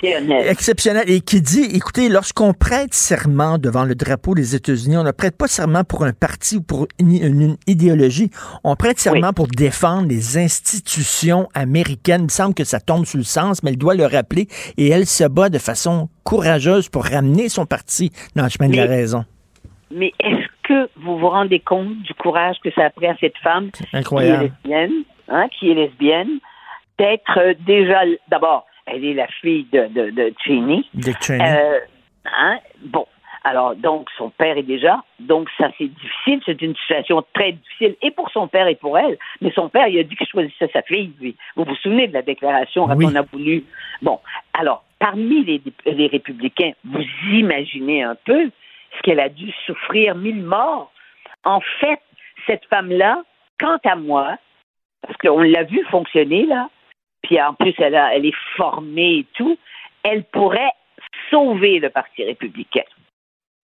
exceptionnelle 0.48 1.06
et 1.10 1.22
qui 1.22 1.42
dit, 1.42 1.64
écoutez, 1.74 2.10
lorsqu'on 2.10 2.54
prête 2.54 2.94
serment 2.94 3.58
devant 3.58 3.86
le 3.86 3.96
drapeau 3.96 4.36
des 4.36 4.56
États-Unis, 4.56 4.98
on 4.98 5.04
ne 5.04 5.12
prête 5.12 5.36
pas 5.38 5.48
serment 5.48 5.84
pour 5.84 6.04
un 6.04 6.14
parti 6.14 6.58
ou 6.58 6.62
pour 6.62 6.88
une, 7.00 7.12
une- 7.16 7.42
une 7.42 7.58
idéologie, 7.68 8.30
on 8.64 8.76
prête 8.76 9.00
serment 9.00 9.34
pour 9.34 9.48
défendre 9.48 10.08
les 10.08 10.38
institutions 10.38 11.48
américaines. 11.54 12.22
Il 12.22 12.26
me 12.26 12.30
semble 12.30 12.54
que 12.54 12.64
ça 12.64 12.80
tombe 12.80 13.06
sous 13.06 13.18
le 13.18 13.24
sens, 13.24 13.64
mais 13.64 13.72
elle 13.72 13.78
doit 13.78 13.96
le 13.96 14.06
rappeler 14.06 14.48
et 14.78 14.90
elle 14.90 15.06
se 15.06 15.24
bat 15.24 15.50
de 15.50 15.58
façon 15.60 16.10
courageuse 16.24 16.90
pour 16.90 17.06
ramener 17.06 17.50
son 17.50 17.66
parti 17.66 18.12
dans 18.36 18.44
le 18.44 18.50
chemin 18.50 18.70
de 18.70 18.76
la 18.76 18.86
raison. 18.86 19.26
Mais 19.92 20.14
est-ce 20.20 20.48
que 20.64 20.90
vous 20.98 21.18
vous 21.18 21.30
rendez 21.30 21.60
compte 21.60 21.98
du 22.04 22.14
courage 22.14 22.58
que 22.64 22.72
ça 22.72 22.86
a 22.86 22.90
pris 22.90 23.08
à 23.08 23.16
cette 23.20 23.38
femme 23.38 23.72
Incroyable. 23.94 24.52
qui 24.64 24.72
est 24.72 24.76
lesbienne, 24.76 25.04
hein, 25.28 25.48
qui 25.50 25.72
est 25.72 25.74
lesbienne, 25.74 26.40
d'être 26.98 27.38
euh, 27.40 27.54
déjà 27.60 28.02
d'abord, 28.28 28.66
elle 28.86 29.04
est 29.06 29.14
la 29.14 29.28
fille 29.28 29.66
de, 29.72 29.88
de, 29.88 30.10
de 30.12 30.34
Cheney. 30.44 30.84
Euh, 31.32 31.80
hein, 32.26 32.60
bon. 32.86 33.06
Alors, 33.46 33.74
donc, 33.74 34.10
son 34.18 34.32
père 34.32 34.58
est 34.58 34.64
déjà. 34.64 35.02
Donc, 35.20 35.48
ça, 35.58 35.70
c'est 35.78 35.88
difficile. 35.88 36.42
C'est 36.46 36.62
une 36.62 36.76
situation 36.76 37.24
très 37.34 37.54
difficile, 37.54 37.96
et 38.02 38.12
pour 38.12 38.30
son 38.32 38.50
père 38.50 38.68
et 38.68 38.76
pour 38.76 38.98
elle. 38.98 39.18
Mais 39.40 39.52
son 39.52 39.70
père, 39.70 39.88
il 39.88 39.98
a 39.98 40.04
dit 40.04 40.16
qu'il 40.18 40.28
choisissait 40.28 40.70
sa 40.74 40.82
fille, 40.82 41.14
lui. 41.22 41.36
Vous 41.56 41.64
vous 41.64 41.76
souvenez 41.76 42.08
de 42.08 42.14
la 42.14 42.22
déclaration 42.22 42.86
quand 42.86 42.98
Oui. 42.98 43.06
on 43.10 43.16
a 43.16 43.22
voulu? 43.22 43.64
Bon. 44.02 44.20
Alors, 44.54 44.84
parmi 45.00 45.46
les, 45.46 45.62
les 45.86 46.08
républicains, 46.08 46.74
vous 46.84 47.02
imaginez 47.32 48.04
un 48.04 48.16
peu 48.26 48.52
ce 48.96 49.02
qu'elle 49.02 49.20
a 49.20 49.30
dû 49.30 49.52
souffrir 49.66 50.16
mille 50.16 50.44
morts. 50.44 50.92
En 51.44 51.62
fait, 51.80 52.02
cette 52.48 52.66
femme-là, 52.66 53.24
quant 53.60 53.80
à 53.86 53.96
moi, 53.96 54.38
parce 55.02 55.18
qu'on 55.18 55.42
l'a 55.42 55.64
vu 55.64 55.84
fonctionner, 55.86 56.46
là, 56.46 56.70
puis 57.22 57.42
en 57.42 57.54
plus, 57.54 57.74
elle, 57.78 57.96
elle 57.96 58.26
est 58.26 58.38
formée 58.56 59.20
et 59.20 59.26
tout, 59.34 59.58
elle 60.04 60.24
pourrait 60.24 60.72
sauver 61.30 61.80
le 61.80 61.90
Parti 61.90 62.24
républicain. 62.24 62.84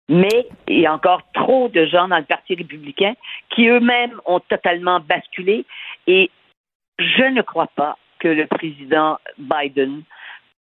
Mais 0.09 0.47
il 0.67 0.79
y 0.79 0.85
a 0.85 0.93
encore 0.93 1.21
trop 1.33 1.67
de 1.67 1.85
gens 1.85 2.07
dans 2.07 2.17
le 2.17 2.23
Parti 2.23 2.55
républicain 2.55 3.13
qui 3.49 3.67
eux-mêmes 3.67 4.19
ont 4.25 4.39
totalement 4.39 4.99
basculé 5.01 5.65
et 6.07 6.31
je 6.99 7.23
ne 7.23 7.41
crois 7.41 7.67
pas 7.75 7.97
que 8.19 8.27
le 8.27 8.47
président 8.47 9.17
Biden, 9.37 10.03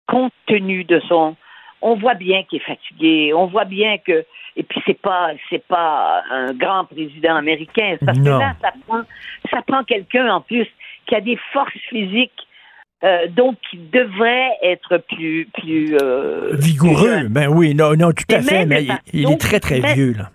compte 0.07 0.33
tenu 0.45 0.83
de 0.83 0.99
son 1.07 1.35
on 1.81 1.95
voit 1.95 2.15
bien 2.15 2.43
qu'il 2.43 2.59
est 2.59 2.65
fatigué, 2.65 3.33
on 3.33 3.45
voit 3.47 3.65
bien 3.65 3.97
que 3.97 4.25
et 4.55 4.63
puis 4.63 4.81
c'est 4.85 4.99
pas 4.99 5.29
c'est 5.49 5.65
pas 5.67 6.23
un 6.31 6.53
grand 6.53 6.85
président 6.85 7.35
américain 7.35 7.97
parce 8.05 8.17
Non. 8.17 8.23
que 8.37 8.43
là 8.43 8.55
ça 8.61 8.71
prend 8.87 9.01
ça 9.51 9.61
prend 9.65 9.83
quelqu'un 9.83 10.27
en 10.33 10.41
plus 10.41 10.67
qui 11.05 11.15
a 11.15 11.21
des 11.21 11.37
forces 11.53 11.71
physiques 11.89 12.31
euh, 13.03 13.27
donc 13.27 13.57
qui 13.69 13.77
devrait 13.77 14.49
être 14.63 14.97
plus 15.09 15.47
plus 15.53 15.95
euh, 16.01 16.49
plus 16.49 16.61
Vigoureux. 16.61 17.07
jeune. 17.19 17.27
Ben 17.27 17.47
oui, 17.47 17.75
non, 17.75 17.95
non, 17.95 18.11
tout 18.11 18.23
à 18.35 18.41
fait. 18.41 18.65
Mais 18.65 18.83
il, 18.85 18.97
il 19.13 19.31
est 19.31 19.37
très, 19.37 19.59
très 19.59 19.79
vieux, 19.93 20.13
là. 20.17 20.31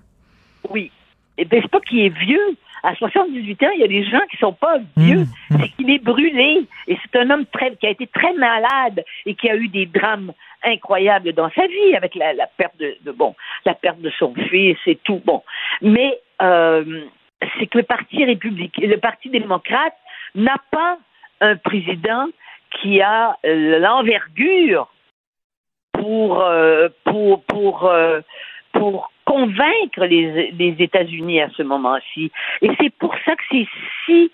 Oui. 0.71 0.93
Et 1.39 1.45
ben, 1.45 1.61
c'est 1.61 1.71
pas 1.71 1.81
qu'il 1.81 1.99
est 2.01 2.17
vieux. 2.17 2.57
À 2.85 2.95
78 2.95 3.63
ans, 3.65 3.71
il 3.75 3.81
y 3.81 3.85
a 3.85 3.89
des 3.89 4.05
gens 4.05 4.21
qui 4.31 4.37
sont 4.37 4.53
pas 4.53 4.77
vieux. 4.97 5.25
C'est 5.51 5.69
qu'il 5.71 5.91
est 5.91 6.03
brûlé. 6.05 6.63
Et 6.87 6.97
c'est 7.03 7.19
un 7.19 7.31
homme 7.31 7.47
très, 7.47 7.75
qui 7.77 7.87
a 7.87 7.91
été 7.91 8.07
très 8.07 8.33
malade 8.35 9.05
et 9.27 9.35
qui 9.35 9.49
a 9.51 9.57
eu 9.57 9.67
des 9.69 9.87
drames 9.87 10.33
incroyables 10.65 11.33
dans 11.33 11.51
sa 11.51 11.67
vie 11.67 11.97
avec 11.97 12.15
la, 12.15 12.47
perte 12.57 12.79
de, 12.79 13.13
bon, 13.13 13.35
la 13.65 13.75
perte 13.75 14.01
de 14.01 14.11
son 14.19 14.35
fils 14.35 14.79
et 14.87 14.97
tout. 14.97 15.21
Bon. 15.25 15.43
Mais, 15.81 16.19
euh, 16.41 17.05
c'est 17.59 17.67
que 17.67 17.79
le 17.79 17.85
Parti 17.85 18.25
républicain, 18.25 18.87
le 18.87 18.99
Parti 18.99 19.29
démocrate 19.29 19.97
n'a 20.35 20.57
pas 20.71 20.99
un 21.41 21.57
président 21.57 22.27
qui 22.71 23.01
a 23.01 23.37
euh, 23.45 23.79
l'envergure 23.81 24.89
pour 25.93 26.41
euh, 26.41 26.89
pour 27.05 27.43
pour 27.45 27.93
pour 28.73 29.13
convaincre 29.25 30.05
les, 30.07 30.75
États-Unis 30.79 31.41
à 31.41 31.49
ce 31.51 31.63
moment-ci. 31.63 32.31
Et 32.61 32.71
c'est 32.81 32.93
pour 32.95 33.15
ça 33.25 33.37
que 33.37 33.43
c'est 33.51 33.67
si 34.05 34.31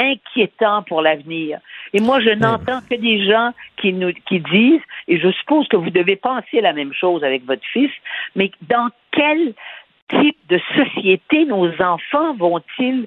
inquiétant 0.00 0.82
pour 0.82 1.02
l'avenir. 1.02 1.60
Et 1.92 2.00
moi, 2.00 2.20
je 2.20 2.30
n'entends 2.30 2.80
que 2.88 2.94
des 2.94 3.24
gens 3.26 3.52
qui 3.76 3.92
nous 3.92 4.12
qui 4.26 4.40
disent, 4.40 4.80
et 5.06 5.20
je 5.20 5.30
suppose 5.32 5.68
que 5.68 5.76
vous 5.76 5.90
devez 5.90 6.16
penser 6.16 6.60
la 6.60 6.72
même 6.72 6.92
chose 6.92 7.22
avec 7.22 7.44
votre 7.44 7.64
fils, 7.72 7.90
mais 8.34 8.50
dans 8.62 8.88
quel 9.12 9.54
type 10.08 10.38
de 10.48 10.60
société 10.74 11.44
nos 11.44 11.70
enfants 11.80 12.34
vont-ils 12.34 13.06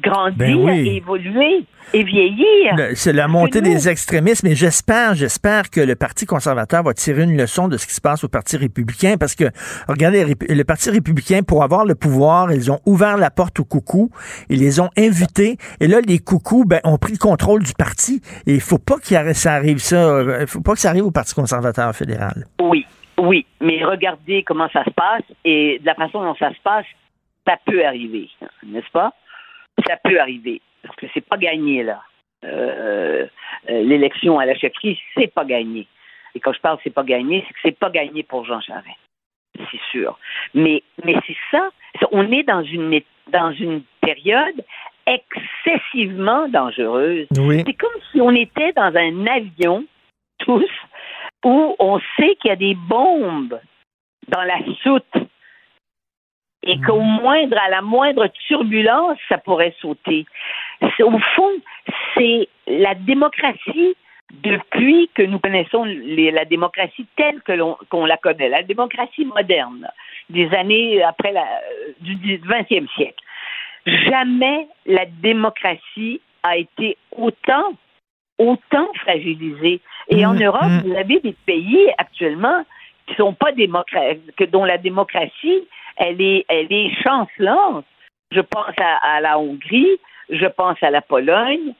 grandir, 0.00 0.36
Ben 0.38 0.54
oui. 0.54 0.88
et 0.88 0.96
évoluer 0.96 1.64
et 1.94 2.02
vieillir? 2.02 2.74
Le- 2.76 2.94
C'est 2.94 3.12
la 3.12 3.28
montée 3.28 3.60
des 3.60 3.88
extrémismes 3.88 4.46
et 4.46 4.54
j'espère, 4.54 5.14
j'espère 5.14 5.70
que 5.70 5.80
le 5.80 5.94
Parti 5.96 6.26
conservateur 6.26 6.82
va 6.82 6.92
tirer 6.94 7.22
une 7.22 7.36
leçon 7.36 7.68
de 7.68 7.76
ce 7.76 7.86
qui 7.86 7.94
se 7.94 8.00
passe 8.00 8.24
au 8.24 8.28
Parti 8.28 8.56
républicain 8.56 9.16
parce 9.18 9.34
que, 9.34 9.44
regardez, 9.88 10.24
le 10.48 10.62
Parti 10.64 10.90
républicain, 10.90 11.40
pour 11.42 11.62
avoir 11.62 11.84
le 11.84 11.94
pouvoir, 11.94 12.52
ils 12.52 12.70
ont 12.70 12.80
ouvert 12.86 13.16
la 13.16 13.30
porte 13.30 13.58
aux 13.60 13.64
coucous, 13.64 14.10
ils 14.48 14.60
les 14.60 14.80
ont 14.80 14.90
invités 14.98 15.56
et 15.80 15.86
là, 15.88 16.00
les 16.06 16.18
coucous, 16.18 16.64
ben, 16.66 16.80
ont 16.84 16.98
pris 16.98 17.12
le 17.12 17.18
contrôle 17.18 17.62
du 17.62 17.72
parti 17.72 18.20
et 18.46 18.54
il 18.54 18.60
faut 18.60 18.78
pas 18.78 18.98
qu'il 18.98 19.16
arri- 19.16 19.34
ça 19.34 19.54
arrive 19.54 19.78
ça, 19.78 19.96
euh, 19.96 20.38
il 20.42 20.46
faut 20.46 20.60
pas 20.60 20.72
que 20.74 20.80
ça 20.80 20.90
arrive 20.90 21.06
au 21.06 21.10
Parti 21.10 21.34
conservateur 21.34 21.94
fédéral. 21.94 22.44
Oui, 22.60 22.84
oui, 23.18 23.46
mais 23.60 23.84
regardez 23.84 24.42
comment 24.44 24.68
ça 24.72 24.84
se 24.84 24.90
passe 24.90 25.22
et 25.44 25.78
de 25.80 25.86
la 25.86 25.94
façon 25.94 26.22
dont 26.22 26.34
ça 26.38 26.50
se 26.50 26.60
passe, 26.62 26.84
ça 27.46 27.56
peut 27.66 27.84
arriver, 27.84 28.28
n'est-ce 28.66 28.90
pas? 28.92 29.12
Ça 29.86 29.96
peut 30.02 30.20
arriver 30.20 30.60
parce 30.82 30.96
que 30.96 31.06
c'est 31.14 31.26
pas 31.26 31.36
gagné 31.36 31.82
là. 31.82 32.02
Euh, 32.44 33.26
euh, 33.68 33.82
L'élection 33.82 34.38
à 34.38 34.46
la 34.46 34.54
chefferie, 34.54 35.00
c'est 35.14 35.32
pas 35.32 35.44
gagné. 35.44 35.86
Et 36.34 36.40
quand 36.40 36.52
je 36.52 36.60
parle 36.60 36.78
c'est 36.84 36.94
pas 36.94 37.02
gagné, 37.02 37.44
c'est 37.46 37.54
que 37.54 37.60
c'est 37.62 37.78
pas 37.78 37.90
gagné 37.90 38.22
pour 38.22 38.44
Jean 38.44 38.60
Charest, 38.60 38.96
c'est 39.70 39.80
sûr. 39.90 40.18
Mais 40.54 40.82
mais 41.04 41.16
c'est 41.26 41.36
ça. 41.50 41.70
On 42.12 42.30
est 42.30 42.44
dans 42.44 42.62
une 42.62 43.00
dans 43.28 43.52
une 43.52 43.82
période 44.00 44.64
excessivement 45.06 46.48
dangereuse. 46.48 47.26
Oui. 47.38 47.62
C'est 47.66 47.74
comme 47.74 48.00
si 48.12 48.20
on 48.20 48.30
était 48.30 48.72
dans 48.72 48.94
un 48.94 49.26
avion 49.26 49.84
tous 50.38 50.70
où 51.44 51.76
on 51.78 51.98
sait 52.16 52.36
qu'il 52.36 52.48
y 52.48 52.52
a 52.52 52.56
des 52.56 52.74
bombes 52.74 53.58
dans 54.28 54.42
la 54.42 54.58
soute 54.82 55.28
et 56.68 56.78
qu'au 56.80 57.00
moindre, 57.00 57.56
à 57.58 57.70
la 57.70 57.80
moindre 57.80 58.26
turbulence, 58.46 59.18
ça 59.28 59.38
pourrait 59.38 59.74
sauter. 59.80 60.26
Au 61.00 61.18
fond, 61.34 61.50
c'est 62.14 62.48
la 62.66 62.94
démocratie 62.94 63.96
depuis 64.42 65.08
que 65.14 65.22
nous 65.22 65.38
connaissons 65.38 65.84
les- 65.84 66.30
la 66.30 66.44
démocratie 66.44 67.06
telle 67.16 67.40
que 67.40 67.52
l'on 67.52 67.78
qu'on 67.88 68.04
la 68.04 68.18
connaît, 68.18 68.50
la 68.50 68.62
démocratie 68.62 69.24
moderne, 69.24 69.88
des 70.28 70.48
années 70.54 71.02
après 71.02 71.32
la, 71.32 71.44
euh, 71.44 71.92
du 72.00 72.36
20e 72.36 72.86
siècle. 72.94 73.24
Jamais 73.86 74.68
la 74.84 75.06
démocratie 75.06 76.20
a 76.42 76.58
été 76.58 76.98
autant 77.16 77.72
autant 78.38 78.88
fragilisée. 78.94 79.80
Et 80.08 80.24
en 80.24 80.34
Europe, 80.34 80.70
vous 80.84 80.94
avez 80.94 81.18
des 81.20 81.34
pays 81.44 81.90
actuellement 81.98 82.64
qui 83.08 83.14
sont 83.16 83.32
pas 83.34 83.52
démocratiques, 83.52 84.36
que 84.36 84.44
dont 84.44 84.64
la 84.64 84.78
démocratie, 84.78 85.64
elle 85.96 86.20
est, 86.20 86.44
elle 86.48 86.72
est 86.72 86.90
chancelante. 87.02 87.84
Je 88.30 88.40
pense 88.40 88.74
à, 88.80 89.16
à 89.16 89.20
la 89.20 89.38
Hongrie, 89.38 89.98
je 90.30 90.46
pense 90.46 90.76
à 90.82 90.90
la 90.90 91.00
Pologne, 91.00 91.72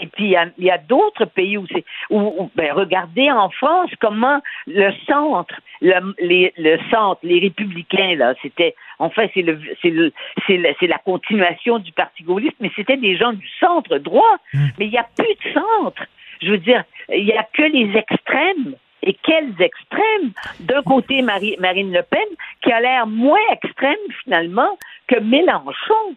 et 0.00 0.08
puis 0.08 0.24
il 0.24 0.30
y 0.58 0.70
a, 0.70 0.74
a 0.74 0.78
d'autres 0.78 1.24
pays 1.24 1.56
où 1.56 1.66
c'est, 1.68 1.84
où, 2.10 2.18
où- 2.20 2.50
ben, 2.56 2.72
regardez 2.72 3.30
en 3.30 3.48
France 3.50 3.90
comment 4.00 4.40
le 4.66 4.90
centre, 5.06 5.54
le, 5.80 6.14
les, 6.18 6.52
le 6.58 6.78
centre, 6.90 7.20
les 7.22 7.38
républicains 7.38 8.16
là, 8.16 8.34
c'était, 8.42 8.74
en 8.98 9.08
fait 9.10 9.30
c'est 9.34 9.42
le, 9.42 9.60
c'est 9.80 9.90
le, 9.90 10.12
c'est 10.48 10.56
le- 10.56 10.74
c'est 10.80 10.88
la 10.88 10.98
continuation 10.98 11.78
du 11.78 11.92
parti 11.92 12.24
gaulliste, 12.24 12.56
mais 12.58 12.72
c'était 12.74 12.96
des 12.96 13.16
gens 13.16 13.32
du 13.32 13.48
centre 13.60 13.98
droit, 13.98 14.36
mais 14.78 14.86
il 14.86 14.90
n'y 14.90 14.98
a 14.98 15.06
plus 15.16 15.26
de 15.44 15.52
centre. 15.60 16.02
Je 16.42 16.50
veux 16.50 16.58
dire, 16.58 16.82
il 17.10 17.24
n'y 17.24 17.32
a 17.32 17.44
que 17.52 17.62
les 17.62 17.96
extrêmes. 17.96 18.74
Et 19.06 19.16
quels 19.22 19.52
extrêmes 19.60 20.30
D'un 20.60 20.82
côté, 20.82 21.20
Marie- 21.22 21.56
Marine 21.60 21.92
Le 21.92 22.02
Pen, 22.02 22.24
qui 22.62 22.72
a 22.72 22.80
l'air 22.80 23.06
moins 23.06 23.38
extrême 23.52 23.96
finalement 24.24 24.78
que 25.08 25.20
Mélenchon. 25.20 26.16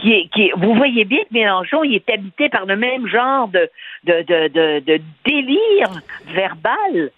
Qui 0.00 0.12
est, 0.12 0.28
qui 0.32 0.42
est- 0.46 0.52
vous 0.56 0.74
voyez 0.74 1.04
bien 1.04 1.18
que 1.24 1.32
Mélenchon, 1.34 1.82
il 1.82 1.96
est 1.96 2.10
habité 2.10 2.48
par 2.48 2.66
le 2.66 2.76
même 2.76 3.06
genre 3.08 3.48
de, 3.48 3.68
de, 4.04 4.22
de, 4.22 4.48
de, 4.48 4.80
de 4.84 5.00
délire 5.24 5.90
verbal. 6.32 7.10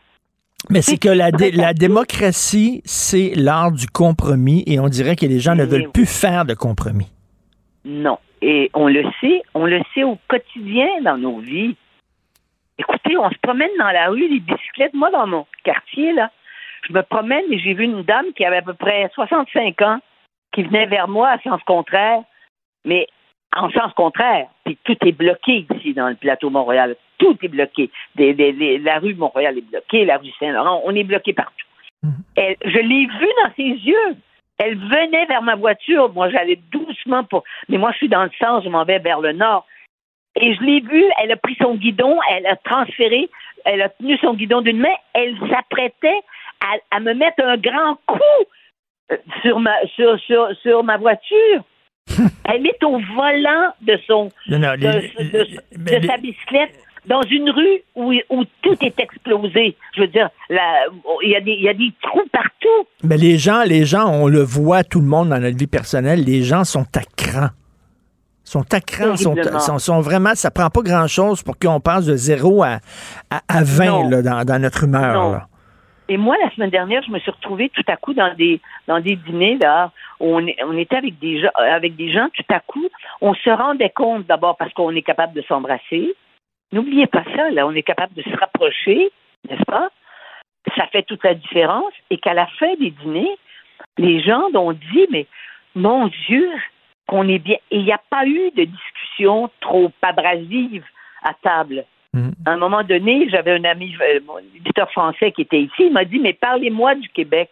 Mais 0.71 0.81
c'est 0.83 0.97
que 0.97 1.09
la, 1.09 1.31
dé- 1.31 1.51
la 1.53 1.73
démocratie, 1.75 2.81
c'est 2.85 3.33
l'art 3.37 3.71
du 3.73 3.87
compromis 3.87 4.65
et 4.67 4.81
on 4.81 4.89
dirait 4.89 5.15
que 5.17 5.27
les 5.27 5.39
gens 5.41 5.55
ne 5.55 5.65
veulent 5.65 5.91
plus 5.93 6.07
faire 6.07 6.45
de 6.47 6.55
compromis. 6.55 7.11
Non. 7.85 8.19
Et 8.43 8.71
on 8.75 8.89
le 8.89 9.05
sait, 9.21 9.43
on 9.55 9.67
le 9.67 9.81
sait 9.95 10.05
au 10.05 10.19
quotidien 10.29 10.87
dans 11.05 11.19
nos 11.19 11.39
vies. 11.41 11.77
Écoutez, 12.79 13.17
on 13.17 13.31
se 13.31 13.39
promène 13.43 13.71
dans 13.79 13.91
la 13.91 14.09
rue, 14.09 14.29
les 14.29 14.41
bicyclettes. 14.41 14.95
Moi, 14.95 15.11
dans 15.11 15.27
mon 15.27 15.47
quartier, 15.65 16.13
là, 16.13 16.31
je 16.89 16.93
me 16.93 17.03
promène 17.03 17.45
et 17.51 17.59
j'ai 17.59 17.75
vu 17.75 17.85
une 17.85 18.03
dame 18.03 18.27
qui 18.37 18.45
avait 18.45 18.59
à 18.59 18.63
peu 18.63 18.75
près 18.75 19.11
65 19.15 19.83
ans, 19.83 19.99
qui 20.53 20.63
venait 20.63 20.87
vers 20.87 21.09
moi 21.09 21.31
à 21.31 21.39
sens 21.41 21.61
contraire, 21.65 22.21
mais 22.85 23.07
en 23.57 23.71
sens 23.71 23.93
contraire. 23.95 24.47
Puis 24.65 24.79
tout 24.85 24.97
est 25.05 25.13
bloqué 25.13 25.67
ici 25.75 25.93
dans 25.95 26.09
le 26.09 26.15
plateau 26.15 26.51
Montréal. 26.51 26.97
Tout 27.19 27.37
est 27.43 27.49
bloqué. 27.49 27.91
Des- 28.15 28.35
des- 28.35 28.53
les- 28.53 28.79
la 28.79 28.99
rue 29.01 29.15
Montréal 29.15 29.59
est 29.59 29.69
bloquée, 29.71 30.05
la 30.05 30.19
rue 30.19 30.31
Saint-Laurent, 30.39 30.83
on 30.85 30.95
est 30.95 31.05
bloqué 31.05 31.33
partout. 31.33 31.67
Elle- 32.37 32.57
je 32.65 32.79
l'ai 32.79 33.07
vue 33.07 33.33
dans 33.43 33.53
ses 33.57 33.63
yeux. 33.63 34.17
Elle 34.59 34.77
venait 34.77 35.27
vers 35.27 35.43
ma 35.43 35.57
voiture. 35.57 36.13
Moi, 36.13 36.31
j'allais 36.31 36.61
doucement 36.71 37.25
pour. 37.25 37.43
Mais 37.69 37.79
moi, 37.79 37.91
je 37.93 37.97
suis 37.99 38.09
dans 38.09 38.23
le 38.25 38.31
sens, 38.41 38.63
je 38.65 38.69
m'en 38.69 38.85
vais 38.85 38.99
vers 39.01 39.21
le 39.21 39.33
nord. 39.33 39.67
Et 40.40 40.55
je 40.55 40.62
l'ai 40.62 40.81
vue, 40.81 41.05
elle 41.23 41.32
a 41.32 41.36
pris 41.36 41.56
son 41.60 41.74
guidon, 41.74 42.16
elle 42.31 42.47
a 42.47 42.56
transféré, 42.56 43.28
elle 43.65 43.82
a 43.82 43.89
tenu 43.89 44.16
son 44.19 44.35
guidon 44.35 44.60
d'une 44.60 44.78
main, 44.78 44.94
elle 45.15 45.35
s'apprêtait 45.51 46.20
à, 46.60 46.97
à 46.97 47.01
me 47.01 47.12
mettre 47.15 47.43
un 47.44 47.56
grand 47.56 47.97
coup 48.06 48.19
euh, 49.12 49.16
sur 49.43 49.59
ma 49.60 49.73
sur, 49.94 50.19
sur, 50.20 50.48
sur 50.62 50.82
ma 50.85 50.97
voiture. 50.97 51.62
Elle 52.51 52.66
est 52.66 52.82
au 52.85 52.98
volant 53.15 53.70
de 53.82 53.98
son 54.06 54.31
Non, 54.48 54.59
non, 54.59 54.73
de, 54.73 54.89
les- 54.89 55.24
de- 55.28 55.85
de 55.85 55.97
les- 55.97 56.06
sa 56.06 56.16
bicyclette 56.16 56.73
dans 57.05 57.20
une 57.23 57.51
rue 57.51 57.82
où, 57.94 58.15
où 58.31 58.44
tout 58.62 58.77
est 58.82 58.98
explosé. 58.98 59.77
Je 59.94 60.01
veux 60.02 60.06
dire, 60.06 60.31
il 60.51 61.28
y, 61.31 61.36
a 61.36 61.40
des- 61.43 61.52
il 61.52 61.62
y 61.62 61.69
a 61.69 61.74
des 61.74 61.93
trous 62.02 62.27
partout. 62.32 62.89
Mais 63.05 63.19
les 63.19 63.36
gens, 63.36 63.62
les 63.65 63.85
gens, 63.85 64.09
on 64.10 64.27
le 64.27 64.40
voit 64.43 64.85
tout 64.85 65.01
le 65.01 65.06
monde 65.06 65.28
dans 65.28 65.39
notre 65.39 65.59
vie 65.59 65.66
personnelle, 65.66 66.24
les 66.24 66.43
gens 66.43 66.65
sont 66.65 66.86
à 66.97 67.02
cran. 67.16 67.48
Sont 68.49 68.65
à 68.73 68.81
cran, 68.81 69.15
sont, 69.15 69.35
sont, 69.59 69.79
sont 69.79 70.01
vraiment, 70.01 70.35
ça 70.35 70.51
prend 70.51 70.70
pas 70.70 70.81
grand-chose 70.81 71.43
pour 71.43 71.59
qu'on 71.59 71.81
passe 71.81 72.07
de 72.07 72.16
0 72.16 72.62
à, 72.62 72.79
à, 73.31 73.43
à 73.47 73.62
20 73.62 73.85
Non. 73.85 74.09
là, 74.09 74.23
dans, 74.23 74.45
dans 74.45 74.59
notre 74.62 74.85
humeur. 74.85 75.33
Là. 75.33 75.49
Et 76.09 76.16
moi, 76.16 76.35
la 76.43 76.51
semaine 76.53 76.70
dernière, 76.70 77.03
je 77.07 77.11
me 77.11 77.19
suis 77.19 77.31
retrouvée 77.31 77.69
tout 77.69 77.85
à 77.89 77.97
coup 77.97 78.15
dans 78.15 78.33
des 78.35 78.62
dans 78.87 79.01
des 79.01 79.16
dîners 79.16 79.59
là, 79.61 79.93
où 80.19 80.39
on, 80.39 80.47
on 80.65 80.77
était 80.79 80.97
avec 80.97 81.19
des 81.19 81.43
gens, 81.43 81.51
avec 81.57 81.95
des 81.97 82.11
gens. 82.11 82.29
Tout 82.33 82.55
à 82.55 82.61
coup, 82.61 82.89
on 83.20 83.35
se 83.35 83.51
rendait 83.51 83.91
compte 83.91 84.27
d'abord 84.27 84.57
parce 84.57 84.73
qu'on 84.73 84.97
est 84.97 85.03
capable 85.03 85.35
de 85.35 85.43
s'embrasser. 85.43 86.15
N'oubliez 86.73 87.07
pas 87.07 87.25
ça, 87.37 87.51
là, 87.51 87.66
on 87.66 87.73
est 87.73 87.83
capable 87.83 88.15
de 88.15 88.23
se 88.23 88.35
rapprocher, 88.41 89.11
n'est-ce 89.51 89.65
pas? 89.65 89.91
Ça 90.75 90.87
fait 90.87 91.03
toute 91.03 91.23
la 91.23 91.35
différence. 91.35 91.93
Et 92.11 92.16
qu'à 92.16 92.33
la 92.33 92.47
fin 92.59 92.75
des 92.81 92.93
dîners, 92.93 93.37
les 93.99 94.23
gens 94.23 94.45
ont 94.55 94.73
dit, 94.73 95.07
mais 95.11 95.27
mon 95.75 96.09
Dieu, 96.27 96.49
qu'on 97.09 97.27
est 97.29 97.39
bien. 97.39 97.57
Et 97.71 97.79
il 97.79 97.85
n'y 97.85 97.93
a 97.93 98.01
pas 98.11 98.25
eu 98.27 98.51
de 98.57 98.65
discussion 98.65 99.51
trop 99.61 99.91
abrasive 100.03 100.85
à 101.25 101.33
table. 101.43 101.85
À 102.47 102.53
un 102.53 102.57
moment 102.57 102.83
donné, 102.83 103.29
j'avais 103.31 103.53
un 103.53 103.65
ami, 103.65 103.95
euh, 104.01 104.21
mon 104.27 104.39
éditeur 104.39 104.91
français 104.91 105.31
qui 105.31 105.43
était 105.43 105.61
ici, 105.61 105.85
il 105.87 105.93
m'a 105.93 106.05
dit, 106.05 106.19
mais 106.19 106.33
parlez-moi 106.33 106.95
du 106.97 107.09
Québec. 107.11 107.51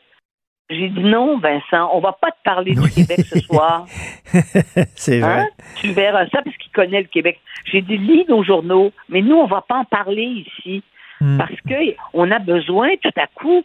J'ai 0.68 0.88
dit 0.88 1.04
non, 1.04 1.38
Vincent, 1.38 1.90
on 1.92 2.00
va 2.00 2.12
pas 2.12 2.32
te 2.32 2.42
parler 2.42 2.74
du 2.74 2.90
Québec 2.90 3.20
ce 3.20 3.38
soir. 3.38 3.86
C'est 4.96 5.20
vrai. 5.20 5.40
Hein? 5.40 5.48
Tu 5.76 5.92
verras 5.92 6.26
ça 6.26 6.42
parce 6.42 6.56
qu'il 6.56 6.72
connaît 6.72 7.02
le 7.02 7.06
Québec. 7.06 7.38
J'ai 7.66 7.82
dit, 7.82 7.96
lis 7.96 8.24
nos 8.28 8.42
journaux, 8.42 8.90
mais 9.08 9.22
nous, 9.22 9.36
on 9.36 9.46
va 9.46 9.60
pas 9.60 9.76
en 9.76 9.84
parler 9.84 10.24
ici. 10.24 10.82
Hmm. 11.20 11.38
Parce 11.38 11.60
que 11.68 11.94
on 12.12 12.30
a 12.32 12.40
besoin 12.40 12.88
tout 13.00 13.14
à 13.16 13.28
coup 13.28 13.62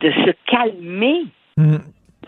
de 0.00 0.10
se 0.10 0.30
calmer. 0.46 1.24
Mm. 1.56 1.78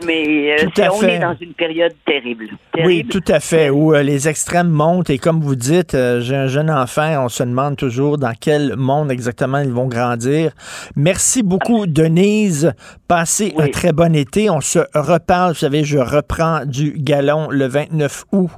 Mais 0.05 0.57
euh, 0.61 0.89
on 0.93 1.03
est 1.03 1.19
dans 1.19 1.35
une 1.41 1.55
période 1.55 1.95
terrible. 2.07 2.49
Oui, 2.85 3.05
tout 3.09 3.25
à 3.29 3.41
fait, 3.41 3.69
où 3.71 3.95
euh, 3.95 4.03
les 4.03 4.29
extrêmes 4.29 4.69
montent 4.69 5.11
et 5.11 5.19
comme 5.19 5.41
vous 5.41 5.57
dites, 5.57 5.95
euh, 5.95 6.21
j'ai 6.21 6.37
un 6.37 6.47
jeune 6.47 6.71
enfant, 6.71 7.25
on 7.25 7.29
se 7.29 7.43
demande 7.43 7.77
toujours 7.77 8.19
dans 8.19 8.33
quel 8.39 8.77
monde 8.77 9.11
exactement 9.11 9.59
ils 9.59 9.73
vont 9.73 9.87
grandir. 9.87 10.53
Merci 10.95 11.43
beaucoup, 11.43 11.87
Denise. 11.87 12.73
Passez 13.09 13.55
un 13.59 13.69
très 13.69 13.93
bon 13.93 14.15
été. 14.15 14.51
On 14.51 14.61
se 14.61 14.81
reparle. 14.95 15.53
Vous 15.53 15.59
savez, 15.59 15.83
je 15.83 15.99
reprends 15.99 16.65
du 16.65 16.93
galon 16.97 17.49
le 17.51 17.67
29 17.67 18.25
août. 18.33 18.51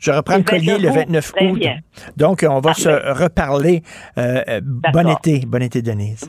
Je 0.00 0.10
reprends 0.10 0.38
le, 0.38 0.42
collier 0.42 0.78
le 0.78 0.88
29 0.88 1.32
29 1.32 1.32
Très 1.32 1.46
août. 1.46 1.62
Donc, 2.16 2.44
on 2.48 2.60
va 2.60 2.74
se 2.74 2.88
reparler. 2.88 3.82
Bon 4.16 5.08
été. 5.08 5.44
Bon 5.46 5.62
été, 5.62 5.82
Denise. 5.82 6.28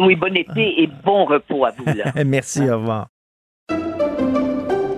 Oui, 0.00 0.16
bon 0.16 0.34
été 0.36 0.82
et 0.82 0.88
bon 1.04 1.24
repos 1.24 1.64
à 1.64 1.70
vous. 1.70 1.84
Là. 1.84 2.12
Merci, 2.24 2.68
au 2.68 2.78
revoir. 2.78 3.08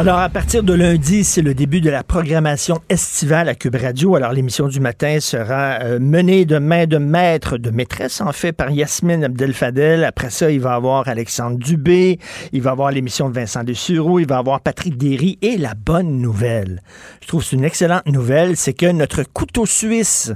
Alors, 0.00 0.18
à 0.18 0.30
partir 0.30 0.62
de 0.62 0.72
lundi, 0.72 1.24
c'est 1.24 1.42
le 1.42 1.52
début 1.52 1.82
de 1.82 1.90
la 1.90 2.02
programmation 2.02 2.80
estivale 2.88 3.50
à 3.50 3.54
Cube 3.54 3.74
Radio. 3.74 4.16
Alors, 4.16 4.32
l'émission 4.32 4.66
du 4.66 4.80
matin 4.80 5.20
sera 5.20 5.78
euh, 5.82 5.98
menée 6.00 6.46
de 6.46 6.56
main 6.56 6.86
de 6.86 6.96
maître, 6.96 7.58
de 7.58 7.68
maîtresse, 7.68 8.22
en 8.22 8.32
fait, 8.32 8.52
par 8.52 8.70
Yasmine 8.70 9.24
Abdel-Fadel. 9.24 10.04
Après 10.04 10.30
ça, 10.30 10.50
il 10.50 10.60
va 10.60 10.72
avoir 10.72 11.06
Alexandre 11.06 11.58
Dubé, 11.58 12.18
il 12.54 12.62
va 12.62 12.70
avoir 12.70 12.90
l'émission 12.92 13.28
de 13.28 13.34
Vincent 13.34 13.62
Dessureau, 13.62 14.18
il 14.18 14.26
va 14.26 14.38
avoir 14.38 14.62
Patrick 14.62 14.96
Derry. 14.96 15.38
Et 15.42 15.58
la 15.58 15.74
bonne 15.74 16.16
nouvelle, 16.16 16.80
je 17.20 17.28
trouve 17.28 17.44
c'est 17.44 17.56
une 17.56 17.64
excellente 17.64 18.06
nouvelle, 18.06 18.56
c'est 18.56 18.72
que 18.72 18.90
notre 18.90 19.22
couteau 19.22 19.66
suisse 19.66 20.32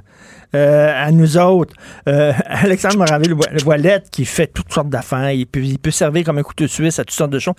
euh, 0.54 0.92
à 0.94 1.10
nous 1.10 1.36
autres. 1.36 1.74
Euh, 2.06 2.32
Alexandre 2.44 2.98
Moraville-Voilette, 2.98 4.10
qui 4.10 4.24
fait 4.24 4.46
toutes 4.46 4.72
sortes 4.72 4.90
d'affaires, 4.90 5.30
il 5.30 5.46
peut, 5.46 5.60
il 5.60 5.78
peut 5.78 5.90
servir 5.90 6.22
comme 6.22 6.38
un 6.38 6.42
couteau 6.42 6.68
suisse 6.68 6.98
à 6.98 7.04
toutes 7.04 7.16
sortes 7.16 7.32
de 7.32 7.38
choses, 7.38 7.54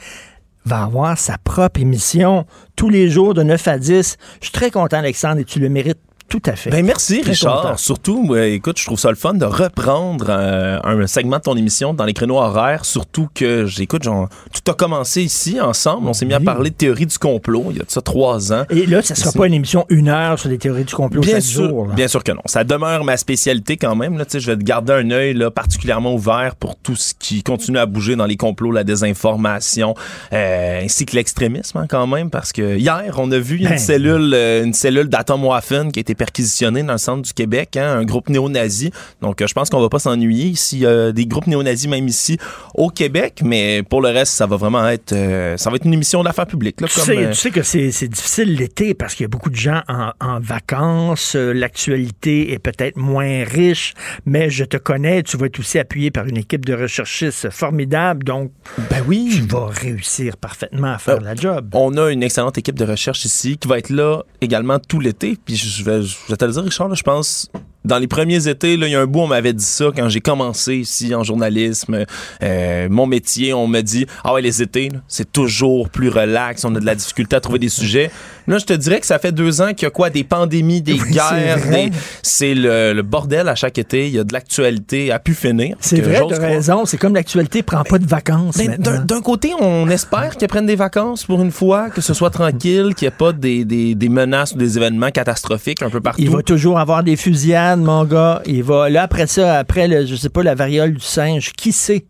va 0.66 0.84
avoir 0.84 1.18
sa 1.18 1.38
propre 1.38 1.80
émission 1.80 2.46
tous 2.76 2.90
les 2.90 3.10
jours 3.10 3.34
de 3.34 3.44
9 3.44 3.68
à 3.68 3.78
10. 3.78 4.18
Je 4.40 4.46
suis 4.46 4.52
très 4.52 4.72
content, 4.72 4.98
Alexandre, 4.98 5.40
et 5.40 5.46
tu 5.46 5.60
le 5.60 5.70
mérites 5.70 6.00
tout 6.28 6.42
à 6.46 6.56
fait. 6.56 6.70
Ben 6.72 6.86
merci 6.86 7.22
Très 7.22 7.32
Richard. 7.32 7.62
content. 7.62 7.78
Surtout, 7.78 8.28
euh, 8.32 8.46
écoute, 8.54 8.80
je 8.80 8.86
trouve 8.86 9.00
ça 9.00 9.10
le 9.10 9.16
fun 9.16 9.34
de 9.36 9.46
reprendre 9.46 10.26
euh, 10.30 10.80
un 10.84 11.08
segment 11.08 11.38
de 11.38 11.44
ton 11.44 11.56
émission 11.56 11.94
dans 11.94 12.06
les 12.06 12.14
créneaux 12.14 12.38
horaires. 12.38 12.84
Surtout 12.86 13.28
que, 13.34 13.66
j'écoute, 13.66 14.04
tout 14.04 14.72
a 14.72 14.74
commencé 14.74 15.22
ici 15.22 15.62
ensemble. 15.62 16.08
On 16.08 16.14
s'est 16.14 16.26
mis 16.26 16.34
à 16.34 16.40
parler 16.40 16.72
de 16.72 16.76
théorie 16.76 17.06
du 17.06 17.18
complot 17.18 17.66
il 17.70 17.78
y 17.78 17.80
a 17.80 17.84
de 17.84 17.92
ça 17.92 18.02
trois 18.02 18.52
ans. 18.52 18.64
Et 18.70 18.86
là, 18.86 19.02
ça 19.02 19.14
sera 19.16 19.30
Ici. 19.30 19.38
pas 19.38 19.48
une 19.48 19.54
émission 19.54 19.86
une 19.90 20.10
heure 20.10 20.40
sur 20.40 20.50
les 20.50 20.58
théories 20.58 20.84
du 20.86 20.94
complot 20.96 21.22
Bien 21.22 21.40
sûr, 21.40 21.86
bien 21.86 22.08
sûr 22.08 22.24
que 22.24 22.32
non. 22.32 22.42
Ça 22.46 22.64
demeure 22.64 23.04
ma 23.04 23.18
spécialité 23.18 23.78
quand 23.78 23.96
même. 23.96 24.18
Là, 24.18 24.26
je 24.34 24.40
vais 24.52 24.58
te 24.58 24.64
garder 24.64 24.94
un 24.94 25.12
œil 25.12 25.34
là, 25.36 25.52
particulièrement 25.52 26.14
ouvert 26.14 26.56
pour 26.56 26.76
tout 26.76 26.96
ce 26.96 27.14
qui 27.18 27.44
continue 27.44 27.78
à 27.78 27.86
bouger 27.86 28.16
dans 28.16 28.26
les 28.26 28.36
complots, 28.38 28.72
la 28.72 28.84
désinformation, 28.84 29.94
euh, 30.34 30.82
ainsi 30.84 31.06
que 31.06 31.16
l'extrémisme 31.16 31.78
hein, 31.78 31.86
quand 31.88 32.08
même, 32.08 32.30
parce 32.30 32.52
que 32.52 32.78
hier 32.78 33.14
on 33.18 33.32
a 33.32 33.38
vu 33.38 33.60
Ben. 33.60 33.74
une 33.74 33.78
cellule, 33.78 34.32
euh, 34.34 34.64
une 34.64 34.74
cellule 34.74 35.08
d'Atom 35.08 35.44
Waffen 35.46 35.92
qui 35.92 36.00
a 36.00 36.02
été 36.02 36.15
perquisitionnée 36.16 36.84
dans 36.84 36.94
le 36.94 37.00
centre 37.00 37.22
du 37.22 37.34
Québec, 37.34 37.78
hein, 37.78 37.98
un 37.98 38.04
groupe 38.04 38.30
néo-nazi. 38.30 38.92
Donc 39.22 39.42
euh, 39.42 39.48
je 39.48 39.54
pense 39.54 39.70
qu'on 39.70 39.82
va 39.82 39.90
pas 39.90 40.00
s'ennuyer 40.00 40.56
s'il 40.56 40.80
y 40.80 40.86
a 40.86 41.12
des 41.12 41.26
groupes 41.26 41.48
néo-nazis 41.48 41.88
même 41.88 42.08
ici 42.08 42.38
au 42.74 42.90
Québec, 42.90 43.42
mais 43.44 43.84
pour 43.84 44.02
le 44.02 44.10
reste 44.10 44.34
ça 44.34 44.46
va 44.48 44.58
vraiment 44.58 44.88
être, 44.88 45.14
euh, 45.14 45.58
ça 45.58 45.70
va 45.70 45.76
être 45.76 45.86
une 45.86 45.94
émission 45.94 46.24
d'affaires 46.24 46.48
publiques. 46.48 46.82
Là, 46.82 46.88
Tu, 46.88 46.96
comme, 46.96 47.04
sais, 47.06 47.18
euh, 47.18 47.30
tu 47.32 47.36
sais 47.36 47.52
que 47.52 47.64
c'est 47.64 48.08
difficile 48.08 48.56
l'été 48.56 48.94
parce 48.94 49.16
qu'il 49.16 49.24
y 49.24 49.26
a 49.26 49.30
beaucoup 49.30 49.50
de 49.50 49.56
gens 49.56 49.82
en, 49.88 50.12
en 50.20 50.40
vacances. 50.40 51.36
L'actualité 51.36 52.54
est 52.54 52.60
peut-être 52.60 52.98
moins 52.98 53.44
riche, 53.44 53.94
mais 54.26 54.50
je 54.50 54.64
te 54.64 54.78
connais. 54.78 55.24
Tu 55.24 55.38
vas 55.38 55.48
être 55.48 55.60
aussi 55.60 55.80
appuyé 55.80 56.12
par 56.12 56.26
une 56.26 56.38
équipe 56.38 56.66
de 56.66 56.74
recherchistes 56.74 57.50
formidable. 57.50 58.24
Donc, 58.24 58.52
ben 58.90 59.04
oui. 59.08 59.30
tu 59.34 59.42
vas 59.42 59.68
réussir 59.68 60.38
parfaitement 60.38 60.94
à 60.94 60.98
faire 60.98 61.22
la 61.22 61.36
job. 61.36 61.70
On 61.74 61.98
a 61.98 62.12
une 62.12 62.24
excellente 62.24 62.58
équipe 62.58 62.78
de 62.78 62.86
recherche 62.86 63.26
ici 63.26 63.58
qui 63.58 63.68
va 63.68 63.78
être 63.78 63.90
là 63.90 64.24
également 64.42 64.80
tout 64.80 65.00
l'été. 65.00 65.38
Puis 65.44 65.56
je 65.56 65.84
vais, 65.84 66.02
je 66.06 66.36
dire, 66.36 66.64
Richard, 66.64 66.94
je 66.96 67.04
pense. 67.04 67.50
Dans 67.84 68.00
les 68.00 68.08
premiers 68.08 68.48
étés, 68.48 68.74
il 68.74 68.88
y 68.88 68.96
a 68.96 69.02
un 69.02 69.06
bout, 69.06 69.20
on 69.20 69.28
m'avait 69.28 69.54
dit 69.54 69.64
ça 69.64 69.86
quand 69.96 70.10
j'ai 70.10 70.22
commencé 70.22 70.78
ici 70.78 71.14
en 71.14 71.24
journalisme. 71.24 72.06
Euh, 72.42 72.88
mon 72.90 73.06
métier, 73.06 73.54
on 73.54 73.68
m'a 73.68 73.84
dit 73.84 74.08
Ah 74.24 74.34
ouais, 74.34 74.42
les 74.42 74.64
étés, 74.64 74.90
c'est 75.08 75.32
toujours 75.32 75.90
plus 75.90 76.10
relax, 76.10 76.66
on 76.66 76.74
a 76.76 76.80
de 76.80 76.86
la 76.86 76.96
difficulté 76.96 77.36
à 77.36 77.42
trouver 77.42 77.60
des 77.60 77.70
sujets. 77.70 78.10
Là, 78.48 78.58
je 78.58 78.66
te 78.66 78.74
dirais 78.74 79.00
que 79.00 79.06
ça 79.06 79.18
fait 79.20 79.32
deux 79.32 79.62
ans 79.62 79.70
qu'il 79.74 79.84
y 79.84 79.86
a 79.86 79.90
quoi? 79.90 80.10
Des 80.10 80.24
pandémies, 80.24 80.82
des 80.82 80.94
Oui, 81.02 81.12
guerres, 81.12 81.58
c'est 81.60 81.68
vrai. 81.68 81.90
des- 81.90 81.98
c'est 82.22 82.54
le, 82.54 82.94
le 82.94 83.02
bordel 83.02 83.48
à 83.50 83.56
chaque 83.56 83.78
été. 83.78 84.08
Il 84.08 84.14
y 84.14 84.20
a 84.20 84.24
de 84.24 84.34
l'actualité 84.34 85.12
à 85.12 85.20
pu 85.20 85.34
finir. 85.34 85.76
C'est 85.80 86.02
vrai, 86.02 86.22
raison. 86.40 86.86
C'est 86.86 86.98
comme 86.98 87.16
l'actualité 87.16 87.64
prend 87.64 87.84
pas 87.84 87.98
de 87.98 88.06
vacances. 88.06 88.58
Ben, 88.58 88.78
d'un, 88.78 89.22
côté, 89.22 89.52
on 89.60 89.90
espère 89.90 90.36
qu'ils 90.38 90.48
prennent 90.48 90.66
des 90.66 90.76
vacances 90.76 91.24
pour 91.26 91.42
une 91.42 91.52
fois, 91.52 91.90
que 91.90 92.02
ce 92.02 92.14
soit 92.14 92.30
tranquille, 92.30 92.94
qu'il 92.96 93.08
n'y 93.08 93.14
ait 93.14 93.18
pas 93.18 93.32
des, 93.34 93.66
des, 93.66 93.96
des 93.96 94.10
menaces 94.10 94.54
ou 94.54 94.58
des 94.58 94.78
événements 94.78 95.12
catastrophiques 95.12 95.82
un 95.82 95.90
peu 95.90 96.02
partout. 96.02 96.22
Il 96.22 96.30
va 96.30 96.42
toujours 96.44 96.80
avoir 96.80 97.04
des 97.04 97.16
fusillades, 97.16 97.80
mon 97.80 98.04
gars. 98.06 98.42
Il 98.46 98.64
va, 98.64 98.90
là, 98.90 99.04
après 99.04 99.28
ça, 99.28 99.58
après, 99.58 99.88
le, 99.88 100.06
je 100.06 100.16
sais 100.16 100.30
pas, 100.30 100.44
la 100.44 100.56
variole 100.56 100.94
du 100.94 101.02
singe, 101.02 101.52
qui 101.54 101.72
sait? 101.72 102.06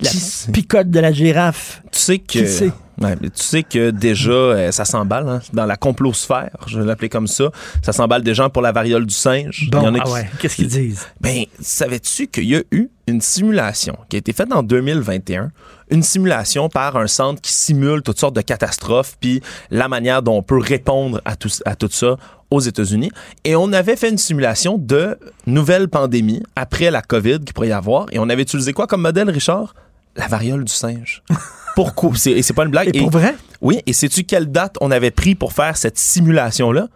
La 0.00 0.10
picote 0.52 0.88
de 0.90 0.98
la 0.98 1.12
girafe. 1.12 1.82
Tu 1.92 1.98
sais 1.98 2.18
que. 2.18 2.24
Qui 2.24 2.48
sait? 2.48 2.70
Ouais, 3.00 3.16
mais 3.20 3.30
tu 3.30 3.42
sais 3.42 3.62
que 3.62 3.90
déjà, 3.90 4.30
euh, 4.30 4.72
ça 4.72 4.84
s'emballe 4.84 5.26
hein, 5.28 5.40
dans 5.54 5.64
la 5.64 5.76
complosphère, 5.76 6.50
je 6.66 6.78
vais 6.78 6.84
l'appeler 6.84 7.08
comme 7.08 7.26
ça. 7.26 7.50
Ça 7.82 7.92
s'emballe 7.92 8.22
des 8.22 8.34
gens 8.34 8.50
pour 8.50 8.60
la 8.62 8.72
variole 8.72 9.06
du 9.06 9.14
singe. 9.14 9.68
Bon, 9.72 9.80
Il 9.80 9.84
y 9.84 9.88
en 9.88 9.94
a 9.94 9.98
ah 10.02 10.04
qui- 10.04 10.12
ouais, 10.12 10.30
qu'est-ce 10.38 10.56
qu'ils 10.56 10.68
disent? 10.68 11.06
Ben, 11.20 11.44
savais-tu 11.60 12.26
qu'il 12.26 12.44
y 12.44 12.56
a 12.56 12.62
eu 12.70 12.88
une 13.06 13.20
simulation 13.22 13.96
qui 14.08 14.16
a 14.16 14.18
été 14.18 14.32
faite 14.34 14.52
en 14.52 14.62
2021, 14.62 15.50
une 15.90 16.02
simulation 16.02 16.68
par 16.68 16.96
un 16.96 17.06
centre 17.06 17.40
qui 17.40 17.52
simule 17.54 18.02
toutes 18.02 18.20
sortes 18.20 18.36
de 18.36 18.42
catastrophes, 18.42 19.16
puis 19.20 19.40
la 19.70 19.88
manière 19.88 20.22
dont 20.22 20.36
on 20.36 20.42
peut 20.42 20.58
répondre 20.58 21.20
à 21.24 21.36
tout, 21.36 21.48
à 21.64 21.76
tout 21.76 21.88
ça 21.90 22.16
aux 22.50 22.60
États-Unis. 22.60 23.10
Et 23.44 23.56
on 23.56 23.72
avait 23.72 23.96
fait 23.96 24.10
une 24.10 24.18
simulation 24.18 24.76
de 24.76 25.16
nouvelles 25.46 25.88
pandémies 25.88 26.42
après 26.54 26.90
la 26.90 27.00
COVID 27.00 27.40
qu'il 27.40 27.54
pourrait 27.54 27.68
y 27.68 27.72
avoir. 27.72 28.06
Et 28.12 28.18
on 28.18 28.28
avait 28.28 28.42
utilisé 28.42 28.72
quoi 28.72 28.86
comme 28.86 29.02
modèle, 29.02 29.30
Richard? 29.30 29.74
La 30.20 30.28
variole 30.28 30.64
du 30.64 30.72
singe. 30.72 31.22
Pourquoi? 31.74 32.12
C'est- 32.14 32.32
Et 32.32 32.42
c'est 32.42 32.52
pas 32.54 32.64
une 32.64 32.70
blague. 32.70 32.94
Et 32.94 32.98
pour 33.00 33.10
vrai? 33.10 33.34
Oui, 33.60 33.80
et 33.86 33.92
sais-tu 33.92 34.24
quelle 34.24 34.46
date 34.50 34.76
on 34.80 34.90
avait 34.90 35.10
pris 35.10 35.34
pour 35.34 35.52
faire 35.52 35.76
cette 35.76 35.98
simulation-là? 35.98 36.88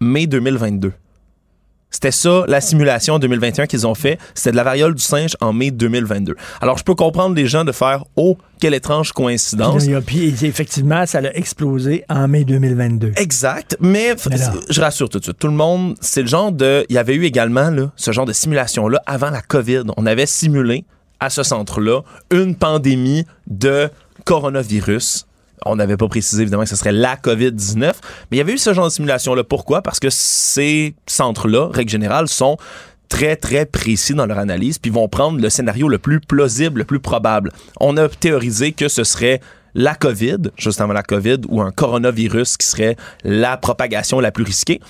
Mai 0.00 0.26
2022. 0.26 0.92
C'était 1.92 2.12
ça, 2.12 2.44
la 2.46 2.60
simulation 2.60 3.18
2021 3.18 3.66
qu'ils 3.66 3.84
ont 3.84 3.96
fait. 3.96 4.16
C'était 4.34 4.52
de 4.52 4.56
la 4.56 4.62
variole 4.62 4.94
du 4.94 5.02
singe 5.02 5.36
en 5.40 5.52
mai 5.52 5.72
2022. 5.72 6.36
Alors, 6.60 6.78
je 6.78 6.84
peux 6.84 6.94
comprendre 6.94 7.34
les 7.34 7.46
gens 7.48 7.64
de 7.64 7.72
faire 7.72 8.04
«Oh, 8.16 8.38
quelle 8.60 8.74
étrange 8.74 9.10
coïncidence! 9.12 9.86
Puis, 10.06 10.28
effectivement, 10.44 11.04
ça 11.06 11.18
a 11.18 11.32
explosé 11.34 12.04
en 12.08 12.28
mai 12.28 12.44
2022. 12.44 13.12
Exact, 13.16 13.76
mais, 13.80 14.14
je 14.70 14.80
rassure 14.80 15.08
tout 15.08 15.18
de 15.18 15.24
suite, 15.24 15.38
tout 15.38 15.48
le 15.48 15.52
monde, 15.54 15.96
c'est 16.00 16.22
le 16.22 16.28
genre 16.28 16.52
de... 16.52 16.86
Il 16.90 16.94
y 16.94 16.98
avait 16.98 17.16
eu 17.16 17.24
également 17.24 17.70
là, 17.70 17.90
ce 17.96 18.12
genre 18.12 18.24
de 18.26 18.32
simulation-là 18.32 19.02
avant 19.06 19.30
la 19.30 19.42
COVID. 19.42 19.82
On 19.96 20.06
avait 20.06 20.26
simulé 20.26 20.84
à 21.20 21.30
ce 21.30 21.42
centre-là 21.42 22.02
une 22.30 22.56
pandémie 22.56 23.26
de 23.46 23.90
coronavirus. 24.24 25.26
On 25.66 25.76
n'avait 25.76 25.98
pas 25.98 26.08
précisé 26.08 26.42
évidemment 26.42 26.62
que 26.62 26.70
ce 26.70 26.76
serait 26.76 26.92
la 26.92 27.16
COVID-19, 27.16 27.82
mais 27.82 27.92
il 28.32 28.38
y 28.38 28.40
avait 28.40 28.54
eu 28.54 28.58
ce 28.58 28.72
genre 28.72 28.86
de 28.86 28.90
simulation-là. 28.90 29.44
Pourquoi? 29.44 29.82
Parce 29.82 30.00
que 30.00 30.08
ces 30.10 30.94
centres-là, 31.06 31.68
règle 31.70 31.90
générale, 31.90 32.28
sont 32.28 32.56
très, 33.10 33.36
très 33.36 33.66
précis 33.66 34.14
dans 34.14 34.24
leur 34.24 34.38
analyse, 34.38 34.78
puis 34.78 34.90
vont 34.90 35.08
prendre 35.08 35.38
le 35.38 35.50
scénario 35.50 35.88
le 35.88 35.98
plus 35.98 36.20
plausible, 36.20 36.78
le 36.78 36.84
plus 36.84 37.00
probable. 37.00 37.52
On 37.78 37.96
a 37.98 38.08
théorisé 38.08 38.72
que 38.72 38.88
ce 38.88 39.04
serait 39.04 39.40
la 39.74 39.94
COVID, 39.94 40.50
juste 40.56 40.80
avant 40.80 40.92
la 40.92 41.02
COVID, 41.02 41.38
ou 41.48 41.60
un 41.60 41.70
coronavirus 41.72 42.56
qui 42.56 42.66
serait 42.66 42.96
la 43.22 43.56
propagation 43.56 44.20
la 44.20 44.32
plus 44.32 44.44
risquée. 44.44 44.80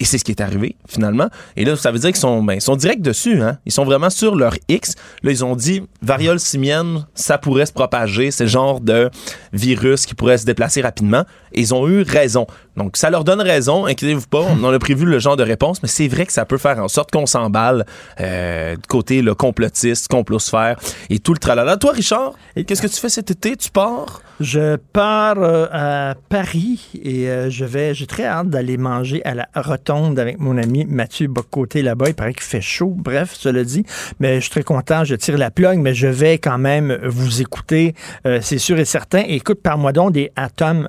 Et 0.00 0.04
c'est 0.04 0.18
ce 0.18 0.24
qui 0.24 0.30
est 0.30 0.40
arrivé, 0.40 0.76
finalement. 0.86 1.28
Et 1.56 1.64
là, 1.64 1.74
ça 1.74 1.90
veut 1.90 1.98
dire 1.98 2.10
qu'ils 2.10 2.20
sont, 2.20 2.42
ben, 2.42 2.60
sont 2.60 2.76
directs 2.76 3.02
dessus. 3.02 3.42
Hein? 3.42 3.58
Ils 3.66 3.72
sont 3.72 3.84
vraiment 3.84 4.10
sur 4.10 4.36
leur 4.36 4.54
X. 4.68 4.94
Là, 5.22 5.32
ils 5.32 5.44
ont 5.44 5.56
dit, 5.56 5.82
variole 6.02 6.38
simienne, 6.38 7.06
ça 7.14 7.36
pourrait 7.36 7.66
se 7.66 7.72
propager. 7.72 8.30
C'est 8.30 8.44
le 8.44 8.50
genre 8.50 8.80
de 8.80 9.10
virus 9.52 10.06
qui 10.06 10.14
pourrait 10.14 10.38
se 10.38 10.44
déplacer 10.44 10.82
rapidement. 10.82 11.24
Ils 11.52 11.74
ont 11.74 11.88
eu 11.88 12.02
raison. 12.02 12.46
Donc, 12.76 12.96
ça 12.96 13.10
leur 13.10 13.24
donne 13.24 13.40
raison. 13.40 13.86
Inquiétez-vous 13.86 14.28
pas. 14.28 14.44
On 14.62 14.64
a 14.64 14.78
prévu 14.78 15.04
le 15.04 15.18
genre 15.18 15.36
de 15.36 15.42
réponse, 15.42 15.82
mais 15.82 15.88
c'est 15.88 16.08
vrai 16.08 16.26
que 16.26 16.32
ça 16.32 16.44
peut 16.44 16.58
faire 16.58 16.78
en 16.78 16.88
sorte 16.88 17.10
qu'on 17.10 17.26
s'emballe 17.26 17.84
euh, 18.20 18.76
côté 18.88 19.20
le 19.22 19.34
complotiste, 19.34 20.08
complosphère 20.08 20.78
et 21.10 21.18
tout 21.18 21.32
le 21.32 21.38
tralala. 21.38 21.76
Toi, 21.76 21.92
Richard, 21.92 22.32
qu'est-ce 22.54 22.82
que 22.82 22.86
tu 22.86 23.00
fais 23.00 23.08
cet 23.08 23.30
été? 23.30 23.56
Tu 23.56 23.70
pars? 23.70 24.22
Je 24.40 24.76
pars 24.76 25.38
euh, 25.38 25.66
à 25.72 26.14
Paris 26.28 26.90
et 27.02 27.28
euh, 27.28 27.50
je 27.50 27.64
vais. 27.64 27.94
J'ai 27.94 28.06
très 28.06 28.24
hâte 28.24 28.48
d'aller 28.48 28.76
manger 28.76 29.20
à 29.24 29.34
la 29.34 29.48
Rotonde 29.56 30.18
avec 30.20 30.38
mon 30.38 30.56
ami 30.56 30.84
Mathieu 30.84 31.26
Bocoté 31.26 31.82
là-bas. 31.82 32.06
Il 32.08 32.14
paraît 32.14 32.34
qu'il 32.34 32.44
fait 32.44 32.60
chaud. 32.60 32.94
Bref, 32.96 33.34
cela 33.34 33.64
dit. 33.64 33.84
Mais 34.20 34.36
je 34.36 34.42
suis 34.42 34.50
très 34.50 34.62
content. 34.62 35.02
Je 35.02 35.16
tire 35.16 35.36
la 35.36 35.50
plug, 35.50 35.78
mais 35.80 35.94
je 35.94 36.06
vais 36.06 36.38
quand 36.38 36.58
même 36.58 36.96
vous 37.02 37.40
écouter. 37.40 37.94
euh, 38.26 38.38
c'est 38.40 38.58
sûr 38.58 38.78
et 38.78 38.84
certain. 38.84 39.24
Écoute, 39.26 39.60
parle-moi 39.60 39.92
donc 39.92 40.12
des 40.12 40.30
Atom 40.36 40.88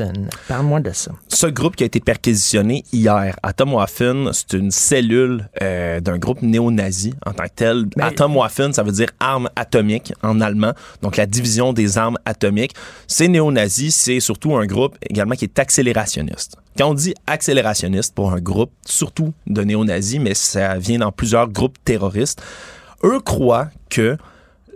Waffen. 0.00 0.28
Parle-moi 0.48 0.80
de 0.80 0.92
ça. 0.92 1.12
ce 1.28 1.46
groupe 1.46 1.76
qui 1.76 1.82
a 1.82 1.86
été 1.86 2.00
perquisitionné 2.00 2.84
hier, 2.92 3.36
Atomwaffen, 3.42 4.30
c'est 4.32 4.54
une 4.54 4.70
cellule 4.70 5.48
euh, 5.62 6.00
d'un 6.00 6.18
groupe 6.18 6.42
néo-nazi 6.42 7.14
en 7.26 7.32
tant 7.32 7.44
que 7.44 7.54
tel. 7.54 7.86
Atomwaffen, 7.98 8.72
ça 8.72 8.82
veut 8.82 8.92
dire 8.92 9.08
arme 9.20 9.48
atomique 9.56 10.12
en 10.22 10.40
allemand, 10.40 10.72
donc 11.02 11.16
la 11.16 11.26
division 11.26 11.72
des 11.72 11.98
armes 11.98 12.18
atomiques. 12.24 12.74
C'est 13.06 13.28
néo-nazi, 13.28 13.90
c'est 13.90 14.20
surtout 14.20 14.56
un 14.56 14.66
groupe 14.66 14.96
également 15.08 15.34
qui 15.34 15.44
est 15.44 15.58
accélérationniste. 15.58 16.56
Quand 16.76 16.90
on 16.90 16.94
dit 16.94 17.14
accélérationniste 17.26 18.14
pour 18.14 18.32
un 18.32 18.40
groupe, 18.40 18.72
surtout 18.86 19.32
de 19.46 19.62
néo-nazis, 19.62 20.20
mais 20.20 20.34
ça 20.34 20.78
vient 20.78 20.98
dans 20.98 21.12
plusieurs 21.12 21.48
groupes 21.48 21.76
terroristes, 21.84 22.42
eux 23.04 23.20
croient 23.20 23.68
que 23.90 24.16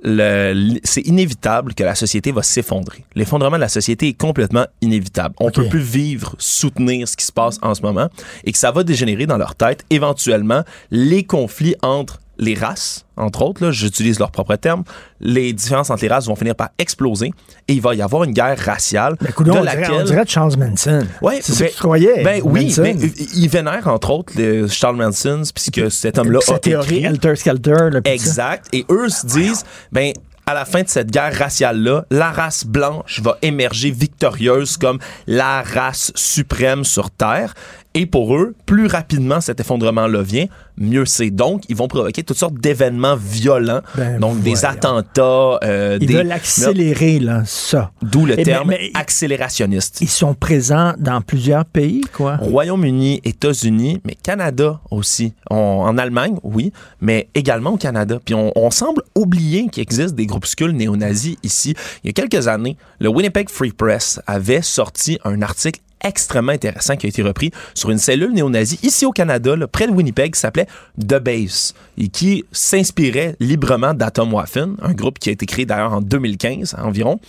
c'est 0.05 1.07
inévitable 1.07 1.75
que 1.75 1.85
la 1.85 1.95
société 1.95 2.33
va 2.33 2.43
s'effondrer. 2.43 3.05
L'effondrement 3.15 3.57
de 3.57 3.61
la 3.61 3.69
société 3.69 4.09
est 4.09 4.19
complètement 4.19 4.67
inévitable. 4.81 5.35
On 5.39 5.51
peut 5.51 5.69
plus 5.69 5.81
vivre, 5.81 6.35
soutenir 6.39 7.07
ce 7.09 7.17
qui 7.17 7.25
se 7.25 7.33
passe 7.33 7.59
en 7.63 7.75
ce 7.75 7.83
moment 7.83 8.09
et 8.45 8.53
que 8.53 8.59
ça 8.59 8.73
va 8.73 8.83
dégénérer 8.83 9.27
dans 9.27 9.39
leur 9.39 9.55
tête 9.55 9.85
éventuellement 9.91 10.63
les 10.91 11.25
conflits 11.25 11.77
entre 11.83 12.21
les 12.43 12.55
races, 12.55 13.07
entre 13.17 13.43
autres, 13.43 13.71
j'utilise 13.71 14.19
leur 14.19 14.31
propre 14.31 14.57
terme, 14.57 14.83
les 15.21 15.53
différences 15.53 15.91
entre 15.91 16.03
les 16.03 16.09
races 16.09 16.27
vont 16.27 16.35
finir 16.35 16.55
par 16.55 16.71
exploser 16.79 17.33
et 17.69 17.75
il 17.75 17.81
va 17.81 17.95
y 17.95 18.03
avoir 18.03 18.25
une 18.25 18.33
guerre 18.33 18.59
raciale 18.59 19.17
Coudonc, 19.37 19.55
de 19.55 19.59
on, 19.59 19.63
dirait, 19.63 19.81
laquelle... 19.81 19.95
on 19.95 20.05
dirait 20.05 20.25
Charles 20.27 20.57
Manson. 20.57 21.07
Ouais, 21.21 21.39
c'est 21.41 21.59
ben- 21.59 21.69
que 21.69 21.73
tu 21.73 21.79
croyais. 21.79 22.25
Ben 22.25 22.41
oui, 22.45 22.75
mais 22.79 22.97
il 23.35 23.49
vénère 23.49 23.87
entre 23.87 24.11
autres 24.11 24.33
le 24.37 24.67
Charles 24.67 24.97
Manson, 24.97 25.43
puisque 25.55 25.91
cet 25.91 26.19
homme-là 26.19 26.41
a 26.49 26.59
théorie. 26.59 27.05
Helter 27.05 27.37
Skelter. 27.37 27.91
là, 27.93 28.01
puis 28.01 28.19
ça. 28.19 28.31
Exact. 28.31 28.69
Et 28.73 28.85
eux 28.91 29.09
se 29.09 29.27
disent, 29.27 29.65
ben, 29.93 30.13
à 30.47 30.55
la 30.55 30.65
fin 30.65 30.83
de 30.83 30.89
cette 30.89 31.11
guerre 31.11 31.37
raciale-là, 31.39 32.05
la 32.11 32.33
race 32.33 32.67
blanche 32.67 33.21
va 33.21 33.39
émerger 33.43 33.93
victorieuse 33.93 34.77
comme 34.77 34.99
la 35.27 35.63
race 35.63 36.11
suprême 36.17 36.85
sur 36.85 37.11
Terre. 37.11 37.55
Et 37.95 38.07
pour 38.07 38.35
eux, 38.37 38.55
plus 38.65 38.87
rapidement 38.87 39.41
cet 39.43 39.61
effondrement-là 39.61 40.23
vient, 40.23 40.47
mieux 40.79 41.05
c'est. 41.05 41.29
Donc, 41.31 41.63
ils 41.69 41.77
vont 41.77 41.89
provoquer 41.89 42.23
toutes 42.23 42.39
sortes 42.39 42.55
d'événements 42.55 43.17
violents, 43.17 43.83
Ben, 43.95 44.19
donc 44.19 44.41
des 44.41 44.65
attentats, 44.65 45.59
euh, 45.63 45.99
Ils 46.01 46.07
des 46.07 46.15
veulent 46.15 46.33
accélérer 46.33 47.19
là, 47.19 47.43
ça. 47.45 47.91
D'où 48.01 48.25
le 48.25 48.33
Eh, 48.33 48.37
mais- 48.39 48.43
terme 48.45 48.69
mais- 48.71 48.91
accélérationniste. 48.95 50.01
Ils 50.01 50.09
sont 50.09 50.33
présents 50.35 50.95
dans 50.99 51.21
plusieurs 51.21 51.65
pays, 51.67 52.01
quoi. 52.13 52.37
Royaume-Uni, 52.37 53.21
États-Unis, 53.25 54.01
mais 54.07 54.15
Canada 54.15 54.81
aussi. 54.91 55.35
On- 55.51 55.57
en 55.85 55.99
Allemagne, 55.99 56.37
oui, 56.43 56.73
mais 57.03 57.29
également 57.35 57.71
au 57.73 57.77
Canada. 57.77 58.19
Puis 58.25 58.35
on, 58.35 58.53
on 58.57 58.71
semble 58.71 59.03
oublier 59.15 59.69
qu'il 59.69 59.83
existe 59.83 60.15
des 60.15 60.27
groupuscules 60.27 60.73
néo-nazis 60.73 61.37
ici. 61.43 61.75
Il 62.03 62.07
y 62.07 62.11
a 62.11 62.13
quelques 62.15 62.49
années, 62.49 62.77
le 63.01 63.09
Winnipeg 63.11 63.51
Free 63.51 63.73
Press 63.73 64.19
avait 64.27 64.63
sorti 64.63 65.19
un 65.25 65.43
article 65.43 65.81
extrêmement 66.05 66.53
intéressant 66.53 66.97
qui 66.97 67.07
a 67.07 67.09
été 67.09 67.23
repris 67.23 67.51
sur 67.75 67.91
une 67.91 67.99
cellule 67.99 68.33
néo-nazie 68.33 68.79
ici 68.83 69.07
au 69.07 69.13
Canada, 69.13 69.55
près 69.71 69.87
de 69.87 69.93
Winnipeg, 69.93 70.35
qui 70.35 70.41
s'appelait 70.41 70.67
The 70.99 71.19
Base 71.19 71.75
et 71.99 72.09
qui 72.09 72.45
s'inspirait 72.53 73.37
librement 73.41 73.95
d'Atomwaffen, 73.95 74.77
un 74.83 74.93
groupe 74.93 75.19
qui 75.19 75.29
a 75.29 75.33
été 75.33 75.47
créé 75.47 75.67
d'ailleurs 75.67 75.93
en 75.93 76.01
2015 76.01 76.77
environ 76.79 77.21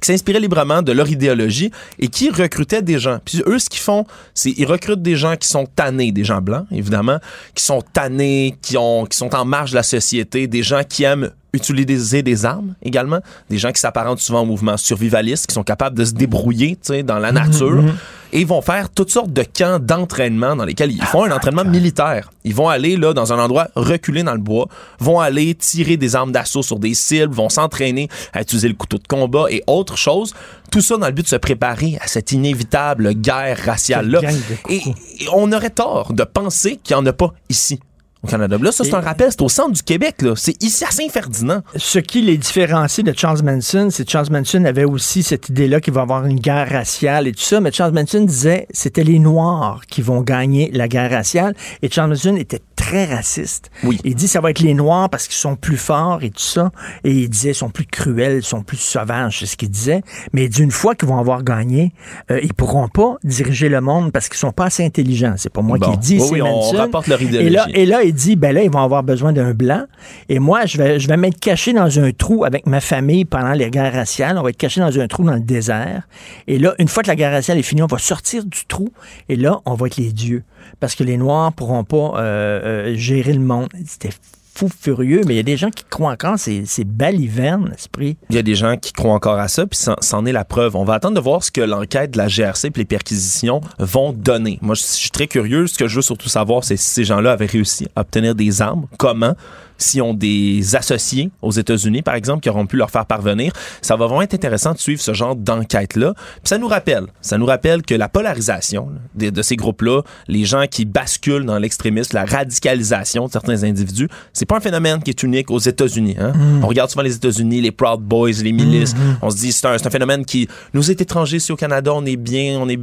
qui 0.00 0.06
s'inspirait 0.06 0.40
librement 0.40 0.82
de 0.82 0.92
leur 0.92 1.08
idéologie 1.08 1.70
et 1.98 2.08
qui 2.08 2.30
recrutait 2.30 2.82
des 2.82 2.98
gens. 2.98 3.18
Puis 3.24 3.42
eux, 3.46 3.58
ce 3.58 3.68
qu'ils 3.68 3.80
font, 3.80 4.06
c'est 4.34 4.52
ils 4.56 4.66
recrutent 4.66 5.02
des 5.02 5.16
gens 5.16 5.36
qui 5.36 5.48
sont 5.48 5.66
tannés, 5.66 6.12
des 6.12 6.24
gens 6.24 6.40
blancs, 6.40 6.66
évidemment, 6.70 7.18
qui 7.54 7.64
sont 7.64 7.82
tannés, 7.92 8.56
qui, 8.62 8.76
ont, 8.76 9.06
qui 9.06 9.16
sont 9.16 9.34
en 9.34 9.44
marge 9.44 9.70
de 9.70 9.76
la 9.76 9.82
société, 9.82 10.46
des 10.46 10.62
gens 10.62 10.82
qui 10.88 11.04
aiment 11.04 11.30
utiliser 11.52 12.22
des 12.22 12.44
armes 12.44 12.74
également, 12.82 13.20
des 13.48 13.58
gens 13.58 13.70
qui 13.72 13.80
s'apparentent 13.80 14.18
souvent 14.18 14.42
au 14.42 14.46
mouvement 14.46 14.76
survivaliste, 14.76 15.46
qui 15.46 15.54
sont 15.54 15.62
capables 15.62 15.96
de 15.96 16.04
se 16.04 16.12
débrouiller 16.12 16.70
tu 16.76 16.94
sais, 16.94 17.02
dans 17.02 17.18
la 17.18 17.32
nature. 17.32 17.82
mhm. 17.82 17.94
Et 18.34 18.40
ils 18.40 18.46
vont 18.46 18.62
faire 18.62 18.90
toutes 18.90 19.10
sortes 19.10 19.32
de 19.32 19.44
camps 19.44 19.78
d'entraînement 19.78 20.56
dans 20.56 20.64
lesquels 20.64 20.90
ils 20.90 21.04
font 21.04 21.22
un 21.22 21.30
entraînement 21.30 21.64
militaire. 21.64 22.32
Ils 22.42 22.52
vont 22.54 22.68
aller 22.68 22.96
là 22.96 23.12
dans 23.12 23.32
un 23.32 23.38
endroit 23.38 23.68
reculé 23.76 24.24
dans 24.24 24.32
le 24.34 24.40
bois, 24.40 24.66
vont 24.98 25.20
aller 25.20 25.54
tirer 25.54 25.96
des 25.96 26.16
armes 26.16 26.32
d'assaut 26.32 26.64
sur 26.64 26.80
des 26.80 26.94
cibles, 26.94 27.32
vont 27.32 27.48
s'entraîner 27.48 28.08
à 28.32 28.42
utiliser 28.42 28.66
le 28.66 28.74
couteau 28.74 28.98
de 28.98 29.06
combat 29.06 29.46
et 29.50 29.62
autres 29.68 29.96
choses. 29.96 30.34
Tout 30.72 30.80
ça 30.80 30.96
dans 30.96 31.06
le 31.06 31.12
but 31.12 31.22
de 31.22 31.28
se 31.28 31.36
préparer 31.36 31.96
à 32.00 32.08
cette 32.08 32.32
inévitable 32.32 33.14
guerre 33.14 33.56
raciale-là. 33.64 34.20
Et, 34.68 34.78
et 34.78 35.28
on 35.32 35.52
aurait 35.52 35.70
tort 35.70 36.12
de 36.12 36.24
penser 36.24 36.80
qu'il 36.82 36.96
n'y 36.96 37.02
en 37.02 37.06
a 37.06 37.12
pas 37.12 37.32
ici. 37.48 37.78
Au 38.24 38.26
Canada. 38.26 38.56
Là, 38.60 38.72
ça, 38.72 38.84
c'est 38.84 38.94
un 38.94 39.00
rappel, 39.00 39.28
c'est 39.30 39.42
au 39.42 39.48
centre 39.48 39.72
du 39.72 39.82
Québec. 39.82 40.22
là. 40.22 40.32
C'est 40.36 40.60
ici 40.62 40.84
à 40.84 40.90
Saint-Ferdinand. 40.90 41.60
Ce 41.76 41.98
qui 41.98 42.22
les 42.22 42.38
différencie 42.38 43.04
de 43.04 43.12
Charles 43.16 43.42
Manson, 43.42 43.88
c'est 43.90 44.04
que 44.04 44.10
Charles 44.10 44.28
Manson 44.30 44.64
avait 44.64 44.84
aussi 44.84 45.22
cette 45.22 45.48
idée-là 45.50 45.80
qu'il 45.80 45.92
va 45.92 46.00
y 46.00 46.02
avoir 46.02 46.24
une 46.26 46.40
guerre 46.40 46.68
raciale 46.70 47.26
et 47.28 47.32
tout 47.32 47.42
ça, 47.42 47.60
mais 47.60 47.70
Charles 47.70 47.92
Manson 47.92 48.22
disait 48.24 48.66
c'était 48.70 49.04
les 49.04 49.18
Noirs 49.18 49.82
qui 49.88 50.00
vont 50.02 50.22
gagner 50.22 50.70
la 50.72 50.88
guerre 50.88 51.10
raciale 51.10 51.54
et 51.82 51.90
Charles 51.90 52.10
Manson 52.10 52.36
était 52.36 52.60
très 52.76 53.04
raciste. 53.06 53.70
Il 54.04 54.14
dit 54.14 54.28
ça 54.28 54.40
va 54.40 54.50
être 54.50 54.60
les 54.60 54.74
Noirs 54.74 55.08
parce 55.10 55.26
qu'ils 55.26 55.36
sont 55.36 55.56
plus 55.56 55.76
forts 55.76 56.22
et 56.22 56.30
tout 56.30 56.40
ça. 56.42 56.70
Et 57.04 57.12
il 57.12 57.28
disait 57.28 57.50
ils 57.50 57.54
sont 57.54 57.70
plus 57.70 57.86
cruels, 57.86 58.38
ils 58.38 58.42
sont 58.44 58.62
plus 58.62 58.76
sauvages, 58.78 59.40
c'est 59.40 59.46
ce 59.46 59.56
qu'il 59.56 59.70
disait. 59.70 60.02
Mais 60.32 60.48
d'une 60.48 60.70
fois 60.70 60.94
qu'ils 60.94 61.08
vont 61.08 61.18
avoir 61.18 61.42
gagné, 61.42 61.92
euh, 62.30 62.40
ils 62.42 62.54
pourront 62.54 62.88
pas 62.88 63.16
diriger 63.24 63.68
le 63.68 63.80
monde 63.80 64.12
parce 64.12 64.28
qu'ils 64.28 64.38
sont 64.38 64.52
pas 64.52 64.66
assez 64.66 64.84
intelligents. 64.84 65.34
C'est 65.36 65.52
pas 65.52 65.62
moi 65.62 65.78
Bon. 65.78 65.86
qui 65.90 65.92
le 65.92 65.96
dis, 65.98 66.18
Oui, 66.20 66.26
c'est 66.28 66.34
oui, 66.34 66.42
on 66.42 66.70
rapporte 66.70 67.06
leur 67.08 67.20
Et 67.20 67.24
là, 67.24 67.30
idéologie. 67.66 67.70
et 67.74 67.86
là, 67.86 68.02
il 68.02 68.13
dit, 68.14 68.36
ben 68.36 68.54
là, 68.54 68.62
ils 68.62 68.70
vont 68.70 68.82
avoir 68.82 69.02
besoin 69.02 69.32
d'un 69.32 69.52
blanc. 69.52 69.84
Et 70.28 70.38
moi, 70.38 70.64
je 70.66 70.78
vais, 70.78 70.98
je 70.98 71.08
vais 71.08 71.16
m'être 71.16 71.38
caché 71.38 71.72
dans 71.72 71.98
un 71.98 72.12
trou 72.12 72.44
avec 72.44 72.66
ma 72.66 72.80
famille 72.80 73.24
pendant 73.24 73.52
les 73.52 73.70
guerres 73.70 73.92
raciales. 73.92 74.38
On 74.38 74.42
va 74.42 74.50
être 74.50 74.56
caché 74.56 74.80
dans 74.80 74.98
un 74.98 75.06
trou 75.06 75.24
dans 75.24 75.34
le 75.34 75.40
désert. 75.40 76.02
Et 76.46 76.58
là, 76.58 76.74
une 76.78 76.88
fois 76.88 77.02
que 77.02 77.08
la 77.08 77.16
guerre 77.16 77.32
raciale 77.32 77.58
est 77.58 77.62
finie, 77.62 77.82
on 77.82 77.86
va 77.86 77.98
sortir 77.98 78.44
du 78.44 78.64
trou. 78.66 78.90
Et 79.28 79.36
là, 79.36 79.60
on 79.66 79.74
va 79.74 79.86
être 79.86 79.96
les 79.96 80.12
dieux. 80.12 80.42
Parce 80.80 80.94
que 80.94 81.04
les 81.04 81.16
Noirs 81.16 81.52
pourront 81.52 81.84
pas 81.84 81.96
euh, 81.96 82.20
euh, 82.20 82.96
gérer 82.96 83.32
le 83.32 83.40
monde. 83.40 83.68
C'était 83.86 84.10
fou 84.54 84.68
furieux, 84.68 85.22
mais 85.26 85.34
il 85.34 85.36
y 85.36 85.40
a 85.40 85.44
des 85.44 85.56
gens 85.56 85.70
qui 85.70 85.84
croient 85.88 86.12
encore, 86.12 86.38
c'est 86.38 86.62
c'est 86.66 86.84
baliverne, 86.84 87.68
l'esprit. 87.70 88.16
Il 88.30 88.36
y 88.36 88.38
a 88.38 88.42
des 88.42 88.54
gens 88.54 88.76
qui 88.76 88.92
croient 88.92 89.12
encore 89.14 89.38
à 89.38 89.48
ça, 89.48 89.66
puis 89.66 89.78
c'en- 90.00 90.26
est 90.26 90.32
la 90.32 90.44
preuve. 90.44 90.76
On 90.76 90.84
va 90.84 90.94
attendre 90.94 91.16
de 91.16 91.20
voir 91.20 91.42
ce 91.42 91.50
que 91.50 91.60
l'enquête 91.60 92.12
de 92.12 92.18
la 92.18 92.28
GRC 92.28 92.68
et 92.68 92.72
les 92.76 92.84
perquisitions 92.84 93.60
vont 93.78 94.12
donner. 94.12 94.58
Moi, 94.62 94.74
je 94.74 94.82
je 94.82 94.86
suis 94.86 95.10
très 95.10 95.26
curieux. 95.26 95.66
Ce 95.66 95.76
que 95.78 95.88
je 95.88 95.96
veux 95.96 96.02
surtout 96.02 96.28
savoir, 96.28 96.62
c'est 96.64 96.76
si 96.76 96.86
ces 96.90 97.04
gens-là 97.04 97.32
avaient 97.32 97.46
réussi 97.46 97.86
à 97.96 98.02
obtenir 98.02 98.34
des 98.34 98.62
armes, 98.62 98.86
comment, 98.98 99.34
s'ils 99.76 100.02
ont 100.02 100.14
des 100.14 100.76
associés 100.76 101.30
aux 101.42 101.50
États-Unis, 101.50 102.02
par 102.02 102.14
exemple, 102.14 102.40
qui 102.40 102.48
auront 102.48 102.66
pu 102.66 102.76
leur 102.76 102.90
faire 102.90 103.06
parvenir. 103.06 103.52
Ça 103.82 103.96
va 103.96 104.06
vraiment 104.06 104.22
être 104.22 104.34
intéressant 104.34 104.72
de 104.72 104.78
suivre 104.78 105.00
ce 105.00 105.12
genre 105.14 105.34
d'enquête-là. 105.36 106.14
Puis 106.14 106.40
ça 106.44 106.58
nous 106.58 106.68
rappelle, 106.68 107.06
ça 107.20 107.38
nous 107.38 107.46
rappelle 107.46 107.82
que 107.82 107.94
la 107.94 108.08
polarisation 108.08 108.88
de, 109.14 109.30
de 109.30 109.42
ces 109.42 109.56
groupes-là, 109.56 110.02
les 110.28 110.44
gens 110.44 110.64
qui 110.70 110.84
basculent 110.84 111.44
dans 111.44 111.58
l'extrémisme, 111.58 112.16
la 112.16 112.24
radicalisation 112.24 113.26
de 113.26 113.32
certains 113.32 113.62
individus, 113.64 114.08
c'est 114.32 114.46
pas 114.46 114.56
un 114.56 114.60
phénomène 114.60 115.02
qui 115.02 115.10
est 115.10 115.22
unique 115.22 115.50
aux 115.50 115.58
États-Unis. 115.58 116.16
hein. 116.18 116.32
Mm. 116.34 116.64
On 116.64 116.66
regarde 116.68 116.90
souvent 116.90 117.02
les 117.02 117.16
États-Unis, 117.16 117.60
les 117.60 117.72
Proud 117.72 118.00
Boys, 118.00 118.30
les 118.42 118.52
milices. 118.52 118.94
Mhm. 118.94 119.16
On 119.22 119.30
se 119.30 119.36
dit 119.36 119.52
c'est 119.52 119.66
un, 119.66 119.78
c'est 119.78 119.86
un 119.86 119.90
phénomène 119.90 120.24
qui 120.24 120.48
nous 120.72 120.90
est 120.90 121.00
étranger 121.00 121.36
ici 121.38 121.52
au 121.52 121.56
Canada. 121.56 121.92
On 121.94 122.04
est 122.06 122.16
bien, 122.16 122.58
on 122.60 122.68
est 122.68 122.78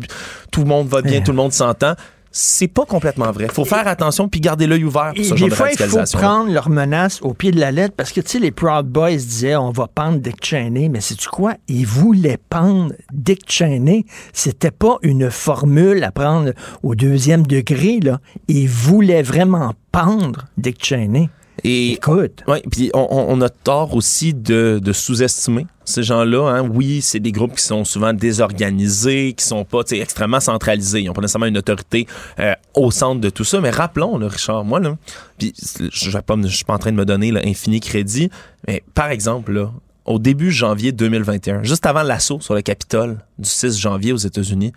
tout 0.51 0.61
le 0.61 0.67
monde 0.67 0.87
va 0.87 1.01
bien, 1.01 1.21
tout 1.21 1.31
le 1.31 1.37
monde 1.37 1.53
s'entend. 1.53 1.93
C'est 2.31 2.69
pas 2.69 2.85
complètement 2.85 3.31
vrai. 3.31 3.47
Faut 3.49 3.65
faire 3.65 3.87
attention 3.87 4.29
puis 4.29 4.39
garder 4.39 4.65
l'œil 4.65 4.85
ouvert 4.85 5.11
pour 5.13 5.23
ce 5.23 5.35
genre 5.35 5.37
des 5.37 5.49
de 5.49 5.55
fois, 5.55 5.71
il 5.71 5.77
faut 5.77 6.17
prendre 6.17 6.51
leurs 6.51 6.69
menaces 6.69 7.21
au 7.21 7.33
pied 7.33 7.51
de 7.51 7.59
la 7.59 7.71
lettre 7.71 7.93
parce 7.95 8.13
que, 8.13 8.21
tu 8.21 8.29
sais, 8.29 8.39
les 8.39 8.51
Proud 8.51 8.87
Boys 8.87 9.17
disaient 9.17 9.57
on 9.57 9.71
va 9.71 9.87
pendre 9.87 10.19
Dick 10.19 10.43
Cheney, 10.43 10.87
mais 10.87 11.01
sais-tu 11.01 11.27
quoi? 11.27 11.55
Ils 11.67 11.85
voulaient 11.85 12.39
pendre 12.49 12.93
Dick 13.11 13.51
Cheney. 13.51 14.05
C'était 14.31 14.71
pas 14.71 14.97
une 15.01 15.29
formule 15.29 16.03
à 16.03 16.11
prendre 16.11 16.51
au 16.83 16.95
deuxième 16.95 17.45
degré, 17.45 17.99
là. 17.99 18.19
Ils 18.47 18.69
voulaient 18.69 19.23
vraiment 19.23 19.73
pendre 19.91 20.45
Dick 20.57 20.83
Cheney. 20.83 21.29
Et 21.63 21.93
Écoute. 21.93 22.43
Ouais, 22.47 22.61
puis 22.71 22.89
on, 22.93 23.39
a 23.41 23.49
tort 23.49 23.95
aussi 23.95 24.33
de, 24.33 24.79
de 24.81 24.93
sous-estimer 24.93 25.67
ces 25.85 26.03
gens-là. 26.03 26.49
Hein. 26.49 26.67
Oui, 26.67 27.01
c'est 27.01 27.19
des 27.19 27.31
groupes 27.31 27.55
qui 27.55 27.63
sont 27.63 27.83
souvent 27.85 28.13
désorganisés, 28.13 29.33
qui 29.33 29.45
sont 29.45 29.63
pas 29.63 29.81
extrêmement 29.91 30.39
centralisés. 30.39 31.01
Ils 31.01 31.07
n'ont 31.07 31.13
pas 31.13 31.21
nécessairement 31.21 31.47
une 31.47 31.57
autorité 31.57 32.07
euh, 32.39 32.53
au 32.73 32.89
centre 32.91 33.21
de 33.21 33.29
tout 33.29 33.43
ça. 33.43 33.61
Mais 33.61 33.69
rappelons, 33.69 34.17
là, 34.17 34.27
Richard, 34.27 34.63
moi, 34.63 34.79
là, 34.79 34.97
puis 35.37 35.53
je 35.77 36.09
ne 36.15 36.21
pas 36.21 36.35
suis 36.47 36.65
pas 36.65 36.73
en 36.73 36.79
train 36.79 36.91
de 36.91 36.97
me 36.97 37.05
donner 37.05 37.31
là, 37.31 37.41
infini 37.43 37.79
crédit, 37.79 38.29
mais 38.67 38.83
par 38.93 39.09
exemple, 39.09 39.51
là, 39.51 39.71
au 40.05 40.19
début 40.19 40.51
janvier 40.51 40.91
2021, 40.91 41.63
juste 41.63 41.85
avant 41.85 42.03
l'assaut 42.03 42.39
sur 42.39 42.55
le 42.55 42.61
Capitole 42.61 43.19
du 43.37 43.49
6 43.49 43.77
janvier 43.77 44.13
aux 44.13 44.17
États-Unis, 44.17 44.71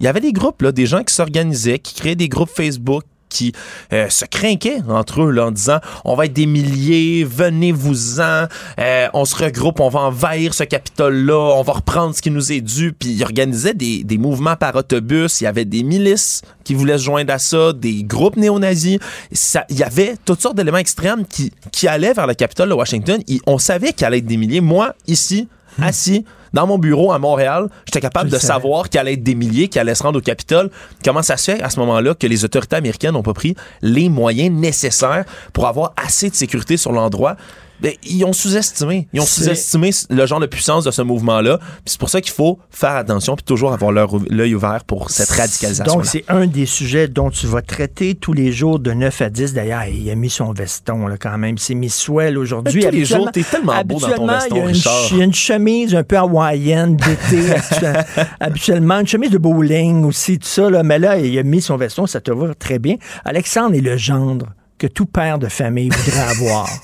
il 0.00 0.04
y 0.04 0.08
avait 0.08 0.20
des 0.20 0.32
groupes, 0.32 0.60
là, 0.60 0.72
des 0.72 0.86
gens 0.86 1.02
qui 1.02 1.14
s'organisaient, 1.14 1.78
qui 1.78 1.94
créaient 1.94 2.16
des 2.16 2.28
groupes 2.28 2.50
Facebook, 2.50 3.04
qui 3.28 3.52
euh, 3.92 4.08
se 4.08 4.24
craquaient 4.24 4.78
entre 4.88 5.22
eux 5.22 5.30
là, 5.30 5.46
en 5.46 5.50
disant 5.50 5.78
on 6.04 6.14
va 6.14 6.26
être 6.26 6.32
des 6.32 6.46
milliers, 6.46 7.24
venez-vous-en, 7.24 8.46
euh, 8.78 9.08
on 9.14 9.24
se 9.24 9.36
regroupe, 9.36 9.80
on 9.80 9.88
va 9.88 10.00
envahir 10.00 10.54
ce 10.54 10.64
Capitole-là, 10.64 11.36
on 11.56 11.62
va 11.62 11.74
reprendre 11.74 12.14
ce 12.14 12.22
qui 12.22 12.30
nous 12.30 12.52
est 12.52 12.60
dû. 12.60 12.92
Puis 12.92 13.10
ils 13.10 13.22
organisaient 13.22 13.74
des, 13.74 14.04
des 14.04 14.18
mouvements 14.18 14.56
par 14.56 14.74
autobus, 14.76 15.40
il 15.40 15.44
y 15.44 15.46
avait 15.46 15.64
des 15.64 15.82
milices 15.82 16.42
qui 16.64 16.74
voulaient 16.74 16.98
se 16.98 17.04
joindre 17.04 17.32
à 17.32 17.38
ça, 17.38 17.72
des 17.72 18.02
groupes 18.04 18.36
néo-nazis. 18.36 18.98
Ça- 19.32 19.64
Il 19.70 19.78
y 19.78 19.82
avait 19.82 20.16
toutes 20.24 20.40
sortes 20.40 20.56
d'éléments 20.56 20.78
extrêmes 20.78 21.24
qui, 21.26 21.52
qui 21.72 21.88
allaient 21.88 22.12
vers 22.12 22.26
le 22.26 22.34
Capitole 22.34 22.68
de 22.68 22.74
Washington. 22.74 23.20
Et 23.28 23.40
on 23.46 23.58
savait 23.58 23.92
qu'il 23.92 24.06
allait 24.06 24.18
être 24.18 24.26
des 24.26 24.36
milliers. 24.36 24.60
Moi, 24.60 24.94
ici, 25.06 25.48
assis 25.80 26.24
dans 26.52 26.66
mon 26.66 26.78
bureau 26.78 27.12
à 27.12 27.18
Montréal, 27.18 27.68
j'étais 27.84 28.00
capable 28.00 28.30
de 28.30 28.38
savoir 28.38 28.88
qu'il 28.88 28.98
allait 28.98 29.14
être 29.14 29.22
des 29.22 29.34
milliers, 29.34 29.68
qui 29.68 29.78
allaient 29.78 29.94
se 29.94 30.02
rendre 30.02 30.18
au 30.18 30.22
Capitole. 30.22 30.70
Comment 31.04 31.22
ça 31.22 31.36
se 31.36 31.52
fait 31.52 31.62
à 31.62 31.68
ce 31.68 31.78
moment-là 31.80 32.14
que 32.14 32.26
les 32.26 32.44
autorités 32.44 32.76
américaines 32.76 33.12
n'ont 33.12 33.22
pas 33.22 33.34
pris 33.34 33.54
les 33.82 34.08
moyens 34.08 34.54
nécessaires 34.54 35.24
pour 35.52 35.66
avoir 35.66 35.92
assez 35.96 36.30
de 36.30 36.34
sécurité 36.34 36.76
sur 36.76 36.92
l'endroit? 36.92 37.36
Ben, 37.80 37.92
ils 38.04 38.24
ont 38.24 38.32
sous-estimé. 38.32 39.06
Ils 39.12 39.20
ont 39.20 39.26
sous-estimé 39.26 39.90
le 40.10 40.26
genre 40.26 40.40
de 40.40 40.46
puissance 40.46 40.84
de 40.84 40.90
ce 40.90 41.02
mouvement-là. 41.02 41.58
C'est 41.84 41.98
pour 41.98 42.08
ça 42.08 42.20
qu'il 42.20 42.32
faut 42.32 42.58
faire 42.70 42.92
attention 42.96 43.36
puis 43.36 43.44
toujours 43.44 43.72
avoir 43.72 43.92
l'œil 43.92 44.54
ouvert 44.54 44.82
pour 44.84 45.10
cette 45.10 45.28
radicalisation. 45.30 45.94
Donc, 45.94 46.06
c'est 46.06 46.24
un 46.28 46.46
des 46.46 46.64
sujets 46.66 47.06
dont 47.08 47.30
tu 47.30 47.46
vas 47.46 47.60
traiter 47.62 48.14
tous 48.14 48.32
les 48.32 48.50
jours 48.52 48.78
de 48.78 48.92
9 48.92 49.20
à 49.22 49.28
10. 49.30 49.52
D'ailleurs, 49.52 49.84
il 49.84 50.08
a 50.10 50.14
mis 50.14 50.30
son 50.30 50.52
veston 50.52 51.06
là, 51.06 51.16
quand 51.18 51.36
même. 51.36 51.56
Il 51.56 51.60
s'est 51.60 51.74
mis 51.74 51.90
swell 51.90 52.38
aujourd'hui. 52.38 52.82
Tous 52.82 52.90
les 52.90 53.04
jours, 53.04 53.30
t'es 53.30 53.42
tellement 53.42 53.82
beau 53.84 53.98
dans 54.00 54.08
ton 54.12 54.26
veston, 54.26 54.56
il 54.56 54.56
y 54.56 54.60
a 54.60 54.62
une 54.62 54.68
Richard. 54.68 54.92
ch- 55.00 55.10
Il 55.12 55.18
y 55.18 55.20
a 55.20 55.24
une 55.24 55.34
chemise 55.34 55.94
un 55.94 56.02
peu 56.02 56.16
hawaïenne 56.16 56.96
d'été. 56.96 57.52
habituellement- 57.54 58.04
habituellement, 58.40 59.00
une 59.00 59.06
chemise 59.06 59.30
de 59.30 59.38
bowling 59.38 60.04
aussi, 60.04 60.38
tout 60.38 60.48
ça. 60.48 60.70
Là. 60.70 60.82
Mais 60.82 60.98
là, 60.98 61.18
il 61.18 61.38
a 61.38 61.42
mis 61.42 61.60
son 61.60 61.76
veston, 61.76 62.06
ça 62.06 62.20
te 62.20 62.30
va 62.30 62.54
très 62.54 62.78
bien. 62.78 62.96
Alexandre 63.24 63.74
est 63.74 63.80
le 63.80 63.96
gendre 63.96 64.46
que 64.78 64.86
tout 64.86 65.06
père 65.06 65.38
de 65.38 65.48
famille 65.48 65.88
voudrait 65.90 66.20
avoir. 66.22 66.68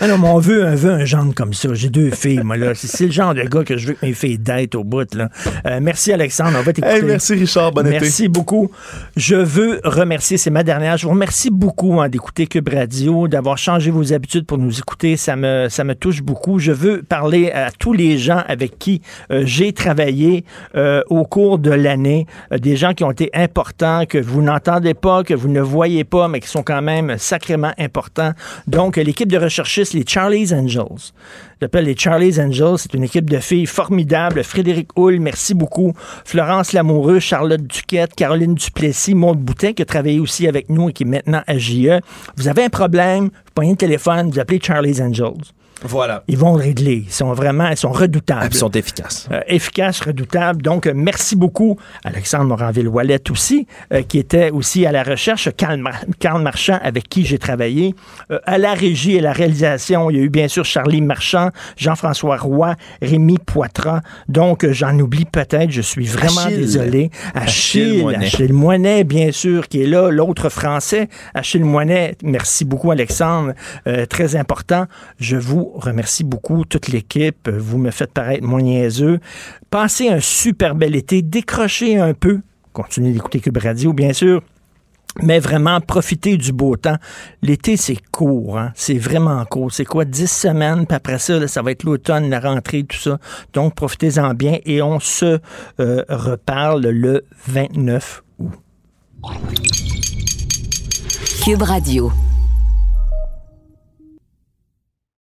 Ah 0.00 0.08
non, 0.08 0.18
mais 0.18 0.28
on 0.28 0.38
veut, 0.38 0.64
on 0.64 0.74
veut 0.74 0.90
un 0.90 1.04
gendre 1.04 1.34
comme 1.34 1.54
ça. 1.54 1.68
J'ai 1.72 1.88
deux 1.88 2.10
filles, 2.10 2.40
moi, 2.42 2.56
là. 2.56 2.72
C'est 2.74 3.06
le 3.06 3.12
genre 3.12 3.34
de 3.34 3.42
gars 3.42 3.62
que 3.62 3.76
je 3.76 3.88
veux 3.88 3.92
que 3.94 4.04
mes 4.04 4.12
filles 4.12 4.38
datent 4.38 4.74
au 4.74 4.84
bout, 4.84 5.14
là. 5.14 5.28
Euh, 5.66 5.78
merci, 5.80 6.12
Alexandre. 6.12 6.56
On 6.58 6.62
va 6.62 6.72
t'écouter. 6.72 6.96
Hey, 6.96 7.02
merci, 7.02 7.34
Richard. 7.34 7.72
Bon 7.72 7.86
été. 7.86 8.00
Merci 8.00 8.28
beaucoup. 8.28 8.70
Je 9.16 9.36
veux 9.36 9.80
remercier, 9.84 10.36
c'est 10.36 10.50
ma 10.50 10.64
dernière. 10.64 10.96
Je 10.96 11.06
vous 11.06 11.12
remercie 11.12 11.50
beaucoup 11.50 12.00
hein, 12.00 12.08
d'écouter 12.08 12.46
Cube 12.46 12.68
Radio, 12.68 13.28
d'avoir 13.28 13.56
changé 13.56 13.90
vos 13.90 14.12
habitudes 14.12 14.46
pour 14.46 14.58
nous 14.58 14.78
écouter. 14.78 15.16
Ça 15.16 15.36
me, 15.36 15.68
ça 15.68 15.84
me 15.84 15.94
touche 15.94 16.22
beaucoup. 16.22 16.58
Je 16.58 16.72
veux 16.72 17.02
parler 17.02 17.52
à 17.52 17.70
tous 17.70 17.92
les 17.92 18.18
gens 18.18 18.42
avec 18.48 18.78
qui 18.78 19.00
euh, 19.30 19.42
j'ai 19.44 19.72
travaillé 19.72 20.44
euh, 20.74 21.02
au 21.08 21.24
cours 21.24 21.58
de 21.58 21.70
l'année, 21.70 22.26
des 22.50 22.76
gens 22.76 22.94
qui 22.94 23.04
ont 23.04 23.10
été 23.10 23.30
importants, 23.32 24.06
que 24.06 24.18
vous 24.18 24.42
n'entendez 24.42 24.94
pas, 24.94 25.22
que 25.22 25.34
vous 25.34 25.48
ne 25.48 25.60
voyez 25.60 26.04
pas, 26.04 26.28
mais 26.28 26.40
qui 26.40 26.48
sont 26.48 26.62
quand 26.62 26.82
même 26.82 27.16
sacrément 27.18 27.72
importants. 27.78 28.32
Donc, 28.66 28.96
l'équipe 28.96 29.30
de 29.30 29.38
les 29.92 30.04
Charlie's 30.06 30.52
Angels. 30.52 31.12
J'appelle 31.60 31.84
les 31.84 31.96
Charlie's 31.96 32.38
Angels. 32.38 32.78
C'est 32.78 32.94
une 32.94 33.04
équipe 33.04 33.28
de 33.28 33.38
filles 33.38 33.66
formidables. 33.66 34.42
Frédéric 34.42 34.88
Hull, 34.96 35.20
merci 35.20 35.54
beaucoup. 35.54 35.92
Florence 36.24 36.72
Lamoureux, 36.72 37.20
Charlotte 37.20 37.62
Duquette, 37.62 38.14
Caroline 38.14 38.54
Duplessis, 38.54 39.14
Maude 39.14 39.38
Boutin, 39.38 39.72
qui 39.72 39.82
a 39.82 39.84
travaillé 39.84 40.20
aussi 40.20 40.48
avec 40.48 40.68
nous 40.70 40.88
et 40.88 40.92
qui 40.92 41.02
est 41.02 41.06
maintenant 41.06 41.42
à 41.46 41.58
JE. 41.58 42.00
Vous 42.36 42.48
avez 42.48 42.64
un 42.64 42.68
problème, 42.70 43.24
vous 43.24 43.52
prenez 43.54 43.70
le 43.70 43.76
téléphone, 43.76 44.30
vous 44.30 44.38
appelez 44.38 44.60
Charlie's 44.62 45.00
Angels. 45.00 45.44
Voilà. 45.84 46.24
Ils 46.28 46.38
vont 46.38 46.56
le 46.56 46.62
régler. 46.62 47.04
Ils 47.06 47.12
sont 47.12 47.32
vraiment, 47.34 47.68
ils 47.68 47.76
sont 47.76 47.92
redoutables. 47.92 48.48
Ils 48.50 48.56
sont 48.56 48.70
efficaces. 48.70 49.28
Euh, 49.30 49.40
efficaces, 49.46 50.00
redoutables. 50.00 50.62
Donc, 50.62 50.86
euh, 50.86 50.92
merci 50.94 51.36
beaucoup, 51.36 51.78
Alexandre 52.04 52.44
Moranville-Wallet 52.46 53.30
aussi, 53.30 53.66
euh, 53.92 54.02
qui 54.02 54.18
était 54.18 54.50
aussi 54.50 54.86
à 54.86 54.92
la 54.92 55.02
recherche, 55.02 55.48
Karl, 55.56 55.78
Mar- 55.78 56.04
Karl 56.18 56.42
Marchand, 56.42 56.78
avec 56.82 57.08
qui 57.08 57.24
j'ai 57.26 57.38
travaillé. 57.38 57.94
Euh, 58.30 58.38
à 58.44 58.56
la 58.58 58.72
régie 58.74 59.16
et 59.16 59.20
la 59.20 59.32
réalisation, 59.32 60.08
il 60.10 60.16
y 60.16 60.20
a 60.20 60.22
eu 60.22 60.30
bien 60.30 60.48
sûr 60.48 60.64
Charlie 60.64 61.02
Marchand, 61.02 61.50
Jean-François 61.76 62.38
Roy, 62.38 62.74
Rémi 63.02 63.36
Poitras. 63.44 64.00
Donc, 64.28 64.66
j'en 64.70 64.98
oublie 64.98 65.26
peut-être, 65.26 65.70
je 65.70 65.82
suis 65.82 66.06
vraiment 66.06 66.40
Achille. 66.46 66.56
désolé. 66.56 67.10
Achille 67.34 67.82
Achille, 67.84 68.02
Moinet. 68.02 68.26
Achille 68.26 68.52
Moinet, 68.52 69.04
bien 69.04 69.32
sûr, 69.32 69.68
qui 69.68 69.82
est 69.82 69.86
là, 69.86 70.10
l'autre 70.10 70.48
français. 70.48 71.08
Achille 71.34 71.62
Moinet, 71.64 72.16
merci 72.22 72.64
beaucoup, 72.64 72.90
Alexandre. 72.90 73.52
Très 74.08 74.36
important. 74.36 74.86
Je 75.18 75.36
vous 75.36 75.72
remercie 75.74 76.24
beaucoup, 76.24 76.64
toute 76.64 76.88
l'équipe. 76.88 77.48
Vous 77.48 77.78
me 77.78 77.90
faites 77.90 78.12
paraître 78.12 78.44
moins 78.44 78.62
niaiseux. 78.62 79.20
Passez 79.70 80.08
un 80.08 80.20
super 80.20 80.74
bel 80.74 80.94
été. 80.96 81.22
Décrochez 81.22 81.98
un 81.98 82.14
peu. 82.14 82.40
Continuez 82.72 83.12
d'écouter 83.12 83.40
Cube 83.40 83.58
Radio, 83.58 83.92
bien 83.92 84.12
sûr. 84.12 84.42
Mais 85.22 85.38
vraiment, 85.38 85.80
profitez 85.80 86.36
du 86.36 86.52
beau 86.52 86.76
temps. 86.76 86.96
L'été, 87.40 87.76
c'est 87.76 87.98
court. 88.10 88.58
Hein? 88.58 88.72
C'est 88.74 88.98
vraiment 88.98 89.44
court. 89.44 89.72
C'est 89.72 89.84
quoi, 89.84 90.04
10 90.04 90.26
semaines? 90.30 90.86
Puis 90.86 90.96
après 90.96 91.18
ça, 91.18 91.46
ça 91.46 91.62
va 91.62 91.70
être 91.70 91.84
l'automne, 91.84 92.30
la 92.30 92.40
rentrée, 92.40 92.82
tout 92.82 92.98
ça. 92.98 93.18
Donc, 93.52 93.74
profitez-en 93.76 94.34
bien. 94.34 94.58
Et 94.64 94.82
on 94.82 94.98
se 94.98 95.38
euh, 95.80 96.04
reparle 96.08 96.88
le 96.88 97.24
29 97.46 98.24
août. 98.40 98.52
Cube 101.44 101.62
Radio. 101.62 102.10